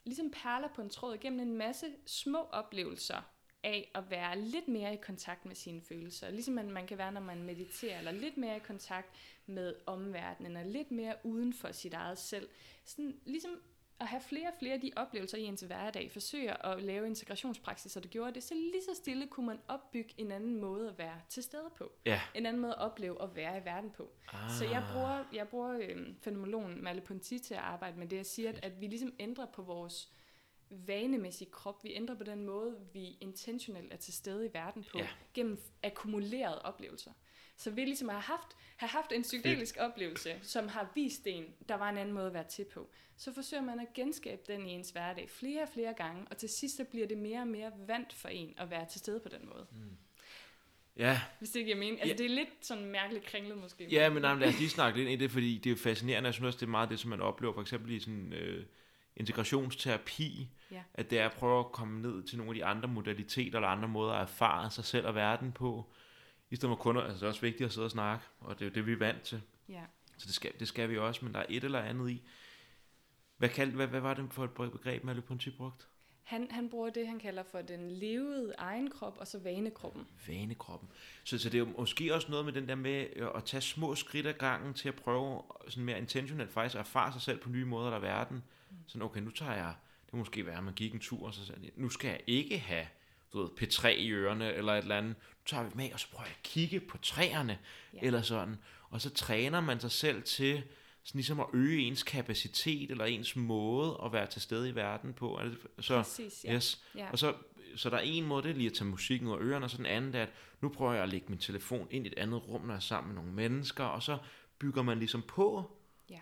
ligesom 0.05 0.31
perler 0.31 0.69
på 0.75 0.83
en 0.83 0.91
tråd, 0.91 1.19
gennem 1.19 1.41
en 1.41 1.57
masse 1.57 1.87
små 2.07 2.39
oplevelser 2.39 3.23
af 3.63 3.91
at 3.95 4.11
være 4.11 4.41
lidt 4.41 4.69
mere 4.69 4.95
i 4.95 4.97
kontakt 4.97 5.47
med 5.47 5.55
sine 5.55 5.83
følelser. 5.83 6.31
Ligesom 6.31 6.55
man, 6.55 6.71
man 6.71 6.87
kan 6.87 6.99
være, 6.99 7.13
når 7.13 7.21
man 7.21 7.43
mediterer, 7.43 7.99
eller 7.99 8.13
lidt 8.13 8.37
mere 8.37 8.57
i 8.57 8.61
kontakt 8.61 9.09
med 9.47 9.75
omverdenen, 9.87 10.57
og 10.57 10.67
lidt 10.67 10.91
mere 10.91 11.15
uden 11.25 11.53
for 11.53 11.73
sit 11.73 11.95
eget 11.95 12.19
selv. 12.19 12.49
Sådan, 12.85 13.21
ligesom 13.25 13.63
at 14.01 14.07
have 14.07 14.21
flere 14.21 14.49
og 14.49 14.55
flere 14.59 14.75
af 14.75 14.81
de 14.81 14.91
oplevelser 14.97 15.39
i 15.39 15.43
ens 15.43 15.61
hverdag, 15.61 16.13
forsøger 16.13 16.67
at 16.67 16.83
lave 16.83 17.07
integrationspraksis, 17.07 17.97
og 17.97 18.03
det 18.03 18.11
gjorde 18.11 18.35
det, 18.35 18.43
så 18.43 18.55
lige 18.55 18.83
så 18.83 18.95
stille 18.95 19.27
kunne 19.27 19.47
man 19.47 19.59
opbygge 19.69 20.15
en 20.19 20.33
anden 20.33 20.61
måde 20.61 20.89
at 20.89 20.99
være 20.99 21.21
til 21.29 21.43
stede 21.43 21.71
på. 21.77 21.93
Ja. 22.07 22.21
En 22.35 22.47
anden 22.47 22.63
måde 22.63 22.73
at 22.73 22.79
opleve 22.79 23.23
at 23.23 23.37
være 23.37 23.59
i 23.59 23.65
verden 23.65 23.91
på. 23.91 24.13
Ah. 24.33 24.51
Så 24.51 24.65
jeg 24.65 24.85
bruger, 24.93 25.25
jeg 25.33 25.49
bruger 25.49 25.79
øhm, 25.83 26.17
fænomenologen 26.21 26.87
Merleau-Ponty 26.87 27.39
til 27.39 27.55
at 27.55 27.61
arbejde 27.61 27.99
med 27.99 28.07
det. 28.09 28.17
Jeg 28.17 28.27
siger, 28.27 28.49
at, 28.49 28.65
at 28.65 28.81
vi 28.81 28.87
ligesom 28.87 29.13
ændrer 29.19 29.47
på 29.47 29.63
vores 29.63 30.13
vanemæssige 30.71 31.51
krop. 31.51 31.85
Vi 31.85 31.95
ændrer 31.95 32.15
på 32.15 32.25
den 32.25 32.45
måde, 32.45 32.77
vi 32.93 33.19
intentionelt 33.21 33.93
er 33.93 33.97
til 33.97 34.15
stede 34.15 34.47
i 34.47 34.51
verden 34.53 34.85
på, 34.93 34.99
ja. 34.99 35.09
gennem 35.35 35.61
akkumulerede 35.83 36.63
oplevelser. 36.63 37.13
Så 37.63 37.71
vi 37.71 37.85
ligesom 37.85 38.09
har 38.09 38.19
haft, 38.21 38.57
har 38.77 38.87
haft 38.87 39.13
en 39.13 39.23
psykedelisk 39.23 39.77
oplevelse, 39.81 40.39
som 40.43 40.69
har 40.69 40.91
vist 40.95 41.23
en, 41.27 41.45
der 41.69 41.75
var 41.75 41.89
en 41.89 41.99
anden 41.99 42.15
måde 42.15 42.27
at 42.27 42.35
være 42.35 42.45
til 42.49 42.65
på. 42.75 42.91
Så 43.17 43.33
forsøger 43.35 43.63
man 43.63 43.81
at 43.81 43.93
genskabe 43.95 44.43
den 44.47 44.67
i 44.67 44.71
ens 44.71 44.91
hverdag 44.91 45.31
flere 45.31 45.63
og 45.63 45.69
flere 45.75 45.93
gange, 45.95 46.27
og 46.31 46.37
til 46.37 46.49
sidst 46.49 46.77
så 46.77 46.85
bliver 46.85 47.07
det 47.07 47.19
mere 47.19 47.41
og 47.41 47.47
mere 47.49 47.73
vant 47.87 48.13
for 48.13 48.29
en 48.29 48.55
at 48.57 48.71
være 48.71 48.87
til 48.91 49.01
stede 49.01 49.21
på 49.21 49.29
den 49.29 49.49
måde. 49.49 49.67
Ja, 50.97 51.21
Hvis 51.39 51.51
det 51.51 51.65
giver 51.65 51.77
mening. 51.77 52.01
Altså 52.03 52.13
Ja. 52.13 52.17
det 52.23 52.27
er 52.31 52.35
lidt 52.35 52.49
sådan 52.67 52.85
mærkeligt 52.85 53.25
kringlet 53.27 53.59
måske. 53.59 53.89
Ja, 53.91 54.11
men 54.11 54.23
nej, 54.23 54.33
men 54.35 54.41
lad 54.41 54.49
os 54.49 54.59
lige 54.59 54.71
snakke 54.71 54.99
lidt 54.99 55.09
ind 55.11 55.21
i 55.21 55.25
det, 55.25 55.31
fordi 55.31 55.59
det 55.59 55.73
er 55.73 55.77
fascinerende. 55.77 56.27
Jeg 56.27 56.35
synes 56.35 56.47
også, 56.47 56.57
det 56.57 56.67
er 56.67 56.71
meget 56.71 56.91
det, 56.91 56.99
som 57.01 57.11
man 57.11 57.21
oplever, 57.21 57.53
for 57.55 57.61
eksempel 57.61 57.91
i 57.93 58.01
sådan, 58.01 58.33
øh, 58.33 58.65
integrationsterapi, 59.17 60.49
Ja. 60.71 60.83
at 60.95 61.11
det 61.11 61.19
er 61.19 61.27
at 61.27 61.33
prøve 61.33 61.59
at 61.61 61.73
komme 61.73 62.03
ned 62.03 62.23
til 62.23 62.39
nogle 62.39 62.51
af 62.51 62.55
de 62.55 62.65
andre 62.65 62.89
modaliteter 62.89 63.59
eller 63.59 63.69
andre 63.69 63.89
måder 63.89 64.13
at 64.13 64.23
erfare 64.23 64.71
sig 64.71 64.85
selv 64.85 65.07
og 65.07 65.15
verden 65.15 65.53
på, 65.53 65.93
i 66.53 66.57
stedet 66.57 66.71
for 66.71 66.83
kun, 66.83 66.97
at- 66.97 67.03
altså 67.05 67.17
det 67.17 67.23
er 67.23 67.29
også 67.29 67.41
vigtigt 67.41 67.67
at 67.67 67.73
sidde 67.73 67.85
og 67.85 67.91
snakke, 67.91 68.25
og 68.41 68.59
det 68.59 68.65
er 68.65 68.69
jo 68.69 68.75
det, 68.75 68.87
vi 68.87 68.93
er 68.93 68.97
vant 68.97 69.23
til. 69.23 69.43
Ja. 69.69 69.83
Så 70.17 70.27
det 70.27 70.35
skal, 70.35 70.53
det 70.61 70.69
skal 70.69 70.91
vi 70.91 70.99
også, 70.99 71.25
men 71.25 71.35
der 71.35 71.41
er 71.41 71.47
et 71.49 71.65
eller 71.65 71.81
andet 71.81 72.11
i. 72.11 72.23
Hvad, 73.37 73.49
kald, 73.49 73.71
hvad, 73.73 73.87
hvad 73.87 74.01
var 74.01 74.15
det 74.15 74.27
for 74.33 74.45
et 74.65 74.73
begreb, 74.73 75.05
Malle 75.05 75.23
Ponti 75.23 75.51
brugt? 75.51 75.89
Han, 76.23 76.51
han 76.51 76.69
bruger 76.71 76.91
det, 76.91 77.07
han 77.07 77.19
kalder 77.19 77.43
for 77.43 77.63
den 77.63 77.91
levede 77.91 78.55
egen 78.59 78.91
krop, 78.91 79.17
og 79.21 79.27
så 79.27 79.39
vanekroppen. 79.39 80.07
Vanekroppen. 80.29 80.89
Så, 81.25 81.39
så 81.39 81.49
det 81.49 81.55
er 81.55 81.59
jo 81.59 81.69
måske 81.79 82.15
også 82.15 82.31
noget 82.31 82.45
med 82.45 82.53
den 82.53 82.69
der 82.69 82.75
med 82.75 83.07
øh, 83.17 83.29
at 83.35 83.45
tage 83.45 83.61
små 83.61 83.95
skridt 83.95 84.27
ad 84.27 84.33
gangen 84.33 84.75
til 84.75 84.89
at 84.89 84.95
prøve 84.95 85.43
sådan 85.69 85.85
mere 85.85 85.99
intentionelt 85.99 86.51
faktisk 86.53 86.75
at 86.75 86.81
erfare 86.81 87.13
sig 87.13 87.23
selv 87.23 87.39
på 87.39 87.49
nye 87.49 87.65
måder 87.65 87.89
der 87.91 87.97
er 87.97 88.01
verden. 88.01 88.43
Sådan, 88.87 89.03
okay, 89.03 89.21
nu 89.21 89.31
tager 89.31 89.55
jeg, 89.55 89.75
det 90.07 90.13
må 90.13 90.19
måske 90.19 90.47
være, 90.47 90.57
at 90.59 90.65
man 90.65 90.75
gik 90.75 90.95
en 90.95 91.01
tur, 91.01 91.27
og 91.27 91.35
så 91.35 91.47
sagde 91.47 91.71
nu 91.77 91.89
skal 91.89 92.09
jeg 92.09 92.21
ikke 92.27 92.59
have 92.59 92.87
du 93.33 93.41
ved, 93.43 93.49
P3 93.61 93.87
i 93.89 94.11
ørerne, 94.11 94.53
eller 94.55 94.73
et 94.73 94.79
eller 94.83 94.97
andet. 94.99 95.11
Nu 95.11 95.43
tager 95.47 95.65
vi 95.65 95.71
med, 95.75 95.93
og 95.93 96.01
så 96.01 96.07
prøver 96.11 96.25
jeg 96.25 96.35
at 96.39 96.43
kigge 96.43 96.81
på 96.81 96.99
træerne, 96.99 97.59
Ja. 97.95 97.99
eller 98.03 98.23
sådan. 98.23 98.57
Og 98.91 99.01
så 99.01 99.11
træner 99.11 99.61
man 99.61 99.81
sig 99.81 99.91
selv 99.91 100.23
til 100.23 100.63
sådan 101.05 101.19
ligesom 101.19 101.41
at 101.41 101.47
øge 101.53 101.83
ens 101.83 102.03
kapacitet, 102.03 102.91
eller 102.91 103.05
ens 103.05 103.37
måde 103.37 104.01
at 104.05 104.13
være 104.13 104.27
til 104.27 104.43
stede 104.43 104.69
i 104.69 104.75
verden 104.75 105.13
på. 105.15 105.41
Så, 105.81 105.97
Præcis, 106.03 106.45
ja. 106.45 106.55
Yes. 106.55 106.83
Ja. 106.95 107.11
Og 107.13 107.19
så, 107.19 107.35
så 107.77 107.91
der 107.91 107.97
er 107.97 108.01
en 108.01 108.27
måde, 108.27 108.43
det 108.43 108.51
er 108.51 108.55
lige 108.55 108.67
at 108.71 108.73
tage 108.77 108.89
musikken 108.89 109.29
ud 109.29 109.33
af 109.35 109.39
ørerne, 109.41 109.65
og 109.67 109.71
så 109.71 109.77
den 109.77 109.87
anden, 109.87 110.13
det 110.13 110.19
er, 110.19 110.23
at 110.23 110.33
nu 110.61 110.69
prøver 110.69 110.93
jeg 110.93 111.03
at 111.03 111.09
lægge 111.09 111.27
min 111.29 111.39
telefon 111.39 111.89
ind 111.91 112.07
i 112.07 112.09
et 112.09 112.15
andet 112.19 112.49
rum, 112.49 112.61
når 112.61 112.69
jeg 112.69 112.77
er 112.77 112.81
sammen 112.81 113.15
med 113.15 113.23
nogle 113.23 113.33
mennesker, 113.37 113.85
og 113.85 114.03
så 114.03 114.19
bygger 114.59 114.83
man 114.83 114.99
ligesom 114.99 115.23
på 115.23 115.71
Ja. 116.11 116.19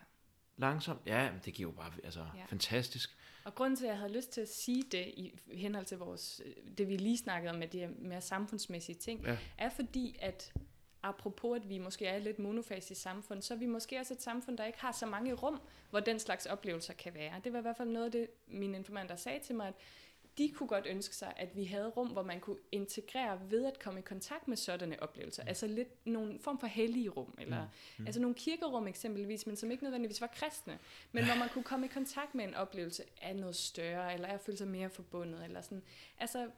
langsomt. 0.56 1.00
Ja, 1.06 1.28
det 1.44 1.54
giver 1.54 1.68
jo 1.68 1.74
bare 1.76 1.92
altså, 2.04 2.20
ja. 2.36 2.44
fantastisk. 2.48 3.16
Og 3.44 3.54
grunden 3.54 3.76
til, 3.76 3.84
at 3.84 3.88
jeg 3.90 3.98
havde 3.98 4.12
lyst 4.12 4.30
til 4.32 4.40
at 4.40 4.48
sige 4.48 4.82
det 4.82 5.06
i 5.06 5.32
henhold 5.52 5.84
til 5.86 5.98
vores, 5.98 6.40
øh, 6.44 6.52
det 6.78 6.88
vi 6.88 6.96
lige 6.96 7.18
snakkede 7.18 7.50
om 7.52 7.58
med 7.58 7.68
de 7.68 7.78
her 7.78 7.88
mere 7.98 8.20
samfundsmæssige 8.20 8.96
ting, 8.96 9.24
Ja. 9.26 9.36
er 9.58 9.68
fordi, 9.68 10.16
at 10.20 10.52
apropos, 11.02 11.56
at 11.56 11.68
vi 11.68 11.78
måske 11.78 12.06
er 12.06 12.16
et 12.16 12.22
lidt 12.22 12.38
monofasisk 12.38 13.00
samfund, 13.02 13.42
så 13.42 13.54
er 13.54 13.58
vi 13.58 13.66
måske 13.66 13.98
også 13.98 14.14
et 14.14 14.22
samfund, 14.22 14.58
der 14.58 14.64
ikke 14.64 14.80
har 14.80 14.92
så 14.92 15.06
mange 15.06 15.32
rum, 15.34 15.60
hvor 15.90 16.00
den 16.00 16.18
slags 16.18 16.46
oplevelser 16.46 16.92
kan 16.94 17.14
være. 17.14 17.40
Det 17.44 17.52
var 17.52 17.58
i 17.58 17.62
hvert 17.62 17.76
fald 17.76 17.88
noget 17.88 18.06
af 18.06 18.12
det, 18.12 18.28
mine 18.46 18.76
informanter 18.78 19.16
sagde 19.16 19.38
til 19.38 19.54
mig, 19.54 19.68
at 19.68 19.74
de 20.40 20.48
kunne 20.48 20.68
godt 20.68 20.86
ønske 20.86 21.16
sig, 21.16 21.32
at 21.36 21.56
vi 21.56 21.64
havde 21.64 21.88
rum, 21.88 22.08
hvor 22.08 22.22
man 22.22 22.40
kunne 22.40 22.56
integrere 22.72 23.40
ved 23.50 23.66
at 23.66 23.78
komme 23.78 24.00
i 24.00 24.02
kontakt 24.02 24.48
med 24.48 24.56
sådanne 24.56 25.02
oplevelser. 25.02 25.42
Mm. 25.42 25.48
Altså 25.48 25.66
lidt 25.66 26.06
nogle 26.06 26.38
form 26.38 26.60
for 26.60 26.66
hellige 26.66 27.08
rum, 27.08 27.34
eller 27.38 27.68
mm. 27.98 28.06
altså 28.06 28.20
nogle 28.20 28.34
kirkerum 28.34 28.86
eksempelvis, 28.86 29.46
men 29.46 29.56
som 29.56 29.70
ikke 29.70 29.84
nødvendigvis 29.84 30.20
var 30.20 30.26
kristne, 30.26 30.78
men 31.12 31.24
hvor 31.24 31.34
man 31.34 31.48
kunne 31.48 31.64
komme 31.64 31.86
i 31.86 31.88
kontakt 31.88 32.34
med 32.34 32.44
en 32.44 32.54
oplevelse 32.54 33.02
af 33.22 33.36
noget 33.36 33.56
større, 33.56 34.14
eller 34.14 34.28
at 34.28 34.40
føle 34.40 34.58
sig 34.58 34.68
mere 34.68 34.90
forbundet, 34.90 35.44
eller 35.44 35.60
sådan. 35.60 35.82
Altså, 36.18 36.50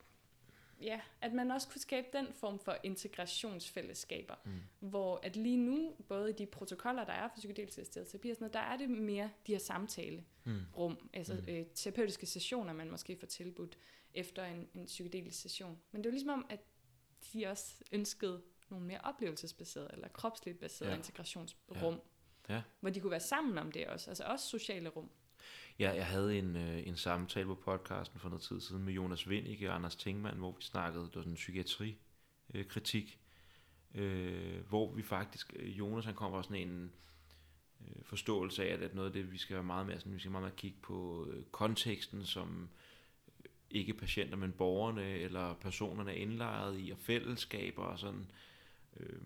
ja, 0.83 1.01
at 1.21 1.33
man 1.33 1.51
også 1.51 1.69
kunne 1.69 1.81
skabe 1.81 2.07
den 2.13 2.27
form 2.33 2.59
for 2.59 2.77
integrationsfællesskaber, 2.83 4.35
mm. 4.45 4.61
hvor 4.89 5.21
at 5.23 5.37
lige 5.37 5.57
nu, 5.57 5.95
både 6.09 6.31
i 6.31 6.33
de 6.33 6.47
protokoller, 6.47 7.05
der 7.05 7.13
er 7.13 7.29
for 7.29 7.37
psykedelisk 7.37 7.79
assisteret 7.79 8.09
terapi 8.09 8.31
og 8.31 8.37
sådan 8.37 8.43
noget, 8.45 8.55
der 8.55 8.61
er 8.61 8.77
det 8.77 8.91
mere 8.91 9.31
de 9.47 9.53
her 9.53 9.59
samtale 9.59 10.25
Mm. 10.45 10.61
rum, 10.77 11.09
altså 11.13 11.35
mm. 11.35 11.45
øh, 11.49 11.67
terapeutiske 11.75 12.27
sessioner, 12.27 12.73
man 12.73 12.91
måske 12.91 13.17
får 13.17 13.27
tilbudt 13.27 13.79
efter 14.15 14.45
en, 14.45 14.69
en 14.75 14.85
psykedelisk 14.87 15.41
session. 15.41 15.79
Men 15.93 16.03
det 16.05 16.09
var 16.09 16.13
ligesom 16.13 16.31
om, 16.31 16.47
at 16.51 16.61
de 17.33 17.47
også 17.47 17.75
ønskede 17.93 18.43
nogle 18.69 18.87
mere 18.87 19.01
oplevelsesbaserede 19.01 19.91
eller 19.93 20.09
kropsligt 20.09 20.61
baserede 20.61 20.91
ja. 20.91 20.95
Ja. 20.95 20.99
integrationsrum, 20.99 22.01
Ja. 22.49 22.63
hvor 22.81 22.91
de 22.91 23.01
kunne 23.01 23.11
være 23.11 23.21
sammen 23.21 23.59
om 23.59 23.73
det 23.73 23.87
også, 23.87 24.11
altså 24.11 24.25
også 24.25 24.47
sociale 24.49 24.89
rum. 24.89 25.11
Ja, 25.83 25.91
jeg 25.91 26.07
havde 26.07 26.39
en, 26.39 26.57
øh, 26.57 26.87
en 26.87 26.97
samtale 26.97 27.47
på 27.47 27.55
podcasten 27.55 28.21
for 28.21 28.29
noget 28.29 28.43
tid 28.43 28.61
siden 28.61 28.85
med 28.85 28.93
Jonas 28.93 29.29
Vindike 29.29 29.69
og 29.69 29.75
Anders 29.75 29.97
Tingmann, 29.97 30.39
hvor 30.39 30.53
vi 30.53 30.63
snakkede, 30.63 31.05
det 31.05 31.17
var 31.17 31.21
sådan 31.21 31.33
en 31.33 31.37
psykiatri-kritik, 31.37 33.19
øh, 33.95 34.69
hvor 34.69 34.93
vi 34.93 35.03
faktisk, 35.03 35.53
øh, 35.57 35.79
Jonas 35.79 36.05
han 36.05 36.15
kom 36.15 36.33
fra 36.33 36.43
sådan 36.43 36.69
en 36.69 36.93
øh, 37.81 38.03
forståelse 38.05 38.65
af, 38.65 38.73
at, 38.73 38.83
at 38.83 38.95
noget 38.95 39.09
af 39.09 39.13
det, 39.13 39.33
vi 39.33 39.39
skal 39.39 39.55
være 39.55 39.65
meget 39.65 39.87
mere, 39.87 39.99
sådan, 39.99 40.15
vi 40.15 40.19
skal 40.19 40.31
meget 40.31 40.45
mere 40.45 40.57
kigge 40.57 40.79
på 40.83 41.27
øh, 41.31 41.45
konteksten, 41.45 42.25
som 42.25 42.69
øh, 43.45 43.51
ikke 43.71 43.95
patienter, 43.95 44.37
men 44.37 44.53
borgerne 44.53 45.09
eller 45.09 45.55
personerne 45.55 46.11
er 46.11 46.17
indlejret 46.17 46.81
i, 46.81 46.91
og 46.91 46.99
fællesskaber 46.99 47.83
og 47.83 47.99
sådan. 47.99 48.31
Øh, 48.97 49.21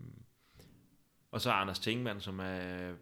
og 1.31 1.41
så 1.41 1.51
Anders 1.51 1.79
Tingmann, 1.79 2.21
som 2.21 2.39
er 2.39 2.93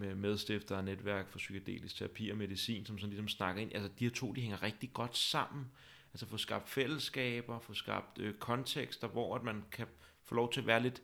med 0.00 0.14
medstifter 0.14 0.76
af 0.76 0.84
Netværk 0.84 1.28
for 1.28 1.38
Psykedelisk 1.38 1.96
Terapi 1.96 2.30
og 2.30 2.36
Medicin, 2.36 2.86
som 2.86 2.98
sådan 2.98 3.10
ligesom 3.10 3.28
snakker 3.28 3.62
ind. 3.62 3.74
Altså 3.74 3.90
de 3.98 4.04
her 4.04 4.10
to, 4.10 4.32
de 4.32 4.40
hænger 4.40 4.62
rigtig 4.62 4.92
godt 4.92 5.16
sammen. 5.16 5.66
Altså 6.12 6.26
få 6.26 6.36
skabt 6.36 6.68
fællesskaber, 6.68 7.58
få 7.58 7.74
skabt 7.74 8.18
øh, 8.18 8.34
kontekster, 8.34 9.08
hvor 9.08 9.36
at 9.36 9.42
man 9.42 9.64
kan 9.72 9.86
få 10.24 10.34
lov 10.34 10.52
til 10.52 10.60
at 10.60 10.66
være 10.66 10.82
lidt 10.82 11.02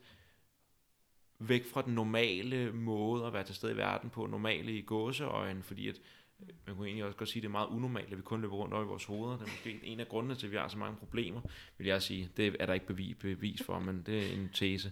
væk 1.39 1.65
fra 1.65 1.81
den 1.81 1.93
normale 1.93 2.71
måde 2.71 3.25
at 3.25 3.33
være 3.33 3.43
til 3.43 3.55
stede 3.55 3.71
i 3.71 3.77
verden 3.77 4.09
på, 4.09 4.25
normale 4.25 4.77
i 4.77 4.81
gåseøjen, 4.81 5.63
fordi 5.63 5.87
at 5.87 5.95
øh, 6.41 6.47
man 6.67 6.75
kunne 6.75 6.87
egentlig 6.87 7.05
også 7.05 7.17
godt 7.17 7.29
sige, 7.29 7.39
at 7.39 7.43
det 7.43 7.47
er 7.47 7.51
meget 7.51 7.67
unormalt, 7.67 8.11
at 8.11 8.17
vi 8.17 8.21
kun 8.21 8.41
løber 8.41 8.55
rundt 8.55 8.73
over 8.73 8.83
i 8.83 8.87
vores 8.87 9.05
hoveder. 9.05 9.37
Det 9.37 9.47
er 9.47 9.51
måske 9.51 9.79
en 9.83 9.99
af 9.99 10.07
grundene 10.07 10.35
til, 10.35 10.47
at 10.47 10.51
vi 10.51 10.57
har 10.57 10.67
så 10.67 10.77
mange 10.77 10.97
problemer, 10.97 11.41
vil 11.77 11.87
jeg 11.87 12.01
sige. 12.01 12.29
Det 12.37 12.55
er 12.59 12.65
der 12.65 12.73
ikke 12.73 12.87
bevis, 12.87 13.15
bevis 13.15 13.63
for, 13.63 13.79
men 13.79 14.03
det 14.05 14.29
er 14.29 14.33
en 14.33 14.49
tese 14.53 14.91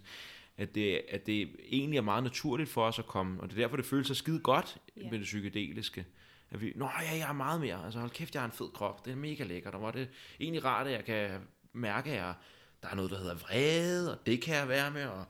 at 0.58 0.76
det, 0.76 1.02
at 1.10 1.26
det 1.26 1.50
egentlig 1.72 1.98
er 1.98 2.02
meget 2.02 2.24
naturligt 2.24 2.70
for 2.70 2.86
os 2.86 3.00
at 3.00 3.06
komme, 3.06 3.42
og 3.42 3.50
det 3.50 3.58
er 3.58 3.62
derfor, 3.62 3.76
det 3.76 3.86
føles 3.86 4.08
så 4.08 4.14
skide 4.14 4.40
godt 4.40 4.78
Ja. 4.96 5.02
yeah. 5.02 5.12
med 5.12 5.20
det 5.20 5.26
psykedeliske. 5.26 6.06
At 6.52 6.62
vi, 6.62 6.74
nå 6.76 6.86
ja, 7.02 7.18
jeg 7.18 7.30
er 7.30 7.34
meget 7.34 7.62
mere, 7.62 7.86
altså 7.86 8.00
hold 8.00 8.12
kæft, 8.12 8.34
jeg 8.34 8.42
har 8.42 8.46
en 8.48 8.52
fed 8.52 8.70
krop, 8.74 9.06
det 9.06 9.12
er 9.12 9.16
mega 9.16 9.44
lækkert, 9.44 9.74
og 9.74 9.80
hvor 9.80 9.88
er 9.88 9.92
det 9.92 10.08
egentlig 10.40 10.66
rart, 10.66 10.88
at 10.88 10.94
jeg 10.94 11.06
kan 11.06 11.40
mærke, 11.74 12.10
at 12.12 12.16
jeg, 12.18 12.34
der 12.84 12.88
er 12.90 12.96
noget, 12.96 13.12
der 13.12 13.18
hedder 13.18 13.36
vrede, 13.36 14.12
og 14.20 14.26
det 14.26 14.42
kan 14.42 14.56
jeg 14.56 14.68
være 14.70 14.92
med, 14.92 15.06
og 15.06 15.26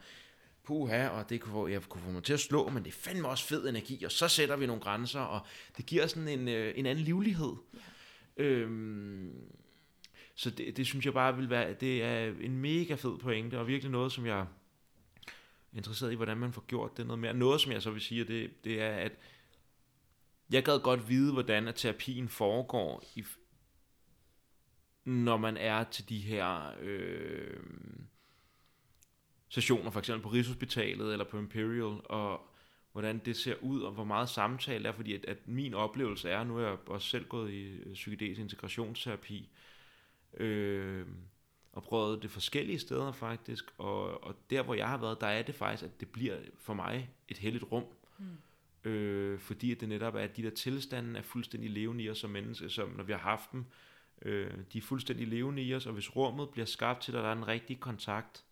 puha, 0.64 1.08
og 1.08 1.30
det 1.30 1.42
kunne, 1.42 1.52
få- 1.52 1.68
jeg 1.68 1.82
kunne 1.82 2.02
få 2.02 2.12
mig 2.12 2.24
til 2.24 2.34
at 2.34 2.40
slå, 2.40 2.70
men 2.70 2.84
det 2.84 2.90
er 2.90 2.96
fandme 2.96 3.28
også 3.28 3.44
fed 3.48 3.70
energi, 3.70 4.04
og 4.04 4.12
så 4.12 4.28
sætter 4.28 4.56
vi 4.56 4.66
nogle 4.66 4.82
grænser, 4.82 5.20
og 5.20 5.46
det 5.78 5.86
giver 5.86 6.08
sådan 6.08 6.28
en, 6.28 6.48
øh, 6.48 6.74
en 6.76 6.86
anden 6.86 7.04
livlighed. 7.06 7.54
Øhm, 8.38 9.32
så 10.36 10.50
det, 10.50 10.78
det 10.78 10.86
synes 10.88 11.06
jeg 11.06 11.14
bare 11.14 11.36
vil 11.36 11.50
være, 11.50 11.74
det 11.74 12.04
er 12.04 12.34
en 12.42 12.58
mega 12.58 12.94
fed 12.96 13.18
pointe, 13.18 13.60
og 13.60 13.68
virkelig 13.68 13.92
noget, 13.92 14.12
som 14.12 14.26
jeg 14.26 14.46
interesseret 15.76 16.12
i, 16.12 16.16
hvordan 16.16 16.38
man 16.38 16.54
får 16.54 16.66
gjort 16.68 16.98
det 16.98 17.08
noget 17.08 17.20
mere. 17.20 17.34
Noget, 17.34 17.62
som 17.62 17.72
jeg 17.72 17.82
så 17.82 17.92
vil 17.92 18.02
sige, 18.02 18.24
det, 18.24 18.64
det 18.64 18.82
er, 18.82 18.92
at 18.92 19.12
jeg 20.50 20.64
gad 20.64 20.80
godt 20.80 21.10
vide, 21.10 21.34
hvordan 21.34 21.68
at 21.68 21.76
terapien 21.76 22.30
foregår, 22.30 23.04
i, 23.16 23.24
når 25.06 25.38
man 25.38 25.58
er 25.58 25.84
til 25.84 26.10
de 26.10 26.20
her 26.20 26.74
øh, 26.82 27.60
sessioner, 29.50 29.90
for 29.92 30.00
eksempel 30.00 30.24
på 30.24 30.30
Rigshospitalet 30.30 31.12
eller 31.12 31.26
på 31.26 31.38
Imperial, 31.38 32.02
og 32.06 32.42
hvordan 32.92 33.22
det 33.26 33.36
ser 33.36 33.56
ud, 33.62 33.82
og 33.82 33.92
hvor 33.92 34.04
meget 34.04 34.30
samtale 34.30 34.88
er, 34.88 34.94
fordi 34.94 35.14
at, 35.14 35.26
at 35.26 35.48
min 35.48 35.74
oplevelse 35.74 36.30
er, 36.30 36.44
nu 36.44 36.58
er 36.58 36.68
jeg 36.68 36.78
også 36.90 37.08
selv 37.08 37.28
gået 37.28 37.52
i 37.52 37.64
øh, 37.64 37.94
psykedelisk 37.94 38.42
integrationsterapi, 38.42 39.50
øh, 40.38 41.08
og 41.76 41.84
prøvet 41.84 42.22
det 42.22 42.32
forskellige 42.32 42.80
steder 42.80 43.12
faktisk, 43.12 43.66
og, 43.78 44.24
og 44.24 44.36
der 44.50 44.62
hvor 44.64 44.74
jeg 44.74 44.90
har 44.90 44.98
været, 44.98 45.22
der 45.22 45.28
er 45.28 45.42
det 45.42 45.56
faktisk, 45.56 45.84
at 45.84 46.00
det 46.00 46.10
bliver 46.10 46.38
for 46.58 46.74
mig 46.74 47.10
et 47.28 47.38
heldigt 47.38 47.72
rum, 47.72 47.84
mm. 48.18 48.90
øh, 48.90 49.40
fordi 49.40 49.74
det 49.74 49.90
netop 49.90 50.16
er, 50.16 50.20
at 50.20 50.38
de 50.38 50.44
der 50.44 50.50
tilstande 50.50 51.20
er 51.20 51.24
fuldstændig 51.24 51.70
levende 51.70 52.04
i 52.04 52.10
os 52.10 52.18
som 52.18 52.30
mennesker, 52.30 52.68
som 52.68 52.90
når 52.90 53.04
vi 53.04 53.12
har 53.12 53.20
haft 53.20 53.52
dem, 53.52 53.66
øh, 54.22 54.52
de 54.74 54.78
er 54.78 54.82
fuldstændig 54.82 55.28
levende 55.28 55.64
i 55.64 55.76
os, 55.76 55.86
og 55.86 55.94
hvis 55.94 56.16
rummet 56.16 56.50
bliver 56.50 56.66
skabt 56.66 57.02
til, 57.02 57.12
at 57.12 57.24
der 57.24 57.30
er 57.30 57.34
en 57.34 57.48
rigtig 57.48 57.80
kontakt, 57.80 58.44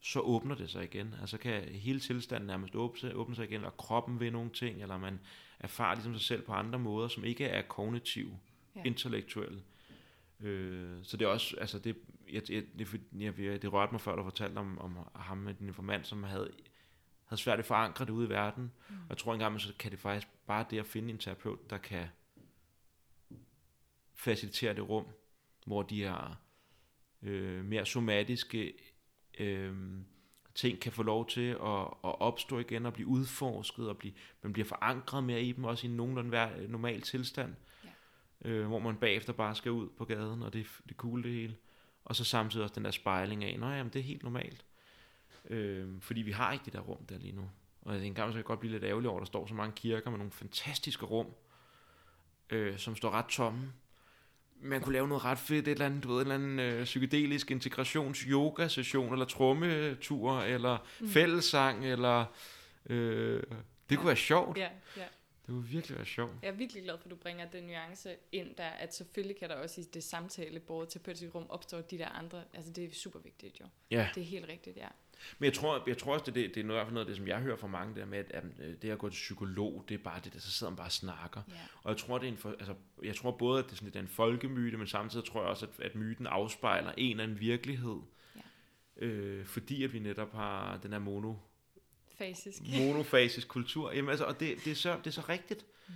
så 0.00 0.20
åbner 0.20 0.54
det 0.54 0.70
sig 0.70 0.84
igen. 0.84 1.14
Altså 1.20 1.38
kan 1.38 1.62
hele 1.62 2.00
tilstanden 2.00 2.46
nærmest 2.46 2.74
åbne 2.74 3.00
sig, 3.00 3.16
åbne 3.16 3.36
sig 3.36 3.44
igen, 3.44 3.56
eller 3.56 3.70
kroppen 3.70 4.20
ved 4.20 4.30
nogle 4.30 4.50
ting, 4.50 4.82
eller 4.82 4.98
man 4.98 5.20
erfarer 5.58 5.94
ligesom 5.94 6.12
sig 6.12 6.22
selv 6.22 6.42
på 6.42 6.52
andre 6.52 6.78
måder, 6.78 7.08
som 7.08 7.24
ikke 7.24 7.44
er 7.44 7.62
kognitiv, 7.62 8.36
Ja. 8.76 8.82
intellektuelle. 8.84 9.62
Øh, 10.44 10.98
så 11.02 11.16
det 11.16 11.24
er 11.24 11.28
også, 11.28 11.56
altså 11.56 11.78
det, 11.78 11.96
jeg, 12.32 12.50
jeg, 12.50 12.64
det, 12.78 13.00
jeg, 13.18 13.40
jeg, 13.40 13.62
det 13.62 13.72
rørte 13.72 13.92
mig 13.92 14.00
før, 14.00 14.16
du 14.16 14.22
fortalte 14.22 14.58
om, 14.58 14.78
om 14.78 14.98
ham 15.14 15.38
med 15.38 15.54
din 15.54 15.66
informant, 15.66 16.06
som 16.06 16.22
havde, 16.22 16.50
havde 17.24 17.42
svært 17.42 17.58
at 17.58 17.64
forankre 17.64 18.04
det 18.04 18.10
ude 18.10 18.26
i 18.26 18.30
verden. 18.30 18.72
Mm. 18.88 18.94
Og 18.94 19.06
jeg 19.08 19.18
tror 19.18 19.32
engang, 19.32 19.60
så 19.60 19.72
kan 19.78 19.90
det 19.90 19.98
faktisk 19.98 20.28
bare 20.46 20.66
det 20.70 20.78
at 20.78 20.86
finde 20.86 21.10
en 21.10 21.18
terapeut, 21.18 21.70
der 21.70 21.78
kan 21.78 22.06
facilitere 24.14 24.74
det 24.74 24.88
rum, 24.88 25.06
hvor 25.66 25.82
de 25.82 26.02
her 26.02 26.40
øh, 27.22 27.64
mere 27.64 27.86
somatiske 27.86 28.72
øh, 29.38 29.74
ting 30.54 30.80
kan 30.80 30.92
få 30.92 31.02
lov 31.02 31.28
til 31.28 31.50
at, 31.50 31.80
at 32.04 32.20
opstå 32.20 32.58
igen 32.58 32.86
og 32.86 32.92
blive 32.92 33.08
udforsket, 33.08 33.88
og 33.88 33.98
blive, 33.98 34.14
man 34.42 34.52
bliver 34.52 34.66
forankret 34.66 35.24
mere 35.24 35.42
i 35.42 35.52
dem, 35.52 35.64
også 35.64 35.86
i 35.86 35.90
en 35.90 35.96
nogenlunde 35.96 36.66
normal 36.68 37.00
tilstand, 37.00 37.54
Ja. 37.54 37.73
Øh, 38.44 38.66
hvor 38.66 38.78
man 38.78 38.96
bagefter 38.96 39.32
bare 39.32 39.54
skal 39.54 39.70
ud 39.72 39.88
på 39.98 40.04
gaden, 40.04 40.42
og 40.42 40.52
det, 40.52 40.60
er- 40.60 40.82
det 40.88 40.96
cool 40.96 41.22
det 41.22 41.32
hele. 41.32 41.56
Og 42.04 42.16
så 42.16 42.24
samtidig 42.24 42.62
også 42.64 42.74
den 42.74 42.84
der 42.84 42.90
spejling 42.90 43.44
af, 43.44 43.58
nå 43.58 43.70
jamen, 43.70 43.92
det 43.92 43.98
er 43.98 44.02
helt 44.02 44.22
normalt. 44.22 44.64
Øh, 45.50 45.88
fordi 46.00 46.22
vi 46.22 46.30
har 46.32 46.52
ikke 46.52 46.64
det 46.64 46.72
der 46.72 46.80
rum 46.80 47.06
der 47.06 47.18
lige 47.18 47.32
nu. 47.32 47.50
Og 47.82 48.06
en 48.06 48.14
gang 48.14 48.28
så 48.28 48.32
kan 48.32 48.36
jeg 48.36 48.44
godt 48.44 48.60
blive 48.60 48.72
lidt 48.72 48.84
ærgerlig 48.84 49.10
over, 49.10 49.18
at 49.18 49.22
der 49.22 49.26
står 49.26 49.46
så 49.46 49.54
mange 49.54 49.72
kirker 49.76 50.10
med 50.10 50.18
nogle 50.18 50.32
fantastiske 50.32 51.06
rum, 51.06 51.26
øh, 52.50 52.78
som 52.78 52.96
står 52.96 53.10
ret 53.10 53.26
tomme. 53.26 53.72
Man 54.60 54.80
kunne 54.80 54.92
lave 54.92 55.08
noget 55.08 55.24
ret 55.24 55.38
fedt, 55.38 55.68
et 55.68 55.72
eller 55.72 55.86
andet, 55.86 56.04
du 56.04 56.08
ved, 56.08 56.16
en 56.16 56.20
eller 56.20 56.34
anden 56.34 56.58
øh, 56.58 56.84
psykedelisk 56.84 57.50
integrations 57.50 58.18
yoga 58.18 58.68
session 58.68 59.12
eller 59.12 59.24
trommetur, 59.26 60.40
eller 60.40 60.78
mm. 61.00 61.08
fællessang, 61.08 61.86
eller 61.86 62.24
øh, 62.86 63.42
det 63.90 63.98
kunne 63.98 64.06
være 64.06 64.16
sjovt. 64.16 64.58
Ja, 64.58 64.68
ja. 64.96 65.04
Det 65.46 65.52
kunne 65.52 65.68
virkelig 65.68 65.96
være 65.96 66.06
sjovt. 66.06 66.32
Jeg 66.42 66.48
er 66.48 66.52
virkelig 66.52 66.82
glad 66.82 66.98
for, 66.98 67.04
at 67.04 67.10
du 67.10 67.16
bringer 67.16 67.46
den 67.50 67.64
nuance 67.64 68.16
ind 68.32 68.54
der, 68.54 68.64
at 68.64 68.94
selvfølgelig 68.94 69.36
kan 69.36 69.48
der 69.48 69.56
også 69.56 69.80
i 69.80 69.84
det 69.84 70.04
samtale 70.04 70.60
både 70.60 70.86
til 70.86 71.30
rum 71.34 71.46
opstå 71.48 71.80
de 71.80 71.98
der 71.98 72.08
andre, 72.08 72.44
altså 72.54 72.72
det 72.72 72.84
er 72.84 72.94
super 72.94 73.18
vigtigt 73.18 73.60
jo. 73.60 73.66
Ja. 73.90 74.08
Det 74.14 74.20
er 74.20 74.24
helt 74.24 74.48
rigtigt, 74.48 74.76
ja. 74.76 74.88
Men 75.38 75.44
jeg 75.44 75.52
tror, 75.52 75.82
jeg 75.86 75.98
tror 75.98 76.12
også, 76.12 76.24
det, 76.26 76.34
det, 76.34 76.54
det 76.54 76.60
er 76.60 76.64
noget, 76.64 76.86
noget 76.92 77.00
af 77.00 77.06
det, 77.06 77.16
som 77.16 77.28
jeg 77.28 77.40
hører 77.40 77.56
fra 77.56 77.66
mange, 77.66 78.00
der 78.00 78.06
med, 78.06 78.18
at, 78.18 78.30
at 78.30 78.44
øh, 78.60 78.74
det 78.82 78.90
at 78.90 78.98
gå 78.98 79.08
til 79.08 79.14
psykolog, 79.14 79.84
det 79.88 79.94
er 79.94 79.98
bare 79.98 80.20
det 80.24 80.32
der, 80.32 80.40
så 80.40 80.50
sidder 80.50 80.70
man 80.70 80.76
bare 80.76 80.86
og 80.86 80.92
snakker. 80.92 81.42
Ja. 81.48 81.54
Og 81.82 81.90
jeg 81.90 81.98
tror, 81.98 82.18
det 82.18 82.26
er 82.26 82.32
en, 82.32 82.38
for, 82.38 82.50
altså, 82.50 82.74
jeg 83.02 83.16
tror 83.16 83.30
både, 83.30 83.58
at 83.58 83.64
det 83.64 83.72
er, 83.72 83.76
sådan, 83.76 83.92
er 83.94 84.00
en 84.00 84.08
folkemyte, 84.08 84.76
men 84.76 84.86
samtidig 84.86 85.24
tror 85.24 85.40
jeg 85.40 85.50
også, 85.50 85.66
at, 85.66 85.86
at 85.86 85.94
myten 85.94 86.26
afspejler 86.26 86.92
en 86.96 87.10
eller 87.10 87.24
anden 87.24 87.40
virkelighed. 87.40 88.00
Ja. 88.36 89.06
Øh, 89.06 89.46
fordi 89.46 89.84
at 89.84 89.92
vi 89.92 89.98
netop 89.98 90.32
har 90.32 90.76
den 90.82 90.92
her 90.92 90.98
mono, 90.98 91.34
Fasisk. 92.14 92.62
monofasisk 92.80 93.48
kultur. 93.48 93.92
Jamen, 93.92 94.10
altså, 94.10 94.24
og 94.24 94.40
det, 94.40 94.64
det, 94.64 94.70
er 94.70 94.74
så, 94.74 94.96
det 94.98 95.06
er 95.06 95.10
så 95.10 95.24
rigtigt. 95.28 95.66
Mm. 95.88 95.94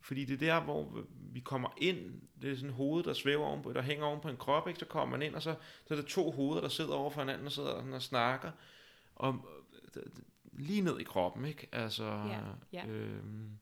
Fordi 0.00 0.24
det 0.24 0.34
er 0.34 0.38
der, 0.54 0.64
hvor 0.64 1.04
vi 1.32 1.40
kommer 1.40 1.68
ind, 1.76 2.20
det 2.42 2.50
er 2.50 2.54
sådan 2.54 2.68
en 2.70 2.74
hoved, 2.74 3.04
der 3.04 3.12
svæver 3.12 3.46
ovenpå, 3.46 3.72
der 3.72 3.82
hænger 3.82 4.06
oven 4.06 4.20
på 4.20 4.28
en 4.28 4.36
krop, 4.36 4.68
ikke? 4.68 4.80
så 4.80 4.86
kommer 4.86 5.16
man 5.16 5.26
ind, 5.26 5.34
og 5.34 5.42
så, 5.42 5.54
så 5.88 5.94
er 5.94 5.98
der 6.00 6.08
to 6.08 6.30
hoveder, 6.30 6.60
der 6.60 6.68
sidder 6.68 6.94
over 6.94 7.10
for 7.10 7.20
hinanden 7.20 7.46
og 7.46 7.52
sidder 7.52 7.70
og, 7.70 7.92
og 7.92 8.02
snakker. 8.02 8.50
Og 9.14 9.44
lige 10.52 10.80
ned 10.80 11.00
i 11.00 11.04
kroppen, 11.04 11.44
ikke? 11.44 11.68
Altså, 11.72 12.04
Ja, 12.04 12.40
ja. 12.72 12.86
Øhm, 12.86 13.58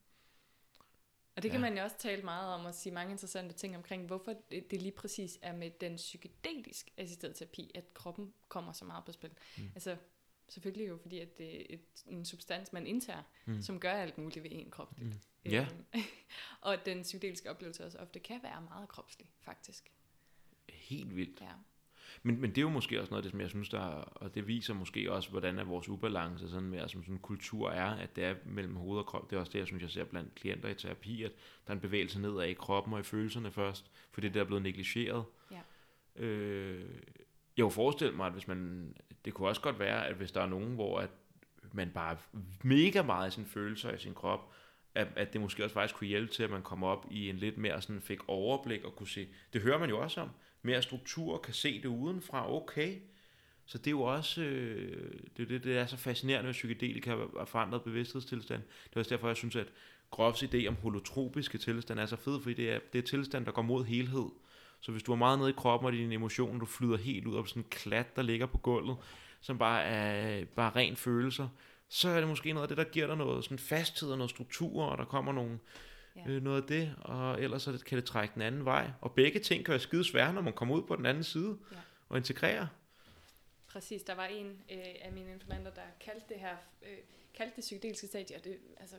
Og 1.36 1.42
det 1.42 1.50
kan 1.50 1.60
Ja. 1.60 1.68
man 1.68 1.78
jo 1.78 1.84
også 1.84 1.98
tale 1.98 2.22
meget 2.22 2.54
om 2.54 2.64
og 2.64 2.74
sige 2.74 2.92
mange 2.92 3.10
interessante 3.12 3.54
ting 3.54 3.76
omkring, 3.76 4.06
hvorfor 4.06 4.34
det, 4.50 4.70
det 4.70 4.82
lige 4.82 4.92
præcis 4.92 5.38
er 5.42 5.52
med 5.52 5.70
den 5.80 5.96
psykedelisk 5.96 6.90
assisterede 6.96 7.34
terapi, 7.36 7.70
at 7.74 7.94
kroppen 7.94 8.32
kommer 8.48 8.72
så 8.72 8.84
meget 8.84 9.04
på 9.04 9.12
spil. 9.12 9.30
Mm. 9.58 9.64
Altså 9.74 9.96
selvfølgelig 10.48 10.88
jo, 10.88 10.96
fordi 11.02 11.18
at 11.18 11.38
det 11.38 11.60
er 11.60 11.64
et, 11.70 11.80
en 12.06 12.24
substans, 12.24 12.72
man 12.72 12.86
indtager, 12.86 13.22
Mm. 13.46 13.62
som 13.62 13.80
gør 13.80 13.92
alt 13.92 14.18
muligt 14.18 14.42
ved 14.44 14.50
en 14.52 14.70
krop. 14.70 15.00
Mm. 15.00 15.12
Ja. 15.44 15.66
og 16.60 16.72
at 16.72 16.86
den 16.86 17.02
psykedeliske 17.02 17.50
oplevelse 17.50 17.84
også 17.84 17.98
ofte 17.98 18.18
kan 18.18 18.40
være 18.42 18.60
meget 18.62 18.88
kropslig, 18.88 19.30
faktisk. 19.40 19.92
helt 20.68 21.16
vildt. 21.16 21.40
Ja. 21.40 21.52
Men, 22.22 22.40
men 22.40 22.50
det 22.50 22.58
er 22.58 22.62
jo 22.62 22.68
måske 22.68 23.00
også 23.00 23.10
noget 23.10 23.18
af 23.18 23.22
det, 23.22 23.30
som 23.30 23.40
jeg 23.40 23.50
synes, 23.50 23.68
der 23.68 23.78
er, 23.80 24.00
og 24.02 24.34
det 24.34 24.46
viser 24.46 24.74
måske 24.74 25.12
også, 25.12 25.30
hvordan 25.30 25.58
er 25.58 25.64
vores 25.64 25.88
ubalance 25.88 26.50
sådan 26.50 26.68
mere 26.68 26.88
som 26.88 27.02
sådan 27.02 27.14
en 27.14 27.18
kultur 27.20 27.70
er, 27.70 27.90
at 27.90 28.16
det 28.16 28.24
er 28.24 28.34
mellem 28.44 28.76
hoved 28.76 28.98
og 28.98 29.06
krop. 29.06 29.30
Det 29.30 29.36
er 29.36 29.40
også 29.40 29.52
det, 29.52 29.58
jeg 29.58 29.66
synes, 29.66 29.82
jeg 29.82 29.90
ser 29.90 30.04
blandt 30.04 30.34
klienter 30.34 30.68
i 30.68 30.74
terapi, 30.74 31.22
at 31.22 31.32
der 31.66 31.70
er 31.70 31.74
en 31.74 31.80
bevægelse 31.80 32.20
nedad 32.20 32.44
i 32.46 32.52
kroppen 32.54 32.92
og 32.94 33.00
i 33.00 33.02
følelserne 33.02 33.52
først, 33.52 33.90
for 34.10 34.20
det 34.20 34.28
er 34.28 34.32
der 34.32 34.40
er 34.40 34.44
blevet 34.44 34.62
negligeret. 34.62 35.24
Ja. 35.50 36.22
Øh, 36.22 37.00
jeg 37.58 37.64
kunne 37.64 37.72
forestille 37.72 38.14
mig, 38.14 38.26
at 38.26 38.32
hvis 38.32 38.48
man, 38.48 38.92
det 39.24 39.34
kunne 39.34 39.48
også 39.48 39.60
godt 39.60 39.78
være, 39.78 40.06
at 40.06 40.14
hvis 40.14 40.32
der 40.32 40.42
er 40.42 40.46
nogen, 40.46 40.74
hvor 40.74 40.98
at 40.98 41.10
man 41.72 41.90
bare 41.90 42.16
mega 42.62 43.02
meget 43.02 43.28
i 43.28 43.34
sine 43.34 43.46
følelser 43.46 43.92
i 43.92 43.98
sin 43.98 44.14
krop, 44.14 44.52
at, 44.94 45.08
at 45.16 45.32
det 45.32 45.40
måske 45.40 45.64
også 45.64 45.74
faktisk 45.74 45.94
kunne 45.94 46.08
hjælpe 46.08 46.32
til, 46.32 46.42
at 46.42 46.50
man 46.50 46.62
kommer 46.62 46.88
op 46.88 47.06
i 47.10 47.28
en 47.28 47.36
lidt 47.36 47.58
mere 47.58 47.82
sådan, 47.82 48.00
fik 48.00 48.18
overblik 48.28 48.84
og 48.84 48.96
kunne 48.96 49.08
se, 49.08 49.28
det 49.52 49.62
hører 49.62 49.78
man 49.78 49.88
jo 49.88 50.00
også 50.00 50.20
om, 50.20 50.30
mere 50.62 50.82
struktur, 50.82 51.38
kan 51.38 51.54
se 51.54 51.82
det 51.82 51.88
udenfra, 51.88 52.54
okay. 52.54 52.96
Så 53.66 53.78
det 53.78 53.86
er 53.86 53.90
jo 53.90 54.02
også, 54.02 54.42
øh, 54.42 55.12
det, 55.36 55.42
er 55.42 55.46
det, 55.46 55.64
det 55.64 55.78
er 55.78 55.86
så 55.86 55.96
fascinerende 55.96 56.46
med 56.46 56.52
psykedelika 56.52 57.12
og 57.12 57.48
forandret 57.48 57.82
bevidsthedstilstand. 57.82 58.62
Det 58.84 58.96
er 58.96 59.00
også 59.00 59.14
derfor, 59.14 59.26
jeg 59.26 59.36
synes, 59.36 59.56
at 59.56 59.66
Groffs 60.10 60.42
idé 60.42 60.66
om 60.66 60.76
holotropiske 60.76 61.58
tilstand 61.58 62.00
er 62.00 62.06
så 62.06 62.16
fed, 62.16 62.40
fordi 62.40 62.54
det 62.54 62.70
er, 62.70 62.78
det 62.92 62.98
er 62.98 63.02
tilstand, 63.02 63.46
der 63.46 63.52
går 63.52 63.62
mod 63.62 63.84
helhed. 63.84 64.28
Så 64.80 64.92
hvis 64.92 65.02
du 65.02 65.12
er 65.12 65.16
meget 65.16 65.38
nede 65.38 65.50
i 65.50 65.54
kroppen 65.56 65.86
og 65.86 65.92
dine 65.92 66.14
emotioner, 66.14 66.58
du 66.58 66.66
flyder 66.66 66.96
helt 66.96 67.26
ud 67.26 67.36
af 67.36 67.46
sådan 67.48 67.62
en 67.62 67.68
klat, 67.70 68.16
der 68.16 68.22
ligger 68.22 68.46
på 68.46 68.58
gulvet, 68.58 68.96
som 69.40 69.58
bare 69.58 69.82
er 69.82 70.44
bare 70.44 70.70
ren 70.76 70.96
følelser, 70.96 71.48
så 71.88 72.08
er 72.08 72.18
det 72.20 72.28
måske 72.28 72.52
noget 72.52 72.64
af 72.64 72.68
det, 72.68 72.76
der 72.76 72.92
giver 72.92 73.06
dig 73.06 73.16
noget 73.16 73.44
sådan 73.44 73.58
fasthed 73.58 74.10
og 74.10 74.18
noget 74.18 74.30
struktur, 74.30 74.84
og 74.84 74.98
der 74.98 75.04
kommer 75.04 75.32
nogle, 75.32 75.58
Ja. 76.16 76.30
øh, 76.30 76.42
noget 76.42 76.62
af 76.62 76.68
det, 76.68 76.94
og 77.00 77.42
ellers 77.42 77.62
så 77.62 77.82
kan 77.86 77.96
det 77.98 78.04
trække 78.04 78.34
den 78.34 78.42
anden 78.42 78.64
vej. 78.64 78.90
Og 79.00 79.12
begge 79.12 79.40
ting 79.40 79.64
kan 79.64 79.72
være 79.72 79.80
skide 79.80 80.04
svære, 80.04 80.32
når 80.32 80.40
man 80.42 80.52
kommer 80.52 80.74
ud 80.74 80.82
på 80.82 80.96
den 80.96 81.06
anden 81.06 81.24
side 81.24 81.58
Ja. 81.72 81.76
og 82.08 82.16
integrerer. 82.16 82.66
Præcis, 83.72 84.02
der 84.02 84.14
var 84.14 84.24
en 84.24 84.46
øh, 84.72 84.78
af 85.02 85.12
mine 85.12 85.32
informanter, 85.32 85.70
der 85.70 85.82
kaldte 86.00 86.24
det 86.28 86.36
her, 86.40 86.56
øh, 86.82 86.96
kaldte 87.36 87.56
det 87.56 87.60
psykedeliske 87.62 88.06
stadie, 88.06 88.36
og 88.36 88.44
det, 88.44 88.56
altså, 88.80 88.96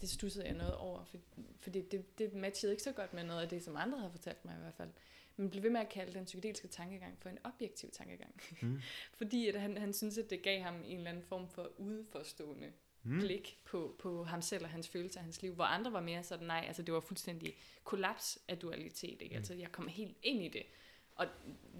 det 0.00 0.10
stussede 0.10 0.46
jeg 0.46 0.54
noget 0.54 0.74
over, 0.74 1.04
for, 1.04 1.18
fordi 1.58 1.80
det, 1.80 2.18
det 2.18 2.34
matchede 2.34 2.72
ikke 2.72 2.82
så 2.82 2.92
godt 2.92 3.14
med 3.14 3.24
noget 3.24 3.42
af 3.42 3.48
det, 3.48 3.64
som 3.64 3.76
andre 3.76 3.98
havde 3.98 4.10
fortalt 4.10 4.44
mig 4.44 4.54
i 4.56 4.60
hvert 4.60 4.74
fald. 4.74 4.90
Men 5.36 5.50
blev 5.50 5.62
ved 5.62 5.70
med 5.70 5.80
at 5.80 5.88
kalde 5.88 6.12
den 6.12 6.24
psykedeliske 6.24 6.68
tankegang 6.68 7.18
for 7.18 7.28
en 7.28 7.38
objektiv 7.44 7.90
tankegang. 7.90 8.40
Mm. 8.62 8.80
fordi 9.18 9.48
at 9.48 9.60
han, 9.60 9.76
han 9.76 9.92
synes, 9.92 10.18
at 10.18 10.30
det 10.30 10.42
gav 10.42 10.62
ham 10.62 10.74
en 10.84 10.96
eller 10.96 11.10
anden 11.10 11.24
form 11.24 11.48
for 11.48 11.70
udforstående 11.78 12.72
Mm. 13.02 13.18
blik 13.20 13.58
på, 13.64 13.94
på 13.98 14.24
ham 14.24 14.42
selv 14.42 14.64
og 14.64 14.70
hans 14.70 14.88
følelser 14.88 15.20
og 15.20 15.24
hans 15.24 15.42
liv, 15.42 15.54
hvor 15.54 15.64
andre 15.64 15.92
var 15.92 16.00
mere 16.00 16.22
sådan, 16.22 16.46
nej, 16.46 16.64
altså 16.66 16.82
det 16.82 16.94
var 16.94 17.00
fuldstændig 17.00 17.56
kollaps 17.84 18.38
af 18.48 18.58
dualitet, 18.58 19.22
ikke? 19.22 19.34
Mm. 19.34 19.36
Altså 19.36 19.54
jeg 19.54 19.72
kom 19.72 19.88
helt 19.88 20.16
ind 20.22 20.42
i 20.42 20.48
det. 20.48 20.62
Og 21.14 21.26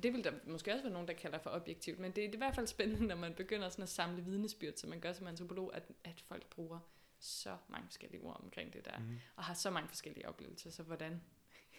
det 0.02 0.12
vil 0.12 0.24
der 0.24 0.32
måske 0.46 0.72
også 0.72 0.82
være 0.82 0.92
nogen, 0.92 1.08
der 1.08 1.14
kalder 1.14 1.38
for 1.38 1.50
objektivt, 1.50 1.98
men 1.98 2.12
det 2.12 2.24
er 2.24 2.28
i 2.32 2.36
hvert 2.36 2.54
fald 2.54 2.66
spændende, 2.66 3.06
når 3.06 3.16
man 3.16 3.34
begynder 3.34 3.68
sådan 3.68 3.82
at 3.82 3.88
samle 3.88 4.24
vidnesbyrd, 4.24 4.74
som 4.76 4.90
man 4.90 5.00
gør 5.00 5.12
som 5.12 5.26
antropolog, 5.26 5.76
at, 5.76 5.82
at 6.04 6.20
folk 6.20 6.46
bruger 6.46 6.78
så 7.20 7.56
mange 7.68 7.86
forskellige 7.86 8.20
ord 8.20 8.40
omkring 8.44 8.72
det 8.72 8.84
der, 8.84 8.98
Mm. 8.98 9.18
og 9.36 9.44
har 9.44 9.54
så 9.54 9.70
mange 9.70 9.88
forskellige 9.88 10.28
oplevelser, 10.28 10.70
så 10.70 10.82
hvordan, 10.82 11.20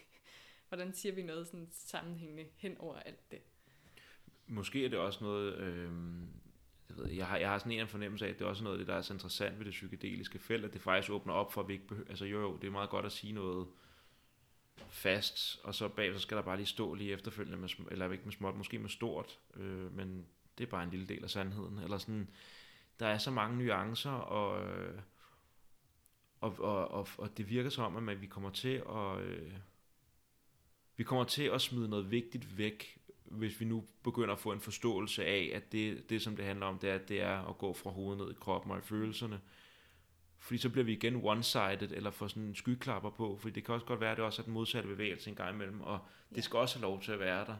hvordan 0.68 0.94
siger 0.94 1.14
vi 1.14 1.22
noget 1.22 1.46
sådan 1.46 1.68
sammenhængende 1.72 2.46
hen 2.56 2.78
over 2.78 2.96
alt 3.00 3.30
det? 3.30 3.40
Måske 4.46 4.84
er 4.84 4.88
det 4.88 4.98
også 4.98 5.24
noget, 5.24 5.54
øh, 5.54 5.90
jeg, 6.88 6.96
ved, 6.96 7.08
jeg, 7.10 7.26
har, 7.26 7.36
jeg 7.36 7.48
har 7.48 7.58
sådan 7.58 7.72
en 7.72 7.88
fornemmelse 7.88 8.26
af, 8.26 8.30
at 8.30 8.38
det 8.38 8.44
er 8.44 8.48
også 8.48 8.64
noget 8.64 8.76
af 8.76 8.78
det, 8.78 8.86
der 8.88 8.94
er 8.94 9.02
så 9.02 9.12
interessant 9.12 9.58
ved 9.58 9.64
det 9.64 9.70
psykedeliske 9.72 10.38
felt, 10.38 10.64
at 10.64 10.72
det 10.72 10.80
faktisk 10.80 11.10
åbner 11.10 11.32
op 11.34 11.52
for, 11.52 11.60
at 11.60 11.68
vi 11.68 11.72
ikke 11.72 11.86
behøver, 11.86 12.08
altså 12.08 12.24
jo 12.24 12.40
jo, 12.40 12.56
det 12.56 12.66
er 12.66 12.70
meget 12.70 12.90
godt 12.90 13.06
at 13.06 13.12
sige 13.12 13.32
noget 13.32 13.68
fast, 14.88 15.60
og 15.64 15.74
så 15.74 15.88
bag, 15.88 16.12
så 16.14 16.18
skal 16.18 16.36
der 16.36 16.42
bare 16.42 16.56
lige 16.56 16.66
stå 16.66 16.94
lige 16.94 17.12
efterfølgende, 17.12 17.58
med, 17.58 17.68
eller 17.90 18.12
ikke 18.12 18.24
med 18.24 18.32
småt, 18.32 18.56
måske 18.56 18.78
med 18.78 18.88
stort, 18.88 19.38
øh, 19.56 19.96
men 19.96 20.26
det 20.58 20.66
er 20.66 20.70
bare 20.70 20.84
en 20.84 20.90
lille 20.90 21.06
del 21.06 21.24
af 21.24 21.30
sandheden, 21.30 21.78
eller 21.78 21.98
sådan, 21.98 22.30
der 23.00 23.06
er 23.06 23.18
så 23.18 23.30
mange 23.30 23.58
nuancer, 23.58 24.10
og, 24.10 24.68
øh, 24.70 25.00
og, 26.40 26.54
og, 26.58 26.88
og, 26.90 27.08
og 27.18 27.36
det 27.36 27.48
virker 27.50 27.70
som 27.70 27.96
om, 27.96 28.08
at 28.08 28.20
vi 28.22 28.26
kommer 28.26 28.50
til 28.50 28.82
at, 28.90 29.20
øh, 29.20 29.52
vi 30.96 31.04
kommer 31.04 31.24
til 31.24 31.42
at 31.42 31.60
smide 31.60 31.88
noget 31.88 32.10
vigtigt 32.10 32.58
væk, 32.58 32.98
hvis 33.24 33.60
vi 33.60 33.64
nu 33.64 33.84
begynder 34.02 34.32
at 34.34 34.40
få 34.40 34.52
en 34.52 34.60
forståelse 34.60 35.24
af, 35.24 35.50
at 35.54 35.72
det, 35.72 36.10
det 36.10 36.22
som 36.22 36.36
det 36.36 36.44
handler 36.44 36.66
om, 36.66 36.78
det 36.78 36.90
er, 36.90 36.98
det 36.98 37.20
er 37.20 37.48
at 37.48 37.58
gå 37.58 37.72
fra 37.72 37.90
hovedet 37.90 38.18
ned 38.22 38.30
i 38.30 38.36
kroppen 38.40 38.72
og 38.72 38.78
i 38.78 38.80
følelserne. 38.80 39.40
Fordi 40.38 40.58
så 40.58 40.68
bliver 40.70 40.84
vi 40.84 40.92
igen 40.92 41.16
one-sided, 41.16 41.92
eller 41.92 42.10
får 42.10 42.28
sådan 42.28 42.42
en 42.42 42.54
skyklapper 42.54 43.10
på, 43.10 43.36
fordi 43.40 43.54
det 43.54 43.64
kan 43.64 43.74
også 43.74 43.86
godt 43.86 44.00
være, 44.00 44.10
at 44.10 44.16
det 44.16 44.24
også 44.24 44.42
er 44.42 44.44
den 44.44 44.52
modsatte 44.54 44.88
bevægelse 44.88 45.30
en 45.30 45.36
gang 45.36 45.54
imellem, 45.54 45.80
og 45.80 45.98
det 46.30 46.36
Ja. 46.36 46.40
skal 46.40 46.58
også 46.58 46.76
have 46.78 46.82
lov 46.82 47.02
til 47.02 47.12
at 47.12 47.20
være 47.20 47.44
der. 47.46 47.56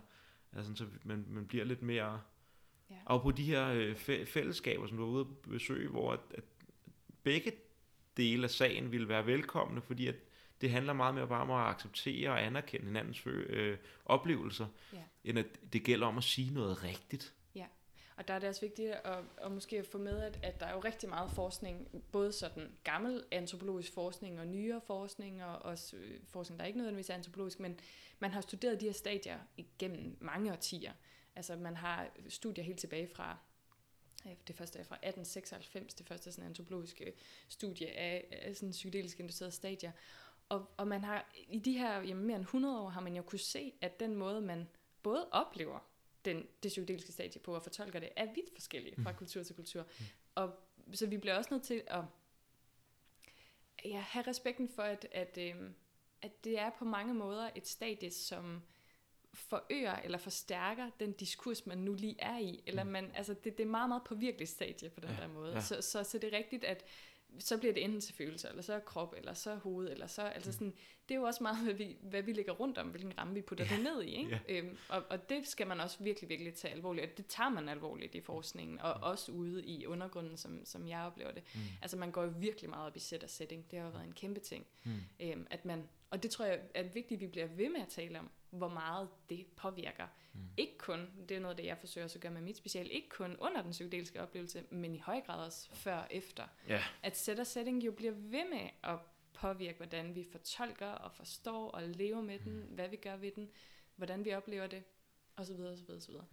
Altså, 0.53 0.75
så 0.75 0.87
man, 1.05 1.27
man 1.29 1.47
bliver 1.47 1.65
lidt 1.65 1.83
mere... 1.83 2.21
Ja. 2.91 2.97
Og 3.05 3.23
på 3.23 3.31
de 3.31 3.45
her 3.45 3.69
øh, 3.69 3.93
fæ- 3.95 4.25
fællesskaber, 4.25 4.87
som 4.87 4.97
du 4.97 5.05
er 5.05 5.09
ude 5.09 5.21
at 5.21 5.51
besøge, 5.51 5.89
hvor 5.89 6.13
at, 6.13 6.21
at 6.35 6.45
begge 7.23 7.53
dele 8.17 8.45
af 8.45 8.51
sagen 8.51 8.93
ville 8.93 9.09
være 9.09 9.27
velkomne, 9.27 9.81
fordi 9.83 10.07
at 10.07 10.15
det 10.61 10.71
handler 10.71 10.93
meget 10.93 11.15
mere 11.15 11.27
bare 11.29 11.43
om 11.43 11.51
at 11.51 11.67
acceptere 11.75 12.31
og 12.31 12.43
anerkende 12.45 12.87
hinandens 12.87 13.27
øh, 13.27 13.79
oplevelser, 14.05 14.67
Ja. 14.93 15.03
end 15.25 15.39
at 15.39 15.47
det 15.73 15.83
gælder 15.85 16.07
om 16.07 16.19
at 16.19 16.25
sige 16.25 16.55
noget 16.55 16.85
rigtigt. 16.85 17.35
Og 18.17 18.29
der 18.29 18.35
er 18.35 18.39
det 18.39 18.49
også 18.49 18.61
vigtigt 18.61 18.93
at, 18.93 19.19
at 19.43 19.53
måske 19.53 19.85
få 19.85 19.99
med, 19.99 20.23
at, 20.23 20.39
at 20.43 20.61
der 20.61 20.67
er 20.67 20.73
jo 20.73 20.79
rigtig 20.81 21.09
meget 21.09 21.31
forskning, 21.31 21.89
både 22.13 22.33
sådan 22.33 22.71
gammel 22.85 23.25
antropologisk 23.31 23.93
forskning 23.95 24.41
og 24.41 24.47
nyere 24.47 24.81
forskning, 24.87 25.45
og 25.45 25.63
også 25.63 25.97
øh, 25.97 26.21
forskning, 26.29 26.59
der 26.59 26.63
er 26.63 26.67
ikke 26.67 26.79
nødvendigvis 26.79 27.11
er 27.11 27.15
antropologisk, 27.15 27.61
men 27.61 27.81
man 28.19 28.31
har 28.31 28.41
studeret 28.41 28.81
de 28.81 28.85
her 28.87 28.93
stadier 28.93 29.39
igennem 29.57 30.17
mange 30.21 30.53
årtier. 30.53 30.93
Altså 31.37 31.57
man 31.57 31.77
har 31.77 32.09
studier 32.29 32.65
helt 32.65 32.79
tilbage 32.79 33.09
fra, 33.15 33.37
det 34.49 34.57
første 34.57 34.79
er 34.79 34.85
fra 34.85 34.95
1896, 34.95 35.95
det 35.95 36.07
første 36.07 36.33
sådan 36.33 36.49
antropologiske 36.49 37.13
studie 37.49 37.91
af, 37.91 38.27
af 38.31 38.57
sådan 38.57 38.71
psykedelisk 38.71 39.21
inducerede 39.21 39.53
stadier. 39.53 39.93
Og, 40.49 40.71
og 40.77 40.89
man 40.89 41.05
har 41.05 41.33
i 41.49 41.59
de 41.59 41.79
her 41.79 42.01
jamen, 42.03 42.25
mere 42.25 42.37
end 42.37 42.45
100 42.45 42.81
år, 42.81 42.89
har 42.89 43.01
man 43.01 43.17
jo 43.17 43.23
kunne 43.23 43.39
se, 43.39 43.73
at 43.81 44.01
den 44.01 44.15
måde, 44.15 44.41
man 44.41 44.69
både 45.03 45.29
oplever 45.31 45.79
den, 46.25 46.47
det 46.63 46.69
psykedeliske 46.69 47.13
stadie 47.13 47.41
på 47.41 47.55
og 47.55 47.63
fortolker 47.63 48.01
det, 48.01 48.09
er 48.17 48.27
vidt 48.35 48.53
forskellige 48.55 49.03
fra 49.03 49.13
kultur 49.13 49.43
til 49.43 49.57
kultur. 49.57 49.87
Og 50.35 50.53
så 50.93 51.07
vi 51.07 51.19
bliver 51.19 51.37
også 51.37 51.55
nødt 51.55 51.63
til 51.63 51.83
at 51.87 52.05
ja, 53.85 54.01
have 54.01 54.27
respekten 54.27 54.69
for, 54.69 54.83
at, 54.83 55.07
at, 55.13 55.39
øhm, 55.39 55.75
at 56.23 56.45
det 56.45 56.59
er 56.59 56.71
på 56.79 56.85
mange 56.85 57.15
måder 57.15 57.51
et 57.55 57.69
stadie, 57.69 58.11
som 58.11 58.63
forøger 59.35 59.97
eller 59.97 60.19
forstærker 60.19 60.91
den 61.01 61.13
diskurs, 61.13 61.67
man 61.67 61.79
nu 61.79 61.95
lige 61.95 62.17
er 62.19 62.39
i. 62.39 62.63
Eller 62.67 62.85
man, 62.85 63.11
altså 63.15 63.35
det, 63.35 63.59
det 63.59 63.65
er 63.65 63.69
meget, 63.71 63.89
meget 63.89 64.03
påvirkeligt 64.05 64.51
stadie 64.51 64.89
på 64.91 65.01
den 65.01 65.11
Ja, 65.11 65.17
der 65.23 65.29
måde. 65.29 65.53
ja. 65.55 65.61
Så, 65.61 65.83
så, 65.83 66.05
så 66.05 66.19
det 66.19 66.35
er 66.35 66.39
rigtigt, 66.39 66.65
at 66.65 66.85
så 67.39 67.59
bliver 67.59 67.75
det 67.75 67.85
enten 67.85 68.01
til 68.01 68.15
følelser, 68.15 68.49
eller 68.49 68.63
så 68.63 68.81
krop, 68.81 69.15
eller 69.17 69.35
så 69.35 69.55
hoved, 69.55 69.91
eller 69.91 70.07
så, 70.07 70.23
altså 70.23 70.53
sådan, 70.53 70.75
det 71.09 71.15
er 71.15 71.19
jo 71.19 71.25
også 71.27 71.43
meget, 71.43 71.65
hvad 71.65 71.75
vi, 71.75 71.97
hvad 72.03 72.23
vi 72.23 72.33
lægger 72.33 72.53
rundt 72.53 72.79
om, 72.79 72.89
hvilken 72.89 73.19
ramme 73.19 73.35
vi 73.35 73.41
putter 73.43 73.65
Ja. 73.71 73.75
det 73.77 73.85
ned 73.85 74.03
i, 74.03 74.07
ikke? 74.17 74.41
Ja. 74.49 74.55
Øhm, 74.59 74.77
og, 74.89 75.03
og 75.11 75.29
det 75.29 75.49
skal 75.49 75.67
man 75.67 75.81
også 75.81 75.97
virkelig, 76.01 76.29
virkelig 76.29 76.55
tage 76.55 76.75
alvorligt, 76.75 77.11
og 77.11 77.17
det 77.19 77.27
tager 77.27 77.49
man 77.51 77.69
alvorligt 77.69 78.15
i 78.15 78.21
forskningen, 78.21 78.81
og 78.81 78.93
også 78.93 79.33
ude 79.33 79.65
i 79.67 79.87
undergrunden, 79.87 80.37
som, 80.37 80.65
som 80.65 80.89
jeg 80.89 81.01
oplever 81.01 81.33
det. 81.33 81.43
Mm. 81.55 81.61
Altså 81.83 81.97
man 81.97 82.11
går 82.11 82.23
jo 82.23 82.33
virkelig 82.39 82.71
meget 82.71 82.87
op 82.87 82.97
i 82.97 83.01
set 83.01 83.25
og 83.25 83.31
setting, 83.31 83.71
det 83.71 83.79
har 83.79 83.87
jo 83.87 83.93
været 83.93 84.05
en 84.07 84.13
kæmpe 84.15 84.41
ting. 84.41 84.67
Mm. 84.85 84.93
Øhm, 85.21 85.47
at 85.51 85.65
man, 85.65 85.89
og 86.11 86.23
det 86.23 86.31
tror 86.31 86.45
jeg 86.45 86.61
er 86.75 86.83
vigtigt, 86.83 87.19
at 87.19 87.21
vi 87.21 87.27
bliver 87.27 87.47
ved 87.47 87.69
med 87.69 87.81
at 87.81 87.89
tale 87.89 88.19
om, 88.19 88.31
hvor 88.51 88.69
meget 88.69 89.09
det 89.29 89.47
påvirker. 89.57 90.07
Mm. 90.35 90.41
Ikke 90.57 90.79
kun, 90.79 91.11
det 91.29 91.37
er 91.37 91.41
noget, 91.41 91.59
det 91.59 91.65
jeg 91.65 91.79
forsøger 91.79 92.15
at 92.15 92.21
gøre 92.21 92.33
med 92.33 92.41
mit 92.41 92.57
special, 92.57 92.89
ikke 92.91 93.09
kun 93.09 93.37
under 93.37 93.63
den 93.63 93.71
psykedeliske 93.71 94.23
oplevelse, 94.23 94.65
men 94.71 94.95
i 94.95 94.99
høj 94.99 95.21
grad 95.21 95.47
også 95.47 95.69
før 95.75 95.97
og 95.97 96.07
efter. 96.11 96.45
Ja. 96.69 96.83
At 97.03 97.17
set 97.17 97.39
og 97.39 97.47
setting 97.47 97.85
jo 97.85 97.93
bliver 97.93 98.13
ved 98.13 98.51
med 98.51 98.71
at 98.83 98.99
påvirke, 99.33 99.77
hvordan 99.77 100.15
vi 100.15 100.27
fortolker 100.33 100.87
og 100.87 101.13
forstår 101.13 101.71
og 101.71 101.83
lever 101.83 102.21
med 102.21 102.39
den, 102.39 102.67
hvad 102.71 102.89
vi 102.89 102.97
gør 102.97 103.17
ved 103.17 103.31
den, 103.31 103.51
hvordan 103.97 104.25
vi 104.25 104.35
oplever 104.35 104.67
det, 104.67 104.83
og 105.37 105.47
så 105.47 105.55
videre, 105.55 105.73
og 105.73 105.79
så 105.79 105.85
videre, 105.85 105.97
og 105.99 106.03
så 106.03 106.11
videre. 106.11 106.27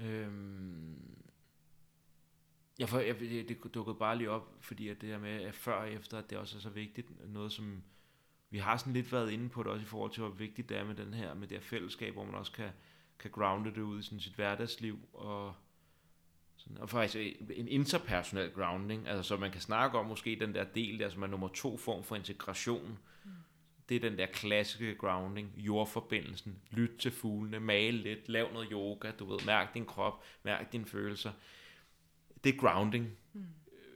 Øhm, 0.00 1.27
jeg, 2.78 2.88
for, 2.88 2.98
jeg, 2.98 3.20
det, 3.20 3.74
dukkede 3.74 3.96
bare 3.98 4.18
lige 4.18 4.30
op, 4.30 4.56
fordi 4.60 4.88
at 4.88 5.00
det 5.00 5.08
her 5.08 5.18
med 5.18 5.42
at 5.42 5.54
før 5.54 5.74
og 5.74 5.92
efter, 5.92 6.18
at 6.18 6.30
det 6.30 6.38
også 6.38 6.56
er 6.56 6.60
så 6.60 6.70
vigtigt, 6.70 7.32
noget 7.32 7.52
som 7.52 7.82
vi 8.50 8.58
har 8.58 8.76
sådan 8.76 8.92
lidt 8.92 9.12
været 9.12 9.30
inde 9.30 9.48
på 9.48 9.62
det 9.62 9.72
også 9.72 9.82
i 9.82 9.86
forhold 9.86 10.10
til, 10.10 10.22
hvor 10.22 10.32
vigtigt 10.32 10.68
det 10.68 10.76
er 10.76 10.84
med 10.84 10.94
den 10.94 11.14
her, 11.14 11.34
med 11.34 11.48
det 11.48 11.56
her 11.56 11.64
fællesskab, 11.64 12.12
hvor 12.12 12.24
man 12.24 12.34
også 12.34 12.52
kan, 12.52 12.70
kan 13.18 13.30
grounde 13.30 13.70
det 13.70 13.80
ud 13.80 14.00
i 14.00 14.02
sådan 14.02 14.20
sit 14.20 14.34
hverdagsliv, 14.34 14.98
og, 15.12 15.54
sådan, 16.56 16.78
og 16.78 16.90
faktisk 16.90 17.36
en 17.50 17.68
interpersonel 17.68 18.50
grounding, 18.50 19.08
altså 19.08 19.22
så 19.22 19.36
man 19.36 19.50
kan 19.50 19.60
snakke 19.60 19.98
om 19.98 20.06
måske 20.06 20.36
den 20.40 20.54
der 20.54 20.64
del 20.64 20.98
der, 20.98 21.10
som 21.10 21.22
er 21.22 21.26
nummer 21.26 21.48
to 21.48 21.76
form 21.76 22.04
for 22.04 22.16
integration, 22.16 22.98
mm. 23.24 23.30
det 23.88 23.96
er 23.96 24.00
den 24.00 24.18
der 24.18 24.26
klassiske 24.26 24.94
grounding, 24.94 25.52
jordforbindelsen, 25.56 26.58
lyt 26.70 26.98
til 26.98 27.10
fuglene, 27.10 27.60
male 27.60 27.98
lidt, 27.98 28.28
lav 28.28 28.52
noget 28.52 28.68
yoga, 28.72 29.10
du 29.10 29.24
ved, 29.24 29.38
mærk 29.46 29.74
din 29.74 29.86
krop, 29.86 30.24
mærk 30.42 30.72
dine 30.72 30.86
følelser. 30.86 31.32
Det 32.44 32.54
er 32.54 32.58
grounding, 32.58 33.10
mm. 33.32 33.44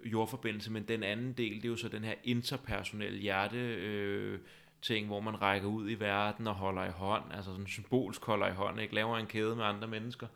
jordforbindelse, 0.04 0.72
men 0.72 0.88
den 0.88 1.02
anden 1.02 1.32
del, 1.32 1.56
det 1.56 1.64
er 1.64 1.68
jo 1.68 1.76
så 1.76 1.88
den 1.88 2.04
her 2.04 2.14
interpersonelle 2.24 3.18
hjerte 3.18 3.58
øh, 3.58 4.38
ting, 4.82 5.06
hvor 5.06 5.20
man 5.20 5.42
rækker 5.42 5.68
ud 5.68 5.90
i 5.90 5.94
verden 5.94 6.46
og 6.46 6.54
holder 6.54 6.84
i 6.84 6.90
hånd, 6.90 7.24
altså 7.32 7.50
sådan 7.50 7.66
symbolsk 7.66 8.24
holder 8.24 8.48
i 8.48 8.52
hånd, 8.52 8.80
ikke 8.80 8.94
laver 8.94 9.18
en 9.18 9.26
kæde 9.26 9.56
med 9.56 9.64
andre 9.64 9.88
mennesker, 9.88 10.26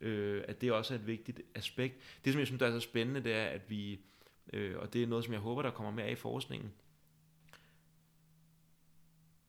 øh, 0.00 0.42
at 0.48 0.60
det 0.60 0.72
også 0.72 0.94
er 0.94 0.98
et 0.98 1.06
vigtigt 1.06 1.40
aspekt. 1.54 1.94
Det, 2.24 2.32
som 2.32 2.38
jeg 2.38 2.46
synes, 2.46 2.58
der 2.58 2.66
er 2.66 2.72
så 2.72 2.80
spændende, 2.80 3.24
det 3.24 3.32
er, 3.34 3.44
at 3.44 3.70
vi, 3.70 4.00
øh, 4.52 4.78
og 4.78 4.92
det 4.92 5.02
er 5.02 5.06
noget, 5.06 5.24
som 5.24 5.32
jeg 5.32 5.40
håber, 5.40 5.62
der 5.62 5.70
kommer 5.70 5.92
mere 5.92 6.06
af 6.06 6.12
i 6.12 6.14
forskningen, 6.14 6.72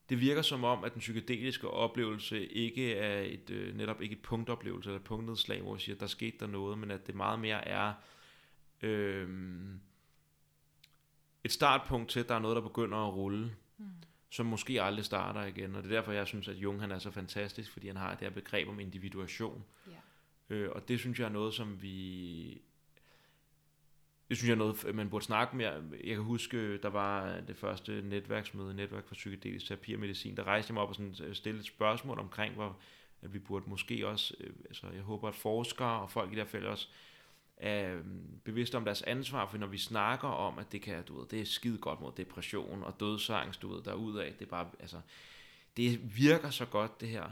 det 0.10 0.20
virker 0.20 0.42
som 0.42 0.64
om, 0.64 0.84
at 0.84 0.94
den 0.94 1.00
psykedeliske 1.00 1.70
oplevelse 1.70 2.48
ikke 2.48 2.94
er 2.94 3.22
et, 3.22 3.50
øh, 3.50 3.78
netop 3.78 4.02
ikke 4.02 4.14
et 4.14 4.22
punktoplevelse 4.22 4.90
eller 4.90 5.00
et 5.00 5.06
punktnedslag, 5.06 5.62
hvor 5.62 5.74
vi 5.74 5.80
siger, 5.80 5.96
der 5.96 6.08
skete 6.08 6.38
der 6.40 6.48
noget, 6.48 6.78
men 6.78 6.92
at 6.92 7.08
det 7.08 7.16
meget 7.16 7.40
mere 7.40 7.68
er 7.68 7.94
øh, 8.82 9.30
et 11.44 11.52
startpunkt 11.52 12.10
til, 12.10 12.20
at 12.20 12.30
der 12.30 12.36
er 12.36 12.40
noget, 12.40 12.56
der 12.56 12.62
begynder 12.62 12.98
at 12.98 13.14
rulle, 13.14 13.56
mm. 13.78 13.86
som 14.30 14.46
måske 14.46 14.82
aldrig 14.82 15.06
starter 15.06 15.44
igen. 15.44 15.76
Og 15.76 15.84
det 15.84 15.92
er 15.92 15.96
derfor, 15.96 16.12
jeg 16.12 16.28
synes, 16.28 16.48
at 16.48 16.56
Jung 16.56 16.82
han 16.82 16.92
er 16.92 17.00
så 17.00 17.12
fantastisk, 17.12 17.72
fordi 17.72 17.88
han 17.88 17.98
har 17.98 18.12
det 18.12 18.20
her 18.20 18.30
begreb 18.30 18.68
om 18.68 18.80
individuation. 18.80 19.64
Ja. 19.88 20.56
Øh, 20.56 20.72
og 20.72 20.88
det 20.88 21.00
synes 21.00 21.20
jeg 21.20 21.26
er 21.26 21.32
noget, 21.32 21.54
som 21.54 21.82
vi... 21.82 22.62
Det 24.30 24.38
synes 24.38 24.48
jeg 24.48 24.54
er 24.54 24.58
noget, 24.58 24.96
man 24.96 25.10
burde 25.10 25.26
snakke 25.26 25.56
mere. 25.56 25.84
Jeg 26.04 26.16
kan 26.16 26.24
huske, 26.24 26.78
der 26.78 26.90
var 26.90 27.40
det 27.48 27.58
første 27.58 28.02
netværksmøde, 28.02 28.74
Netværk 28.74 29.08
for 29.08 29.16
Psykedelisk 29.16 29.68
Terapi 29.68 29.94
og 29.94 30.00
Medicin. 30.00 30.38
Der 30.38 30.44
rejste 30.44 30.72
jeg 30.72 30.74
mig 30.74 30.84
op 30.84 30.90
og 30.90 30.96
sådan 30.96 31.16
øh, 31.24 31.36
stillede 31.36 31.62
et 31.62 31.68
spørgsmål 31.68 32.20
omkring, 32.20 32.54
hvor 32.54 32.78
at 33.22 33.34
vi 33.34 33.40
burde 33.40 33.70
måske 33.70 34.08
også, 34.08 34.34
øh, 34.40 34.54
altså 34.66 34.88
jeg 34.90 35.02
håber, 35.02 35.28
at 35.28 35.36
forskere 35.36 36.02
og 36.02 36.12
folk 36.12 36.32
i 36.32 36.36
det 36.36 36.44
her 36.44 36.50
felt 36.50 36.66
også 36.66 36.88
er 37.58 37.94
øh, 37.94 38.04
bevidste 38.44 38.76
om 38.76 38.86
deres 38.86 39.02
ansvar, 39.02 39.48
for 39.48 39.58
når 39.58 39.68
vi 39.68 39.78
snakker 39.78 40.28
om, 40.28 40.60
at 40.60 40.72
det 40.72 40.82
kan, 40.82 41.04
du 41.04 41.20
ved, 41.20 41.28
det 41.28 41.42
er 41.42 41.46
skide 41.46 41.78
godt 41.78 42.02
mod 42.02 42.12
depression 42.18 42.84
og 42.84 43.00
dødsangst, 43.00 43.62
du 43.62 43.74
ved, 43.74 43.84
derudaf, 43.84 44.34
det 44.40 44.46
er 44.46 44.50
bare, 44.50 44.70
altså, 44.80 45.02
det 45.78 46.18
virker 46.18 46.50
så 46.50 46.66
godt, 46.66 47.02
det 47.02 47.10
her. 47.10 47.32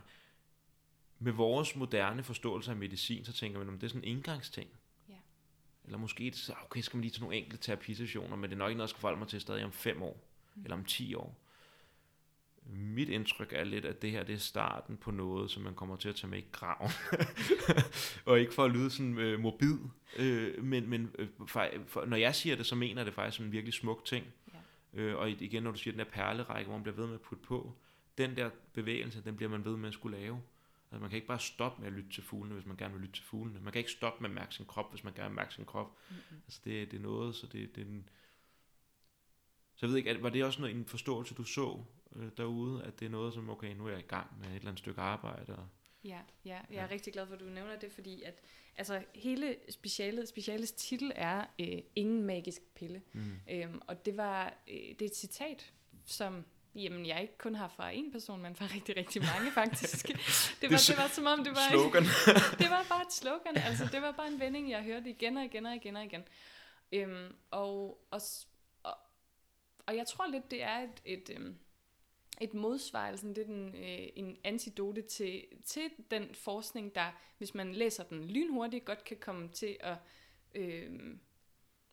Med 1.19 1.31
vores 1.31 1.75
moderne 1.75 2.23
forståelse 2.23 2.71
af 2.71 2.77
medicin, 2.77 3.25
så 3.25 3.33
tænker 3.33 3.59
man, 3.59 3.67
om 3.67 3.79
det 3.79 3.83
er 3.83 3.89
sådan 3.89 4.03
en 4.03 4.17
indgangsting. 4.17 4.69
Eller 5.85 5.97
måske, 5.97 6.31
så, 6.33 6.53
okay, 6.65 6.81
skal 6.81 6.97
man 6.97 7.01
lige 7.01 7.11
til 7.11 7.21
nogle 7.21 7.37
enkelte 7.37 7.57
terapisessioner, 7.57 8.35
men 8.35 8.49
det 8.49 8.55
er 8.55 8.59
nok 8.59 8.69
ikke 8.69 8.77
noget, 8.77 8.87
jeg 8.87 8.89
skal 8.89 8.99
forholde 8.99 9.19
mig 9.19 9.27
til 9.27 9.41
stadig 9.41 9.65
om 9.65 9.71
fem 9.71 10.01
år, 10.01 10.23
mm. 10.55 10.63
eller 10.63 10.77
om 10.77 10.85
ti 10.85 11.15
år. 11.15 11.39
Mit 12.65 13.09
indtryk 13.09 13.53
er 13.53 13.63
lidt, 13.63 13.85
at 13.85 14.01
det 14.01 14.11
her 14.11 14.23
det 14.23 14.35
er 14.35 14.39
starten 14.39 14.97
på 14.97 15.11
noget, 15.11 15.51
som 15.51 15.63
man 15.63 15.75
kommer 15.75 15.95
til 15.95 16.09
at 16.09 16.15
tage 16.15 16.29
med 16.29 16.39
i 16.39 16.45
graven. 16.51 16.91
og 18.25 18.39
ikke 18.39 18.53
for 18.53 18.63
at 18.63 18.71
lyde 18.71 18.89
sådan 18.89 19.17
øh, 19.17 19.39
morbid, 19.39 19.77
øh, 20.17 20.63
men, 20.63 20.89
men 20.89 21.11
øh, 21.19 21.27
for, 21.47 21.67
for, 21.87 22.05
når 22.05 22.17
jeg 22.17 22.35
siger 22.35 22.55
det, 22.55 22.65
så 22.65 22.75
mener 22.75 23.01
jeg 23.01 23.05
det 23.05 23.13
faktisk 23.13 23.37
som 23.37 23.45
en 23.45 23.51
virkelig 23.51 23.73
smuk 23.73 24.05
ting. 24.05 24.25
Ja. 24.93 25.01
Øh, 25.01 25.17
og 25.17 25.29
igen, 25.29 25.63
når 25.63 25.71
du 25.71 25.77
siger 25.77 25.91
den 25.91 25.99
der 25.99 26.11
perlerække, 26.11 26.67
hvor 26.67 26.77
man 26.77 26.83
bliver 26.83 26.95
ved 26.95 27.05
med 27.05 27.15
at 27.15 27.21
putte 27.21 27.43
på, 27.43 27.75
den 28.17 28.35
der 28.35 28.49
bevægelse, 28.73 29.21
den 29.25 29.35
bliver 29.35 29.49
man 29.49 29.65
ved 29.65 29.77
med 29.77 29.87
at 29.87 29.93
skulle 29.93 30.17
lave. 30.17 30.41
Altså 30.93 31.01
man 31.01 31.09
kan 31.09 31.17
ikke 31.17 31.27
bare 31.27 31.39
stoppe 31.39 31.81
med 31.81 31.87
at 31.87 31.93
lytte 31.93 32.09
til 32.11 32.23
fuglene, 32.23 32.55
hvis 32.55 32.65
man 32.65 32.77
gerne 32.77 32.93
vil 32.93 33.01
lytte 33.01 33.15
til 33.15 33.23
fuglene. 33.23 33.59
Man 33.59 33.73
kan 33.73 33.79
ikke 33.79 33.91
stoppe 33.91 34.21
med 34.21 34.29
at 34.29 34.33
mærke 34.35 34.55
sin 34.55 34.65
krop, 34.65 34.91
hvis 34.91 35.03
man 35.03 35.13
gerne 35.13 35.29
vil 35.29 35.35
mærke 35.35 35.53
sin 35.53 35.65
krop. 35.65 35.97
Mm-hmm. 36.09 36.37
Altså 36.45 36.61
det, 36.65 36.91
det 36.91 36.97
er 36.97 37.01
noget, 37.01 37.35
så 37.35 37.47
det, 37.47 37.75
det 37.75 37.81
er 37.81 37.85
en... 37.85 38.09
Så 39.75 39.85
jeg 39.85 39.89
ved 39.89 39.97
ikke, 39.97 40.23
var 40.23 40.29
det 40.29 40.43
også 40.43 40.61
noget, 40.61 40.75
en 40.75 40.85
forståelse, 40.85 41.35
du 41.35 41.43
så 41.43 41.83
øh, 42.15 42.29
derude, 42.37 42.83
at 42.83 42.99
det 42.99 43.05
er 43.05 43.09
noget, 43.09 43.33
som, 43.33 43.49
okay, 43.49 43.75
nu 43.75 43.85
er 43.85 43.89
jeg 43.91 43.99
i 43.99 44.07
gang 44.07 44.39
med 44.39 44.47
et 44.47 44.55
eller 44.55 44.67
andet 44.67 44.79
stykke 44.79 45.01
arbejde, 45.01 45.55
og 45.55 45.67
Ja, 46.03 46.19
ja, 46.45 46.59
jeg 46.69 46.77
er 46.77 46.83
Ja. 46.83 46.87
rigtig 46.91 47.13
glad 47.13 47.27
for, 47.27 47.33
at 47.33 47.39
du 47.39 47.45
nævner 47.45 47.79
det, 47.79 47.91
fordi 47.91 48.21
at 48.23 48.39
altså, 48.75 49.03
hele 49.15 49.55
specialet, 49.69 50.27
specialets 50.29 50.71
titel 50.71 51.11
er 51.15 51.45
øh, 51.59 51.81
Ingen 51.95 52.23
magisk 52.23 52.61
pille. 52.75 53.01
mm. 53.13 53.35
Øhm, 53.51 53.81
og 53.87 54.05
det 54.05 54.17
var 54.17 54.53
øh, 54.67 54.73
det 54.75 55.01
er 55.01 55.05
et 55.05 55.15
citat, 55.15 55.73
som 56.05 56.45
jamen, 56.75 57.05
jeg 57.05 57.21
ikke 57.21 57.37
kun 57.37 57.55
har 57.55 57.67
fra 57.67 57.89
en 57.91 58.11
person, 58.11 58.41
men 58.41 58.55
fra 58.55 58.65
rigtig, 58.75 58.97
rigtig 58.97 59.21
mange 59.21 59.51
faktisk. 59.51 60.07
Det 60.61 60.71
var, 60.71 60.83
det 60.87 60.97
var 60.97 61.07
som 61.07 61.25
om, 61.25 61.43
det 61.43 61.51
var, 61.51 61.69
slogan. 61.69 62.03
det 62.61 62.69
var 62.69 62.85
bare 62.89 63.01
et 63.01 63.13
slogan. 63.13 63.57
Altså, 63.57 63.89
det 63.91 64.01
var 64.01 64.11
bare 64.11 64.27
en 64.27 64.39
vending, 64.39 64.69
jeg 64.69 64.83
hørte 64.83 65.09
igen 65.09 65.37
og 65.37 65.45
igen 65.45 65.65
og 65.65 65.75
igen 65.75 65.95
og 65.95 66.05
igen. 66.05 66.23
Øhm, 66.91 67.35
og, 67.51 68.05
og, 68.11 68.21
og, 68.83 68.97
og 69.85 69.95
jeg 69.95 70.07
tror 70.07 70.27
lidt, 70.27 70.51
det 70.51 70.63
er 70.63 70.77
et, 70.79 71.01
et, 71.05 71.29
øhm, 71.35 71.55
et 72.41 72.53
modsvar, 72.53 73.07
altså 73.07 73.27
det 73.27 73.37
er 73.37 73.45
den, 73.45 73.75
øh, 73.75 74.09
en 74.15 74.37
antidote 74.43 75.01
til, 75.01 75.43
til 75.65 75.89
den 76.11 76.35
forskning, 76.35 76.95
der, 76.95 77.11
hvis 77.37 77.53
man 77.53 77.73
læser 77.73 78.03
den 78.03 78.25
lynhurtigt, 78.25 78.85
godt 78.85 79.03
kan 79.03 79.17
komme 79.17 79.49
til 79.49 79.77
at 79.79 79.97
øh, 80.55 80.91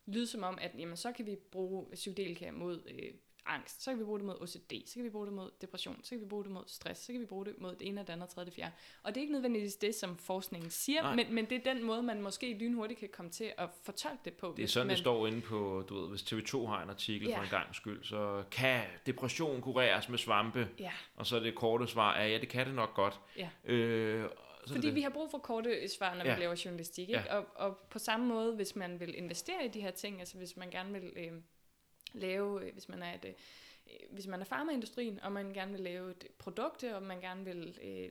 lyde 0.07 0.27
som 0.27 0.43
om, 0.43 0.59
at 0.61 0.71
jamen, 0.79 0.97
så 0.97 1.13
kan 1.13 1.27
vi 1.27 1.37
bruge 1.37 1.87
psykedelika 1.93 2.51
mod 2.51 2.83
øh, 2.87 3.15
angst, 3.47 3.83
så 3.83 3.91
kan 3.91 3.99
vi 3.99 4.05
bruge 4.05 4.19
det 4.19 4.27
mod 4.27 4.37
OCD, 4.43 4.73
så 4.87 4.95
kan 4.95 5.05
vi 5.05 5.11
bruge 5.11 5.27
det 5.27 5.35
mod 5.35 5.51
depression, 5.61 6.01
så 6.03 6.11
kan 6.11 6.21
vi 6.21 6.25
bruge 6.27 6.45
det 6.45 6.53
mod 6.53 6.65
stress, 6.67 7.01
så 7.01 7.13
kan 7.13 7.21
vi 7.21 7.27
bruge 7.27 7.45
det 7.47 7.55
mod 7.61 7.75
det 7.75 7.87
ene 7.89 8.01
og 8.01 8.07
det 8.07 8.13
andet, 8.13 8.29
tredje, 8.29 8.47
det 8.47 8.55
fjerde. 8.55 8.73
Og 9.03 9.15
det 9.15 9.21
er 9.21 9.23
ikke 9.23 9.33
nødvendigvis 9.33 9.75
det, 9.77 9.95
som 9.95 10.17
forskningen 10.17 10.71
siger, 10.71 11.03
Nej. 11.03 11.15
men, 11.15 11.35
men 11.35 11.45
det 11.45 11.67
er 11.67 11.75
den 11.75 11.85
måde, 11.85 12.03
man 12.03 12.23
måske 12.23 12.55
lynhurtigt 12.55 13.01
kan 13.01 13.09
komme 13.13 13.31
til 13.31 13.53
at 13.59 13.69
fortolke 13.83 14.19
det 14.25 14.35
på. 14.35 14.55
Det 14.57 14.63
er 14.63 14.67
sådan, 14.69 14.87
man, 14.87 14.91
det 14.91 14.99
står 14.99 15.27
inde 15.27 15.41
på, 15.41 15.85
du 15.89 16.01
ved, 16.01 16.09
hvis 16.09 16.23
TV2 16.23 16.67
har 16.67 16.83
en 16.83 16.91
artikel 16.91 17.29
Ja. 17.29 17.39
for 17.39 17.43
en 17.43 17.49
gang 17.51 17.75
skyld, 17.75 18.05
så 18.05 18.45
kan 18.51 18.83
depression 19.07 19.61
kureres 19.63 20.09
med 20.09 20.19
svampe? 20.19 20.69
Ja, 20.79 20.93
Og 21.17 21.27
så 21.27 21.37
er 21.37 21.41
det 21.41 21.55
korte 21.55 21.87
svar, 21.87 22.15
er, 22.15 22.27
ja, 22.27 22.39
det 22.39 22.49
kan 22.49 22.67
det 22.67 22.75
nok 22.75 22.95
godt. 22.95 23.21
ja. 23.37 23.49
Øh, 23.65 24.29
Fordi 24.67 24.81
det, 24.81 24.95
vi 24.95 25.01
har 25.01 25.11
brug 25.11 25.31
for 25.31 25.39
korte 25.39 25.89
svar, 25.89 26.15
når 26.15 26.25
Ja. 26.25 26.35
vi 26.35 26.41
laver 26.41 26.63
journalistik. 26.65 27.09
Ikke? 27.09 27.31
Og, 27.31 27.47
og 27.55 27.79
på 27.91 27.99
samme 27.99 28.27
måde, 28.27 28.55
hvis 28.55 28.77
man 28.77 29.01
vil 29.01 29.19
investere 29.19 29.65
i 29.65 29.69
de 29.69 29.81
her 29.81 29.91
ting, 29.91 30.21
altså 30.21 30.37
hvis 30.39 30.57
man 30.57 30.71
gerne 30.71 30.93
vil 30.93 31.13
øh, 31.17 31.33
lave, 32.13 32.67
øh, 32.67 32.73
hvis 32.73 32.89
man 32.89 33.03
er 33.03 33.15
et, 33.15 33.25
øh, 33.25 33.35
hvis 34.11 34.27
man 34.27 34.41
er 34.41 34.45
farmaindustrien, 34.45 35.21
og 35.21 35.33
man 35.33 35.53
gerne 35.53 35.73
vil 35.73 35.81
lave 35.81 36.11
et 36.11 36.27
produkt, 36.39 36.85
og 36.85 37.03
man 37.03 37.21
gerne 37.21 37.45
vil 37.45 37.79
øh, 37.83 38.11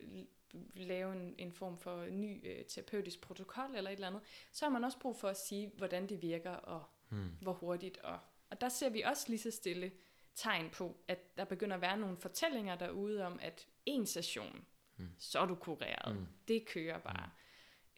lave 0.76 1.14
en, 1.14 1.36
en 1.38 1.52
form 1.52 1.78
for 1.78 2.06
ny 2.06 2.48
øh, 2.48 2.66
terapeutisk 2.66 3.22
protokol 3.22 3.76
eller 3.76 3.90
et 3.90 3.96
eller 3.96 4.08
andet, 4.08 4.22
så 4.52 4.66
har 4.66 4.70
man 4.70 4.84
også 4.84 5.00
brug 5.00 5.16
for 5.16 5.28
at 5.28 5.38
sige, 5.38 5.72
hvordan 5.78 6.10
det 6.10 6.22
virker, 6.22 6.52
og 6.52 6.84
hmm. 7.10 7.32
hvor 7.42 7.54
hurtigt. 7.54 7.98
Og, 7.98 8.20
og 8.50 8.62
der 8.62 8.70
ser 8.70 8.90
vi 8.90 9.02
også 9.02 9.26
lige 9.30 9.40
så 9.40 9.52
stille 9.52 9.92
tegn 10.36 10.70
på, 10.70 10.98
at 11.08 11.38
der 11.38 11.46
begynder 11.46 11.76
at 11.76 11.82
være 11.82 11.98
nogle 11.98 12.18
fortællinger 12.18 12.76
derude 12.76 13.26
om, 13.26 13.40
at 13.42 13.68
en 13.86 14.06
session, 14.06 14.66
Mm. 15.00 15.10
så 15.18 15.40
er 15.40 15.46
du 15.46 15.56
kureret. 15.56 16.16
Mm. 16.16 16.28
Det 16.48 16.66
kører 16.66 16.98
bare. 17.00 17.30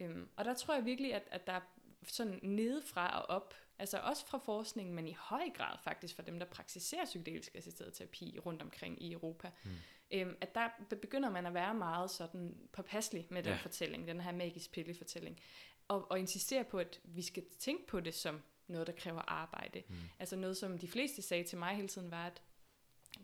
Øhm, 0.00 0.28
og 0.36 0.44
der 0.44 0.54
tror 0.54 0.74
jeg 0.74 0.84
virkelig, 0.84 1.14
at, 1.14 1.22
at 1.30 1.46
der 1.46 1.52
er 1.52 1.60
sådan 2.02 2.38
nedefra 2.42 3.20
og 3.20 3.36
op, 3.36 3.54
altså 3.82 3.98
også 3.98 4.26
fra 4.26 4.38
forskningen, 4.38 4.94
men 4.94 5.06
i 5.08 5.16
høj 5.20 5.50
grad 5.54 5.76
faktisk 5.84 6.16
fra 6.16 6.22
dem, 6.22 6.38
der 6.38 6.46
praktiserer 6.46 7.04
psykedelisk 7.04 7.54
assisteret 7.54 7.94
terapi 7.94 8.38
rundt 8.46 8.62
omkring 8.62 9.02
i 9.02 9.12
Europa, 9.12 9.50
Mm. 9.64 9.70
øhm, 10.10 10.36
at 10.40 10.54
der 10.54 10.68
begynder 11.00 11.30
man 11.30 11.46
at 11.46 11.54
være 11.54 11.74
meget 11.74 12.10
sådan 12.10 12.56
påpasselig 12.72 13.26
med 13.30 13.42
den 13.42 13.52
Ja. 13.52 13.56
fortælling, 13.58 14.08
den 14.08 14.20
her 14.20 14.32
magisk 14.32 14.72
pille-fortælling, 14.72 15.40
og, 15.88 16.10
og 16.10 16.18
insistere 16.18 16.64
på, 16.64 16.78
at 16.78 17.00
vi 17.04 17.22
skal 17.22 17.42
tænke 17.58 17.86
på 17.86 18.00
det 18.00 18.14
som 18.14 18.42
noget, 18.66 18.86
der 18.86 18.92
kræver 18.92 19.20
arbejde. 19.28 19.82
Mm. 19.88 19.94
Altså 20.18 20.36
noget, 20.36 20.56
som 20.56 20.78
de 20.78 20.88
fleste 20.88 21.22
sagde 21.22 21.44
til 21.44 21.58
mig 21.58 21.76
hele 21.76 21.88
tiden, 21.88 22.10
var, 22.10 22.26
at 22.26 22.42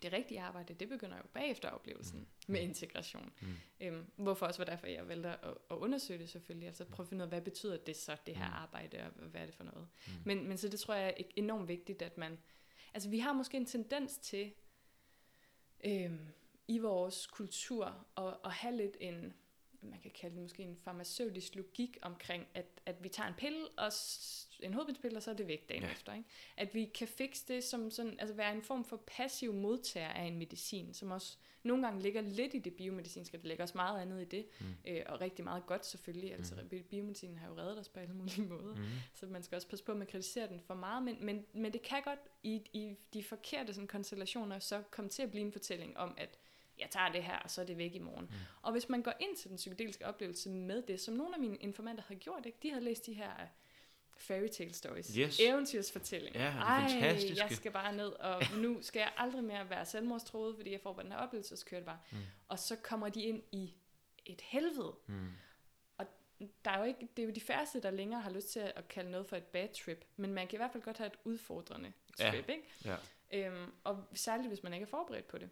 det 0.02 0.12
rigtige 0.12 0.40
arbejde, 0.40 0.74
det 0.74 0.88
begynder 0.88 1.16
jo 1.16 1.22
bagefter 1.34 1.68
oplevelsen 1.70 2.18
Mm. 2.18 2.52
med 2.52 2.60
integration. 2.60 3.32
Mm. 3.40 3.54
Øhm, 3.80 4.06
hvorfor 4.16 4.46
også 4.46 4.58
var 4.60 4.64
derfor, 4.64 4.86
jeg 4.86 5.08
valgte 5.08 5.28
at, 5.28 5.38
at 5.70 5.76
undersøge 5.76 6.18
det 6.18 6.28
selvfølgelig. 6.30 6.66
Altså 6.66 6.84
prøve 6.84 7.04
at 7.04 7.08
finde 7.08 7.22
ud 7.22 7.26
af, 7.26 7.28
hvad 7.30 7.40
betyder 7.42 7.76
det 7.76 7.96
så, 7.96 8.16
det 8.26 8.36
her 8.36 8.46
Mm. 8.48 8.54
arbejde, 8.54 9.04
og 9.04 9.10
hvad 9.28 9.40
er 9.40 9.46
det 9.46 9.54
for 9.54 9.64
noget. 9.64 9.88
Mm. 10.06 10.12
Men, 10.24 10.48
men 10.48 10.58
så 10.58 10.68
det 10.68 10.80
tror 10.80 10.94
jeg 10.94 11.14
er 11.18 11.24
enormt 11.36 11.68
vigtigt, 11.68 12.02
at 12.02 12.18
man... 12.18 12.38
Altså 12.94 13.08
vi 13.10 13.18
har 13.18 13.32
måske 13.32 13.56
en 13.56 13.66
tendens 13.66 14.18
til 14.18 14.52
øhm, 15.84 16.28
i 16.68 16.78
vores 16.78 17.26
kultur 17.26 18.06
at, 18.16 18.36
at 18.44 18.52
have 18.52 18.76
lidt 18.76 18.96
en, 19.00 19.34
man 19.82 20.00
kan 20.00 20.10
kalde 20.10 20.34
det 20.34 20.42
måske 20.42 20.62
en 20.62 20.76
farmaceutisk 20.76 21.54
logik 21.54 21.98
omkring, 22.02 22.46
at, 22.54 22.66
at 22.86 23.04
vi 23.04 23.08
tager 23.08 23.28
en 23.28 23.34
pille, 23.34 23.68
og 23.78 23.92
en 24.62 24.74
hovedpinepille, 24.74 25.16
og 25.18 25.22
så 25.22 25.30
er 25.30 25.34
det 25.34 25.46
væk 25.48 25.68
dagen 25.68 25.82
Ja. 25.82 25.90
efter. 25.92 26.14
Ikke? 26.14 26.28
At 26.56 26.74
vi 26.74 26.84
kan 26.84 27.08
fikse 27.08 27.44
det 27.48 27.64
som 27.64 27.90
sådan, 27.90 28.16
altså 28.20 28.34
være 28.34 28.54
en 28.54 28.62
form 28.62 28.84
for 28.84 28.96
passiv 29.06 29.52
modtager 29.52 30.08
af 30.08 30.24
en 30.24 30.38
medicin, 30.38 30.94
som 30.94 31.10
også 31.10 31.36
nogle 31.62 31.82
gange 31.86 32.02
ligger 32.02 32.20
lidt 32.20 32.54
i 32.54 32.58
det 32.58 32.74
biomedicinske, 32.74 33.38
der 33.38 33.48
ligger 33.48 33.64
også 33.64 33.76
meget 33.76 34.00
andet 34.00 34.22
i 34.22 34.24
det, 34.24 34.46
Mm. 34.60 34.66
øh, 34.86 35.02
og 35.06 35.20
rigtig 35.20 35.44
meget 35.44 35.66
godt 35.66 35.86
selvfølgelig. 35.86 36.32
Altså 36.34 36.54
Mm. 36.54 36.82
biomedicinen 36.90 37.36
har 37.38 37.48
jo 37.48 37.56
reddet 37.58 37.78
os 37.78 37.88
på 37.88 38.00
alle 38.00 38.14
mulige 38.14 38.42
måder. 38.52 38.74
Mm. 38.74 38.84
Så 39.14 39.26
man 39.26 39.42
skal 39.42 39.56
også 39.56 39.68
passe 39.68 39.84
på, 39.84 39.92
at 39.92 39.98
man 39.98 40.06
kritiserer 40.06 40.46
den 40.46 40.60
for 40.60 40.74
meget, 40.74 41.02
men, 41.02 41.16
men, 41.24 41.46
men 41.52 41.72
det 41.72 41.82
kan 41.82 42.02
godt 42.02 42.18
i, 42.42 42.62
i 42.72 42.94
de 43.14 43.24
forkerte 43.24 43.74
sådan, 43.74 43.88
konstellationer 43.88 44.58
så 44.58 44.82
komme 44.90 45.08
til 45.10 45.22
at 45.22 45.30
blive 45.30 45.44
en 45.44 45.52
fortælling 45.52 45.96
om, 45.96 46.14
at 46.18 46.38
jeg 46.80 46.90
tager 46.90 47.08
det 47.12 47.22
her, 47.24 47.38
og 47.38 47.50
så 47.50 47.60
er 47.60 47.64
det 47.64 47.78
væk 47.78 47.94
i 47.94 47.98
morgen. 47.98 48.24
Mm. 48.24 48.34
Og 48.62 48.72
hvis 48.72 48.88
man 48.88 49.02
går 49.02 49.12
ind 49.20 49.36
til 49.36 49.48
den 49.48 49.56
psykedeliske 49.56 50.06
oplevelse 50.06 50.50
med 50.50 50.82
det, 50.82 51.00
som 51.00 51.14
nogle 51.14 51.34
af 51.34 51.40
mine 51.40 51.56
informanter 51.56 52.02
havde 52.08 52.20
gjort, 52.20 52.46
ikke? 52.46 52.58
de 52.62 52.70
havde 52.70 52.84
læst 52.84 53.06
de 53.06 53.12
her 53.12 53.30
øh, 53.40 53.46
fairy 54.16 54.46
tale 54.48 54.72
stories, 54.72 55.14
Yes. 55.14 55.40
eventyrsfortællinger. 55.40 56.40
Ja, 56.42 56.50
Ej, 56.50 56.88
fantastiske. 56.88 57.42
jeg 57.44 57.50
skal 57.56 57.72
bare 57.72 57.96
ned, 57.96 58.08
og 58.08 58.42
nu 58.62 58.82
skal 58.82 59.00
jeg 59.00 59.12
aldrig 59.16 59.44
mere 59.44 59.70
være 59.70 59.86
selvmordstroet, 59.86 60.56
fordi 60.56 60.72
jeg 60.72 60.80
får 60.80 60.92
bare 60.92 61.02
den 61.04 61.12
her 61.12 61.18
oplevelse, 61.18 61.54
og 61.54 61.58
så 61.58 61.66
kører 61.66 61.80
det 61.80 61.86
bare. 61.86 61.98
Mm. 62.12 62.18
Og 62.48 62.58
så 62.58 62.76
kommer 62.76 63.08
de 63.08 63.22
ind 63.22 63.42
i 63.52 63.74
et 64.26 64.40
helvede, 64.40 64.94
Mm. 65.06 65.28
der 66.64 66.70
er 66.70 66.78
jo 66.78 66.84
ikke, 66.84 67.08
det 67.16 67.22
er 67.22 67.26
jo 67.26 67.32
de 67.32 67.40
færreste, 67.40 67.80
der 67.82 67.90
længere 67.90 68.20
har 68.20 68.30
lyst 68.30 68.48
til 68.52 68.60
at 68.60 68.88
kalde 68.88 69.10
noget 69.10 69.26
for 69.26 69.36
et 69.36 69.42
bad 69.44 69.68
trip, 69.68 70.04
men 70.16 70.34
man 70.34 70.46
kan 70.46 70.56
i 70.56 70.58
hvert 70.60 70.72
fald 70.72 70.82
godt 70.82 70.98
have 70.98 71.06
et 71.06 71.18
udfordrende 71.24 71.92
Ja. 72.18 72.30
trip, 72.30 72.48
ikke? 72.48 72.62
Ja. 72.84 72.96
Øhm, 73.32 73.72
og 73.84 74.04
særligt, 74.14 74.48
hvis 74.48 74.62
man 74.62 74.72
ikke 74.74 74.84
er 74.84 74.88
forberedt 74.88 75.26
på 75.28 75.38
det. 75.38 75.50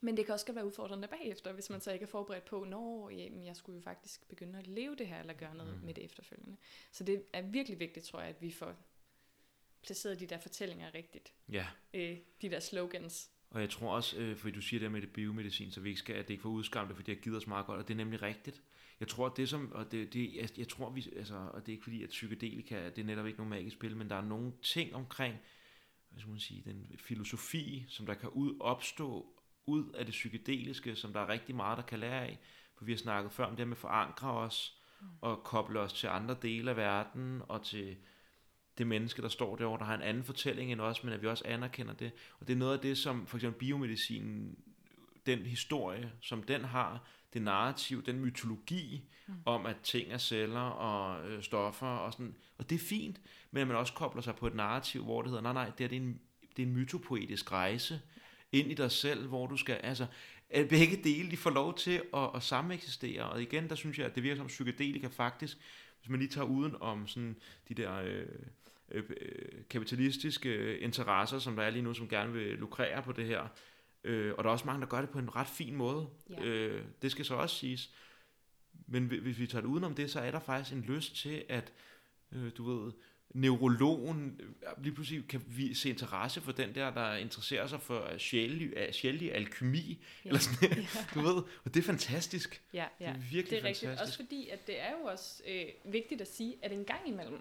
Men 0.00 0.16
det 0.16 0.24
kan 0.26 0.32
også 0.34 0.46
godt 0.46 0.56
være 0.56 0.66
udfordrende 0.66 1.08
bagefter, 1.08 1.52
hvis 1.52 1.70
man 1.70 1.80
så 1.80 1.92
ikke 1.92 2.02
er 2.02 2.06
forberedt 2.06 2.44
på, 2.44 2.64
når 2.64 3.10
jamen, 3.10 3.44
jeg 3.44 3.56
skulle 3.56 3.76
jo 3.76 3.82
faktisk 3.82 4.28
begynde 4.28 4.58
at 4.58 4.66
leve 4.66 4.96
det 4.96 5.06
her, 5.06 5.20
eller 5.20 5.32
gøre 5.34 5.54
noget 5.54 5.74
Mm. 5.80 5.86
med 5.86 5.94
det 5.94 6.04
efterfølgende. 6.04 6.56
Så 6.92 7.04
det 7.04 7.22
er 7.32 7.42
virkelig 7.42 7.78
vigtigt, 7.80 8.06
tror 8.06 8.20
jeg, 8.20 8.28
at 8.28 8.42
vi 8.42 8.50
får 8.50 8.74
placeret 9.82 10.20
de 10.20 10.26
der 10.26 10.38
fortællinger 10.38 10.94
rigtigt. 10.94 11.32
ja. 11.52 11.66
Øh, 11.94 12.18
de 12.42 12.50
der 12.50 12.60
slogans. 12.60 13.30
Og 13.50 13.60
jeg 13.60 13.70
tror 13.70 13.94
også, 13.94 14.18
øh, 14.18 14.36
fordi 14.36 14.54
du 14.54 14.60
siger 14.60 14.80
det 14.80 14.92
med 14.92 15.00
det 15.02 15.12
biomedicin, 15.12 15.70
så 15.70 15.80
vi 15.80 15.88
ikke 15.88 15.98
skal, 15.98 16.14
at 16.14 16.28
det 16.28 16.34
ikke 16.34 16.42
får 16.42 16.48
udskamme 16.50 16.88
det, 16.88 16.96
fordi 16.96 17.10
det 17.10 17.18
har 17.18 17.22
givet 17.22 17.36
os 17.36 17.46
meget 17.46 17.66
godt, 17.66 17.80
og 17.80 17.88
det 17.88 17.94
er 17.94 17.98
nemlig 17.98 18.22
rigtigt. 18.22 18.62
Jeg 19.00 19.08
tror, 19.08 19.26
at 19.26 19.36
det 19.36 19.48
som, 19.48 19.72
og 19.72 19.92
det, 19.92 20.12
det 20.12 20.34
jeg, 20.34 20.58
jeg 20.58 20.68
tror, 20.68 20.90
vi, 20.90 21.12
altså, 21.16 21.34
og 21.36 21.60
det 21.60 21.68
er 21.68 21.72
ikke 21.72 21.84
fordi, 21.84 22.02
at 22.02 22.08
psykedelika, 22.08 22.88
det 22.90 22.98
er 22.98 23.04
netop 23.04 23.26
ikke 23.26 23.38
nogen 23.38 23.50
magisk 23.50 23.76
spil, 23.76 23.96
men 23.96 24.10
der 24.10 24.16
er 24.16 24.24
nogle 24.24 24.52
ting 24.62 24.94
omkring, 24.94 25.36
hvad 26.10 26.20
skal 26.20 26.30
man 26.30 26.40
sige, 26.40 26.62
den 26.64 26.94
filosofi, 26.98 27.84
som 27.88 28.06
der 28.06 28.14
kan 28.14 28.28
ud, 28.28 28.56
opstå 28.60 29.35
ud 29.66 29.92
af 29.92 30.04
det 30.04 30.12
psykedeliske, 30.12 30.96
som 30.96 31.12
der 31.12 31.20
er 31.20 31.28
rigtig 31.28 31.54
meget, 31.54 31.76
der 31.76 31.84
kan 31.84 31.98
lære 31.98 32.26
af. 32.26 32.38
For 32.78 32.84
vi 32.84 32.92
har 32.92 32.98
snakket 32.98 33.32
før 33.32 33.44
om 33.44 33.50
det 33.50 33.58
her 33.58 33.66
med 33.66 33.76
at 33.76 33.80
forankre 33.80 34.30
os, 34.30 34.76
og 35.20 35.44
koble 35.44 35.80
os 35.80 35.92
til 35.92 36.06
andre 36.06 36.36
dele 36.42 36.70
af 36.70 36.76
verden, 36.76 37.42
og 37.48 37.64
til 37.64 37.96
det 38.78 38.86
menneske, 38.86 39.22
der 39.22 39.28
står 39.28 39.56
derovre, 39.56 39.78
der 39.78 39.84
har 39.84 39.94
en 39.94 40.02
anden 40.02 40.24
fortælling 40.24 40.72
end 40.72 40.80
os, 40.80 41.04
men 41.04 41.12
at 41.12 41.22
vi 41.22 41.26
også 41.26 41.44
anerkender 41.46 41.94
det. 41.94 42.12
Og 42.40 42.48
det 42.48 42.52
er 42.52 42.58
noget 42.58 42.74
af 42.74 42.80
det, 42.80 42.98
som 42.98 43.26
for 43.26 43.36
eksempel 43.36 43.58
biomedicinen, 43.58 44.58
den 45.26 45.38
historie, 45.38 46.12
som 46.20 46.42
den 46.42 46.64
har, 46.64 47.06
det 47.32 47.42
narrativ, 47.42 48.04
den 48.04 48.20
mytologi 48.20 49.10
mm. 49.26 49.34
om, 49.44 49.66
at 49.66 49.76
ting 49.82 50.12
er 50.12 50.18
celler 50.18 50.60
og 50.60 51.28
øh, 51.28 51.42
stoffer 51.42 51.86
og 51.86 52.12
sådan. 52.12 52.36
Og 52.58 52.70
det 52.70 52.74
er 52.74 52.86
fint, 52.88 53.20
men 53.50 53.60
at 53.60 53.66
man 53.66 53.76
også 53.76 53.92
kobler 53.92 54.22
sig 54.22 54.36
på 54.36 54.46
et 54.46 54.54
narrativ, 54.54 55.04
hvor 55.04 55.22
det 55.22 55.30
hedder, 55.30 55.42
nej, 55.42 55.52
nej, 55.52 55.72
det 55.78 55.84
er, 55.84 55.88
det 55.88 55.96
er 55.96 56.00
en, 56.00 56.20
det 56.56 56.62
er 56.62 56.66
en 56.66 56.72
mytopoetisk 56.72 57.52
rejse 57.52 58.00
ind 58.52 58.70
i 58.70 58.74
dig 58.74 58.90
selv, 58.90 59.26
hvor 59.28 59.46
du 59.46 59.56
skal, 59.56 59.74
altså, 59.74 60.06
at 60.50 60.68
begge 60.68 60.96
dele, 61.04 61.30
de 61.30 61.36
får 61.36 61.50
lov 61.50 61.78
til 61.78 62.02
at, 62.14 62.30
at 62.34 62.42
sameksistere. 62.42 63.22
Og 63.22 63.42
igen, 63.42 63.68
der 63.68 63.74
synes 63.74 63.98
jeg, 63.98 64.06
at 64.06 64.14
det 64.14 64.22
virker 64.22 64.36
som 64.36 64.46
psykedelika 64.46 65.06
faktisk, 65.06 65.56
hvis 66.00 66.08
man 66.10 66.18
lige 66.20 66.30
tager 66.30 66.46
uden 66.46 66.76
om 66.80 67.06
sådan 67.06 67.36
de 67.68 67.74
der 67.74 67.94
øh, 67.94 68.26
øh, 68.90 69.04
øh, 69.20 69.64
kapitalistiske 69.70 70.78
interesser, 70.78 71.38
som 71.38 71.56
der 71.56 71.62
er 71.62 71.70
lige 71.70 71.82
nu, 71.82 71.94
som 71.94 72.08
gerne 72.08 72.32
vil 72.32 72.58
lukrere 72.58 73.02
på 73.02 73.12
det 73.12 73.26
her. 73.26 73.48
Øh, 74.04 74.34
og 74.38 74.44
der 74.44 74.50
er 74.50 74.52
også 74.52 74.66
mange, 74.66 74.80
der 74.80 74.86
gør 74.86 75.00
det 75.00 75.10
på 75.10 75.18
en 75.18 75.36
ret 75.36 75.48
fin 75.48 75.76
måde. 75.76 76.08
Ja. 76.30 76.44
Øh, 76.44 76.84
det 77.02 77.10
skal 77.10 77.24
så 77.24 77.34
også 77.34 77.56
siges. 77.56 77.90
Men 78.86 79.06
hvi- 79.06 79.20
hvis 79.20 79.38
vi 79.38 79.46
tager 79.46 79.62
det 79.62 79.68
udenom 79.68 79.94
det, 79.94 80.10
så 80.10 80.20
er 80.20 80.30
der 80.30 80.40
faktisk 80.40 80.76
en 80.76 80.82
lyst 80.82 81.16
til, 81.16 81.44
at 81.48 81.72
øh, 82.32 82.50
du 82.56 82.64
ved, 82.64 82.92
neurologen 83.34 84.40
øh, 84.42 84.84
lige 84.84 84.94
pludselig 84.94 85.28
kan 85.28 85.44
vi 85.48 85.74
se 85.74 85.88
interesse 85.88 86.40
for 86.40 86.52
den 86.52 86.74
der, 86.74 86.90
der 86.94 87.14
interesserer 87.14 87.66
sig 87.66 87.82
for 87.82 88.18
sjældelig, 88.18 88.94
sjældelig 88.94 89.34
alkymi, 89.34 90.04
Ja. 90.24 90.28
eller 90.28 90.40
sådan 90.40 90.78
Ja. 90.78 90.84
du 91.14 91.20
ved, 91.20 91.34
og 91.64 91.74
det 91.74 91.76
er 91.76 91.82
fantastisk. 91.82 92.62
Ja, 92.72 92.86
ja. 93.00 93.06
Det 93.06 93.14
er 93.16 93.18
virkelig 93.18 93.50
det 93.50 93.58
er 93.58 93.64
rigtigt. 93.64 93.88
fantastisk. 93.90 94.02
Også 94.20 94.24
fordi, 94.28 94.48
at 94.48 94.66
det 94.66 94.80
er 94.80 94.90
jo 94.90 95.04
også 95.04 95.42
øh, 95.46 95.64
vigtigt 95.92 96.20
at 96.20 96.28
sige, 96.34 96.56
at 96.62 96.72
en 96.72 96.84
gang 96.84 97.08
imellem, 97.08 97.38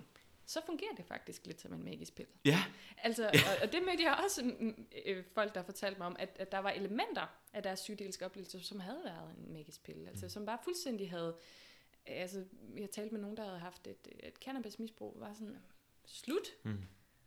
så 0.47 0.59
fungerer 0.65 0.95
det 0.97 1.05
faktisk 1.05 1.45
lidt 1.45 1.61
som 1.61 1.73
en 1.73 1.83
magisk 1.83 2.15
pille. 2.15 2.31
Ja, 2.45 2.63
Altså, 2.97 3.25
og, 3.27 3.63
og 3.63 3.71
det 3.71 3.81
mødte 3.85 4.03
jeg 4.03 4.19
også 4.23 4.43
mm, 4.59 4.85
øh, 5.05 5.23
folk, 5.33 5.55
der 5.55 5.63
fortalte 5.63 5.97
mig 5.97 6.07
om, 6.07 6.15
at, 6.19 6.29
at 6.39 6.51
der 6.51 6.59
var 6.59 6.69
elementer 6.69 7.27
af 7.53 7.63
deres 7.63 7.79
psykedeliske 7.79 8.25
oplevelser, 8.25 8.59
som 8.59 8.79
havde 8.79 8.99
været 9.05 9.35
en 9.47 9.53
magisk 9.53 9.83
pille. 9.83 10.09
Altså, 10.09 10.29
som 10.29 10.45
bare 10.45 10.57
fuldstændig 10.63 11.09
havde... 11.09 11.35
Altså, 12.07 12.43
jeg 12.77 12.91
talte 12.91 13.13
med 13.13 13.21
nogen, 13.21 13.37
der 13.37 13.43
havde 13.43 13.59
haft 13.59 13.87
et, 13.87 14.07
et 14.23 14.33
cannabismisbrug, 14.45 15.15
var 15.19 15.33
sådan, 15.33 15.57
slut 16.07 16.47
Mm. 16.63 16.83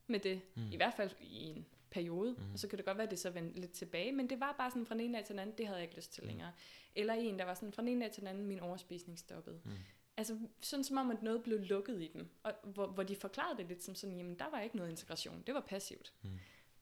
med 0.06 0.20
det. 0.20 0.40
Mm. 0.54 0.72
I 0.72 0.76
hvert 0.76 0.94
fald 0.94 1.10
i 1.20 1.36
en 1.44 1.66
periode. 1.90 2.32
Mm. 2.38 2.52
Og 2.52 2.58
så 2.58 2.68
kan 2.68 2.78
det 2.78 2.84
godt 2.86 2.96
være, 2.96 3.04
at 3.04 3.10
det 3.10 3.18
så 3.18 3.30
vendte 3.30 3.60
lidt 3.60 3.72
tilbage. 3.72 4.12
Men 4.12 4.30
det 4.30 4.40
var 4.40 4.54
bare 4.58 4.70
sådan 4.70 4.86
fra 4.86 4.94
den 4.94 5.00
ene 5.00 5.14
dag 5.18 5.24
til 5.26 5.32
den 5.32 5.38
anden, 5.38 5.58
det 5.58 5.66
havde 5.66 5.78
jeg 5.78 5.84
ikke 5.84 5.96
lyst 5.96 6.12
til 6.12 6.24
længere. 6.24 6.52
Eller 6.94 7.14
en, 7.14 7.38
der 7.38 7.44
var 7.44 7.54
sådan 7.54 7.72
fra 7.72 7.82
den 7.82 7.88
ene 7.88 8.04
dag 8.04 8.12
til 8.12 8.20
den 8.20 8.28
anden, 8.28 8.46
min 8.46 8.60
overspisning 8.60 9.18
stoppede. 9.18 9.60
Mm. 9.64 9.70
Altså 10.16 10.38
sådan 10.60 10.84
som 10.84 10.96
om, 10.96 11.10
at 11.10 11.22
noget 11.22 11.42
blev 11.42 11.58
lukket 11.60 12.02
i 12.02 12.08
dem. 12.14 12.28
Og 12.42 12.52
hvor, 12.64 12.86
hvor 12.86 13.02
de 13.02 13.16
forklarede 13.16 13.58
det 13.58 13.66
lidt 13.66 13.82
som 13.82 13.94
sådan, 13.94 14.16
jamen 14.16 14.38
der 14.38 14.50
var 14.50 14.60
ikke 14.60 14.76
noget 14.76 14.90
integration. 14.90 15.42
Det 15.46 15.54
var 15.54 15.60
passivt. 15.60 16.12
Mm. 16.22 16.30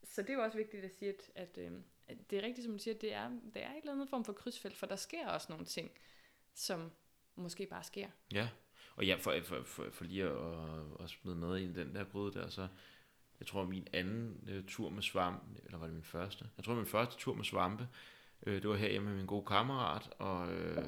Så 0.05 0.23
det 0.23 0.31
er 0.31 0.35
jo 0.35 0.43
også 0.43 0.56
vigtigt 0.56 0.85
at 0.85 0.90
sige, 0.98 1.09
at, 1.09 1.31
at, 1.35 1.59
øh, 1.59 1.73
at 2.09 2.31
det 2.31 2.39
er 2.39 2.43
rigtigt, 2.43 2.64
som 2.64 2.73
du 2.73 2.78
siger, 2.78 2.94
at 2.94 3.01
det 3.01 3.12
er, 3.12 3.28
det 3.28 3.62
er 3.64 3.70
et 3.70 3.77
eller 3.77 3.93
andet 3.93 4.09
form 4.09 4.24
for 4.24 4.32
krydsfelt, 4.32 4.77
for 4.77 4.86
der 4.86 4.97
sker 4.97 5.28
også 5.28 5.47
nogle 5.51 5.64
ting, 5.64 5.90
som 6.55 6.93
måske 7.35 7.66
bare 7.66 7.85
sker. 7.85 8.09
Ja, 8.32 8.48
og 8.97 9.06
ja, 9.06 9.16
for, 9.20 9.35
for, 9.44 9.62
for, 9.64 9.85
for 9.93 10.05
lige 10.05 10.24
at, 10.24 10.36
at 11.05 11.10
smide 11.10 11.40
noget 11.40 11.60
ind 11.60 11.77
i 11.77 11.81
den 11.81 11.94
der 11.94 12.05
gryde 12.05 12.32
der, 12.32 12.48
så 12.48 12.68
jeg 13.40 13.47
tror 13.47 13.64
min 13.64 13.86
anden 13.93 14.48
øh, 14.48 14.64
tur 14.68 14.90
med 14.90 15.02
svampe, 15.02 15.60
eller 15.64 15.78
var 15.78 15.86
det 15.86 15.94
min 15.94 16.05
første? 16.05 16.44
Jeg 16.56 16.64
tror 16.64 16.74
min 16.74 16.86
første 16.86 17.16
tur 17.18 17.35
med 17.35 17.44
svampe, 17.44 17.89
øh, 18.47 18.62
det 18.62 18.70
var 18.70 18.77
her 18.77 18.90
hjemme 18.90 19.09
med 19.09 19.16
min 19.16 19.27
gode 19.27 19.47
kammerat, 19.47 20.10
og 20.18 20.52
øh, 20.52 20.85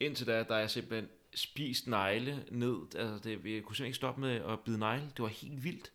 indtil 0.00 0.26
da, 0.26 0.42
der 0.42 0.54
er 0.54 0.58
jeg 0.58 0.70
simpelthen 0.70 1.08
spist 1.34 1.86
negle 1.86 2.44
ned, 2.50 2.94
altså 2.94 3.28
det, 3.28 3.30
jeg 3.30 3.40
kunne 3.40 3.76
simpelthen 3.76 3.86
ikke 3.86 3.96
stoppe 3.96 4.20
med 4.20 4.34
at 4.34 4.60
bide 4.60 4.78
negle, 4.78 5.10
det 5.16 5.22
var 5.22 5.28
helt 5.28 5.64
vildt. 5.64 5.92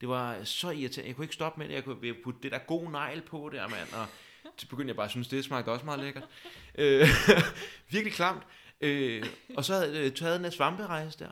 Det 0.00 0.08
var 0.08 0.44
så 0.44 0.70
irriterende, 0.70 1.08
jeg 1.08 1.16
kunne 1.16 1.24
ikke 1.24 1.34
stoppe 1.34 1.58
med 1.58 1.68
det, 1.68 1.74
jeg 1.74 1.84
kunne 1.84 2.06
jeg 2.06 2.16
putte 2.24 2.40
det 2.42 2.52
der 2.52 2.58
gode 2.58 2.90
negl 2.90 3.22
på 3.22 3.50
der, 3.52 3.68
mand, 3.68 3.92
og 3.92 4.06
så 4.56 4.68
begyndte 4.68 4.88
jeg 4.88 4.96
bare 4.96 5.04
at 5.04 5.10
synes, 5.10 5.28
det 5.28 5.44
smagte 5.44 5.68
også 5.68 5.84
meget 5.84 6.00
lækkert. 6.00 6.28
Øh, 6.74 7.08
virkelig 7.92 8.12
klamt. 8.12 8.42
Øh, 8.84 9.26
og 9.56 9.64
så 9.64 9.74
havde 9.74 10.02
jeg 10.02 10.14
taget 10.14 10.36
den 10.36 10.44
her 10.44 10.50
svamperejse 10.50 11.18
der. 11.18 11.30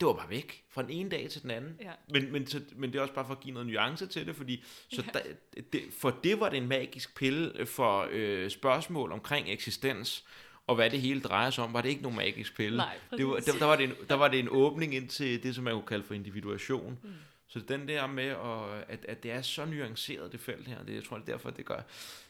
Det 0.00 0.06
var 0.06 0.12
bare 0.12 0.30
væk 0.30 0.64
fra 0.68 0.82
den 0.82 0.90
ene 0.90 1.10
dag 1.10 1.30
til 1.30 1.42
den 1.42 1.50
anden. 1.50 1.76
Ja. 1.80 1.90
Men, 2.12 2.32
men, 2.32 2.46
så, 2.46 2.60
men 2.76 2.92
det 2.92 2.98
er 2.98 3.02
også 3.02 3.14
bare 3.14 3.26
for 3.26 3.34
at 3.34 3.40
give 3.40 3.54
noget 3.54 3.66
nuance 3.68 4.06
til 4.06 4.26
det, 4.26 4.36
fordi 4.36 4.64
så 4.92 5.02
Ja. 5.14 5.18
der, 5.18 5.62
det, 5.72 5.82
for 5.98 6.10
det 6.24 6.40
var 6.40 6.48
det 6.48 6.56
en 6.56 6.68
magisk 6.68 7.16
pille 7.16 7.66
for 7.66 8.08
øh, 8.10 8.50
spørgsmål 8.50 9.12
omkring 9.12 9.48
eksistens, 9.50 10.24
og 10.66 10.74
hvad 10.74 10.90
det 10.90 11.00
hele 11.00 11.20
drejer 11.20 11.50
sig 11.50 11.64
om, 11.64 11.72
var 11.72 11.80
det 11.82 11.88
ikke 11.88 12.02
nogen 12.02 12.16
magisk 12.16 12.56
pille. 12.56 12.76
Nej, 12.76 12.98
det 13.16 13.26
var, 13.26 13.36
der, 13.36 13.52
der, 13.58 13.64
var 13.64 13.76
det 13.76 13.84
en, 13.84 13.94
der 14.08 14.14
var 14.14 14.28
det 14.28 14.38
en 14.40 14.48
åbning 14.50 14.94
ind 14.94 15.08
til 15.08 15.42
det, 15.42 15.54
som 15.54 15.64
man 15.64 15.74
kunne 15.74 15.86
kalde 15.86 16.04
for 16.04 16.14
individuation. 16.14 16.98
Mm. 17.02 17.10
Så 17.46 17.60
den 17.60 17.88
der 17.88 18.06
med, 18.06 18.24
at, 18.24 18.84
at, 18.88 19.04
at 19.08 19.22
det 19.22 19.30
er 19.30 19.42
så 19.42 19.64
nuanceret, 19.64 20.32
det 20.32 20.40
felt 20.40 20.68
her, 20.68 20.82
det, 20.84 20.94
jeg 20.94 21.04
tror, 21.04 21.18
det 21.18 21.28
er 21.28 21.32
derfor, 21.32 21.50
det 21.50 21.64
gør. 21.64 21.80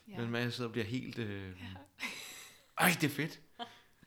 Ja. 0.09 0.19
Men 0.19 0.31
man 0.31 0.53
sidder 0.53 0.69
og 0.69 0.73
bliver 0.73 0.87
helt... 0.87 1.19
Øh... 1.19 1.43
Ja. 1.43 2.03
Ej, 2.79 2.91
det 3.01 3.05
er 3.05 3.15
fedt. 3.15 3.41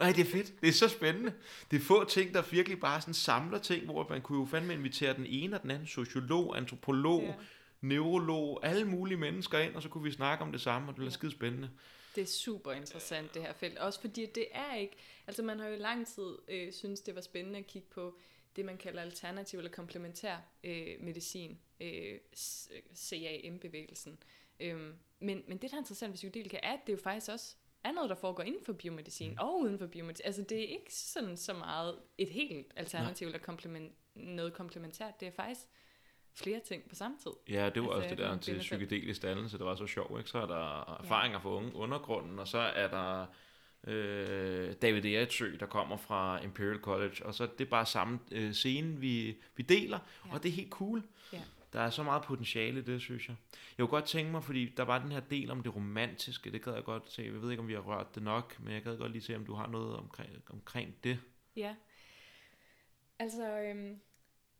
Ej, 0.03 0.11
det 0.11 0.21
er 0.21 0.31
fedt. 0.31 0.61
Det 0.61 0.69
er 0.69 0.73
så 0.73 0.87
spændende. 0.87 1.33
Det 1.71 1.77
er 1.77 1.81
få 1.83 2.03
ting, 2.03 2.33
der 2.33 2.41
virkelig 2.51 2.79
bare 2.79 3.01
sådan 3.01 3.13
samler 3.13 3.57
ting, 3.59 3.85
hvor 3.85 4.07
man 4.09 4.21
kunne 4.21 4.39
jo 4.39 4.45
fandme 4.45 4.73
invitere 4.73 5.13
den 5.13 5.25
ene 5.25 5.55
og 5.55 5.61
den 5.61 5.71
anden 5.71 5.87
sociolog, 5.87 6.57
antropolog, 6.57 7.21
Ja. 7.21 7.27
ja. 7.27 7.33
neurolog, 7.81 8.65
alle 8.65 8.85
mulige 8.85 9.17
mennesker 9.17 9.59
ind, 9.59 9.75
og 9.75 9.81
så 9.83 9.89
kunne 9.89 10.03
vi 10.03 10.11
snakke 10.11 10.43
om 10.43 10.51
det 10.51 10.61
samme, 10.61 10.87
og 10.87 10.91
det 10.91 10.95
bliver 10.95 11.09
Ja. 11.09 11.13
skide 11.13 11.31
spændende. 11.31 11.69
Det 12.15 12.21
er 12.21 12.25
super 12.25 12.71
interessant, 12.71 13.33
det 13.33 13.41
her 13.41 13.53
felt. 13.53 13.77
Også 13.77 14.01
fordi 14.01 14.25
det 14.35 14.45
er 14.51 14.75
ikke... 14.75 14.95
Altså 15.27 15.43
man 15.43 15.59
har 15.59 15.67
jo 15.67 15.73
i 15.73 15.77
lang 15.77 16.07
tid 16.07 16.35
øh, 16.47 16.73
synes 16.73 17.01
det 17.01 17.15
var 17.15 17.21
spændende 17.21 17.59
at 17.59 17.67
kigge 17.67 17.87
på 17.91 18.17
det, 18.55 18.65
man 18.65 18.77
kalder 18.77 19.01
alternativ 19.01 19.59
eller 19.59 19.71
komplementær 19.71 20.37
øh, 20.63 20.87
medicin, 20.99 21.57
øh, 21.81 22.19
CAM-bevægelsen. 22.95 24.17
Øhm, 24.59 24.93
men, 25.19 25.43
men 25.47 25.57
det, 25.57 25.71
der 25.71 25.77
er 25.77 25.81
interessant 25.81 26.11
ved 26.11 26.15
psykedelika, 26.15 26.57
er, 26.63 26.73
at 26.73 26.79
det 26.87 26.93
jo 26.93 26.97
faktisk 27.03 27.31
også 27.31 27.55
er 27.83 27.91
noget, 27.91 28.09
der 28.09 28.15
foregår 28.15 28.43
inden 28.43 28.65
for 28.65 28.73
biomedicin 28.73 29.31
mm. 29.31 29.37
og 29.39 29.59
uden 29.59 29.79
for 29.79 29.87
biomedicin. 29.87 30.25
Altså 30.25 30.41
det 30.41 30.57
er 30.57 30.67
ikke 30.67 30.93
sådan 30.93 31.37
så 31.37 31.53
meget 31.53 31.95
et 32.17 32.29
helt 32.29 32.67
alternativ 32.75 33.25
Nej. 33.27 33.35
eller 33.35 33.45
komplement, 33.45 33.91
noget 34.15 34.53
komplementært. 34.53 35.19
Det 35.19 35.27
er 35.27 35.31
faktisk 35.31 35.61
flere 36.35 36.59
ting 36.59 36.89
på 36.89 36.95
samme 36.95 37.17
tid. 37.17 37.31
Ja, 37.49 37.69
det 37.69 37.83
var 37.83 37.89
altså, 37.89 37.97
også 37.97 38.09
det 38.09 38.17
der 38.17 38.37
til 38.37 38.59
psykedelisk 38.59 39.21
dannelse, 39.21 39.57
det 39.57 39.65
var 39.65 39.75
så 39.75 39.87
sjovt. 39.87 40.19
Ikke? 40.19 40.29
Så 40.29 40.37
er 40.37 40.45
der 40.45 40.97
erfaringer 41.03 41.37
ja. 41.37 41.43
for 41.43 41.49
unge 41.49 41.75
undergrunden, 41.75 42.39
og 42.39 42.47
så 42.47 42.57
er 42.57 42.87
der 42.87 43.25
øh, 43.87 44.73
David 44.81 45.05
Eritsø, 45.05 45.55
der 45.59 45.65
kommer 45.65 45.97
fra 45.97 46.43
Imperial 46.43 46.79
College, 46.79 47.25
og 47.25 47.33
så 47.33 47.47
det 47.57 47.65
er 47.65 47.69
bare 47.69 47.85
samme 47.85 48.19
øh, 48.31 48.51
scene, 48.51 48.99
vi, 48.99 49.37
vi 49.55 49.63
deler, 49.63 49.99
ja. 50.25 50.33
og 50.33 50.43
det 50.43 50.49
er 50.49 50.53
helt 50.53 50.71
cool. 50.71 51.03
Ja. 51.33 51.41
Der 51.73 51.79
er 51.79 51.89
så 51.89 52.03
meget 52.03 52.23
potentiale 52.23 52.79
i 52.79 52.83
det, 52.83 53.01
synes 53.01 53.27
jeg. 53.27 53.35
Jeg 53.77 53.83
kunne 53.83 53.87
godt 53.87 54.05
tænke 54.05 54.31
mig, 54.31 54.43
fordi 54.43 54.65
der 54.77 54.83
var 54.83 54.99
den 54.99 55.11
her 55.11 55.19
del 55.19 55.51
om 55.51 55.63
det 55.63 55.75
romantiske, 55.75 56.51
det 56.51 56.63
gad 56.63 56.73
jeg 56.73 56.83
godt 56.83 57.11
se. 57.11 57.21
Jeg 57.21 57.41
ved 57.41 57.51
ikke, 57.51 57.61
om 57.61 57.67
vi 57.67 57.73
har 57.73 57.81
rørt 57.81 58.15
det 58.15 58.23
nok, 58.23 58.59
men 58.59 58.73
jeg 58.73 58.83
gad 58.83 58.97
godt 58.97 59.11
lige 59.11 59.21
se, 59.21 59.35
om 59.35 59.45
du 59.45 59.53
har 59.53 59.67
noget 59.67 59.95
omkring, 59.95 60.29
omkring 60.49 60.95
det. 61.03 61.19
Ja, 61.55 61.75
altså, 63.19 63.59
øhm, 63.59 63.99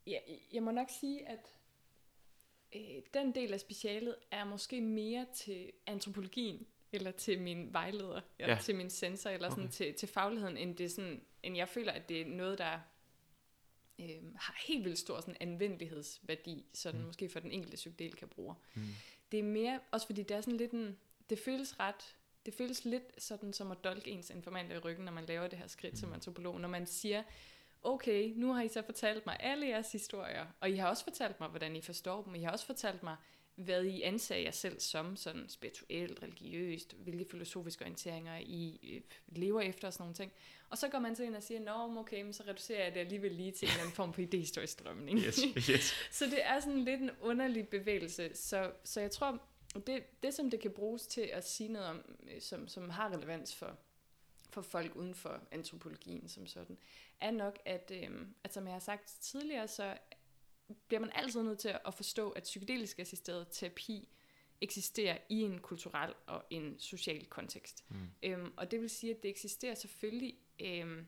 ja, 0.06 0.18
jeg 0.52 0.62
må 0.62 0.70
nok 0.70 0.88
sige, 1.00 1.28
at 1.28 1.54
øh, 2.76 3.02
den 3.14 3.34
del 3.34 3.52
af 3.52 3.60
specialet 3.60 4.16
er 4.30 4.44
måske 4.44 4.80
mere 4.80 5.26
til 5.34 5.72
antropologien, 5.86 6.66
eller 6.92 7.10
til 7.10 7.40
min 7.40 7.72
vejleder, 7.72 8.20
ja. 8.38 8.44
eller 8.44 8.58
til 8.58 8.76
min 8.76 8.90
sensor, 8.90 9.30
eller 9.30 9.50
sådan 9.50 9.64
okay. 9.64 9.72
til, 9.72 9.94
til 9.94 10.08
fagligheden, 10.08 10.56
end, 10.56 10.76
det 10.76 10.92
sådan, 10.92 11.20
end 11.42 11.56
jeg 11.56 11.68
føler, 11.68 11.92
at 11.92 12.08
det 12.08 12.20
er 12.20 12.26
noget, 12.26 12.58
der 12.58 12.80
øh, 14.00 14.34
har 14.36 14.62
helt 14.66 14.84
vildt 14.84 14.98
stor 14.98 15.20
sådan 15.20 15.36
anvendelighedsværdi, 15.40 16.66
sådan 16.74 17.00
mm. 17.00 17.06
måske 17.06 17.28
for 17.28 17.40
den 17.40 17.52
enkelte 17.52 17.76
psykedelika-bruger. 17.76 18.54
Mm. 18.74 18.82
Det 19.32 19.38
er 19.38 19.44
mere, 19.44 19.80
også 19.90 20.06
fordi 20.06 20.22
det 20.22 20.36
er 20.36 20.40
sådan 20.40 20.56
lidt 20.56 20.72
en, 20.72 20.96
det 21.30 21.38
føles 21.38 21.80
ret, 21.80 22.16
det 22.46 22.54
føles 22.54 22.84
lidt 22.84 23.22
sådan 23.22 23.52
som 23.52 23.70
at 23.70 23.84
dolke 23.84 24.10
ens 24.10 24.30
informanter 24.30 24.76
i 24.76 24.78
ryggen, 24.78 25.04
når 25.04 25.12
man 25.12 25.26
laver 25.26 25.48
det 25.48 25.58
her 25.58 25.66
skridt 25.66 25.92
mm. 25.92 26.00
som 26.00 26.12
antropolog, 26.12 26.60
når 26.60 26.68
man 26.68 26.86
siger, 26.86 27.22
okay, 27.82 28.32
nu 28.36 28.52
har 28.52 28.62
I 28.62 28.68
så 28.68 28.82
fortalt 28.82 29.26
mig 29.26 29.36
alle 29.40 29.66
jeres 29.68 29.92
historier, 29.92 30.46
og 30.60 30.70
I 30.70 30.76
har 30.76 30.88
også 30.88 31.04
fortalt 31.04 31.40
mig, 31.40 31.48
hvordan 31.48 31.76
I 31.76 31.80
forstår 31.80 32.22
dem, 32.22 32.34
I 32.34 32.42
har 32.42 32.50
også 32.50 32.66
fortalt 32.66 33.02
mig, 33.02 33.16
hvad 33.54 33.84
I 33.84 34.02
anser 34.02 34.36
jer 34.36 34.50
selv 34.50 34.80
som, 34.80 35.16
sådan 35.16 35.48
spirituelt, 35.48 36.22
religiøst, 36.22 36.92
hvilke 36.92 37.24
filosofiske 37.30 37.82
orienteringer 37.82 38.38
I 38.38 38.80
øh, 38.94 39.00
lever 39.36 39.60
efter 39.60 39.88
og 39.88 39.92
sådan 39.92 40.02
nogle 40.02 40.14
ting. 40.14 40.32
Og 40.70 40.78
så 40.78 40.88
går 40.88 40.98
man 40.98 41.16
så 41.16 41.22
ind 41.22 41.36
og 41.36 41.42
siger, 41.42 41.60
nå, 41.60 42.00
okay, 42.00 42.22
men 42.22 42.32
så 42.32 42.42
reducerer 42.48 42.84
jeg 42.84 42.94
det 42.94 43.00
alligevel 43.00 43.32
lige 43.32 43.52
til 43.52 43.66
en 43.66 43.70
eller 43.70 43.82
anden 43.82 43.94
form 43.94 44.14
for 44.14 44.22
idéhistorisk 44.22 44.66
strømning. 44.66 45.18
Yes, 45.18 45.40
yes. 45.70 45.94
så 46.18 46.24
det 46.24 46.46
er 46.46 46.60
sådan 46.60 46.84
lidt 46.84 47.00
en 47.00 47.10
underlig 47.20 47.68
bevægelse. 47.68 48.30
Så, 48.34 48.72
så 48.84 49.00
jeg 49.00 49.10
tror, 49.10 49.42
det, 49.86 50.22
det 50.22 50.34
som 50.34 50.50
det 50.50 50.60
kan 50.60 50.70
bruges 50.70 51.06
til 51.06 51.30
at 51.32 51.48
sige 51.48 51.68
noget 51.68 51.88
om, 51.88 52.16
øh, 52.30 52.40
som, 52.40 52.68
som 52.68 52.90
har 52.90 53.12
relevans 53.12 53.54
for, 53.54 53.78
for 54.50 54.62
folk 54.62 54.96
uden 54.96 55.14
for 55.14 55.40
antropologien 55.50 56.28
som 56.28 56.46
sådan, 56.46 56.78
er 57.20 57.30
nok, 57.30 57.58
at, 57.64 57.92
øh, 57.94 58.26
at 58.44 58.54
som 58.54 58.64
jeg 58.64 58.72
har 58.72 58.80
sagt 58.80 59.16
tidligere, 59.20 59.68
så 59.68 59.96
bliver 60.86 61.00
man 61.00 61.10
altid 61.14 61.42
nødt 61.42 61.58
til 61.58 61.78
at 61.86 61.94
forstå, 61.94 62.30
at 62.30 62.42
psykedelisk 62.42 62.98
assisteret 62.98 63.46
terapi 63.50 64.08
eksisterer 64.60 65.18
i 65.28 65.40
en 65.40 65.58
kulturel 65.58 66.14
og 66.26 66.44
en 66.50 66.78
social 66.78 67.26
kontekst. 67.26 67.84
Mm. 67.88 67.96
Øhm, 68.22 68.52
og 68.56 68.70
det 68.70 68.80
vil 68.80 68.90
sige, 68.90 69.14
at 69.14 69.22
det 69.22 69.28
eksisterer 69.28 69.74
selvfølgelig 69.74 70.38
øhm, 70.60 71.06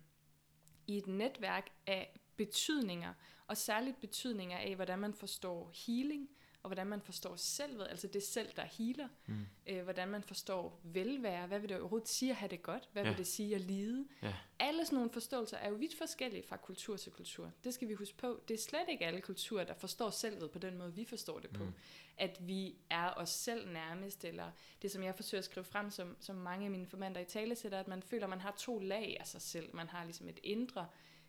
i 0.86 0.96
et 0.96 1.06
netværk 1.06 1.70
af 1.86 2.20
betydninger, 2.36 3.14
og 3.46 3.56
særligt 3.56 4.00
betydninger 4.00 4.58
af, 4.58 4.74
hvordan 4.74 4.98
man 4.98 5.14
forstår 5.14 5.70
healing, 5.86 6.28
og 6.66 6.68
hvordan 6.68 6.86
man 6.86 7.00
forstår 7.00 7.36
selvet, 7.36 7.86
altså 7.90 8.06
det 8.06 8.22
selv, 8.22 8.48
der 8.56 8.62
healer, 8.62 9.08
mm. 9.26 9.46
øh, 9.66 9.82
hvordan 9.82 10.08
man 10.08 10.22
forstår 10.22 10.80
velvære, 10.84 11.46
hvad 11.46 11.58
vil 11.58 11.68
det 11.68 11.78
overhovedet 11.78 12.08
sige 12.08 12.30
at 12.30 12.36
have 12.36 12.48
det 12.48 12.62
godt, 12.62 12.88
hvad 12.92 13.02
ja. 13.02 13.08
vil 13.08 13.18
det 13.18 13.26
sige 13.26 13.54
at 13.54 13.60
lide. 13.60 14.06
Ja. 14.22 14.34
Alle 14.58 14.86
sådan 14.86 14.96
nogle 14.96 15.10
forståelser 15.10 15.56
er 15.56 15.68
jo 15.68 15.74
vidt 15.74 15.98
forskellige 15.98 16.42
fra 16.48 16.56
kultur 16.56 16.96
til 16.96 17.12
kultur. 17.12 17.52
Det 17.64 17.74
skal 17.74 17.88
vi 17.88 17.94
huske 17.94 18.16
på. 18.16 18.40
Det 18.48 18.54
er 18.54 18.58
slet 18.58 18.84
ikke 18.88 19.06
alle 19.06 19.20
kulturer, 19.20 19.64
der 19.64 19.74
forstår 19.74 20.10
selvet 20.10 20.50
på 20.50 20.58
den 20.58 20.78
måde, 20.78 20.94
vi 20.94 21.04
forstår 21.04 21.38
det 21.38 21.50
på. 21.50 21.64
Mm. 21.64 21.72
At 22.16 22.38
vi 22.40 22.76
er 22.90 23.10
os 23.16 23.30
selv 23.30 23.68
nærmest, 23.68 24.24
eller 24.24 24.50
det, 24.82 24.90
som 24.90 25.02
jeg 25.02 25.14
forsøger 25.14 25.40
at 25.40 25.44
skrive 25.44 25.64
frem, 25.64 25.90
som, 25.90 26.16
som 26.20 26.36
mange 26.36 26.64
af 26.64 26.70
mine 26.70 26.86
formander 26.86 27.20
i 27.20 27.24
tale 27.24 27.56
sætter, 27.56 27.80
at 27.80 27.88
man 27.88 28.02
føler, 28.02 28.24
at 28.24 28.30
man 28.30 28.40
har 28.40 28.54
to 28.58 28.78
lag 28.78 29.16
af 29.20 29.26
sig 29.26 29.42
selv. 29.42 29.74
Man 29.74 29.88
har 29.88 30.04
ligesom 30.04 30.28
et 30.28 30.40
indre, 30.42 30.86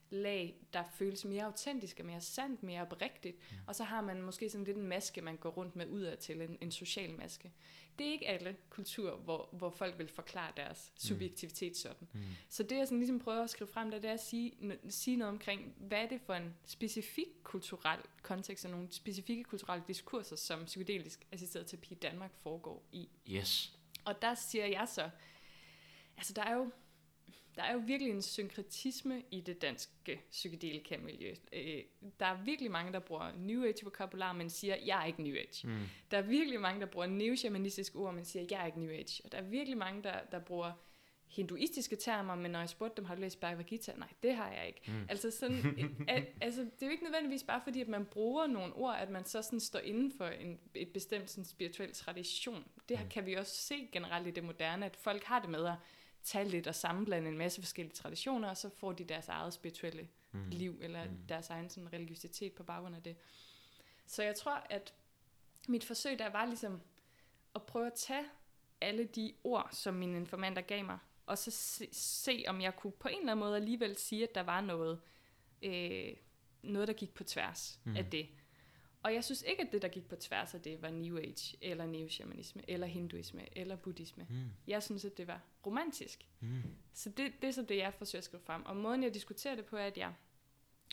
lag, 0.10 0.56
der 0.74 0.84
føles 0.96 1.26
mere 1.26 1.44
autentisk 1.44 2.00
og 2.00 2.06
mere 2.06 2.22
sandt, 2.22 2.64
mere 2.64 2.82
oprigtigt. 2.82 3.38
Mm. 3.52 3.58
Og 3.68 3.76
så 3.76 3.84
har 3.84 4.02
man 4.02 4.22
måske 4.22 4.50
sådan 4.50 4.66
lidt 4.66 4.78
en 4.78 4.88
maske, 4.88 5.22
man 5.22 5.38
går 5.38 5.50
rundt 5.50 5.76
med 5.76 5.88
udad 5.88 6.18
til, 6.18 6.42
en, 6.42 6.58
en 6.62 6.72
social 6.72 7.14
maske. 7.14 7.52
Det 8.00 8.08
er 8.08 8.12
ikke 8.12 8.28
alle 8.28 8.56
kulturer, 8.70 9.18
hvor, 9.18 9.50
hvor 9.52 9.70
folk 9.70 9.98
vil 9.98 10.08
forklare 10.08 10.52
deres 10.58 10.92
mm. 10.94 11.00
subjektivitet 11.00 11.78
sådan. 11.78 12.08
Mm. 12.14 12.20
Så 12.50 12.64
det 12.64 12.78
jeg 12.78 12.88
sådan 12.88 13.00
ligesom 13.00 13.20
prøver 13.20 13.44
at 13.44 13.50
skrive 13.50 13.68
frem, 13.68 13.92
der, 13.92 14.00
det 14.00 14.10
er 14.10 14.14
at 14.14 14.24
sige, 14.24 14.54
sige 14.90 15.18
noget 15.18 15.34
omkring, 15.34 15.74
hvad 15.78 15.98
er 15.98 16.08
det 16.08 16.22
for 16.22 16.34
en 16.34 16.56
specifik 16.66 17.28
kulturel 17.44 18.00
kontekst 18.22 18.66
og 18.66 18.72
nogle 18.72 18.88
specifikke 18.92 19.44
kulturelle 19.44 19.84
diskurser, 19.88 20.36
som 20.36 20.66
psykedelisk 20.66 21.28
assisteret 21.32 21.68
terapi 21.68 21.94
i 21.94 21.98
Danmark 21.98 22.32
foregår 22.44 22.84
i. 22.92 23.10
Yes. 23.30 23.78
Og 24.06 24.22
der 24.22 24.36
siger 24.36 24.66
jeg 24.66 24.88
så, 24.88 25.10
altså 26.18 26.34
der 26.34 26.42
er 26.42 26.56
jo 26.56 26.72
der 27.58 27.64
er 27.64 27.74
jo 27.74 27.82
virkelig 27.86 28.14
en 28.14 28.22
synkretisme 28.22 29.24
i 29.32 29.42
det 29.42 29.62
danske 29.62 30.22
psykedelika-miljø. 30.32 31.34
Øh, 31.54 31.84
der 32.20 32.26
er 32.26 32.44
virkelig 32.44 32.72
mange, 32.72 32.94
der 32.94 33.00
bruger 33.00 33.32
New 33.38 33.64
Age-vokabular, 33.64 34.34
men 34.34 34.50
siger, 34.50 34.76
jeg 34.86 35.02
er 35.02 35.06
ikke 35.06 35.24
New 35.24 35.36
Age. 35.36 35.68
Mm. 35.68 35.80
Der 36.12 36.18
er 36.18 36.22
virkelig 36.22 36.60
mange, 36.60 36.82
der 36.82 36.86
bruger 36.86 37.08
neo-shamanistiske 37.08 37.96
ord, 37.96 38.14
men 38.14 38.26
siger, 38.26 38.46
jeg 38.52 38.62
er 38.62 38.66
ikke 38.66 38.80
New 38.80 38.92
Age. 38.92 39.22
Og 39.26 39.32
der 39.32 39.38
er 39.38 39.42
virkelig 39.42 39.78
mange, 39.78 40.04
der, 40.04 40.20
der 40.32 40.40
bruger 40.40 40.72
hinduistiske 41.28 41.96
termer, 41.96 42.36
men 42.36 42.52
når 42.52 42.60
jeg 42.60 42.70
spurgte 42.70 42.98
dem, 42.98 43.06
har 43.06 43.16
du 43.16 43.22
læst 43.22 43.40
Bhagavad 43.40 43.64
Gita? 43.64 43.94
Nej, 43.98 44.08
det 44.24 44.36
har 44.36 44.52
jeg 44.52 44.68
ikke. 44.68 44.82
Mm. 44.88 45.06
Altså, 45.10 45.32
sådan, 45.32 45.78
at, 46.08 46.24
altså, 46.42 46.62
det 46.62 46.82
er 46.82 46.86
jo 46.86 46.92
ikke 46.92 47.04
nødvendigvis 47.04 47.44
bare 47.44 47.62
fordi, 47.64 47.82
at 47.82 47.88
man 47.88 48.06
bruger 48.06 48.48
nogle 48.48 48.74
ord, 48.74 48.96
at 49.00 49.10
man 49.10 49.26
så 49.26 49.42
sådan 49.42 49.60
står 49.60 49.80
inden 49.80 50.12
for 50.18 50.26
en, 50.26 50.60
et 50.76 50.90
bestemt 50.90 51.30
sådan, 51.30 51.46
spirituel 51.46 51.94
tradition. 51.94 52.66
Det 52.90 53.00
mm. 53.00 53.10
kan 53.10 53.26
vi 53.26 53.34
også 53.34 53.56
se 53.56 53.90
generelt 53.92 54.28
i 54.28 54.32
det 54.32 54.44
moderne, 54.44 54.86
at 54.86 54.96
folk 54.96 55.24
har 55.24 55.40
det 55.40 55.50
med 55.50 55.66
at 55.66 55.76
tage 56.28 56.48
lidt 56.48 56.68
og 56.68 56.76
sammenblande 56.76 57.30
en 57.30 57.38
masse 57.38 57.62
forskellige 57.62 57.96
traditioner, 57.96 58.50
og 58.50 58.58
så 58.58 58.70
får 58.70 58.92
de 58.92 59.04
deres 59.04 59.28
eget 59.28 59.54
spirituelle 59.54 60.08
mm. 60.32 60.50
liv, 60.50 60.78
eller 60.82 61.06
mm. 61.06 61.18
deres 61.30 61.50
egen 61.50 61.70
sådan, 61.70 61.94
religiøsitet 61.94 62.54
på 62.54 62.64
baggrund 62.64 62.96
af 62.96 63.04
det. 63.04 63.16
Så 64.06 64.24
jeg 64.24 64.36
tror, 64.36 64.64
at 64.70 64.94
mit 65.68 65.84
forsøg 65.84 66.20
der 66.20 66.30
var 66.30 66.46
ligesom 66.46 66.82
at 67.56 67.64
prøve 67.64 67.88
at 67.88 67.94
tage 67.94 68.26
alle 68.82 69.06
de 69.06 69.34
ord, 69.44 69.70
som 69.72 69.94
mine 69.94 70.18
informanter 70.18 70.62
gav 70.62 70.86
mig, 70.86 70.98
og 71.26 71.38
så 71.38 71.52
se, 71.52 71.88
se 71.92 72.44
om 72.48 72.62
jeg 72.62 72.76
kunne 72.76 72.92
på 72.92 73.08
en 73.08 73.20
eller 73.20 73.32
anden 73.32 73.46
måde 73.46 73.56
alligevel 73.56 73.98
sige, 73.98 74.24
at 74.24 74.36
der 74.36 74.44
var 74.44 74.62
noget, 74.62 75.00
øh, 75.62 76.14
noget 76.64 76.88
der 76.88 76.94
gik 76.94 77.14
på 77.14 77.24
tværs 77.24 77.80
mm. 77.84 77.96
af 77.96 78.06
det. 78.06 78.28
Og 79.04 79.14
jeg 79.14 79.24
synes 79.24 79.42
ikke, 79.48 79.62
at 79.62 79.72
det, 79.72 79.82
der 79.82 79.88
gik 79.88 80.10
på 80.10 80.16
tværs 80.16 80.54
af 80.54 80.62
det, 80.62 80.82
var 80.82 80.90
New 80.90 81.18
Age, 81.18 81.58
eller 81.62 81.86
neo-shamanisme, 81.86 82.62
eller 82.68 82.88
hinduisme, 82.88 83.58
eller 83.58 83.76
buddhisme. 83.76 84.28
Mm. 84.30 84.52
Jeg 84.68 84.84
synes, 84.84 85.06
at 85.06 85.18
det 85.18 85.28
var 85.28 85.42
romantisk. 85.68 86.28
Mm. 86.40 86.62
Så 86.94 87.10
det, 87.10 87.32
det 87.42 87.48
er 87.48 87.52
så 87.52 87.62
det, 87.62 87.78
jeg 87.78 87.94
forsøger 87.94 88.20
at 88.20 88.26
skrive 88.26 88.42
frem. 88.42 88.66
Og 88.66 88.78
måden, 88.78 89.04
jeg 89.04 89.14
diskuterer 89.14 89.56
det 89.56 89.66
på, 89.66 89.78
er, 89.78 89.86
at 89.86 89.98
jeg, 89.98 90.14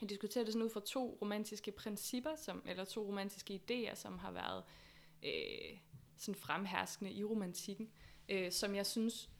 jeg 0.01 0.11
diskuterer 0.11 0.45
det 0.45 0.53
sådan 0.53 0.65
ud 0.65 0.71
fra 0.71 0.81
to 0.81 1.19
romantiske 1.23 1.73
principper, 1.73 2.37
som, 2.37 2.63
eller 2.67 2.85
to 2.85 3.07
romantiske 3.07 3.61
idéer, 3.63 3.95
som 3.95 4.19
har 4.19 4.31
været 4.31 4.65
øh, 5.23 5.79
sådan 6.17 6.35
fremherskende 6.35 7.13
i 7.13 7.25
romantikken, 7.25 7.91
øh, 8.29 8.53
som 8.53 8.75
jeg 8.75 8.87
synes, 8.87 9.31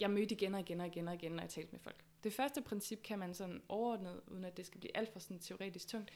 jeg 0.00 0.10
mødte 0.10 0.34
igen 0.34 0.54
og 0.54 0.60
igen 0.60 0.80
og 0.80 0.86
igen 0.86 1.08
og 1.08 1.14
igen, 1.14 1.32
når 1.32 1.42
jeg 1.42 1.50
talte 1.50 1.72
med 1.72 1.80
folk. 1.80 2.04
Det 2.24 2.32
første 2.32 2.62
princip 2.62 3.02
kan 3.02 3.18
man 3.18 3.34
sådan 3.34 3.62
overordnet, 3.68 4.20
uden 4.26 4.44
at 4.44 4.56
det 4.56 4.66
skal 4.66 4.80
blive 4.80 4.96
alt 4.96 5.12
for 5.12 5.18
sådan 5.18 5.38
teoretisk 5.38 5.88
tungt, 5.88 6.10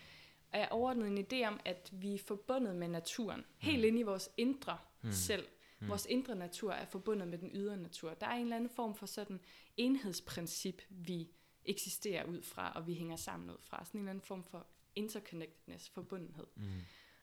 er 0.53 0.69
overordnet 0.69 1.07
en 1.07 1.19
idé 1.19 1.47
om, 1.47 1.61
at 1.65 1.91
vi 1.93 2.15
er 2.15 2.19
forbundet 2.19 2.77
med 2.77 2.89
naturen. 2.89 3.45
Helt 3.59 3.79
mm. 3.79 3.85
inde 3.85 4.01
i 4.01 4.03
vores 4.03 4.31
indre 4.37 4.79
mm. 5.03 5.13
selv. 5.13 5.49
Mm. 5.83 5.89
Vores 5.89 6.07
indre 6.07 6.35
natur 6.35 6.73
er 6.73 6.85
forbundet 6.85 7.29
med 7.29 7.39
den 7.39 7.51
ydre 7.55 7.77
natur. 7.77 8.15
Der 8.15 8.27
er 8.27 8.35
en 8.35 8.43
eller 8.43 8.57
anden 8.57 8.71
form 8.71 8.95
for 8.95 9.07
sådan 9.07 9.41
enhedsprincip, 9.77 10.83
vi 10.91 11.31
eksisterer 11.65 12.25
ud 12.25 12.43
fra, 12.43 12.73
og 12.75 12.87
vi 12.87 12.95
hænger 12.95 13.17
sammen 13.17 13.51
ud 13.51 13.59
fra. 13.61 13.85
Sådan 13.85 13.99
en 13.99 14.05
eller 14.05 14.11
anden 14.11 14.27
form 14.27 14.45
for 14.45 14.67
interconnectedness, 14.97 15.89
forbundenhed. 15.89 16.47
Mm. 16.57 16.81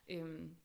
Øhm, 0.10 0.56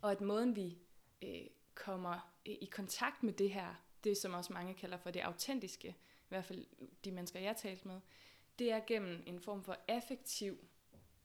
og 0.00 0.12
at 0.12 0.20
måden, 0.20 0.56
vi 0.56 0.78
øh, 1.22 1.46
kommer 1.74 2.34
i 2.44 2.68
kontakt 2.72 3.22
med 3.22 3.32
det 3.32 3.50
her, 3.50 3.74
det 4.04 4.16
som 4.16 4.34
også 4.34 4.52
mange 4.52 4.74
kalder 4.74 4.96
for 4.96 5.10
det 5.10 5.20
autentiske, 5.20 5.88
i 5.88 6.28
hvert 6.28 6.44
fald 6.44 6.66
de 7.04 7.10
mennesker, 7.10 7.40
jeg 7.40 7.48
har 7.48 7.54
talt 7.54 7.86
med, 7.86 8.00
det 8.58 8.72
er 8.72 8.80
gennem 8.86 9.22
en 9.26 9.40
form 9.40 9.64
for 9.64 9.76
affektiv 9.88 10.68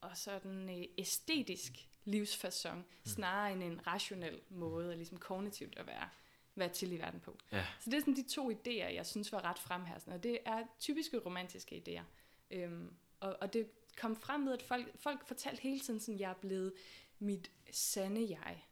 og 0.00 0.16
sådan 0.16 0.78
øh, 0.78 0.84
æstetisk 0.98 1.88
livsfasson, 2.04 2.78
mm. 2.78 2.84
snarere 3.04 3.52
end 3.52 3.62
en 3.62 3.86
rationel 3.86 4.40
måde, 4.48 4.96
ligesom 4.96 5.18
kognitivt 5.18 5.78
at 5.78 5.86
være, 5.86 6.08
være 6.54 6.68
til 6.68 6.92
i 6.92 6.98
verden 6.98 7.20
på. 7.20 7.38
Ja. 7.52 7.66
Så 7.80 7.90
det 7.90 7.96
er 7.96 8.00
sådan 8.00 8.16
de 8.16 8.28
to 8.28 8.50
idéer, 8.50 8.92
jeg 8.94 9.06
synes 9.06 9.32
var 9.32 9.44
ret 9.44 9.58
fremhærsende, 9.58 10.14
og 10.14 10.22
det 10.22 10.38
er 10.44 10.62
typiske 10.78 11.18
romantiske 11.18 11.82
idéer. 11.88 12.04
Øhm, 12.50 12.94
og, 13.20 13.36
og 13.40 13.52
det 13.52 13.70
kom 13.96 14.16
frem 14.16 14.40
med, 14.40 14.52
at 14.52 14.62
folk, 14.62 14.98
folk 14.98 15.26
fortalte 15.26 15.62
hele 15.62 15.80
tiden 15.80 16.00
sådan, 16.00 16.20
jeg 16.20 16.30
er 16.30 16.34
blevet 16.40 16.72
mit 17.18 17.50
sande 17.70 18.26
jeg. 18.30 18.64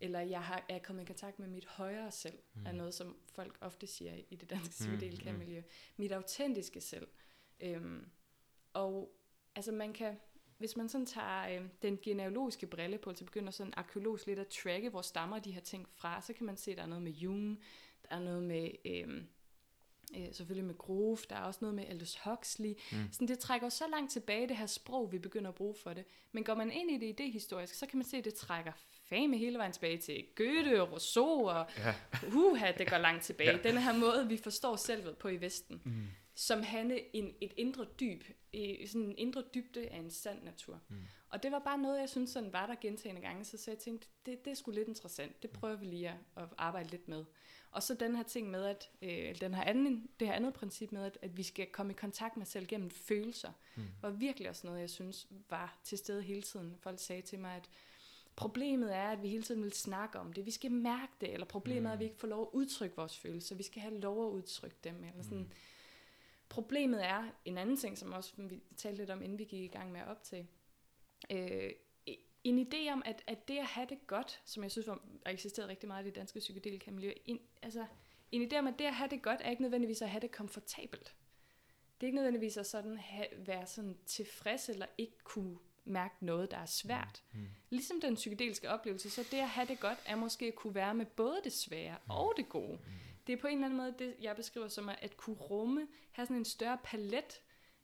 Eller 0.00 0.20
jeg 0.20 0.42
har, 0.42 0.64
er 0.68 0.78
kommet 0.78 1.02
i 1.02 1.06
kontakt 1.06 1.38
med 1.38 1.48
mit 1.48 1.64
højere 1.64 2.12
selv, 2.12 2.38
mm. 2.54 2.66
er 2.66 2.72
noget, 2.72 2.94
som 2.94 3.16
folk 3.34 3.58
ofte 3.60 3.86
siger 3.86 4.14
i 4.30 4.36
det 4.36 4.50
danske 4.50 4.70
psykedelika-miljø. 4.70 5.62
Mit 5.96 6.12
autentiske 6.12 6.80
selv. 6.80 7.08
Øhm, 7.60 8.10
og 8.72 9.16
altså 9.54 9.72
man 9.72 9.92
kan, 9.92 10.16
hvis 10.58 10.76
man 10.76 10.88
sådan 10.88 11.06
tager 11.06 11.60
øh, 11.60 11.68
den 11.82 11.98
genealogiske 12.02 12.66
brille 12.66 12.98
på, 12.98 13.14
så 13.14 13.24
begynder 13.24 13.50
sådan 13.50 13.72
arkeologisk 13.76 14.26
lidt 14.26 14.38
at 14.38 14.46
tracke, 14.46 14.88
hvor 14.88 15.02
stammer 15.02 15.38
de 15.38 15.52
her 15.52 15.60
ting 15.60 15.88
fra, 15.88 16.22
så 16.22 16.32
kan 16.32 16.46
man 16.46 16.56
se, 16.56 16.70
at 16.70 16.76
der 16.76 16.82
er 16.82 16.86
noget 16.86 17.02
med 17.02 17.12
Jung, 17.12 17.62
der 18.08 18.16
er 18.16 18.20
noget 18.20 18.42
med... 18.42 18.70
Øh, 18.84 19.22
øh, 20.16 20.26
selvfølgelig 20.32 20.64
med 20.64 20.78
Grove, 20.78 21.18
der 21.30 21.36
er 21.36 21.42
også 21.42 21.58
noget 21.62 21.74
med 21.74 21.84
Aldous 21.84 22.18
Huxley. 22.24 22.74
Mm. 22.92 22.98
Sådan, 23.12 23.28
det 23.28 23.38
trækker 23.38 23.68
så 23.68 23.84
langt 23.90 24.12
tilbage, 24.12 24.48
det 24.48 24.56
her 24.56 24.66
sprog, 24.66 25.12
vi 25.12 25.18
begynder 25.18 25.48
at 25.48 25.54
bruge 25.54 25.74
for 25.82 25.92
det. 25.92 26.04
Men 26.32 26.44
går 26.44 26.54
man 26.54 26.72
ind 26.72 26.90
i 26.90 26.98
det 26.98 27.06
idehistorisk, 27.06 27.74
så 27.74 27.86
kan 27.86 27.98
man 27.98 28.06
se, 28.06 28.16
at 28.16 28.24
det 28.24 28.34
trækker 28.34 28.72
fame 29.08 29.38
hele 29.38 29.58
vejen 29.58 29.72
tilbage 29.72 29.98
til 29.98 30.24
Goethe 30.36 30.82
og 30.82 30.92
Rousseau, 30.92 31.48
og 31.48 31.66
ja. 31.78 31.94
uha, 32.34 32.72
det 32.78 32.90
går 32.90 32.98
langt 32.98 33.24
tilbage. 33.24 33.50
ja. 33.50 33.62
Den 33.62 33.78
her 33.78 33.98
måde, 33.98 34.28
vi 34.28 34.36
forstår 34.36 34.76
selvet 34.76 35.18
på 35.18 35.28
i 35.28 35.40
Vesten, 35.40 35.82
mm. 35.84 36.06
Som 36.38 36.62
handle 36.62 37.16
en, 37.16 37.34
et 37.40 37.52
indre 37.56 37.86
dyb, 38.00 38.24
sådan 38.86 39.02
en 39.02 39.18
indre 39.18 39.44
dybde 39.54 39.88
af 39.88 39.96
en 39.96 40.10
sand 40.10 40.42
natur. 40.42 40.80
Mm. 40.88 40.96
Og 41.28 41.42
det 41.42 41.52
var 41.52 41.58
bare 41.58 41.78
noget, 41.78 42.00
jeg 42.00 42.08
synes 42.08 42.30
sådan 42.30 42.52
var 42.52 42.66
der 42.66 42.74
gentagende 42.80 43.20
gange, 43.20 43.44
så, 43.44 43.58
så 43.58 43.70
jeg 43.70 43.78
tænkte, 43.78 44.08
det, 44.26 44.44
det 44.44 44.50
er 44.50 44.54
sgu 44.54 44.70
lidt 44.70 44.88
interessant, 44.88 45.42
det 45.42 45.50
prøver 45.50 45.76
vi 45.76 45.86
lige 45.86 46.08
at, 46.08 46.14
at 46.36 46.48
arbejde 46.58 46.90
lidt 46.90 47.08
med. 47.08 47.24
Og 47.70 47.82
så 47.82 47.94
den 47.94 48.16
her 48.16 48.22
ting 48.22 48.50
med, 48.50 48.64
at 48.64 48.90
øh, 49.02 49.40
den 49.40 49.54
her 49.54 49.62
anden, 49.62 50.10
det 50.20 50.28
her 50.28 50.34
andet 50.34 50.54
princip 50.54 50.92
med, 50.92 51.04
at, 51.04 51.18
at 51.22 51.36
vi 51.36 51.42
skal 51.42 51.66
komme 51.66 51.92
i 51.92 51.96
kontakt 51.96 52.36
med 52.36 52.46
selv 52.46 52.66
gennem 52.66 52.90
følelser, 52.90 53.52
mm. 53.76 53.82
var 54.02 54.10
virkelig 54.10 54.48
også 54.48 54.66
noget, 54.66 54.80
jeg 54.80 54.90
synes 54.90 55.26
var 55.50 55.78
til 55.84 55.98
stede 55.98 56.22
hele 56.22 56.42
tiden. 56.42 56.76
Folk 56.80 56.98
sagde 57.00 57.22
til 57.22 57.38
mig, 57.38 57.56
at 57.56 57.68
problemet 58.36 58.96
er, 58.96 59.08
at 59.08 59.22
vi 59.22 59.28
hele 59.28 59.42
tiden 59.42 59.62
vil 59.62 59.72
snakke 59.72 60.18
om 60.18 60.32
det. 60.32 60.46
Vi 60.46 60.50
skal 60.50 60.72
mærke 60.72 61.12
det, 61.20 61.32
eller 61.32 61.46
problemet 61.46 61.82
mm. 61.82 61.86
er, 61.86 61.92
at 61.92 61.98
vi 61.98 62.04
ikke 62.04 62.18
får 62.18 62.28
lov 62.28 62.42
at 62.42 62.48
udtrykke 62.52 62.96
vores 62.96 63.18
følelser. 63.18 63.54
Vi 63.54 63.62
skal 63.62 63.82
have 63.82 64.00
lov 64.00 64.26
at 64.26 64.32
udtrykke 64.32 64.76
dem. 64.84 65.04
Eller 65.04 65.22
sådan. 65.22 65.38
Mm. 65.38 65.50
Problemet 66.48 67.06
er, 67.06 67.24
en 67.44 67.58
anden 67.58 67.76
ting, 67.76 67.98
som 67.98 68.12
også 68.12 68.32
vi 68.36 68.62
talte 68.76 68.98
lidt 68.98 69.10
om, 69.10 69.22
inden 69.22 69.38
vi 69.38 69.44
gik 69.44 69.62
i 69.62 69.66
gang 69.66 69.92
med 69.92 70.00
at 70.00 70.08
optage, 70.08 70.48
øh, 71.30 71.70
en 72.44 72.66
idé 72.66 72.92
om, 72.92 73.02
at, 73.04 73.22
at 73.26 73.48
det 73.48 73.58
at 73.58 73.66
have 73.66 73.86
det 73.90 74.06
godt, 74.06 74.40
som 74.44 74.62
jeg 74.62 74.70
synes 74.70 74.86
var, 74.86 75.00
eksisteret 75.26 75.68
rigtig 75.68 75.88
meget 75.88 76.04
i 76.04 76.06
det 76.06 76.14
danske 76.14 76.38
psykedelika 76.38 76.90
miljø, 76.90 77.12
en, 77.24 77.38
altså, 77.62 77.86
en 78.32 78.52
idé 78.52 78.58
om, 78.58 78.66
at 78.66 78.74
det 78.78 78.84
at 78.84 78.94
have 78.94 79.10
det 79.10 79.22
godt, 79.22 79.40
er 79.44 79.50
ikke 79.50 79.62
nødvendigvis 79.62 80.02
at 80.02 80.10
have 80.10 80.20
det 80.20 80.30
komfortabelt. 80.30 81.14
Det 82.00 82.06
er 82.06 82.06
ikke 82.06 82.16
nødvendigvis 82.16 82.56
at 82.56 82.66
sådan 82.66 82.98
have, 82.98 83.26
være 83.36 83.66
sådan 83.66 83.98
tilfreds, 84.06 84.68
eller 84.68 84.86
ikke 84.98 85.18
kunne 85.24 85.58
mærke 85.84 86.14
noget, 86.20 86.50
der 86.50 86.56
er 86.56 86.66
svært. 86.66 87.22
Mm. 87.32 87.40
mm. 87.40 87.46
Ligesom 87.70 88.00
den 88.00 88.14
psykedeliske 88.14 88.70
oplevelse, 88.70 89.10
så 89.10 89.24
det 89.30 89.38
at 89.38 89.48
have 89.48 89.66
det 89.66 89.80
godt, 89.80 89.98
er 90.06 90.16
måske 90.16 90.46
at 90.46 90.54
kunne 90.54 90.74
være 90.74 90.94
med 90.94 91.06
både 91.06 91.40
det 91.44 91.52
svære 91.52 91.96
mm. 92.04 92.10
og 92.10 92.32
det 92.36 92.48
gode. 92.48 92.78
Mm. 92.86 92.92
Det 93.26 93.32
er 93.32 93.36
på 93.36 93.46
en 93.46 93.54
eller 93.54 93.66
anden 93.66 93.76
måde, 93.76 93.94
det 93.98 94.14
jeg 94.20 94.36
beskriver 94.36 94.68
som 94.68 94.88
at 94.88 95.16
kunne 95.16 95.36
rumme, 95.36 95.88
have 96.12 96.26
sådan 96.26 96.36
en 96.36 96.44
større 96.44 96.78
palet 96.84 97.42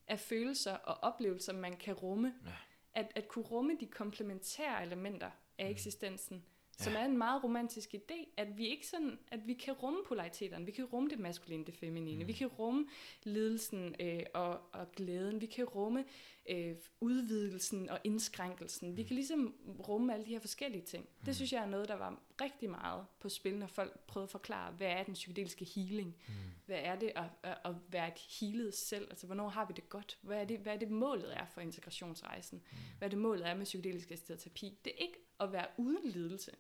af 0.08 0.20
følelser 0.20 0.74
og 0.74 0.98
oplevelser, 1.02 1.52
man 1.52 1.76
kan 1.76 1.94
rumme. 1.94 2.34
Ja 2.46 2.52
at, 2.94 3.12
at 3.14 3.28
kunne 3.28 3.44
rumme 3.44 3.76
de 3.80 3.86
komplementære 3.86 4.82
elementer 4.82 5.30
af 5.58 5.64
mm. 5.64 5.70
eksistensen, 5.70 6.44
ja. 6.80 6.84
som 6.84 6.92
er 6.96 7.04
en 7.04 7.18
meget 7.18 7.44
romantisk 7.44 7.94
idé, 7.94 8.34
at 8.36 8.58
vi 8.58 8.66
ikke 8.66 8.86
sådan, 8.86 9.18
at 9.28 9.46
vi 9.46 9.54
kan 9.54 9.74
rumme 9.74 10.00
polariteterne, 10.08 10.66
vi 10.66 10.72
kan 10.72 10.84
rumme 10.84 11.10
det 11.10 11.18
maskuline, 11.18 11.64
det 11.64 11.74
feminine, 11.74 12.22
mm. 12.22 12.28
vi 12.28 12.32
kan 12.32 12.46
rumme 12.46 12.86
lidelsen 13.24 13.94
øh, 14.00 14.22
og, 14.34 14.60
og 14.72 14.92
glæden, 14.92 15.40
vi 15.40 15.46
kan 15.46 15.64
rumme 15.64 16.04
øh, 16.48 16.74
udvidelsen 17.00 17.90
og 17.90 17.98
indskrænkelsen, 18.04 18.90
mm. 18.90 18.96
vi 18.96 19.02
kan 19.02 19.14
ligesom 19.14 19.54
rumme 19.88 20.14
alle 20.14 20.26
de 20.26 20.30
her 20.30 20.40
forskellige 20.40 20.82
ting. 20.82 21.04
Mm. 21.04 21.24
Det 21.24 21.36
synes 21.36 21.52
jeg 21.52 21.62
er 21.62 21.66
noget, 21.66 21.88
der 21.88 21.96
var 21.96 22.20
rigtig 22.40 22.70
meget 22.70 23.06
på 23.20 23.28
spil, 23.28 23.58
når 23.58 23.66
folk 23.66 24.00
prøvede 24.00 24.26
at 24.26 24.30
forklare, 24.30 24.72
hvad 24.72 24.88
er 24.88 25.02
den 25.02 25.14
psykedeliske 25.14 25.64
healing? 25.64 26.16
Mm. 26.28 26.34
Hvad 26.66 26.78
er 26.82 26.96
det 26.96 27.12
at, 27.16 27.24
at, 27.42 27.58
at 27.64 27.74
være 27.88 28.08
et 28.08 28.18
healet 28.40 28.74
selv? 28.74 29.06
Altså, 29.10 29.26
hvornår 29.26 29.48
har 29.48 29.66
vi 29.66 29.72
det 29.76 29.88
godt? 29.88 30.18
Hvad 30.22 30.40
er 30.40 30.44
det, 30.44 30.58
hvad 30.58 30.74
er 30.74 30.78
det 30.78 30.90
målet 30.90 31.36
er 31.36 31.46
for 31.46 31.60
integrationsrejsen? 31.60 32.62
Mm. 32.70 32.78
Hvad 32.98 33.08
er 33.08 33.10
det 33.10 33.18
målet 33.18 33.48
er 33.48 33.54
med 33.54 33.64
psykedelisk 33.64 34.10
assisteret 34.10 34.40
terapi? 34.40 34.78
Det 34.84 34.92
er 34.92 35.02
ikke 35.02 35.18
at 35.40 35.52
være 35.52 35.66
uden 35.76 36.10
lidelse. 36.10 36.50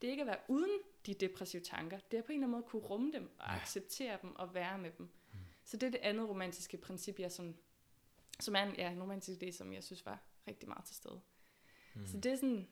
Det 0.00 0.06
er 0.06 0.10
ikke 0.10 0.20
at 0.20 0.26
være 0.26 0.38
uden 0.48 0.70
de 1.06 1.14
depressive 1.14 1.62
tanker. 1.62 1.98
Det 2.10 2.18
er 2.18 2.22
på 2.22 2.32
en 2.32 2.38
eller 2.38 2.46
anden 2.46 2.50
måde 2.50 2.62
at 2.64 2.70
kunne 2.70 2.82
rumme 2.82 3.12
dem 3.12 3.30
og 3.38 3.54
acceptere 3.54 4.18
dem 4.22 4.36
og 4.36 4.54
være 4.54 4.78
med 4.78 4.90
dem. 4.98 5.08
Mm. 5.32 5.38
Så 5.64 5.76
det 5.76 5.86
er 5.86 5.90
det 5.90 6.00
andet 6.02 6.28
romantiske 6.28 6.76
princip, 6.76 7.18
jeg 7.18 7.32
som, 7.32 7.54
som 8.40 8.56
er 8.56 8.62
en, 8.62 8.74
ja, 8.78 8.90
en 8.90 9.02
romantisk 9.02 9.42
idé, 9.42 9.52
som 9.52 9.72
jeg 9.72 9.84
synes 9.84 10.06
var 10.06 10.18
rigtig 10.48 10.68
meget 10.68 10.84
til 10.84 10.96
stede. 10.96 11.20
Mm. 11.94 12.06
Så 12.06 12.16
det 12.16 12.32
er 12.32 12.36
sådan 12.36 12.68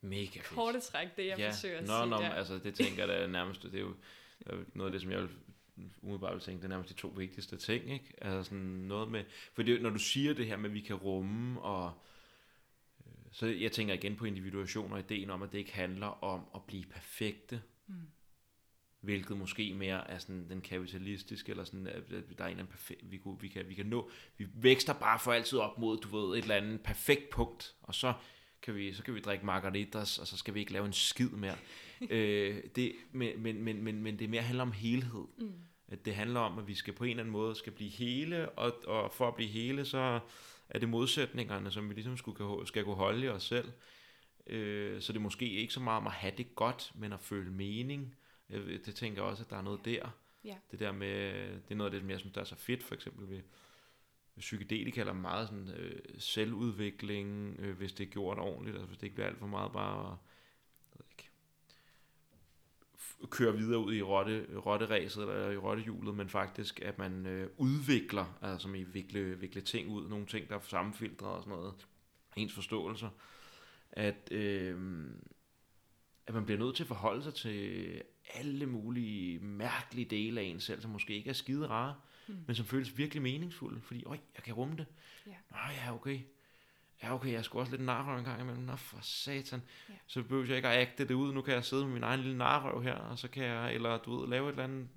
Mega 0.00 0.40
korte 0.40 0.80
træk, 0.80 1.16
det 1.16 1.26
jeg 1.26 1.38
ja. 1.38 1.48
forsøger 1.48 1.78
at 1.78 1.86
nå, 1.86 1.98
sige 1.98 2.10
nå, 2.10 2.16
der. 2.16 2.30
altså 2.30 2.58
det 2.58 2.74
tænker 2.74 3.06
jeg 3.06 3.08
da 3.08 3.26
nærmest, 3.26 3.62
det 3.62 3.74
er 3.74 3.80
jo 3.80 3.94
noget 4.74 4.88
af 4.88 4.92
det, 4.92 5.00
som 5.00 5.10
jeg 5.10 5.20
vil 5.20 5.30
umiddelbart 6.02 6.34
vil 6.34 6.42
tænke, 6.42 6.58
det 6.58 6.64
er 6.64 6.68
nærmest 6.68 6.90
de 6.90 6.94
to 6.94 7.08
vigtigste 7.08 7.56
ting, 7.56 7.92
ikke? 7.92 8.14
Altså 8.20 8.42
sådan 8.42 8.64
noget 8.64 9.10
med, 9.10 9.24
for 9.52 9.62
det, 9.62 9.82
når 9.82 9.90
du 9.90 9.98
siger 9.98 10.34
det 10.34 10.46
her 10.46 10.56
med, 10.56 10.70
at 10.70 10.74
vi 10.74 10.80
kan 10.80 10.96
rumme, 10.96 11.60
og 11.60 11.92
så 13.30 13.46
jeg 13.46 13.72
tænker 13.72 13.94
igen 13.94 14.16
på 14.16 14.24
individuation 14.24 14.92
og 14.92 14.98
ideen 14.98 15.30
om, 15.30 15.42
at 15.42 15.52
det 15.52 15.58
ikke 15.58 15.74
handler 15.74 16.24
om 16.24 16.40
at 16.54 16.60
blive 16.66 16.84
perfekte, 16.84 17.62
mm. 17.86 17.94
hvilket 19.00 19.36
måske 19.36 19.74
mere 19.74 20.10
er 20.10 20.18
sådan 20.18 20.48
den 20.48 20.60
kapitalistiske, 20.60 21.50
eller 21.50 21.64
sådan, 21.64 21.86
at 21.86 22.10
der 22.10 22.14
er 22.16 22.20
en 22.20 22.30
eller 22.30 22.48
anden 22.48 22.66
perfekt, 22.66 23.10
vi, 23.10 23.16
kunne, 23.16 23.40
vi, 23.40 23.48
kan, 23.48 23.68
vi 23.68 23.74
kan 23.74 23.86
nå, 23.86 24.10
vi 24.36 24.46
vækster 24.54 24.92
bare 24.92 25.18
for 25.18 25.32
altid 25.32 25.58
op 25.58 25.78
mod, 25.78 25.98
du 25.98 26.18
ved, 26.18 26.38
et 26.38 26.42
eller 26.42 26.54
andet 26.56 26.80
perfekt 26.80 27.30
punkt, 27.30 27.74
og 27.82 27.94
så 27.94 28.12
kan 28.62 28.74
vi, 28.74 28.92
så 28.92 29.02
kan 29.02 29.14
vi 29.14 29.20
drikke 29.20 29.46
margaritas, 29.46 30.18
og 30.18 30.26
så 30.26 30.36
skal 30.36 30.54
vi 30.54 30.60
ikke 30.60 30.72
lave 30.72 30.86
en 30.86 30.92
skid 30.92 31.28
mere. 31.28 31.56
øh, 32.10 32.62
det, 32.76 32.92
men, 33.12 33.42
men, 33.42 33.62
men, 33.62 33.82
men, 33.82 34.02
men 34.02 34.18
det 34.18 34.30
mere 34.30 34.42
handler 34.42 34.62
om 34.62 34.72
helhed. 34.72 35.24
Mm. 35.38 35.52
At 35.88 36.04
det 36.04 36.14
handler 36.14 36.40
om, 36.40 36.58
at 36.58 36.68
vi 36.68 36.74
skal 36.74 36.94
på 36.94 37.04
en 37.04 37.10
eller 37.10 37.22
anden 37.22 37.32
måde 37.32 37.54
skal 37.54 37.72
blive 37.72 37.90
hele, 37.90 38.48
og, 38.48 38.72
og 38.86 39.12
for 39.12 39.28
at 39.28 39.34
blive 39.34 39.50
hele, 39.50 39.84
så 39.84 40.20
er 40.70 40.78
det 40.78 40.88
modsætningerne, 40.88 41.70
som 41.70 41.88
vi 41.88 41.94
ligesom 41.94 42.16
skulle, 42.16 42.66
skal 42.66 42.84
kunne 42.84 42.94
holde 42.94 43.26
i 43.26 43.28
os 43.28 43.42
selv. 43.42 43.72
Øh, 44.46 45.02
så 45.02 45.12
det 45.12 45.18
er 45.18 45.22
måske 45.22 45.50
ikke 45.50 45.72
så 45.72 45.80
meget 45.80 45.96
om 45.96 46.06
at 46.06 46.12
have 46.12 46.34
det 46.38 46.54
godt, 46.54 46.92
men 46.94 47.12
at 47.12 47.20
føle 47.20 47.50
mening. 47.50 48.16
Det 48.86 48.94
tænker 48.94 49.22
jeg 49.22 49.30
også, 49.30 49.42
at 49.42 49.50
der 49.50 49.56
er 49.56 49.62
noget 49.62 49.84
der. 49.84 50.10
Ja. 50.44 50.56
Det 50.70 50.78
der 50.78 50.92
med, 50.92 51.32
det 51.52 51.70
er 51.70 51.74
noget 51.74 51.88
af 51.88 51.92
det, 51.92 52.00
som 52.00 52.10
jeg 52.10 52.20
synes, 52.20 52.34
der 52.34 52.40
er 52.40 52.44
så 52.44 52.56
fedt, 52.56 52.82
for 52.82 52.94
eksempel 52.94 53.30
ved, 53.30 53.42
psykedelika 54.40 55.00
eller 55.00 55.12
meget 55.12 55.48
sådan, 55.48 55.68
øh, 55.68 56.00
selvudvikling, 56.18 57.56
øh, 57.58 57.76
hvis 57.76 57.92
det 57.92 58.06
er 58.06 58.10
gjort 58.10 58.38
ordentligt, 58.38 58.76
altså 58.76 58.86
hvis 58.86 58.98
det 58.98 59.04
ikke 59.06 59.14
bliver 59.14 59.28
alt 59.28 59.38
for 59.38 59.46
meget 59.46 59.72
bare 59.72 60.12
at 60.12 60.98
ved 60.98 61.06
ikke, 61.10 61.29
køre 63.26 63.56
videre 63.56 63.78
ud 63.78 63.94
i 63.94 64.02
rotte, 64.02 64.46
rotteræset 64.66 65.22
eller 65.22 65.50
i 65.50 65.56
rottehjulet, 65.56 66.14
men 66.14 66.28
faktisk 66.28 66.80
at 66.80 66.98
man 66.98 67.26
øh, 67.26 67.48
udvikler, 67.56 68.38
altså 68.42 68.62
som 68.62 68.74
i 68.74 68.82
vikle, 68.82 69.38
vikle 69.38 69.60
ting 69.60 69.88
ud, 69.88 70.08
nogle 70.08 70.26
ting, 70.26 70.48
der 70.48 70.54
er 70.54 70.60
sammenfiltret 70.60 71.30
og 71.30 71.42
sådan 71.42 71.58
noget, 71.58 71.86
ens 72.36 72.54
forståelser, 72.54 73.08
at, 73.92 74.32
øh, 74.32 75.04
at 76.26 76.34
man 76.34 76.44
bliver 76.44 76.58
nødt 76.58 76.76
til 76.76 76.82
at 76.82 76.88
forholde 76.88 77.22
sig 77.22 77.34
til 77.34 78.02
alle 78.34 78.66
mulige 78.66 79.38
mærkelige 79.38 80.04
dele 80.04 80.40
af 80.40 80.44
en 80.44 80.60
selv, 80.60 80.80
som 80.80 80.90
måske 80.90 81.14
ikke 81.14 81.30
er 81.30 81.34
skide 81.34 81.66
rare, 81.66 81.94
mm. 82.28 82.36
men 82.46 82.56
som 82.56 82.66
føles 82.66 82.98
virkelig 82.98 83.22
meningsfulde, 83.22 83.80
fordi, 83.80 84.04
øj, 84.04 84.18
jeg 84.36 84.44
kan 84.44 84.54
rumme 84.54 84.76
det. 84.76 84.86
Ja. 85.26 85.34
Nå 85.50 85.56
ja, 85.84 85.94
okay. 85.94 86.20
Ja, 87.02 87.14
okay, 87.14 87.32
jeg 87.32 87.44
skulle 87.44 87.62
også 87.62 87.72
lidt 87.72 87.86
narrøv 87.86 88.18
en 88.18 88.24
gang 88.24 88.40
imellem. 88.40 88.62
Nå, 88.62 88.76
for 88.76 88.98
satan. 89.02 89.62
Ja. 89.88 89.94
Så 90.06 90.22
behøver 90.22 90.46
jeg 90.46 90.56
ikke 90.56 90.68
at 90.68 90.80
agte 90.80 91.08
det 91.08 91.14
ud. 91.14 91.32
Nu 91.32 91.42
kan 91.42 91.54
jeg 91.54 91.64
sidde 91.64 91.84
med 91.84 91.92
min 91.92 92.02
egen 92.02 92.20
lille 92.20 92.38
narrøv 92.38 92.82
her, 92.82 92.94
og 92.94 93.18
så 93.18 93.28
kan 93.28 93.44
jeg, 93.44 93.74
eller 93.74 93.98
du 93.98 94.20
ved, 94.20 94.28
lave 94.28 94.48
et 94.48 94.50
eller 94.50 94.64
andet 94.64 94.88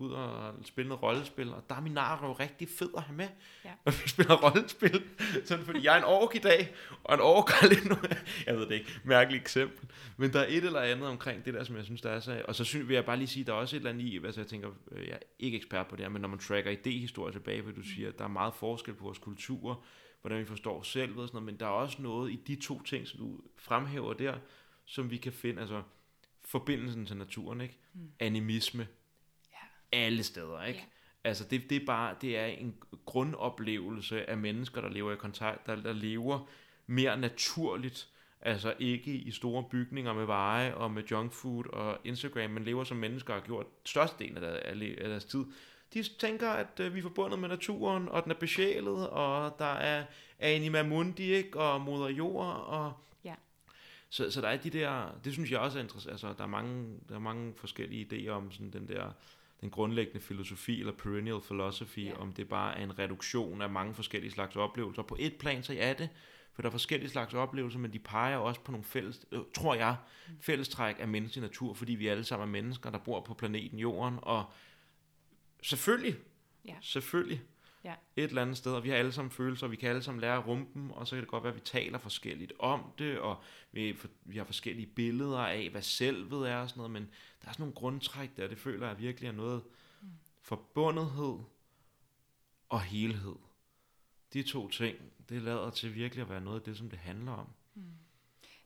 gå 0.00 0.06
ud 0.06 0.12
og 0.12 0.54
spille 0.64 0.88
noget 0.88 1.02
rollespil, 1.02 1.54
og 1.54 1.64
der 1.68 1.74
er 1.74 1.80
min 1.80 1.92
narrøv 1.92 2.32
rigtig 2.32 2.68
fed 2.78 2.90
at 2.96 3.02
have 3.02 3.16
med, 3.16 3.28
ja. 3.64 3.70
når 3.84 3.92
vi 3.92 4.08
spiller 4.08 4.36
rollespil, 4.36 5.02
sådan 5.44 5.64
fordi 5.64 5.84
jeg 5.84 5.94
er 5.94 5.98
en 5.98 6.04
ork 6.04 6.34
i 6.34 6.38
dag, 6.38 6.74
og 7.04 7.14
en 7.14 7.20
ork 7.20 7.50
er 7.62 7.66
lidt 7.68 7.84
noget, 7.84 8.24
jeg 8.46 8.56
ved 8.56 8.66
det 8.66 8.74
ikke, 8.74 9.00
mærkeligt 9.04 9.42
eksempel, 9.42 9.88
men 10.16 10.32
der 10.32 10.40
er 10.40 10.46
et 10.48 10.64
eller 10.64 10.80
andet 10.80 11.08
omkring 11.08 11.44
det 11.44 11.54
der, 11.54 11.64
som 11.64 11.76
jeg 11.76 11.84
synes, 11.84 12.00
der 12.00 12.10
er 12.10 12.20
så, 12.20 12.42
og 12.44 12.54
så 12.54 12.64
synes, 12.64 12.88
vil 12.88 12.94
jeg 12.94 13.04
bare 13.04 13.16
lige 13.16 13.28
sige, 13.28 13.44
der 13.44 13.52
er 13.52 13.56
også 13.56 13.76
et 13.76 13.80
eller 13.80 13.90
andet 13.90 14.04
i, 14.04 14.24
altså 14.24 14.40
jeg 14.40 14.48
tænker, 14.48 14.68
øh, 14.92 15.06
jeg 15.06 15.14
er 15.14 15.18
ikke 15.38 15.56
ekspert 15.56 15.86
på 15.86 15.96
det 15.96 16.04
her, 16.04 16.10
men 16.10 16.22
når 16.22 16.28
man 16.28 16.38
tracker 16.38 16.72
idéhistorie 16.72 17.32
tilbage, 17.32 17.64
vil 17.64 17.76
du 17.76 17.82
siger, 17.82 18.08
at 18.08 18.18
der 18.18 18.24
er 18.24 18.28
meget 18.28 18.54
forskel 18.54 18.94
på 18.94 19.04
vores 19.04 19.18
kulturer, 19.18 19.74
hvordan 20.20 20.38
vi 20.38 20.44
forstår 20.44 20.82
selv, 20.82 21.18
og 21.18 21.28
sådan 21.28 21.36
noget, 21.36 21.46
men 21.46 21.60
der 21.60 21.66
er 21.66 21.70
også 21.70 22.02
noget 22.02 22.32
i 22.32 22.36
de 22.46 22.56
to 22.56 22.82
ting, 22.82 23.06
som 23.06 23.20
du 23.20 23.40
fremhæver 23.56 24.12
der, 24.12 24.38
som 24.84 25.10
vi 25.10 25.16
kan 25.16 25.32
finde, 25.32 25.60
altså 25.60 25.82
forbindelsen 26.44 27.06
til 27.06 27.16
naturen, 27.16 27.60
ikke? 27.60 27.78
Mm. 27.94 28.10
Animisme, 28.18 28.88
alle 29.92 30.22
steder, 30.22 30.62
ikke? 30.62 30.80
Ja. 30.80 30.84
Altså 31.28 31.44
det, 31.44 31.70
det 31.70 31.82
er 31.82 31.86
bare 31.86 32.16
det 32.20 32.38
er 32.38 32.46
en 32.46 32.74
grundoplevelse 33.06 34.30
af 34.30 34.36
mennesker, 34.36 34.80
der 34.80 34.88
lever 34.88 35.12
i 35.12 35.16
kontakt, 35.16 35.66
der, 35.66 35.76
der 35.76 35.92
lever 35.92 36.48
mere 36.86 37.16
naturligt, 37.16 38.08
altså 38.40 38.74
ikke 38.78 39.12
i 39.12 39.30
store 39.30 39.64
bygninger 39.70 40.12
med 40.12 40.24
veje 40.24 40.74
og 40.74 40.90
med 40.90 41.02
junk 41.10 41.32
food 41.32 41.66
og 41.66 41.98
Instagram, 42.04 42.50
men 42.50 42.64
lever 42.64 42.84
som 42.84 42.96
mennesker 42.96 43.34
har 43.34 43.40
gjort 43.40 43.66
størstedelen 43.84 44.36
af, 44.36 44.40
der, 44.40 44.74
af 45.02 45.08
deres 45.08 45.24
tid. 45.24 45.44
De 45.94 46.02
tænker, 46.02 46.50
at 46.50 46.80
øh, 46.80 46.94
vi 46.94 46.98
er 46.98 47.02
forbundet 47.02 47.38
med 47.38 47.48
naturen, 47.48 48.08
og 48.08 48.22
den 48.24 48.30
er 48.30 48.34
besjælet, 48.36 49.08
og 49.08 49.56
der 49.58 49.64
er 49.74 50.04
anima 50.38 50.82
mundi, 50.82 51.34
ikke? 51.34 51.60
og 51.60 51.80
moder 51.80 52.08
jord, 52.08 52.64
og... 52.66 52.92
Ja. 53.24 53.34
Så, 54.10 54.30
så 54.30 54.40
der 54.40 54.48
er 54.48 54.56
de 54.56 54.70
der, 54.70 55.18
det 55.24 55.32
synes 55.32 55.50
jeg 55.50 55.58
også 55.58 55.78
er 55.78 55.82
interessant, 55.82 56.12
altså 56.12 56.34
der 56.38 56.42
er 56.44 56.48
mange, 56.48 56.94
der 57.08 57.14
er 57.14 57.18
mange 57.18 57.52
forskellige 57.56 58.06
idéer 58.12 58.30
om 58.30 58.52
sådan 58.52 58.70
den 58.70 58.88
der, 58.88 59.10
den 59.60 59.70
grundlæggende 59.70 60.20
filosofi, 60.20 60.80
eller 60.80 60.92
perennial 60.92 61.40
philosophy, 61.40 62.06
Ja. 62.06 62.16
om 62.20 62.32
det 62.32 62.48
bare 62.48 62.78
er 62.78 62.84
en 62.84 62.98
reduktion 62.98 63.62
af 63.62 63.70
mange 63.70 63.94
forskellige 63.94 64.32
slags 64.32 64.56
oplevelser. 64.56 65.02
På 65.02 65.16
et 65.18 65.34
plan, 65.34 65.62
så 65.62 65.76
er 65.78 65.92
det, 65.92 66.08
for 66.52 66.62
der 66.62 66.68
er 66.68 66.70
forskellige 66.70 67.10
slags 67.10 67.34
oplevelser, 67.34 67.78
men 67.78 67.92
de 67.92 67.98
peger 67.98 68.36
også 68.36 68.60
på 68.60 68.72
nogle 68.72 68.84
fælles, 68.84 69.20
øh, 69.32 69.40
tror 69.54 69.74
jeg, 69.74 69.96
fællestræk 70.40 70.96
af 70.98 71.08
menneskelig 71.08 71.42
natur, 71.42 71.74
fordi 71.74 71.92
vi 71.94 72.06
alle 72.08 72.24
sammen 72.24 72.48
er 72.48 72.52
mennesker, 72.52 72.90
der 72.90 72.98
bor 72.98 73.20
på 73.20 73.34
planeten 73.34 73.78
Jorden, 73.78 74.18
og 74.22 74.44
selvfølgelig, 75.62 76.16
Ja. 76.68 76.76
selvfølgelig, 76.80 77.42
Ja. 77.84 77.94
et 78.16 78.24
eller 78.24 78.42
andet 78.42 78.56
sted, 78.56 78.72
og 78.72 78.84
vi 78.84 78.88
har 78.88 78.96
alle 78.96 79.12
sammen 79.12 79.30
følelser, 79.30 79.66
og 79.66 79.70
vi 79.70 79.76
kan 79.76 79.88
alle 79.88 80.02
sammen 80.02 80.20
lære 80.20 80.36
at 80.38 80.46
rumpe 80.46 80.70
dem, 80.74 80.90
og 80.90 81.06
så 81.08 81.16
kan 81.16 81.20
det 81.20 81.28
godt 81.28 81.42
være, 81.44 81.52
at 81.52 81.56
vi 81.56 81.64
taler 81.64 81.98
forskelligt 81.98 82.52
om 82.58 82.92
det, 82.98 83.18
og 83.18 83.42
vi, 83.72 83.96
vi 84.24 84.36
har 84.38 84.44
forskellige 84.44 84.86
billeder 84.86 85.38
af, 85.38 85.70
hvad 85.70 85.82
selvet 85.82 86.50
er 86.50 86.56
og 86.56 86.68
sådan 86.68 86.78
noget, 86.78 86.90
men 86.90 87.02
der 87.42 87.48
er 87.48 87.52
sådan 87.52 87.62
nogle 87.62 87.74
grundtræk 87.74 88.30
der, 88.36 88.48
det 88.48 88.58
føler 88.58 88.86
jeg 88.86 88.98
virkelig 88.98 89.28
er 89.28 89.32
noget 89.32 89.62
forbundethed 90.42 91.38
og 92.68 92.80
helhed. 92.82 93.36
De 94.32 94.42
to 94.42 94.68
ting, 94.68 94.96
det 95.28 95.42
lader 95.42 95.70
til 95.70 95.94
virkelig 95.94 96.22
at 96.22 96.28
være 96.28 96.40
noget 96.40 96.58
af 96.58 96.64
det, 96.64 96.76
som 96.76 96.90
det 96.90 96.98
handler 96.98 97.32
om. 97.32 97.46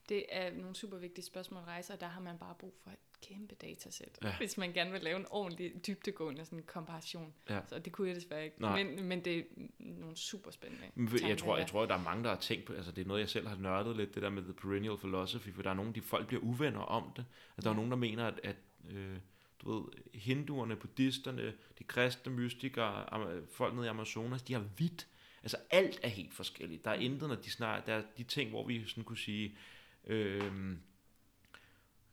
Det 0.09 0.25
er 0.29 0.53
nogle 0.53 0.75
super 0.75 0.97
vigtige 0.97 1.25
spørgsmål 1.25 1.61
at 1.61 1.67
rejse, 1.67 1.93
og 1.93 1.99
der 1.99 2.07
har 2.07 2.21
man 2.21 2.37
bare 2.37 2.55
brug 2.59 2.73
for 2.83 2.91
kæmpe 3.21 3.55
datasæt, 3.55 4.19
Ja. 4.23 4.37
hvis 4.37 4.57
man 4.57 4.73
gerne 4.73 4.91
vil 4.91 5.01
lave 5.01 5.19
en 5.19 5.25
ordentlig 5.29 5.87
dybtegående 5.87 6.45
sådan 6.45 6.63
komparation. 6.67 7.33
Ja. 7.49 7.59
Så 7.67 7.79
det 7.79 7.93
kunne 7.93 8.07
jeg 8.07 8.15
desværre 8.15 8.43
ikke. 8.45 8.61
Nej. 8.61 8.83
Men, 8.83 9.05
men 9.05 9.25
det 9.25 9.37
er 9.37 9.43
nogle 9.79 10.15
super 10.17 10.51
spændende 10.51 11.27
jeg 11.27 11.37
tror, 11.37 11.57
jeg 11.57 11.67
tror, 11.67 11.83
at 11.83 11.89
der 11.89 11.95
er 11.95 12.03
mange, 12.03 12.23
der 12.23 12.29
har 12.29 12.37
tænkt 12.39 12.65
på, 12.65 12.73
altså 12.73 12.91
det 12.91 13.01
er 13.01 13.05
noget, 13.05 13.19
jeg 13.21 13.29
selv 13.29 13.47
har 13.47 13.55
nørdet 13.55 13.97
lidt, 13.97 14.15
det 14.15 14.23
der 14.23 14.29
med 14.29 14.43
the 14.43 14.53
perennial 14.53 14.97
philosophy, 14.97 15.53
for 15.53 15.61
der 15.61 15.69
er 15.69 15.73
nogle, 15.73 15.93
de 15.93 16.01
folk 16.01 16.27
bliver 16.27 16.41
uvenner 16.43 16.79
om 16.79 17.11
det. 17.15 17.25
Altså, 17.57 17.61
der 17.61 17.69
er 17.69 17.73
Ja. 17.73 17.75
nogen, 17.75 17.91
der 17.91 17.97
mener, 17.97 18.25
at, 18.27 18.39
at 18.43 18.55
øh, 18.89 19.17
du 19.59 19.73
ved, 19.73 19.85
hinduerne, 20.13 20.75
buddhisterne, 20.75 21.53
de 21.79 21.83
kristne 21.83 22.31
mystikere, 22.33 23.45
folk 23.51 23.75
nede 23.75 23.85
i 23.85 23.89
Amazonas, 23.89 24.41
de 24.41 24.53
har 24.53 24.65
vidt. 24.77 25.07
Altså 25.43 25.57
alt 25.69 25.99
er 26.03 26.07
helt 26.07 26.33
forskelligt. 26.33 26.85
Der 26.85 26.91
er 26.91 26.95
intet, 26.95 27.29
når 27.29 27.35
de 27.35 27.51
snart, 27.51 27.85
der 27.87 27.93
er 27.93 28.03
de 28.17 28.23
ting, 28.23 28.49
hvor 28.49 28.67
vi 28.67 28.85
sådan 28.87 29.03
kunne 29.03 29.17
sige, 29.17 29.57
øh, 30.07 30.41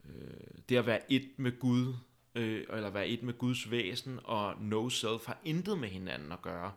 øh, 0.09 0.61
det 0.69 0.77
at 0.77 0.87
være 0.87 1.13
et 1.13 1.31
med 1.37 1.59
Gud, 1.59 1.95
øh, 2.35 2.65
eller 2.71 2.91
være 2.91 3.09
et 3.09 3.23
med 3.23 3.39
Guds 3.39 3.71
væsen, 3.71 4.21
og 4.25 4.63
no 4.63 4.89
self, 4.89 5.27
har 5.27 5.39
intet 5.45 5.79
med 5.79 5.89
hinanden 5.89 6.33
at 6.33 6.43
gøre. 6.43 6.73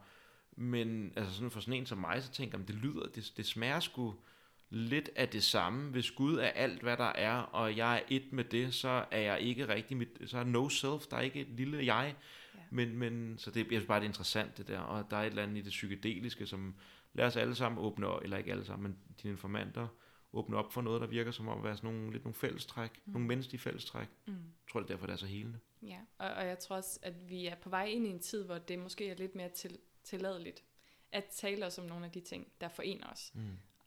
Men 0.56 1.14
altså 1.15 1.34
sådan 1.34 1.52
for 1.52 1.60
sådan 1.60 1.73
en 1.73 1.85
som 1.85 1.97
mig, 1.97 2.23
så 2.23 2.31
tænker 2.31 2.57
jeg, 2.57 2.68
det 2.68 2.76
lyder, 2.76 3.07
det, 3.15 3.34
det 3.38 3.45
smager 3.45 3.80
sgu 3.80 4.15
lidt 4.69 5.10
af 5.15 5.30
det 5.30 5.43
samme. 5.43 5.91
Hvis 5.91 6.11
Gud 6.11 6.38
er 6.38 6.47
alt, 6.47 6.81
hvad 6.81 6.97
der 6.97 7.11
er, 7.15 7.38
og 7.38 7.77
jeg 7.77 7.95
er 7.97 8.02
et 8.10 8.34
med 8.34 8.43
det, 8.43 8.73
så 8.73 9.06
er 9.11 9.19
jeg 9.19 9.41
ikke 9.41 9.68
rigtig 9.68 9.97
mit, 9.97 10.10
så 10.26 10.38
er 10.38 10.43
no 10.43 10.69
self, 10.69 11.07
der 11.11 11.18
er 11.18 11.22
ikke 11.22 11.41
et 11.41 11.47
lille 11.47 11.77
jeg. 11.77 12.15
Ja. 12.56 12.60
Men, 12.69 12.97
men, 12.97 13.38
så 13.38 13.52
det, 13.52 13.60
jeg 13.60 13.65
synes 13.69 13.85
bare, 13.85 13.99
det 13.99 14.06
er 14.06 14.10
interessant 14.10 14.57
det 14.57 14.68
der, 14.68 14.80
og 14.80 15.11
der 15.11 15.18
er 15.18 15.22
et 15.22 15.27
eller 15.27 15.43
andet 15.43 15.57
i 15.57 15.61
det 15.61 15.69
psykedeliske, 15.69 16.45
som 16.45 16.76
lader 17.14 17.27
os 17.27 17.35
alle 17.35 17.56
sammen 17.56 17.85
åbne, 17.85 18.07
eller 18.23 18.38
ikke 18.38 18.52
alle 18.52 18.65
sammen, 18.65 18.84
men 18.84 18.97
dine 19.22 19.31
informanter, 19.31 19.88
åbne 20.36 20.57
op 20.57 20.74
for 20.74 20.82
noget, 20.82 21.02
der 21.02 21.07
virker 21.07 21.32
som 21.32 21.48
om 21.48 21.57
at 21.57 21.64
være 21.64 21.78
sådan 21.78 21.91
nogle, 21.94 22.12
lidt 22.12 22.24
nogle 22.24 22.34
fællestræk, 22.36 22.91
mm. 23.06 23.14
nogle 23.14 23.28
menneskelige 23.28 23.62
fællestræk. 23.62 24.07
Mm. 24.26 24.34
Jeg 24.34 24.41
tror, 24.72 24.80
det 24.80 24.88
er 24.90 24.94
derfor, 24.94 25.06
det 25.06 25.14
er 25.14 25.18
så 25.18 25.26
helende. 25.26 25.60
Ja, 25.82 25.99
og, 26.18 26.30
og 26.30 26.48
jeg 26.48 26.60
tror 26.60 26.76
også, 26.76 26.99
at 27.02 27.30
vi 27.30 27.45
er 27.45 27.56
på 27.56 27.70
vej 27.70 27.86
ind 27.86 28.07
i 28.07 28.10
en 28.10 28.20
tid, 28.20 28.44
hvor 28.44 28.57
det 28.57 28.80
måske 28.80 29.10
er 29.10 29.16
lidt 29.16 29.36
mere 29.36 29.49
til, 29.49 29.78
tilladeligt 30.03 30.64
at 31.12 31.26
tale 31.26 31.66
os 31.66 31.78
om 31.78 31.86
nogle 31.86 32.06
af 32.06 32.12
de 32.12 32.20
ting, 32.22 32.48
der 32.62 32.68
forener 32.68 33.07
os. 33.07 33.32
Mm. 33.36 33.41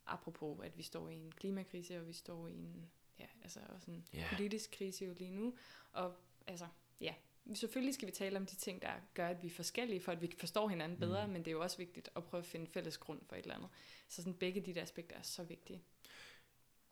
Apropos, 0.06 0.64
at 0.64 0.78
vi 0.78 0.82
står 0.82 1.08
i 1.08 1.14
en 1.14 1.32
klimakrise, 1.32 1.98
og 2.00 2.06
vi 2.06 2.12
står 2.12 2.48
i 2.48 2.52
en 2.54 2.90
ja, 3.18 3.26
altså 3.42 3.60
også 3.74 3.90
en 3.90 4.04
Ja. 4.14 4.24
politisk 4.36 4.70
krise 4.70 5.04
jo 5.04 5.14
lige 5.18 5.30
nu. 5.30 5.54
Og 5.92 6.14
altså, 6.46 6.66
ja, 7.00 7.14
selvfølgelig 7.54 7.94
skal 7.94 8.06
vi 8.06 8.12
tale 8.12 8.36
om 8.36 8.46
de 8.46 8.56
ting, 8.56 8.82
der 8.82 8.92
gør, 9.14 9.28
at 9.28 9.42
vi 9.42 9.46
er 9.46 9.50
forskellige, 9.50 10.00
for 10.00 10.12
at 10.12 10.22
vi 10.22 10.34
forstår 10.38 10.68
hinanden 10.68 10.98
bedre, 10.98 11.26
Mm. 11.26 11.32
men 11.32 11.42
det 11.42 11.48
er 11.48 11.52
jo 11.52 11.62
også 11.62 11.76
vigtigt 11.76 12.10
at 12.16 12.24
prøve 12.24 12.38
at 12.38 12.46
finde 12.46 12.66
fælles 12.66 12.98
grund 12.98 13.20
for 13.28 13.36
et 13.36 13.42
eller 13.42 13.54
andet. 13.54 13.68
Så 14.08 14.22
sådan 14.22 14.34
begge 14.34 14.60
de 14.60 14.74
der 14.74 14.82
aspekter 14.82 15.16
er 15.16 15.22
så 15.22 15.42
vigtige. 15.42 15.82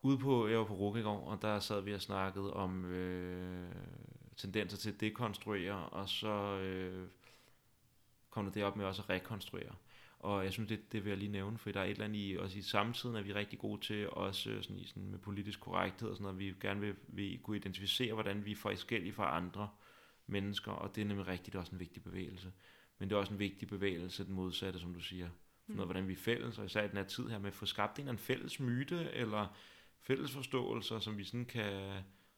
Ude 0.02 0.18
på, 0.18 0.48
jeg 0.48 0.58
var 0.58 0.64
på 0.64 0.74
RUK 0.74 0.96
i 0.96 1.02
går, 1.02 1.30
og 1.30 1.42
der 1.42 1.60
sad 1.60 1.80
vi 1.80 1.94
og 1.94 2.02
snakkede 2.02 2.52
om 2.52 2.84
øh, 2.84 3.74
tendenser 4.36 4.78
til 4.78 4.92
at 4.92 5.00
dekonstruere, 5.00 5.88
og 5.88 6.08
så 6.08 6.58
øh, 6.58 7.08
kom 8.30 8.44
der 8.44 8.52
det 8.52 8.64
op 8.64 8.76
med 8.76 8.84
også 8.84 9.02
at 9.02 9.10
rekonstruere. 9.10 9.72
Og 10.18 10.44
jeg 10.44 10.52
synes, 10.52 10.68
det, 10.68 10.92
det 10.92 11.04
vil 11.04 11.10
jeg 11.10 11.18
lige 11.18 11.32
nævne, 11.32 11.58
for 11.58 11.70
der 11.70 11.80
er 11.80 11.84
et 11.84 11.90
eller 11.90 12.04
andet 12.04 12.18
i, 12.18 12.36
også 12.38 12.58
i 12.58 12.62
samtiden 12.62 13.16
er 13.16 13.22
vi 13.22 13.32
rigtig 13.32 13.58
gode 13.58 13.80
til, 13.80 14.10
også 14.10 14.62
sådan, 14.62 14.78
i 14.78 14.84
sådan 14.84 15.10
med 15.10 15.18
politisk 15.18 15.60
korrekthed 15.60 16.08
og 16.08 16.16
sådan 16.16 16.22
noget, 16.22 16.38
vi 16.38 16.54
gerne 16.60 16.80
vil, 16.80 16.94
vil 17.08 17.38
kunne 17.38 17.56
identificere, 17.56 18.12
hvordan 18.14 18.44
vi 18.44 18.52
er 18.52 18.56
forskellige 18.56 19.12
fra 19.12 19.36
andre 19.36 19.68
mennesker, 20.26 20.72
og 20.72 20.96
det 20.96 21.02
er 21.02 21.06
nemlig 21.06 21.26
rigtigt 21.26 21.56
også 21.56 21.72
en 21.72 21.80
vigtig 21.80 22.02
bevægelse. 22.02 22.52
Men 22.98 23.08
det 23.08 23.14
er 23.14 23.20
også 23.20 23.32
en 23.32 23.38
vigtig 23.38 23.68
bevægelse, 23.68 24.24
den 24.24 24.34
modsatte, 24.34 24.80
som 24.80 24.94
du 24.94 25.00
siger. 25.00 25.28
For 25.66 25.72
noget, 25.72 25.86
hvordan 25.86 26.08
vi 26.08 26.12
er 26.12 26.16
fælles, 26.16 26.58
og 26.58 26.66
især 26.66 26.82
i 26.84 26.88
den 26.88 26.96
her 26.96 27.04
tid 27.04 27.28
her 27.28 27.38
med 27.38 27.46
at 27.46 27.54
få 27.54 27.66
skabt 27.66 27.96
en 27.96 28.02
eller 28.02 28.12
anden 28.12 28.24
fælles 28.24 28.60
myte, 28.60 29.10
eller 29.12 29.56
fælles 30.06 30.30
forståelser, 30.30 30.98
som 30.98 31.18
vi 31.18 31.24
sådan 31.24 31.44
kan 31.44 31.92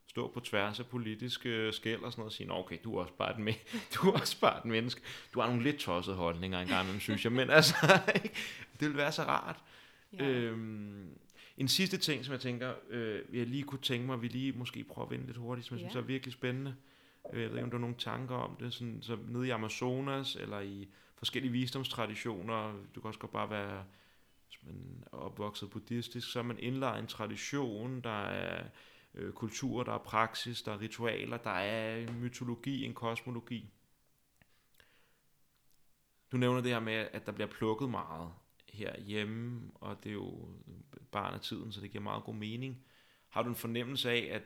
stå 0.07 0.31
på 0.35 0.40
tværs 0.40 0.81
af 0.81 0.86
politiske 0.86 1.73
skæld 1.73 2.01
og 2.03 2.12
sådan 2.12 2.20
noget, 2.20 2.31
og 2.31 2.32
sige, 2.32 2.47
"Nå, 2.47 2.55
okay, 2.55 2.78
du 2.85 2.97
er 2.97 3.01
også 3.03 3.12
bare 3.15 3.31
et, 3.40 3.49
me- 3.55 3.78
du 3.95 4.09
er 4.09 4.12
også 4.20 4.40
bare 4.40 4.59
et 4.59 4.65
menneske. 4.65 5.01
Du 5.35 5.40
har 5.40 5.47
nogle 5.49 5.62
lidt 5.62 5.77
tossede 5.77 6.16
holdninger 6.16 6.61
engang, 6.61 6.82
imellem, 6.82 7.01
synes 7.01 7.24
jeg, 7.24 7.32
men 7.32 7.51
altså, 7.59 7.74
ikke? 8.15 8.31
det 8.81 8.89
vil 8.89 8.97
være 8.97 9.12
så 9.12 9.23
rart. 9.23 9.57
Ja. 10.12 10.24
Øhm, 10.28 11.09
en 11.59 11.69
sidste 11.69 11.97
ting, 11.97 12.24
som 12.24 12.32
jeg 12.32 12.40
tænker, 12.40 12.73
øh, 12.90 13.20
jeg 13.32 13.47
lige 13.47 13.62
kunne 13.62 13.81
tænke 13.81 14.07
mig, 14.07 14.15
at 14.15 14.23
vi 14.23 14.28
lige 14.28 14.53
måske 14.53 14.85
prøver 14.85 15.07
at 15.07 15.11
vende 15.11 15.27
lidt 15.27 15.36
hurtigt, 15.36 15.66
som 15.66 15.77
jeg 15.77 15.82
Ja. 15.85 15.90
synes 15.90 16.03
er 16.03 16.07
virkelig 16.07 16.32
spændende. 16.32 16.74
Øh, 17.32 17.40
Jeg 17.43 17.49
ved 17.51 17.57
ikke, 17.57 17.65
om 17.65 17.70
du 17.70 17.77
har 17.77 17.81
nogle 17.81 17.97
tanker 17.99 18.35
om 18.35 18.57
det, 18.57 18.74
sådan, 18.74 18.99
så 19.03 19.19
nede 19.28 19.47
i 19.47 19.51
Amazonas, 19.51 20.36
eller 20.36 20.61
i 20.61 20.89
forskellige 21.16 21.53
visdomstraditioner, 21.53 22.73
du 22.95 23.01
kan 23.01 23.09
også 23.09 23.20
godt 23.20 23.32
bare 23.32 23.51
være 23.51 23.85
hvis 24.49 24.62
man 24.62 25.05
er 25.12 25.16
opvokset 25.16 25.70
buddhistisk, 25.70 26.33
så 26.33 26.39
er 26.39 26.43
man 26.43 26.59
indlagt 26.59 27.01
en 27.01 27.07
tradition, 27.07 28.01
der 28.01 28.25
er 28.25 28.69
øh, 29.15 29.33
kultur, 29.33 29.83
der 29.83 29.93
er 29.93 29.99
praksis, 29.99 30.62
der 30.62 30.73
er 30.73 30.81
ritualer, 30.81 31.37
der 31.37 31.51
er 31.51 31.97
en 31.97 32.20
mytologi, 32.20 32.85
en 32.85 32.95
kosmologi. 32.95 33.70
Du 36.33 36.37
nævner 36.37 36.61
det 36.61 36.73
her 36.73 36.81
med, 36.81 37.09
at 37.12 37.27
der 37.27 37.33
bliver 37.33 37.49
plukket 37.49 37.91
meget 37.91 38.33
herhjemme, 38.69 39.70
og 39.75 40.05
det 40.05 40.11
er 40.11 40.15
jo 40.15 40.49
barn 41.12 41.35
af 41.35 41.41
tiden, 41.41 41.73
så 41.73 41.81
det 41.81 41.91
giver 41.91 42.03
meget 42.05 42.25
god 42.25 42.35
mening. 42.35 42.85
Har 43.29 43.43
du 43.43 43.49
en 43.49 43.55
fornemmelse 43.55 44.11
af, 44.11 44.29
at 44.33 44.43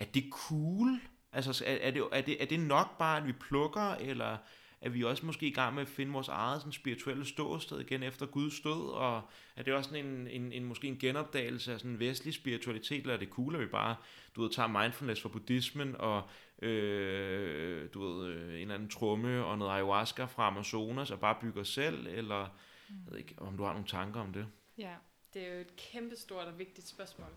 at 0.00 0.14
det 0.14 0.24
cool? 0.32 1.00
Altså, 1.32 1.64
er, 1.66 1.74
er, 1.74 1.90
det, 1.90 2.08
er, 2.12 2.20
det, 2.20 2.42
er 2.42 2.46
det 2.46 2.60
nok 2.60 2.98
bare, 2.98 3.16
at 3.16 3.26
vi 3.26 3.32
plukker, 3.32 3.94
eller 3.94 4.38
er 4.80 4.88
vi 4.88 5.04
også 5.04 5.26
måske 5.26 5.46
i 5.46 5.50
gang 5.50 5.74
med 5.74 5.82
at 5.82 5.88
finde 5.88 6.12
vores 6.12 6.28
eget 6.28 6.60
sådan, 6.60 6.72
spirituelle 6.72 7.24
ståsted 7.24 7.80
igen 7.80 8.02
efter 8.02 8.26
Guds 8.26 8.60
død, 8.60 8.90
og 8.90 9.22
er 9.56 9.62
det 9.62 9.74
også 9.74 9.90
sådan 9.90 10.06
en, 10.06 10.26
en, 10.26 10.52
en 10.52 10.64
måske 10.64 10.88
en 10.88 10.98
genopdagelse 10.98 11.72
af 11.72 11.80
sådan 11.80 11.90
en 11.90 11.98
vestlig 11.98 12.34
spiritualitet, 12.34 13.00
eller 13.00 13.14
er 13.14 13.18
det 13.18 13.28
cool, 13.28 13.54
at 13.54 13.60
vi 13.60 13.66
bare, 13.66 13.96
du 14.36 14.42
ved, 14.42 14.50
tager 14.50 14.68
mindfulness 14.68 15.22
fra 15.22 15.28
buddhismen, 15.28 15.96
og 15.98 16.22
øh, 16.62 17.88
du 17.94 18.08
ved, 18.08 18.28
øh, 18.28 18.54
en 18.54 18.60
eller 18.60 18.74
anden 18.74 18.88
tromme 18.88 19.44
og 19.44 19.58
noget 19.58 19.72
ayahuasca 19.72 20.24
fra 20.24 20.46
Amazonas, 20.46 21.10
og 21.10 21.20
bare 21.20 21.36
bygger 21.40 21.62
selv, 21.62 22.06
eller 22.06 22.40
jeg 22.88 23.12
ved 23.12 23.18
ikke, 23.18 23.34
om 23.38 23.56
du 23.56 23.62
har 23.62 23.72
nogle 23.72 23.88
tanker 23.88 24.20
om 24.20 24.32
det? 24.32 24.46
Ja, 24.78 24.94
det 25.34 25.48
er 25.48 25.54
jo 25.54 25.60
et 25.60 25.76
kæmpestort 25.76 26.46
og 26.46 26.58
vigtigt 26.58 26.88
spørgsmål. 26.88 27.28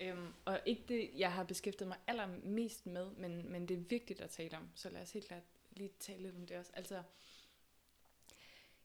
Øhm, 0.00 0.26
og 0.44 0.60
ikke 0.66 0.82
det, 0.88 1.10
jeg 1.16 1.32
har 1.32 1.44
beskæftiget 1.44 1.88
mig 1.88 1.96
allermest 2.06 2.86
med, 2.86 3.10
men, 3.16 3.52
men 3.52 3.68
det 3.68 3.76
er 3.76 3.82
vigtigt 3.88 4.20
at 4.20 4.30
tale 4.30 4.56
om. 4.56 4.68
Så 4.74 4.90
lad 4.90 5.02
os 5.02 5.12
helt 5.12 5.28
klart 5.28 5.42
lige 5.76 5.90
tale 6.00 6.22
lidt 6.22 6.36
om 6.36 6.46
det 6.46 6.56
også. 6.56 6.72
Altså, 6.74 7.02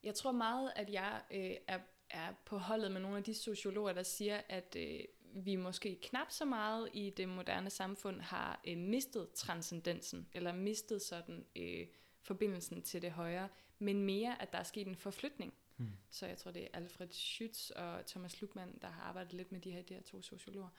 jeg 0.04 0.16
tror 0.16 0.32
meget, 0.32 0.72
at 0.76 0.90
jeg 0.90 1.22
øh, 1.32 1.56
er, 1.68 1.80
er 2.10 2.34
på 2.46 2.58
holdet 2.58 2.92
med 2.92 3.02
nogle 3.02 3.18
af 3.18 3.24
de 3.24 3.34
sociologer, 3.34 3.94
der 3.94 4.04
siger, 4.04 4.42
at 4.50 4.76
øh, 4.80 5.00
vi 5.34 5.56
måske 5.56 6.00
knap 6.02 6.32
så 6.32 6.46
meget 6.46 6.90
i 6.94 7.10
det 7.10 7.30
moderne 7.30 7.70
samfund 7.70 8.22
har 8.22 8.62
øh, 8.68 8.78
mistet 8.78 9.32
transcendensen, 9.34 10.28
eller 10.34 10.54
mistet 10.54 11.02
sådan 11.02 11.46
øh, 11.56 11.88
forbindelsen 12.22 12.82
til 12.82 13.02
det 13.02 13.12
højere, 13.12 13.50
men 13.80 14.02
mere, 14.02 14.42
at 14.42 14.52
der 14.52 14.60
er 14.60 14.64
sket 14.64 14.88
en 14.88 14.96
forflytning. 14.96 15.54
Hmm. 15.78 15.92
Så 16.10 16.26
jeg 16.26 16.38
tror, 16.38 16.52
det 16.52 16.64
er 16.64 16.68
Alfred 16.74 17.10
Schütz 17.10 17.80
og 17.80 18.06
Thomas 18.06 18.42
Luckmann, 18.42 18.78
der 18.82 18.88
har 18.88 19.02
arbejdet 19.02 19.34
lidt 19.34 19.52
med 19.52 19.62
de 19.62 19.72
her, 19.72 19.82
de 19.82 19.94
her 19.94 20.02
to 20.02 20.22
sociologer. 20.22 20.70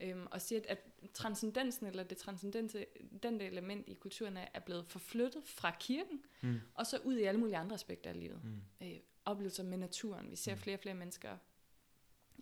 Øhm, 0.00 0.26
og 0.30 0.40
siger, 0.42 0.60
at 0.68 0.78
transcendensen, 1.14 1.86
eller 1.86 2.02
det 2.02 2.16
transcendente 2.18 2.86
den 3.22 3.40
element 3.40 3.88
i 3.88 3.94
kulturen, 3.94 4.36
er 4.36 4.46
er 4.54 4.60
blevet 4.60 4.86
forflyttet 4.86 5.42
fra 5.46 5.76
kirken, 5.80 6.24
Mm. 6.42 6.60
og 6.74 6.86
så 6.86 6.98
ud 7.04 7.16
i 7.16 7.22
alle 7.22 7.40
mulige 7.40 7.56
andre 7.56 7.74
aspekter 7.74 8.10
af 8.10 8.18
livet. 8.20 8.40
Mm. 8.44 8.86
Øh, 8.86 8.98
oplevelser 9.24 9.62
med 9.64 9.78
naturen. 9.78 10.30
Vi 10.30 10.36
ser 10.36 10.54
Mm. 10.54 10.60
flere 10.60 10.76
og 10.76 10.80
flere 10.80 10.94
mennesker 10.94 11.36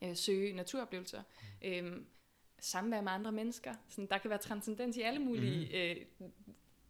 øh, 0.03 0.17
søge 0.17 0.53
naturoplevelser. 0.53 1.23
Mm. 1.63 1.69
Øhm, 1.69 2.07
samvær 2.61 3.01
med 3.01 3.13
andre 3.13 3.33
mennesker. 3.33 3.75
Sådan, 3.89 4.07
der 4.11 4.19
kan 4.19 4.31
være 4.31 4.39
transcendens 4.39 4.97
i 4.97 5.01
alle 5.01 5.19
mulige 5.21 5.91
øh, 5.91 6.07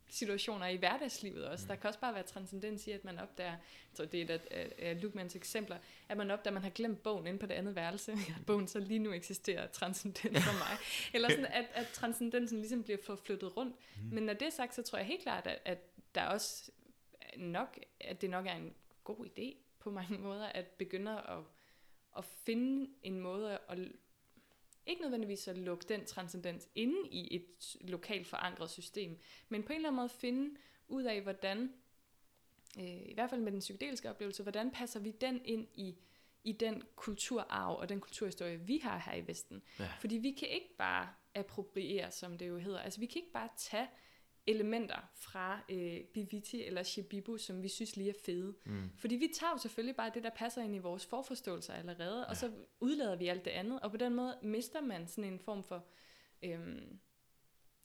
situationer 0.09 0.67
i 0.67 0.77
hverdagslivet 0.77 1.45
også. 1.45 1.65
Mm. 1.65 1.69
Der 1.69 1.77
kan 1.77 1.89
også 1.89 2.01
bare 2.01 2.15
være 2.15 2.23
transcendens 2.23 2.87
i, 2.87 2.91
at 2.91 3.05
man 3.05 3.19
opdager, 3.19 3.57
tror 3.95 4.05
det 4.05 4.21
er 4.21 4.25
et 4.25 4.31
af, 4.51 4.73
af, 4.79 5.03
Lukmans 5.03 5.37
eksempler, 5.37 5.77
at 6.09 6.17
man 6.17 6.31
opdager, 6.31 6.51
at 6.51 6.55
man 6.55 6.63
har 6.63 6.71
glemt 6.71 7.03
bogen 7.03 7.27
inde 7.27 7.39
på 7.39 7.47
det 7.47 7.55
andet 7.55 7.75
værelse. 7.75 8.17
Bogen 8.47 8.69
så 8.69 8.79
lige 8.79 8.99
nu 8.99 9.13
eksisterer 9.13 9.67
transcendens 9.67 10.45
for 10.45 10.53
mig. 10.53 10.79
Eller 11.15 11.29
sådan, 11.29 11.47
at, 11.47 11.65
at 11.75 11.89
transcendensen 11.89 12.59
ligesom 12.59 12.83
bliver 12.83 12.99
forflyttet 13.05 13.57
rundt. 13.57 13.77
Mm. 13.97 14.15
Men 14.15 14.23
når 14.23 14.33
det 14.33 14.47
er 14.47 14.53
sagt, 14.53 14.75
så 14.75 14.83
tror 14.83 14.99
jeg 14.99 15.07
helt 15.07 15.23
klart, 15.23 15.47
at, 15.47 15.59
at 15.65 15.79
der 16.15 16.25
også 16.25 16.71
nok, 17.37 17.79
at 18.01 18.21
det 18.21 18.31
nok 18.31 18.47
er 18.47 18.55
en 18.55 18.75
god 19.05 19.27
idé 19.27 19.57
på 19.79 19.91
mange 19.91 20.19
måder, 20.19 20.47
at 20.47 20.67
begynde 20.67 21.13
at, 21.13 21.39
at 22.19 22.25
finde 22.25 22.91
en 23.03 23.21
måde 23.21 23.59
at 23.69 23.79
ikke 24.89 25.03
nødvendigvis 25.03 25.49
at 25.49 25.59
lukke 25.59 25.85
den 25.89 26.05
transcendens 26.05 26.69
inde 26.75 27.09
i 27.11 27.37
et 27.37 27.77
lokalt 27.81 28.27
forankret 28.27 28.71
system, 28.71 29.19
men 29.49 29.63
på 29.63 29.73
en 29.73 29.77
eller 29.77 29.89
anden 29.89 29.97
måde 29.97 30.09
finde 30.09 30.57
ud 30.89 31.03
af, 31.03 31.21
hvordan, 31.21 31.73
øh, 32.79 32.85
i 32.85 33.15
hvert 33.15 33.31
fald 33.31 33.41
med 33.41 33.53
den 33.53 33.61
psykedeliske 33.61 34.11
oplevelse, 34.11 34.43
hvordan 34.43 34.71
passer 34.71 35.01
vi 35.01 35.11
den 35.11 35.41
ind 35.45 35.67
i, 35.75 35.99
i 36.45 36.53
den 36.53 36.83
kulturarv 36.97 37.77
og 37.79 37.89
den 37.89 38.01
kulturhistorie, 38.01 38.61
vi 38.61 38.79
har 38.79 38.99
her 38.99 39.15
i 39.15 39.27
Vesten. 39.27 39.63
Ja. 39.79 39.89
Fordi 40.01 40.17
vi 40.17 40.31
kan 40.31 40.49
ikke 40.49 40.77
bare 40.79 41.09
appropriere, 41.35 42.11
som 42.11 42.39
det 42.39 42.49
jo 42.49 42.59
hedder. 42.59 42.79
Altså 42.79 43.01
vi 43.01 43.07
kan 43.07 43.21
ikke 43.23 43.33
bare 43.33 43.49
tage 43.57 43.89
elementer 44.49 45.11
fra 45.15 45.61
øh, 45.69 46.01
Biviti 46.15 46.65
eller 46.65 46.83
Shibibu, 46.83 47.39
som 47.39 47.63
vi 47.63 47.69
synes 47.69 47.97
lige 47.97 48.09
er 48.09 48.15
fede. 48.25 48.55
Mm. 48.67 48.91
Fordi 48.97 49.15
vi 49.17 49.29
tager 49.35 49.51
jo 49.51 49.59
selvfølgelig 49.59 49.97
bare 49.97 50.11
det, 50.15 50.23
der 50.23 50.31
passer 50.31 50.63
ind 50.63 50.75
i 50.77 50.79
vores 50.79 51.07
forforståelser 51.07 51.75
allerede, 51.75 52.19
ja. 52.19 52.25
og 52.25 52.37
så 52.37 52.53
udlader 52.81 53.17
vi 53.17 53.27
alt 53.27 53.45
det 53.45 53.51
andet, 53.51 53.81
og 53.81 53.91
på 53.91 53.97
den 53.97 54.15
måde 54.15 54.39
mister 54.43 54.81
man 54.81 55.07
sådan 55.07 55.33
en 55.33 55.39
form 55.39 55.65
for... 55.65 55.87
Øh, 56.43 56.77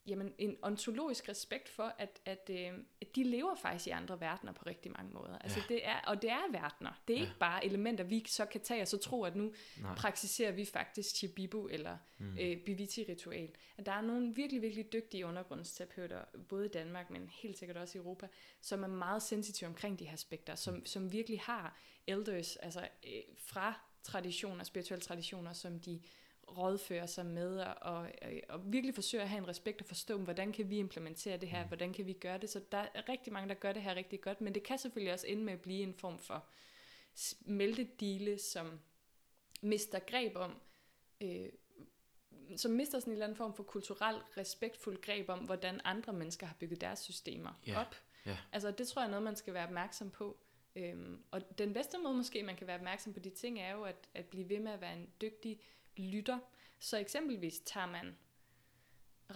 jamen, 0.08 0.34
en 0.38 0.58
ontologisk 0.62 1.30
respekt 1.30 1.70
for, 1.70 1.96
at, 1.98 2.20
at, 2.26 2.50
øh, 2.50 2.74
at 3.02 3.16
de 3.16 3.24
lever 3.24 3.56
faktisk 3.56 3.88
i 3.88 3.90
andre 3.90 4.22
verdener 4.22 4.52
på 4.52 4.64
rigtig 4.68 4.92
mange 4.92 5.14
måder. 5.14 5.38
Altså 5.38 5.60
ja. 5.70 5.74
det 5.74 5.88
er, 5.88 6.00
og 6.08 6.22
det 6.22 6.30
er 6.30 6.52
verdener. 6.52 7.02
Det 7.08 7.14
er 7.14 7.18
ja. 7.18 7.26
ikke 7.26 7.40
bare 7.40 7.66
elementer, 7.66 8.04
vi 8.04 8.24
så 8.28 8.46
kan 8.46 8.62
tage 8.62 8.82
og 8.82 8.88
så 8.88 8.98
tro, 8.98 9.24
at 9.24 9.36
nu 9.36 9.54
Nej. 9.82 9.96
praktiserer 9.96 10.52
vi 10.52 10.66
faktisk 10.66 11.16
Chibibu 11.16 11.68
eller 11.68 11.98
mm. 12.18 12.38
øh, 12.38 12.58
Biviti-ritual. 12.58 13.50
At 13.78 13.86
der 13.86 13.92
er 13.92 14.02
nogle 14.02 14.36
virkelig, 14.36 14.62
virkelig 14.62 14.94
dygtige 14.94 15.26
undergrundsterapeuter, 15.26 16.22
både 16.50 16.66
i 16.66 16.70
Danmark, 16.70 17.10
men 17.10 17.30
helt 17.42 17.58
sikkert 17.58 17.78
også 17.78 17.98
i 17.98 18.02
Europa, 18.02 18.28
som 18.62 18.84
er 18.84 18.88
meget 18.88 19.22
sensitive 19.22 19.68
omkring 19.68 20.00
de 20.00 20.06
her 20.06 20.14
aspekter, 20.14 20.56
som, 20.56 20.74
mm. 20.74 20.86
som 20.86 21.12
virkelig 21.12 21.40
har 21.40 21.78
elders, 22.08 22.56
altså 22.56 22.88
øh, 23.08 23.22
fra 23.38 23.74
traditioner, 24.04 24.64
spirituelle 24.64 25.02
traditioner, 25.02 25.54
som 25.54 25.80
de 25.80 26.02
rådføre 26.48 27.08
sig 27.08 27.26
med 27.26 27.60
og, 27.60 27.76
og, 27.82 28.10
og 28.50 28.74
virkelig 28.74 28.96
forsøge 28.96 29.24
at 29.24 29.30
have 29.30 29.38
en 29.38 29.48
respekt 29.48 29.82
og 29.82 29.88
forstå, 29.88 30.18
hvordan 30.18 30.52
kan 30.52 30.70
vi 30.70 30.78
implementere 30.78 31.38
det 31.38 31.50
her, 31.50 31.62
mm. 31.62 31.68
hvordan 31.68 31.94
kan 31.94 32.06
vi 32.06 32.14
gøre 32.14 32.38
det. 32.38 32.50
Så 32.50 32.62
der 32.72 32.86
er 32.94 33.10
rigtig 33.10 33.34
mange, 33.34 33.50
der 33.50 33.56
gør 33.56 33.74
det 33.74 33.82
her 33.82 33.96
rigtig 33.96 34.22
godt, 34.22 34.42
men 34.42 34.56
det 34.56 34.64
kan 34.64 34.78
selvfølgelig 34.78 35.14
også 35.14 35.28
ende 35.28 35.44
med 35.44 35.54
at 35.54 35.62
blive 35.62 35.84
en 35.84 35.94
form 35.94 36.20
for 36.20 36.46
smeltedile, 37.16 38.40
som 38.40 38.80
mister 39.62 40.00
greb 40.00 40.36
om, 40.36 40.62
øh, 41.22 41.50
som 42.58 42.72
mister 42.72 43.00
sådan 43.00 43.12
en 43.12 43.14
eller 43.14 43.26
anden 43.26 43.38
form 43.38 43.54
for 43.54 43.64
kulturel 43.64 44.16
respektfuld 44.38 45.02
greb 45.02 45.30
om, 45.30 45.40
hvordan 45.40 45.82
andre 45.84 46.14
mennesker 46.14 46.48
har 46.48 46.56
bygget 46.60 46.82
deres 46.82 47.00
systemer 47.00 47.62
yeah. 47.70 47.82
op. 47.82 47.96
Yeah. 48.28 48.38
Altså 48.52 48.72
det 48.72 48.88
tror 48.88 49.02
jeg 49.02 49.08
er 49.08 49.12
noget, 49.12 49.24
man 49.24 49.36
skal 49.36 49.54
være 49.54 49.66
opmærksom 49.66 50.10
på. 50.12 50.38
Øhm, 50.76 51.24
og 51.32 51.58
den 51.58 51.74
bedste 51.74 51.98
måde 51.98 52.14
måske, 52.14 52.44
man 52.44 52.56
kan 52.56 52.68
være 52.68 52.76
opmærksom 52.76 53.14
på 53.14 53.20
de 53.20 53.30
ting, 53.30 53.60
er 53.60 53.72
jo 53.72 53.84
at, 53.84 54.10
at 54.14 54.26
blive 54.26 54.50
ved 54.50 54.60
med 54.60 54.72
at 54.72 54.82
være 54.82 54.94
en 54.94 55.10
dygtig 55.22 55.60
lytter. 55.98 56.40
Så 56.80 56.98
eksempelvis 56.98 57.60
tager 57.60 57.88
man, 57.88 58.18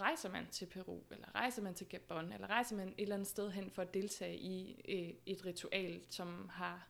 rejser 0.00 0.30
man 0.30 0.46
til 0.50 0.66
Peru, 0.66 1.00
eller 1.10 1.34
rejser 1.34 1.62
man 1.62 1.74
til 1.74 1.86
Gabon, 1.86 2.32
eller 2.32 2.46
rejser 2.46 2.76
man 2.76 2.88
et 2.88 2.94
eller 2.98 3.14
andet 3.14 3.28
sted 3.28 3.50
hen 3.50 3.70
for 3.70 3.82
at 3.82 3.94
deltage 3.94 4.38
i 4.38 4.80
øh, 4.88 5.14
et 5.26 5.46
ritual, 5.46 6.00
som 6.08 6.48
har 6.48 6.88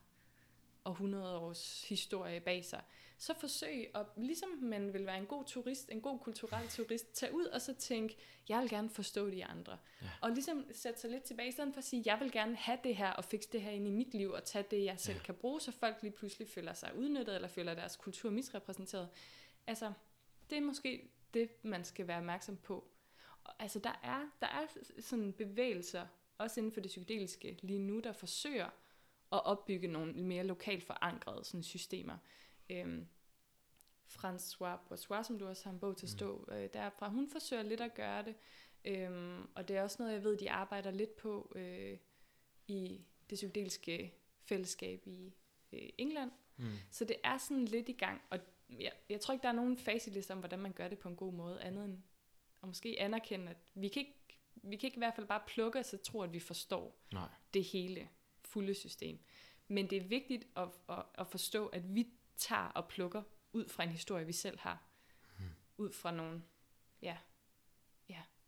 århundrede 0.85 1.37
års 1.37 1.85
historie 1.89 2.39
bag 2.39 2.65
sig. 2.65 2.81
Så 3.17 3.33
forsøg 3.39 3.91
at, 3.95 4.05
ligesom 4.17 4.49
man 4.61 4.93
vil 4.93 5.05
være 5.05 5.17
en 5.17 5.25
god 5.25 5.43
turist, 5.45 5.89
en 5.91 6.01
god 6.01 6.19
kulturel 6.19 6.67
turist, 6.67 7.13
tage 7.13 7.33
ud 7.33 7.45
og 7.45 7.61
så 7.61 7.73
tænke, 7.73 8.17
jeg 8.49 8.61
vil 8.61 8.69
gerne 8.69 8.89
forstå 8.89 9.29
de 9.29 9.45
andre. 9.45 9.77
Ja. 10.01 10.07
Og 10.21 10.31
ligesom 10.31 10.65
sætte 10.71 10.99
sig 10.99 11.09
lidt 11.09 11.23
tilbage, 11.23 11.49
i 11.49 11.51
stedet 11.51 11.73
for 11.73 11.77
at 11.77 11.83
sige, 11.83 12.03
jeg 12.05 12.19
vil 12.19 12.31
gerne 12.31 12.55
have 12.55 12.79
det 12.83 12.95
her, 12.95 13.11
og 13.11 13.25
fikse 13.25 13.49
det 13.51 13.61
her 13.61 13.71
ind 13.71 13.87
i 13.87 13.91
mit 13.91 14.13
liv, 14.13 14.31
og 14.31 14.43
tage 14.43 14.65
det, 14.71 14.83
jeg 14.83 14.99
selv 14.99 15.17
ja. 15.17 15.23
kan 15.23 15.35
bruge, 15.35 15.61
så 15.61 15.71
folk 15.71 15.95
lige 16.01 16.11
pludselig 16.11 16.47
føler 16.47 16.73
sig 16.73 16.95
udnyttet, 16.95 17.35
eller 17.35 17.47
føler 17.47 17.73
deres 17.73 17.95
kultur 17.95 18.29
misrepræsenteret 18.29 19.09
altså, 19.69 19.93
det 20.49 20.57
er 20.57 20.61
måske 20.61 21.11
det, 21.33 21.49
man 21.63 21.83
skal 21.83 22.07
være 22.07 22.17
opmærksom 22.17 22.57
på. 22.57 22.91
Og, 23.43 23.53
altså, 23.59 23.79
der 23.79 23.99
er, 24.03 24.21
der 24.41 24.47
er 24.47 24.67
sådan 24.99 25.33
bevægelser, 25.33 26.07
også 26.37 26.59
inden 26.59 26.71
for 26.71 26.81
det 26.81 26.89
psykedeliske 26.89 27.59
lige 27.61 27.79
nu, 27.79 27.99
der 27.99 28.11
forsøger 28.11 28.69
at 29.31 29.45
opbygge 29.45 29.87
nogle 29.87 30.13
mere 30.13 30.43
lokalt 30.43 30.83
forankrede 30.83 31.43
sådan, 31.43 31.63
systemer. 31.63 32.17
Øhm, 32.69 33.07
François 34.07 34.77
Bourgeois, 34.87 35.27
som 35.27 35.39
du 35.39 35.47
også 35.47 35.63
har 35.63 35.71
en 35.71 35.79
bog 35.79 35.97
til 35.97 36.05
at 36.05 36.09
stå 36.09 36.45
mm. 36.47 36.53
øh, 36.53 36.69
derfra, 36.73 37.09
hun 37.09 37.29
forsøger 37.29 37.63
lidt 37.63 37.81
at 37.81 37.93
gøre 37.93 38.23
det, 38.23 38.35
øhm, 38.85 39.47
og 39.55 39.67
det 39.67 39.77
er 39.77 39.83
også 39.83 39.97
noget, 39.99 40.13
jeg 40.13 40.23
ved, 40.23 40.37
de 40.37 40.51
arbejder 40.51 40.91
lidt 40.91 41.15
på 41.15 41.53
øh, 41.55 41.97
i 42.67 43.01
det 43.29 43.35
psykedeliske 43.35 44.13
fællesskab 44.41 45.07
i 45.07 45.33
øh, 45.73 45.89
England. 45.97 46.31
Mm. 46.57 46.71
Så 46.91 47.05
det 47.05 47.15
er 47.23 47.37
sådan 47.37 47.65
lidt 47.65 47.89
i 47.89 47.93
gang, 47.93 48.21
og 48.29 48.39
jeg, 48.79 48.91
jeg 49.09 49.21
tror 49.21 49.31
ikke, 49.33 49.43
der 49.43 49.49
er 49.49 49.53
nogen 49.53 49.77
facilister 49.77 50.33
om, 50.33 50.39
hvordan 50.39 50.59
man 50.59 50.73
gør 50.73 50.87
det 50.87 50.99
på 50.99 51.09
en 51.09 51.15
god 51.15 51.33
måde, 51.33 51.61
andet 51.61 51.85
end 51.85 51.97
at 52.61 52.67
måske 52.67 52.95
anerkende, 52.99 53.49
at 53.49 53.57
vi 53.73 53.87
kan 53.87 53.99
ikke, 53.99 54.39
vi 54.55 54.75
kan 54.75 54.87
ikke 54.87 54.97
i 54.97 54.99
hvert 54.99 55.15
fald 55.15 55.27
bare 55.27 55.41
plukke 55.47 55.79
os 55.79 55.93
og 55.93 56.01
tro, 56.03 56.21
at 56.21 56.33
vi 56.33 56.39
forstår 56.39 56.99
Nej. 57.13 57.29
det 57.53 57.63
hele 57.63 58.09
fulde 58.41 58.73
system. 58.73 59.19
Men 59.67 59.89
det 59.89 59.97
er 59.97 60.07
vigtigt 60.07 60.47
at, 60.55 60.67
at, 60.89 61.03
at 61.17 61.27
forstå, 61.27 61.67
at 61.67 61.95
vi 61.95 62.07
tager 62.35 62.67
og 62.67 62.87
plukker 62.87 63.23
ud 63.53 63.67
fra 63.67 63.83
en 63.83 63.89
historie, 63.89 64.25
vi 64.25 64.33
selv 64.33 64.59
har. 64.59 64.83
Hmm. 65.37 65.49
Ud 65.77 65.93
fra 65.93 66.11
nogle, 66.11 66.43
ja, 67.01 67.17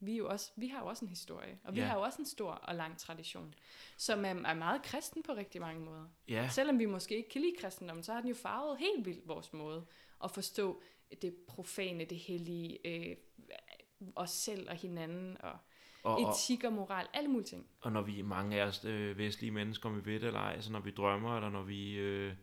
vi, 0.01 0.13
er 0.13 0.17
jo 0.17 0.27
også, 0.27 0.51
vi 0.55 0.67
har 0.67 0.79
jo 0.79 0.85
også 0.85 1.05
en 1.05 1.09
historie, 1.09 1.59
og 1.63 1.75
vi 1.75 1.79
ja. 1.79 1.85
har 1.85 1.95
jo 1.95 2.01
også 2.01 2.21
en 2.21 2.25
stor 2.25 2.51
og 2.51 2.75
lang 2.75 2.97
tradition, 2.97 3.53
som 3.97 4.25
er, 4.25 4.29
er 4.29 4.53
meget 4.53 4.81
kristen 4.81 5.23
på 5.23 5.33
rigtig 5.33 5.61
mange 5.61 5.85
måder. 5.85 6.05
Ja. 6.27 6.49
Selvom 6.49 6.79
vi 6.79 6.85
måske 6.85 7.17
ikke 7.17 7.29
kan 7.29 7.41
lide 7.41 7.55
kristendommen, 7.59 8.03
så 8.03 8.13
har 8.13 8.19
den 8.19 8.29
jo 8.29 8.35
farvet 8.35 8.77
helt 8.79 9.05
vildt 9.05 9.27
vores 9.27 9.53
måde 9.53 9.85
at 10.23 10.31
forstå 10.31 10.81
det 11.21 11.35
profane, 11.47 12.05
det 12.05 12.17
hellige, 12.17 12.87
øh, 12.87 13.15
os 14.15 14.29
selv 14.29 14.69
og 14.69 14.75
hinanden, 14.75 15.37
og, 15.39 15.57
og 16.03 16.31
etik 16.31 16.63
og 16.63 16.73
moral, 16.73 17.07
alle 17.13 17.29
mulige 17.29 17.47
ting. 17.47 17.67
Og 17.81 17.91
når 17.91 18.01
vi, 18.01 18.21
mange 18.21 18.61
af 18.61 18.65
os 18.65 18.85
øh, 18.85 19.17
vestlige 19.17 19.51
mennesker, 19.51 19.89
om 19.89 19.95
vi 19.95 20.11
ved 20.11 20.19
det 20.19 20.27
eller 20.27 20.39
ej, 20.39 20.53
altså 20.53 20.71
når 20.71 20.79
vi 20.79 20.91
drømmer, 20.91 21.35
eller 21.35 21.49
når 21.49 21.63
vi 21.63 21.93
øh, 21.93 22.33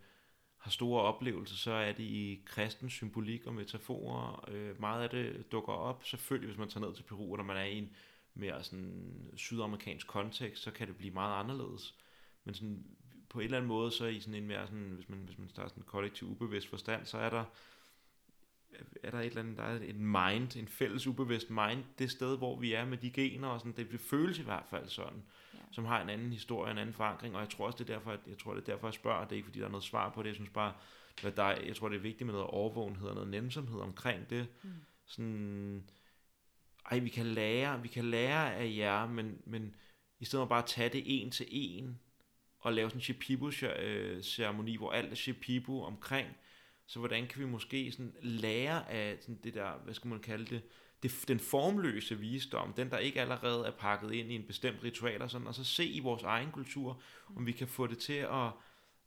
har 0.59 0.71
store 0.71 1.01
oplevelser, 1.01 1.55
så 1.55 1.71
er 1.71 1.91
det 1.91 2.03
i 2.03 2.41
kristens 2.45 2.93
symbolik 2.93 3.45
og 3.45 3.53
metaforer. 3.53 4.49
Øh, 4.51 4.79
meget 4.79 5.03
af 5.03 5.09
det 5.09 5.51
dukker 5.51 5.73
op, 5.73 6.03
selvfølgelig 6.03 6.47
hvis 6.47 6.59
man 6.59 6.69
tager 6.69 6.85
ned 6.85 6.95
til 6.95 7.03
Peru, 7.03 7.31
og 7.31 7.37
når 7.37 7.43
man 7.43 7.57
er 7.57 7.63
i 7.63 7.77
en 7.77 7.89
mere 8.33 8.63
sådan 8.63 9.31
sydamerikansk 9.35 10.07
kontekst, 10.07 10.63
så 10.63 10.71
kan 10.71 10.87
det 10.87 10.97
blive 10.97 11.13
meget 11.13 11.39
anderledes. 11.39 11.95
Men 12.43 12.55
sådan, 12.55 12.83
på 13.29 13.39
en 13.39 13.43
eller 13.43 13.57
anden 13.57 13.67
måde, 13.67 13.91
så 13.91 14.05
i 14.05 14.19
sådan 14.19 14.33
en 14.33 14.47
mere 14.47 14.67
sådan, 14.67 14.89
hvis 14.89 15.09
man, 15.09 15.19
hvis 15.19 15.37
man 15.37 15.49
starter 15.49 15.69
sådan 15.69 15.83
en 15.83 15.87
kollektiv 15.87 16.27
ubevidst 16.27 16.67
forstand, 16.67 17.05
så 17.05 17.17
er 17.17 17.29
der 17.29 17.45
er 19.03 19.11
der 19.11 19.19
et 19.19 19.25
eller 19.25 19.41
andet, 19.41 19.57
der 19.57 19.63
er 19.63 19.79
et 19.83 19.95
mind, 19.95 20.55
en 20.55 20.67
fælles 20.67 21.07
ubevidst 21.07 21.49
mind, 21.49 21.83
det 21.99 22.11
sted, 22.11 22.37
hvor 22.37 22.59
vi 22.59 22.73
er 22.73 22.85
med 22.85 22.97
de 22.97 23.11
gener, 23.11 23.47
og 23.47 23.59
sådan, 23.59 23.73
det 23.77 23.99
føles 23.99 24.39
i 24.39 24.43
hvert 24.43 24.65
fald 24.69 24.89
sådan, 24.89 25.23
Øh, 25.48 25.48
som 25.71 25.85
har 25.85 26.01
en 26.01 26.09
anden 26.09 26.31
historie, 26.31 26.71
en 26.71 26.77
anden 26.77 26.93
forankring, 26.93 27.35
og 27.35 27.41
jeg 27.41 27.49
tror 27.49 27.65
også, 27.65 27.77
det 27.83 27.89
er 27.89 27.93
derfor, 27.93 28.11
jeg, 28.11 28.19
jeg 28.27 28.37
tror, 28.37 28.53
det 28.53 28.61
er 28.61 28.73
derfor, 28.73 28.87
jeg 28.87 28.93
spørger, 28.93 29.23
det 29.23 29.31
er 29.31 29.35
ikke, 29.35 29.45
fordi 29.45 29.59
der 29.59 29.65
er 29.65 29.69
noget 29.69 29.83
svar 29.83 30.09
på 30.09 30.23
det, 30.23 30.27
jeg 30.27 30.35
synes 30.35 30.49
bare, 30.49 30.73
hvad 31.21 31.31
der, 31.31 31.45
jeg 31.45 31.75
tror, 31.75 31.89
det 31.89 31.95
er 31.95 32.01
vigtigt 32.01 32.25
med 32.25 32.33
noget 32.33 32.47
overvågenhed 32.47 33.07
og 33.07 33.15
noget 33.15 33.29
nændsomhed 33.29 33.79
omkring 33.79 34.29
det, 34.29 34.47
mm. 34.63 34.69
sådan, 35.05 35.83
ej, 36.91 36.99
vi 36.99 37.09
kan 37.09 37.25
lære, 37.25 37.81
vi 37.81 37.87
kan 37.87 38.05
lære 38.05 38.55
af 38.55 38.73
jer, 38.77 39.07
men, 39.07 39.41
men 39.45 39.75
i 40.19 40.25
stedet 40.25 40.43
for 40.43 40.49
bare 40.49 40.63
at 40.63 40.69
tage 40.69 40.89
det 40.89 41.03
en 41.05 41.31
til 41.31 41.45
en, 41.49 41.99
og 42.59 42.73
lave 42.73 42.89
sådan 42.89 42.97
en 42.97 43.01
Shipibu-ceremoni, 43.01 44.77
hvor 44.77 44.91
alt 44.91 45.11
er 45.11 45.15
Shipibu 45.15 45.83
omkring, 45.83 46.27
så 46.85 46.99
hvordan 46.99 47.27
kan 47.27 47.41
vi 47.41 47.45
måske 47.45 47.91
sådan 47.91 48.15
lære 48.21 48.91
af 48.91 49.17
sådan 49.21 49.39
det 49.43 49.53
der, 49.53 49.77
hvad 49.83 49.93
skal 49.93 50.07
man 50.07 50.19
kalde 50.19 50.45
det, 50.45 50.61
det, 51.03 51.23
den 51.27 51.39
formløse 51.39 52.17
visdom, 52.17 52.73
den 52.73 52.91
der 52.91 52.97
ikke 52.97 53.21
allerede 53.21 53.65
er 53.65 53.71
pakket 53.71 54.11
ind 54.11 54.31
i 54.31 54.35
en 54.35 54.43
bestemt 54.43 54.83
ritual 54.83 55.21
og 55.21 55.31
sådan, 55.31 55.47
og 55.47 55.55
så 55.55 55.63
se 55.63 55.85
i 55.85 55.99
vores 55.99 56.23
egen 56.23 56.51
kultur, 56.51 57.01
om 57.35 57.45
vi 57.45 57.51
kan 57.51 57.67
få 57.67 57.87
det 57.87 57.97
til 57.97 58.13
at, 58.13 58.51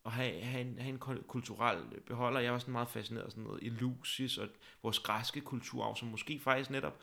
at 0.07 0.13
have, 0.13 0.41
have, 0.41 0.61
en, 0.61 0.79
have 0.79 0.93
en 0.93 0.99
kulturel 1.29 1.79
beholder. 2.07 2.41
Jeg 2.41 2.53
var 2.53 2.59
sådan 2.59 2.73
meget 2.73 2.89
fascineret 2.89 3.25
af 3.25 3.31
sådan 3.31 3.45
noget 3.45 3.63
Elusis 3.63 4.39
og 4.39 4.49
vores 4.83 4.99
græske 4.99 5.41
kultur, 5.41 5.95
som 5.95 6.09
måske 6.09 6.41
faktisk 6.41 6.71
netop 6.71 7.01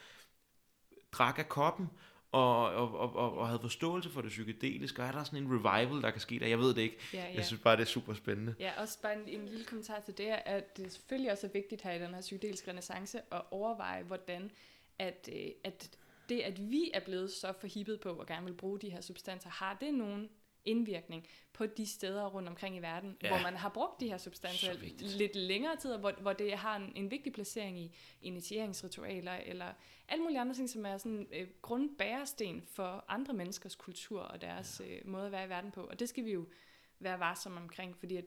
drak 1.12 1.40
af 1.40 1.50
koppen, 1.50 1.88
og, 2.32 2.66
og, 2.66 3.16
og, 3.16 3.38
og 3.38 3.48
havde 3.48 3.60
forståelse 3.60 4.10
for 4.10 4.22
det 4.22 4.30
psykedeliske, 4.30 5.02
og 5.02 5.08
er 5.08 5.12
der 5.12 5.24
sådan 5.24 5.44
en 5.44 5.50
revival, 5.52 6.02
der 6.02 6.12
kan 6.12 6.22
ske 6.22 6.40
der? 6.40 6.48
Jeg 6.48 6.60
ved 6.60 6.74
det 6.74 6.82
ikke. 6.82 6.98
Ja, 7.14 7.24
ja. 7.24 7.36
Jeg 7.36 7.46
synes 7.46 7.62
bare, 7.62 7.76
det 7.76 7.82
er 7.82 7.88
super 7.88 8.14
spændende. 8.14 8.56
Ja, 8.60 8.82
også 8.82 9.02
bare 9.02 9.14
en, 9.14 9.28
en 9.28 9.46
lille 9.46 9.66
kommentar 9.66 10.00
til 10.00 10.18
det, 10.18 10.36
at 10.46 10.78
det 10.78 10.92
selvfølgelig 10.92 11.32
også 11.32 11.48
er 11.48 11.52
vigtigt 11.52 11.82
her 11.82 11.92
i 11.92 12.00
den 12.00 12.14
her 12.14 12.22
psykedeliske 12.22 12.70
renaissance 12.70 13.22
at 13.32 13.42
overveje, 13.52 14.04
hvordan 14.04 14.52
at, 15.00 15.30
øh, 15.34 15.52
at 15.64 15.98
det, 16.30 16.40
at 16.40 16.72
vi 16.72 16.92
er 16.94 17.00
blevet 17.00 17.32
så 17.32 17.54
forhippet 17.54 18.00
på 18.00 18.10
og 18.10 18.28
gerne 18.28 18.46
vil 18.46 18.54
bruge 18.54 18.80
de 18.80 18.90
her 18.90 19.02
substanser, 19.02 19.50
har 19.50 19.78
det 19.82 19.94
nogen 19.94 20.30
indvirkning 20.66 21.28
på 21.54 21.66
de 21.66 21.86
steder 21.86 22.26
rundt 22.26 22.50
omkring 22.50 22.76
i 22.76 22.80
verden, 22.80 23.18
Ja. 23.24 23.28
hvor 23.30 23.38
man 23.44 23.56
har 23.56 23.70
brugt 23.70 24.00
de 24.00 24.08
her 24.10 24.18
substanser 24.18 24.74
lidt 25.18 25.36
længere 25.36 25.76
tid, 25.76 25.98
hvor, 25.98 26.12
hvor 26.22 26.34
det 26.34 26.54
har 26.58 26.76
en, 26.76 26.92
en 26.96 27.12
vigtig 27.12 27.34
placering 27.34 27.80
i 27.80 27.96
initieringsritualer, 28.22 29.34
eller 29.34 29.74
alle 30.08 30.24
mulige 30.24 30.40
andre 30.40 30.56
ting, 30.56 30.70
som 30.70 30.86
er 30.86 30.98
sådan 30.98 31.28
øh, 31.34 31.48
grundbæresten 31.62 32.62
for 32.62 33.06
andre 33.08 33.34
menneskers 33.34 33.76
kultur 33.76 34.22
og 34.22 34.42
deres 34.42 34.82
ja. 34.86 34.96
øh, 34.96 35.08
måde 35.08 35.26
at 35.26 35.32
være 35.32 35.46
i 35.46 35.50
verden 35.50 35.72
på. 35.72 35.84
Og 35.84 36.00
det 36.00 36.10
skal 36.10 36.26
vi 36.26 36.32
jo 36.32 36.46
være 37.00 37.20
varsomme 37.20 37.60
omkring, 37.62 37.98
fordi 37.98 38.16
at 38.18 38.26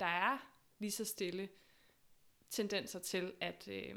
der 0.00 0.06
er 0.06 0.48
lige 0.78 0.90
så 0.90 1.04
stille 1.04 1.48
tendenser 2.50 2.98
til, 2.98 3.32
at, 3.40 3.68
øh, 3.72 3.96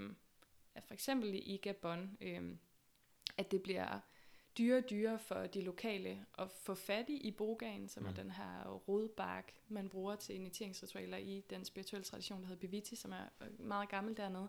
at 0.75 0.83
for 0.83 0.93
eksempel 0.93 1.33
i 1.33 1.57
Gabon, 1.57 2.17
øh, 2.21 2.55
at 3.37 3.51
det 3.51 3.63
bliver 3.63 3.99
dyrere 4.57 4.77
og 4.77 4.89
dyrere 4.89 5.19
for 5.19 5.47
de 5.47 5.61
lokale 5.61 6.25
at 6.39 6.51
få 6.51 6.75
fat 6.75 7.09
i 7.09 7.17
ibogaen, 7.17 7.87
som 7.87 8.03
mm. 8.03 8.09
er 8.09 8.13
den 8.13 8.31
her 8.31 8.63
rodbark, 8.69 9.53
man 9.67 9.89
bruger 9.89 10.15
til 10.15 10.35
initieringsritualer 10.35 11.17
i 11.17 11.43
den 11.49 11.65
spirituelle 11.65 12.05
tradition, 12.05 12.41
der 12.41 12.47
hedder 12.47 12.59
Biviti, 12.59 12.95
som 12.95 13.11
er 13.11 13.25
øh, 13.41 13.59
meget 13.59 13.89
gammel 13.89 14.17
dernede, 14.17 14.47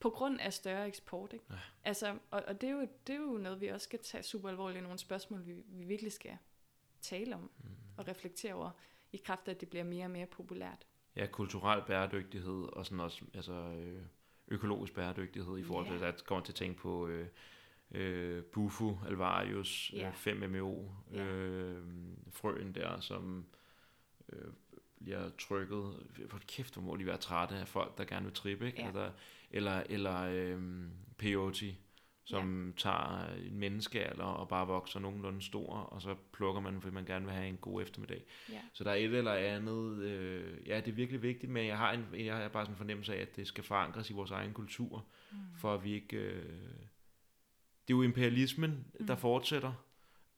på 0.00 0.10
grund 0.10 0.40
af 0.40 0.52
større 0.52 0.86
eksport. 0.88 1.32
Ikke? 1.32 1.44
Ja. 1.50 1.56
Altså, 1.84 2.18
og, 2.30 2.42
og 2.46 2.60
det, 2.60 2.68
er 2.68 2.72
jo, 2.72 2.88
det 3.06 3.14
er 3.14 3.18
jo 3.18 3.38
noget, 3.38 3.60
vi 3.60 3.68
også 3.68 3.84
skal 3.84 3.98
tage 3.98 4.22
super 4.22 4.48
alvorligt, 4.48 4.82
nogle 4.82 4.98
spørgsmål, 4.98 5.46
vi, 5.46 5.52
vi 5.52 5.84
virkelig 5.84 6.12
skal 6.12 6.36
tale 7.00 7.34
om 7.34 7.50
Mm. 7.64 7.70
og 7.96 8.08
reflektere 8.08 8.54
over, 8.54 8.70
i 9.12 9.16
kraft 9.16 9.48
af, 9.48 9.52
at 9.52 9.60
det 9.60 9.68
bliver 9.68 9.84
mere 9.84 10.04
og 10.04 10.10
mere 10.10 10.26
populært. 10.26 10.86
Ja, 11.16 11.26
kulturel 11.26 11.82
bæredygtighed 11.86 12.68
og 12.72 12.86
sådan 12.86 13.00
også 13.00 13.24
altså, 13.34 13.52
øh, 13.52 14.02
økologisk 14.50 14.94
bæredygtighed 14.94 15.58
i 15.58 15.62
forhold 15.62 15.86
til, 15.86 15.92
Ja. 15.94 15.98
at 16.08 16.14
jeg 16.18 16.24
kommer 16.26 16.44
til 16.44 16.52
at 16.52 16.56
tænke 16.56 16.78
på 16.80 17.08
øh, 17.08 17.26
øh, 17.92 18.42
Bufu, 18.44 18.98
Alvarius, 19.06 19.90
Ja. 19.94 20.08
øh, 20.08 20.14
5MO, 20.14 20.84
Ja. 21.12 21.24
øh, 21.24 21.84
frøen 22.32 22.72
der, 22.74 23.00
som 23.00 23.44
øh, 24.32 24.52
bliver 25.04 25.30
trykket. 25.38 26.06
For 26.28 26.40
kæft, 26.48 26.74
hvor 26.74 26.82
må 26.82 26.96
de 26.96 27.06
være 27.06 27.16
trætte 27.16 27.54
af 27.54 27.68
folk, 27.68 27.98
der 27.98 28.04
gerne 28.04 28.24
vil 28.26 28.34
trippe, 28.34 28.66
ikke? 28.66 28.80
Ja. 28.80 28.86
Altså, 28.86 29.10
eller 29.50 29.82
eller 29.88 30.20
øh, 30.20 30.62
peyote, 31.18 31.74
som 32.30 32.66
ja. 32.66 32.72
tager 32.76 33.26
en 33.46 33.58
menneskealder 33.58 34.24
og 34.24 34.48
bare 34.48 34.66
vokser 34.66 35.00
nogenlunde 35.00 35.42
stor, 35.42 35.68
og 35.68 36.02
så 36.02 36.14
plukker 36.32 36.60
man, 36.60 36.80
fordi 36.80 36.94
man 36.94 37.04
gerne 37.04 37.24
vil 37.24 37.34
have 37.34 37.48
en 37.48 37.56
god 37.56 37.82
eftermiddag. 37.82 38.24
Ja. 38.48 38.60
Så 38.72 38.84
der 38.84 38.90
er 38.90 38.94
et 38.94 39.04
eller 39.04 39.32
andet, 39.32 40.02
øh, 40.02 40.68
ja, 40.68 40.76
det 40.76 40.88
er 40.88 40.92
virkelig 40.92 41.22
vigtigt, 41.22 41.52
men 41.52 41.66
jeg 41.66 41.78
har, 41.78 41.92
en, 41.92 42.06
jeg 42.14 42.36
har 42.36 42.48
bare 42.48 42.64
sådan 42.64 42.74
en 42.74 42.76
fornemmelse 42.78 43.14
af, 43.14 43.20
at 43.20 43.36
det 43.36 43.46
skal 43.46 43.64
forankres 43.64 44.10
i 44.10 44.12
vores 44.12 44.30
egen 44.30 44.52
kultur, 44.52 45.04
Mm. 45.32 45.38
for 45.56 45.74
at 45.74 45.84
vi 45.84 45.92
ikke... 45.92 46.16
Øh, 46.16 46.44
det 47.88 47.94
er 47.94 47.98
jo 47.98 48.02
imperialismen, 48.02 48.86
mm. 49.00 49.06
der 49.06 49.16
fortsætter 49.16 49.72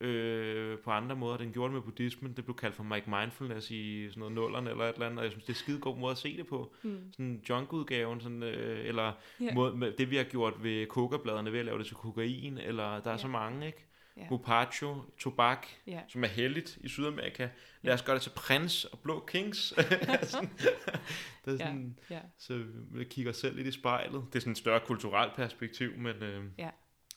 øh, 0.02 0.78
på 0.78 0.90
andre 0.90 1.16
måder. 1.16 1.36
Den 1.36 1.52
gjorde 1.52 1.66
det 1.68 1.74
med 1.74 1.82
buddhismen. 1.82 2.32
Det 2.36 2.44
blev 2.44 2.56
kaldt 2.56 2.76
for 2.76 2.82
Mike 2.84 3.10
Mindfulness 3.10 3.70
i 3.70 4.08
sådan 4.08 4.20
noget 4.20 4.34
nullerne 4.34 4.70
eller 4.70 4.84
et 4.84 4.92
eller 4.94 5.06
andet, 5.06 5.18
og 5.18 5.24
jeg 5.24 5.32
synes, 5.32 5.44
det 5.44 5.52
er 5.52 5.56
skide 5.56 5.78
god 5.80 5.96
måde 5.98 6.10
at 6.10 6.18
se 6.18 6.36
det 6.36 6.46
på. 6.46 6.74
Mm. 6.82 7.12
Sådan 7.12 7.42
junk-udgaven, 7.48 8.20
sådan, 8.20 8.42
øh, 8.42 8.86
eller 8.86 9.12
Ja. 9.40 9.54
måde, 9.54 9.76
med 9.76 9.92
det 9.92 10.10
vi 10.10 10.16
har 10.16 10.24
gjort 10.24 10.62
ved 10.62 10.86
kokabladene 10.86 11.52
ved 11.52 11.58
at 11.58 11.64
lave 11.64 11.78
det 11.78 11.86
til 11.86 11.96
kokain, 11.96 12.58
eller 12.58 12.84
der 13.00 13.06
er 13.06 13.10
Ja. 13.10 13.18
så 13.18 13.28
mange, 13.28 13.66
ikke? 13.66 13.86
Ja. 14.16 14.26
Mopacho, 14.30 14.96
tobak, 15.18 15.66
Ja. 15.86 16.00
som 16.08 16.24
er 16.24 16.28
heldigt 16.28 16.78
i 16.80 16.88
Sydamerika. 16.88 17.48
Lad 17.82 17.94
os 17.94 18.02
gøre 18.02 18.14
det 18.14 18.22
til 18.22 18.30
prins 18.36 18.84
og 18.84 18.98
blå 18.98 19.24
kings. 19.28 19.58
sådan, 20.22 20.50
det 21.44 21.52
er 21.54 21.58
sådan, 21.58 21.98
Ja. 22.10 22.18
så 22.38 22.62
vi 22.90 23.04
kigger 23.04 23.32
selv 23.32 23.56
lidt 23.56 23.66
i 23.66 23.72
spejlet. 23.72 24.24
Det 24.32 24.34
er 24.36 24.40
sådan 24.40 24.50
et 24.50 24.58
større 24.58 24.80
kulturelt 24.80 25.34
perspektiv, 25.36 25.90
men 25.96 26.16
øh, 26.22 26.44
Ja. 26.58 26.70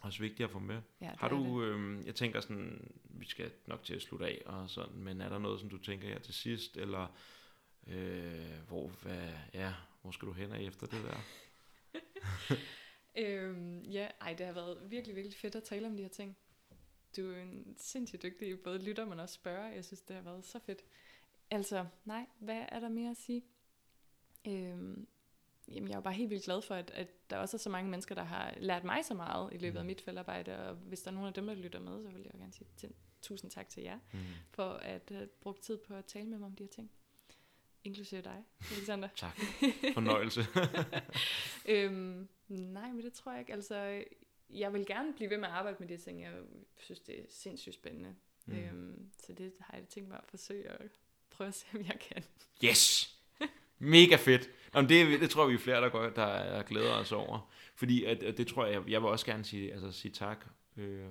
Også 0.06 0.20
vigtigt 0.20 0.46
at 0.46 0.52
få 0.52 0.60
med. 0.60 0.82
Ja, 1.02 1.12
Har 1.18 1.30
du, 1.30 1.64
øh, 1.64 2.06
jeg 2.06 2.16
tænker 2.16 2.40
sådan, 2.40 2.92
vi 3.04 3.26
skal 3.26 3.52
nok 3.66 3.84
til 3.84 3.96
at 3.96 4.02
slutte 4.02 4.26
af 4.26 4.42
og 4.46 4.70
sådan, 4.70 4.98
men 4.98 5.22
er 5.22 5.30
der 5.30 5.40
noget, 5.40 5.60
som 5.60 5.70
du 5.70 5.78
tænker 5.78 6.08
her 6.08 6.20
til 6.20 6.34
sidst, 6.34 6.78
eller 6.78 7.18
øh, 7.88 8.68
hvor, 8.68 8.88
hvad, 8.88 9.30
ja, 9.54 9.74
hvor 10.02 10.12
skal 10.12 10.28
du 10.28 10.34
hen 10.34 10.52
af 10.52 10.62
efter 10.62 10.88
det 10.88 11.04
der? 11.04 11.18
Øhm, 13.18 13.82
ja, 13.82 14.08
ej, 14.22 14.34
det 14.34 14.46
har 14.46 14.54
været 14.54 14.92
virkelig, 14.92 15.16
virkelig 15.16 15.38
fedt 15.38 15.56
at 15.56 15.64
tale 15.64 15.88
om 15.88 15.98
de 15.98 16.02
her 16.02 16.10
ting. 16.10 16.38
Du 17.18 17.32
er 17.32 17.42
en 17.42 17.76
sindssygt 17.78 18.24
dygtig 18.24 18.60
både 18.60 18.84
lytter, 18.84 19.06
men 19.06 19.20
også 19.20 19.36
spørger. 19.36 19.68
Jeg 19.68 19.86
synes, 19.86 20.02
det 20.02 20.16
har 20.16 20.24
været 20.24 20.46
så 20.46 20.60
fedt. 20.60 20.82
Altså, 21.52 21.86
nej, 22.06 22.26
hvad 22.40 22.66
er 22.70 22.80
der 22.80 22.90
mere 22.90 23.12
at 23.12 23.18
sige? 23.18 23.44
Øhm, 24.48 25.08
jamen, 25.68 25.88
jeg 25.88 25.94
er 25.94 25.98
jo 25.98 26.02
bare 26.02 26.14
helt 26.14 26.30
vildt 26.30 26.44
glad 26.46 26.62
for, 26.62 26.76
at, 26.76 26.92
at 26.92 27.08
der 27.30 27.38
også 27.38 27.58
er 27.58 27.60
så 27.60 27.70
mange 27.70 27.90
mennesker, 27.92 28.16
der 28.16 28.24
har 28.24 28.54
lært 28.58 28.84
mig 28.84 29.06
så 29.06 29.14
meget 29.14 29.54
i 29.54 29.58
løbet 29.58 29.78
af 29.80 29.84
Mm. 29.84 29.88
mit 29.88 30.02
feltarbejde. 30.02 30.70
Og 30.70 30.76
hvis 30.76 31.02
der 31.02 31.12
er 31.12 31.14
nogen 31.16 31.28
af 31.28 31.34
dem, 31.34 31.48
der 31.48 31.54
lytter 31.54 31.80
med, 31.80 32.04
så 32.04 32.10
vil 32.10 32.22
jeg 32.24 32.34
jo 32.34 32.40
gerne 32.40 32.54
sige 32.54 32.68
til, 32.78 32.94
tusind 33.22 33.52
tak 33.52 33.70
til 33.70 33.84
jer, 33.84 34.00
Mm. 34.14 34.20
for 34.52 34.70
at 34.70 35.02
have 35.10 35.28
brugt 35.28 35.62
tid 35.64 35.78
på 35.78 35.94
at 35.96 36.06
tale 36.06 36.26
med 36.28 36.38
mig 36.38 36.46
om 36.46 36.56
de 36.56 36.64
her 36.64 36.70
ting. 36.70 36.92
Inklusive 37.84 38.22
dig, 38.22 38.44
Alexander. 38.72 39.08
Tak. 39.16 39.38
Fornøjelse. 39.94 40.42
Øhm, 41.66 42.28
nej, 42.48 42.92
men 42.92 43.04
det 43.04 43.14
tror 43.14 43.32
jeg 43.32 43.40
ikke. 43.40 43.54
Altså, 43.54 44.04
jeg 44.50 44.74
vil 44.74 44.86
gerne 44.86 45.14
blive 45.14 45.30
ved 45.30 45.38
med 45.38 45.48
at 45.48 45.54
arbejde 45.54 45.78
med 45.80 45.88
de 45.88 45.98
ting. 45.98 46.22
Jeg 46.24 46.34
synes, 46.78 47.00
det 47.00 47.20
er 47.20 47.24
sindssygt 47.30 47.76
spændende. 47.76 48.16
Mm. 48.46 48.56
Øhm, 48.56 49.12
så 49.26 49.34
det 49.34 49.54
har 49.60 49.78
jeg 49.78 49.88
tænkt 49.88 50.10
mig 50.10 50.18
at 50.18 50.26
forsøge 50.30 50.68
at 50.70 50.92
prøve 51.30 51.48
at 51.48 51.54
se, 51.54 51.66
om 51.74 51.80
jeg 51.86 52.00
kan. 52.00 52.24
Yes! 52.64 53.15
Mega 53.80 54.16
fedt. 54.16 54.50
Jamen, 54.76 54.90
det, 54.90 55.22
det 55.22 55.30
tror 55.30 55.48
vi 55.48 55.54
er 55.54 55.58
flere, 55.58 55.82
der, 55.82 55.90
går, 55.90 56.02
der, 56.02 56.56
der 56.56 56.64
glæder 56.64 56.94
os 56.94 57.12
over. 57.12 57.50
Fordi 57.76 58.04
at, 58.04 58.24
at 58.24 58.38
det 58.38 58.48
tror 58.48 58.66
jeg, 58.66 58.82
jeg 58.88 59.02
vil 59.02 59.10
også 59.10 59.26
gerne 59.26 59.44
sige, 59.44 59.74
altså, 59.74 59.92
sige 59.92 60.12
tak. 60.12 60.46
Øh, 60.78 61.06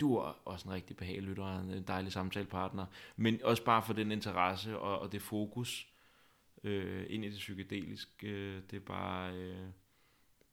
du 0.00 0.16
er 0.16 0.48
også 0.48 0.68
en 0.68 0.74
rigtig 0.74 0.96
behagelig 0.96 1.28
lytter 1.28 1.44
og 1.44 1.60
en 1.60 1.82
dejlig 1.82 2.12
samtalepartner. 2.12 2.86
Men 3.16 3.40
også 3.44 3.64
bare 3.64 3.82
for 3.82 3.92
den 3.92 4.12
interesse 4.12 4.78
og, 4.78 4.98
og 4.98 5.12
det 5.12 5.22
fokus 5.22 5.88
øh, 6.64 7.06
ind 7.08 7.24
i 7.24 7.28
det 7.30 7.38
psykedeliske. 7.38 8.26
Øh, 8.28 8.62
det 8.70 8.76
er 8.76 8.80
bare... 8.80 9.34
Øh, 9.34 9.66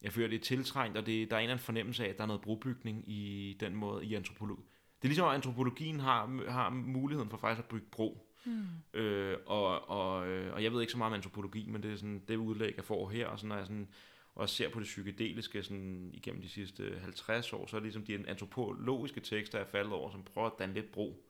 jeg 0.02 0.14
føler, 0.14 0.28
det 0.28 0.36
er 0.36 0.44
tiltrængt, 0.44 0.98
og 0.98 1.06
det, 1.06 1.30
der 1.32 1.36
er 1.36 1.40
en 1.40 1.44
eller 1.44 1.54
anden 1.54 1.66
fornemmelse 1.66 2.06
af, 2.06 2.10
at 2.10 2.18
der 2.18 2.24
er 2.24 2.28
noget 2.28 2.42
brobygning 2.42 3.04
i 3.10 3.58
den 3.60 3.76
måde 3.76 4.06
i 4.06 4.16
antropologi. 4.16 4.62
Det 5.02 5.08
er 5.08 5.10
ligesom, 5.10 5.28
at 5.28 5.34
antropologien 5.36 6.00
har, 6.00 6.50
har 6.50 6.70
muligheden 6.70 7.30
for 7.30 7.38
faktisk 7.38 7.64
at 7.64 7.70
bygge 7.70 7.86
bro. 7.92 8.31
Mm. 8.46 9.00
Øh, 9.00 9.38
og, 9.46 9.90
og, 9.90 10.28
øh, 10.28 10.54
og 10.54 10.64
jeg 10.64 10.74
ved 10.74 10.82
ikke 10.82 10.92
så 10.92 10.98
meget 10.98 11.10
om 11.10 11.14
antropologi, 11.14 11.66
men 11.68 11.84
det 11.84 11.92
er 11.92 11.96
sådan 11.96 12.22
det 12.28 12.36
udlæg, 12.36 12.74
jeg 12.76 12.86
får 12.86 13.10
her, 13.10 13.28
og 13.28 13.40
sådan, 13.40 13.48
når 13.48 13.58
jeg 13.58 13.66
sådan, 13.66 13.88
også 14.36 14.56
ser 14.56 14.70
på 14.70 14.80
det 14.80 14.86
psykedeliske 14.86 15.64
sådan, 15.64 16.10
igennem 16.14 16.42
de 16.42 16.50
sidste 16.50 17.00
50 17.02 17.54
år, 17.54 17.68
så 17.68 17.76
er 17.76 17.80
det 17.80 17.86
ligesom 17.86 18.06
de 18.06 18.30
antropologiske 18.30 19.20
tekster, 19.20 19.58
jeg 19.58 19.66
er 19.66 19.70
faldet 19.70 19.94
over, 19.94 20.12
som 20.12 20.24
prøver 20.24 20.48
at 20.48 20.54
danne 20.60 20.74
lidt 20.74 20.92
bro. 20.92 21.26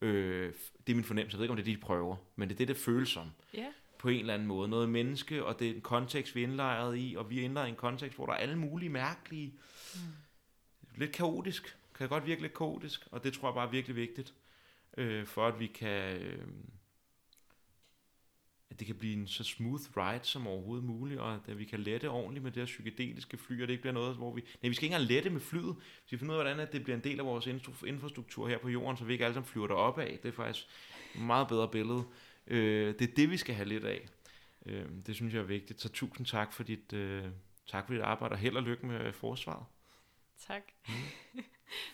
Øh, 0.00 0.52
det 0.86 0.92
er 0.92 0.96
min 0.96 1.04
fornemmelse. 1.04 1.34
Jeg 1.34 1.38
ved 1.38 1.44
ikke, 1.44 1.52
om 1.52 1.56
det 1.56 1.62
er 1.62 1.72
det, 1.72 1.76
de 1.76 1.86
prøver, 1.86 2.16
men 2.36 2.48
det 2.48 2.54
er 2.54 2.58
det, 2.58 2.68
det 2.68 2.76
føles 2.76 3.08
som 3.08 3.30
Ja, 3.54 3.66
på 3.98 4.08
en 4.08 4.20
eller 4.20 4.34
anden 4.34 4.48
måde. 4.48 4.68
Noget 4.68 4.88
menneske, 4.88 5.44
og 5.44 5.58
det 5.58 5.70
er 5.70 5.74
en 5.74 5.80
kontekst, 5.80 6.34
vi 6.34 6.42
er 6.42 6.46
indlejret 6.46 6.98
i, 6.98 7.14
og 7.18 7.30
vi 7.30 7.40
er 7.40 7.44
indlejret 7.44 7.68
i 7.68 7.70
en 7.70 7.76
kontekst, 7.76 8.16
hvor 8.16 8.26
der 8.26 8.32
er 8.32 8.36
alle 8.36 8.58
mulige 8.58 8.88
mærkelige, 8.88 9.54
mm. 9.94 10.00
lidt 10.96 11.12
kaotisk, 11.12 11.76
kan 11.94 12.08
godt 12.08 12.26
virke 12.26 12.42
lidt 12.42 12.54
kaotisk, 12.54 13.08
og 13.10 13.24
det 13.24 13.32
tror 13.32 13.48
jeg 13.48 13.54
bare 13.54 13.66
er 13.66 13.70
virkelig 13.70 13.96
vigtigt, 13.96 14.34
øh, 14.98 15.26
for 15.26 15.46
at 15.46 15.60
vi 15.60 15.66
kan, 15.66 16.16
øh, 16.16 16.46
at 18.70 18.78
det 18.78 18.86
kan 18.86 18.96
blive 18.96 19.12
en 19.12 19.26
så 19.26 19.44
smooth 19.44 19.82
ride 19.96 20.24
som 20.24 20.46
overhovedet 20.46 20.84
muligt, 20.84 21.20
og 21.20 21.34
at 21.34 21.58
vi 21.58 21.64
kan 21.64 21.80
lette 21.80 22.10
ordentligt 22.10 22.42
med 22.44 22.52
det 22.52 22.60
her 22.60 22.66
psykedeliske 22.66 23.36
fly, 23.38 23.62
og 23.62 23.68
det 23.68 23.72
ikke 23.74 23.82
bliver 23.82 23.94
noget, 23.94 24.16
hvor 24.16 24.34
vi, 24.34 24.40
nej, 24.62 24.68
vi 24.68 24.74
skal 24.74 24.84
ikke 24.84 24.94
engang 24.94 25.08
lette 25.08 25.30
med 25.30 25.40
flyet, 25.40 25.76
vi 25.76 26.06
skal 26.06 26.18
finde 26.18 26.34
ud 26.34 26.38
af, 26.38 26.44
hvordan 26.44 26.60
at 26.60 26.72
det 26.72 26.82
bliver 26.82 26.96
en 26.96 27.04
del 27.04 27.18
af 27.20 27.26
vores 27.26 27.46
infra- 27.46 27.86
infrastruktur 27.86 28.48
her 28.48 28.58
på 28.58 28.68
jorden, 28.68 28.96
så 28.96 29.04
vi 29.04 29.12
ikke 29.12 29.24
alle 29.24 29.34
sammen 29.34 29.48
flyver 29.48 29.66
derop 29.66 29.98
af, 29.98 30.18
det 30.22 30.28
er 30.28 30.32
faktisk 30.32 30.66
et 31.14 31.20
meget 31.20 31.48
bedre 31.48 31.68
billede. 31.68 32.04
Øh, 32.46 32.94
det 32.98 33.10
er 33.10 33.14
det, 33.14 33.30
vi 33.30 33.36
skal 33.36 33.54
have 33.54 33.68
lidt 33.68 33.84
af. 33.84 34.08
Øh, 34.66 34.86
det 35.06 35.14
synes 35.14 35.34
jeg 35.34 35.40
er 35.40 35.44
vigtigt, 35.44 35.80
så 35.80 35.88
tusind 35.88 36.26
tak 36.26 36.52
for 36.52 36.62
dit, 36.62 36.92
øh, 36.92 37.24
tak 37.66 37.86
for 37.86 37.94
dit 37.94 38.02
arbejde, 38.02 38.32
og 38.32 38.38
held 38.38 38.56
og 38.56 38.62
lykke 38.62 38.86
med 38.86 39.12
forsvaret. 39.12 39.64
tak. 40.46 40.62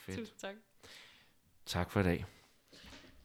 Fedt. 0.06 0.18
Tusind 0.18 0.38
tak. 0.38 0.54
Tak 1.66 1.90
for 1.90 2.00
i 2.00 2.02
dag. 2.02 2.24